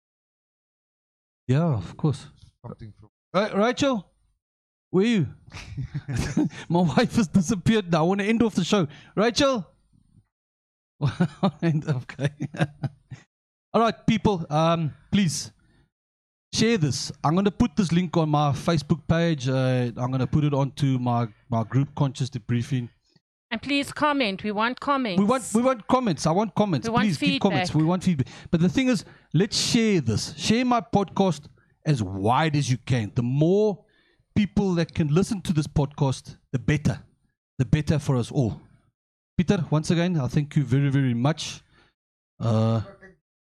Yeah, 1.49 1.75
of 1.75 1.97
course. 1.97 2.27
something 2.67 2.93
from. 2.99 3.09
Right, 3.35 3.55
Rachel, 3.57 4.07
where 4.91 5.05
you? 5.05 5.27
My 6.69 6.81
wife 6.81 7.17
has 7.17 7.29
disappeared 7.29 7.91
now. 7.91 8.01
I 8.01 8.03
want 8.03 8.21
to 8.21 8.27
end 8.27 8.43
off 8.43 8.55
the 8.55 8.65
show. 8.65 8.87
Rachel? 9.15 9.67
Okay. 11.63 12.31
All 13.75 13.83
right, 13.83 14.07
people, 14.07 14.47
um, 14.49 14.93
please 15.13 15.53
share 16.55 16.79
this. 16.79 17.13
I'm 17.23 17.35
going 17.35 17.45
to 17.45 17.51
put 17.51 17.77
this 17.77 17.93
link 17.93 18.17
on 18.17 18.31
my 18.31 18.53
Facebook 18.53 19.07
page. 19.07 19.47
Uh, 19.49 19.91
I'm 19.99 20.11
going 20.11 20.21
to 20.21 20.27
put 20.27 20.45
it 20.45 20.55
onto 20.55 20.99
my, 20.99 21.29
my 21.51 21.63
group 21.65 21.95
Conscious 21.95 22.31
Debriefing. 22.31 22.89
and 23.51 23.61
please 23.61 23.93
comment. 23.93 24.43
We 24.43 24.53
want 24.53 24.81
comments. 24.81 25.19
We 25.19 25.27
want 25.27 25.45
we 25.55 25.61
want 25.63 25.87
comments. 25.87 26.27
I 26.27 26.31
want 26.31 26.55
comments. 26.55 26.89
We 26.89 26.95
want 26.95 27.05
Please 27.07 27.19
give 27.19 27.41
comments. 27.43 27.71
feedback. 27.71 27.83
We 27.83 27.87
want 27.87 28.05
feedback. 28.05 28.29
But 28.51 28.61
the 28.63 28.69
thing 28.71 28.89
is, 28.89 29.05
let's 29.35 29.59
share 29.59 30.01
this. 30.01 30.35
Share 30.39 30.65
my 30.65 30.81
podcast 30.81 31.43
as 31.85 32.03
wide 32.03 32.57
as 32.57 32.71
you 32.71 32.79
can. 32.79 33.13
The 33.15 33.23
more 33.23 33.85
people 34.37 34.75
that 34.75 34.95
can 34.95 35.09
listen 35.13 35.41
to 35.43 35.53
this 35.53 35.67
podcast, 35.67 36.37
the 36.53 36.59
better. 36.59 37.01
The 37.59 37.65
better 37.65 37.99
for 37.99 38.17
us 38.17 38.31
all. 38.31 38.61
Peter, 39.37 39.65
once 39.71 39.91
again, 39.91 40.19
I 40.21 40.29
thank 40.29 40.55
you 40.57 40.63
very, 40.65 40.91
very 40.91 41.15
much. 41.15 41.63
Uh, 42.39 42.83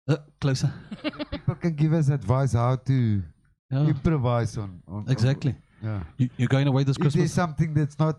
uh, 0.09 0.17
closer. 0.41 0.73
People 1.31 1.57
can 1.57 1.75
give 1.75 1.93
us 1.93 2.09
advice 2.09 2.53
how 2.53 2.77
to 2.77 3.23
Yeah, 3.71 3.87
improvise 3.87 4.57
on. 4.57 4.81
on 4.89 5.05
exactly. 5.09 5.55
yeah. 5.83 6.03
You, 6.17 6.29
you're 6.37 6.49
going 6.49 6.67
away 6.69 6.85
this 6.85 6.97
If 6.99 7.13
there's 7.13 7.33
something 7.33 7.75
that's 7.75 7.99
not 7.99 8.19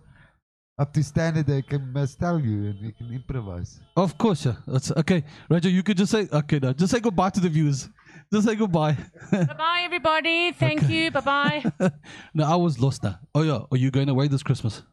up 0.78 0.94
to 0.94 1.04
standard, 1.04 1.46
they 1.48 1.62
can 1.62 1.92
must 1.92 2.20
tell 2.20 2.40
you, 2.40 2.70
and 2.70 2.82
we 2.82 2.92
can 2.92 3.12
improvise. 3.14 3.80
Of 3.98 4.18
course, 4.18 4.46
yeah. 4.46 4.56
That's 4.68 4.92
okay. 4.92 5.24
Rachel, 5.50 5.72
you 5.72 5.84
could 5.84 5.98
just 5.98 6.12
say 6.12 6.28
okay. 6.32 6.60
Now, 6.60 6.74
just 6.74 6.92
say 6.92 7.00
goodbye 7.00 7.32
to 7.32 7.40
the 7.40 7.50
viewers. 7.50 7.90
Just 8.32 8.48
say 8.48 8.56
goodbye. 8.56 8.96
Bye 9.32 9.44
bye, 9.58 9.82
everybody. 9.84 10.52
Thank 10.52 10.88
you. 10.88 11.10
Bye 11.10 11.20
bye. 11.22 11.72
no, 12.34 12.46
I 12.46 12.56
was 12.56 12.80
lost 12.80 13.04
now. 13.04 13.20
Oh 13.34 13.42
yeah, 13.42 13.62
are 13.72 13.78
you 13.78 13.90
going 13.90 14.08
away 14.10 14.28
this 14.28 14.44
Christmas? 14.44 14.84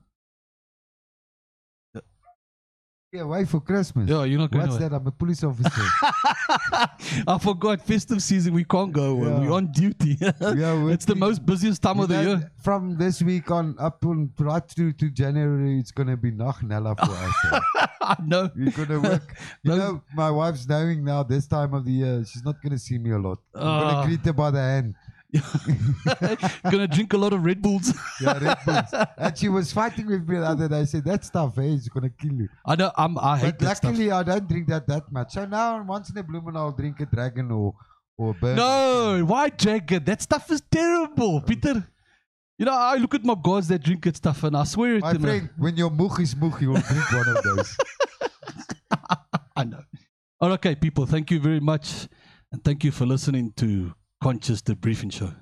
Yeah, 3.17 3.23
away 3.23 3.45
for 3.47 3.61
Christmas. 3.61 4.09
Yeah, 4.09 4.25
you're 4.25 4.39
not 4.39 4.51
going 4.51 4.67
What's 4.67 4.79
that? 4.79 4.93
I'm 4.93 5.07
a 5.07 5.11
police 5.11 5.43
officer. 5.43 5.71
I 7.27 7.39
forgot. 7.41 7.81
Festive 7.87 8.23
season, 8.23 8.55
we 8.55 8.65
can't 8.65 8.93
go. 8.93 9.17
Yeah. 9.23 9.41
We're 9.41 9.53
on 9.53 9.73
duty. 9.73 10.19
Yeah, 10.57 10.89
it's 10.95 11.05
the 11.05 11.15
most 11.15 11.45
busiest 11.45 11.83
time 11.83 12.01
of 12.01 12.09
the 12.09 12.23
year. 12.23 12.51
From 12.63 12.97
this 12.97 13.23
week 13.23 13.51
on 13.51 13.75
up 13.79 14.05
on 14.05 14.33
right 14.39 14.67
through 14.69 14.93
to 14.95 15.11
January, 15.11 15.79
it's 15.79 15.91
gonna 15.93 16.17
be 16.17 16.31
Nachnella 16.33 16.97
for 16.99 17.13
us. 17.13 17.35
eh? 17.53 17.87
I 18.03 18.17
know. 18.25 18.51
We're 18.57 18.71
gonna 18.71 19.01
work. 19.01 19.37
You 19.63 19.71
Those- 19.73 19.79
know, 19.79 20.03
my 20.15 20.31
wife's 20.31 20.69
knowing 20.69 21.05
now 21.05 21.23
this 21.23 21.47
time 21.47 21.75
of 21.75 21.85
the 21.85 21.93
year, 21.93 22.25
she's 22.25 22.45
not 22.45 22.63
gonna 22.63 22.79
see 22.79 22.99
me 22.99 23.11
a 23.11 23.19
lot. 23.19 23.39
I'm 23.55 23.63
Ah. 23.67 23.81
gonna 23.93 24.07
greet 24.07 24.25
her 24.25 24.33
by 24.33 24.51
the 24.51 24.61
hand. 24.61 24.95
Gonna 26.71 26.89
drink 26.89 27.13
a 27.13 27.17
lot 27.19 27.33
of 27.33 27.45
Red 27.45 27.61
Bulls. 27.63 27.93
Yeah, 28.21 28.39
Red 28.39 28.59
Bulls. 28.65 29.07
and 29.19 29.37
she 29.39 29.49
was 29.49 29.73
fighting 29.73 30.07
with 30.07 30.29
me 30.29 30.37
the 30.39 30.47
other 30.47 30.69
day. 30.69 30.81
I 30.81 30.85
said, 30.85 31.05
that 31.05 31.25
stuff, 31.25 31.59
eh, 31.59 31.63
is 31.63 31.89
gonna 31.89 32.11
kill 32.11 32.33
you. 32.33 32.49
I 32.65 32.77
know. 32.77 32.91
I'm, 32.97 33.19
I 33.19 33.37
hate 33.39 33.59
But 33.59 33.59
that 33.61 33.77
stuff. 33.79 33.91
luckily, 33.93 34.11
I 34.11 34.23
don't 34.23 34.49
drink 34.49 34.69
that 34.69 34.87
that 34.89 35.11
much. 35.13 35.33
So 35.33 35.45
now, 35.47 35.83
once 35.83 36.11
in 36.11 36.19
a 36.19 36.23
blue 36.23 36.41
moon, 36.41 36.57
I'll 36.57 36.73
drink 36.73 37.01
a 37.01 37.07
dragon 37.07 37.51
or 37.51 37.75
or 38.17 38.31
a 38.31 38.35
bird. 38.35 38.57
No, 38.57 39.25
why 39.27 39.49
dragon? 39.51 40.05
That 40.05 40.23
stuff 40.23 40.51
is 40.51 40.63
terrible, 40.71 41.41
Peter. 41.43 41.87
You 42.59 42.65
know, 42.65 42.73
I 42.73 42.97
look 42.97 43.15
at 43.15 43.23
my 43.25 43.35
guys 43.43 43.69
that 43.69 43.83
drink 43.83 44.05
that 44.05 44.17
stuff, 44.17 44.43
and 44.45 44.57
I 44.57 44.65
swear 44.65 44.99
My 45.01 45.11
at 45.11 45.13
them. 45.15 45.23
friend, 45.23 45.51
when 45.59 45.77
your 45.77 45.91
moog 45.91 46.19
is 46.21 46.35
moog, 46.35 46.59
you 46.63 46.71
will 46.71 46.81
drink 46.81 47.13
one 47.13 47.29
of 47.37 47.43
those. 47.43 47.77
I 49.57 49.65
know. 49.65 49.83
All 50.41 50.49
right, 50.49 50.55
okay, 50.55 50.75
people. 50.75 51.05
Thank 51.05 51.31
you 51.31 51.41
very 51.41 51.61
much, 51.61 52.09
and 52.53 52.63
thank 52.65 52.85
you 52.85 52.91
for 52.93 53.05
listening 53.05 53.53
to 53.57 53.93
Conscious 54.23 54.63
Debriefing 54.63 55.13
Show. 55.13 55.35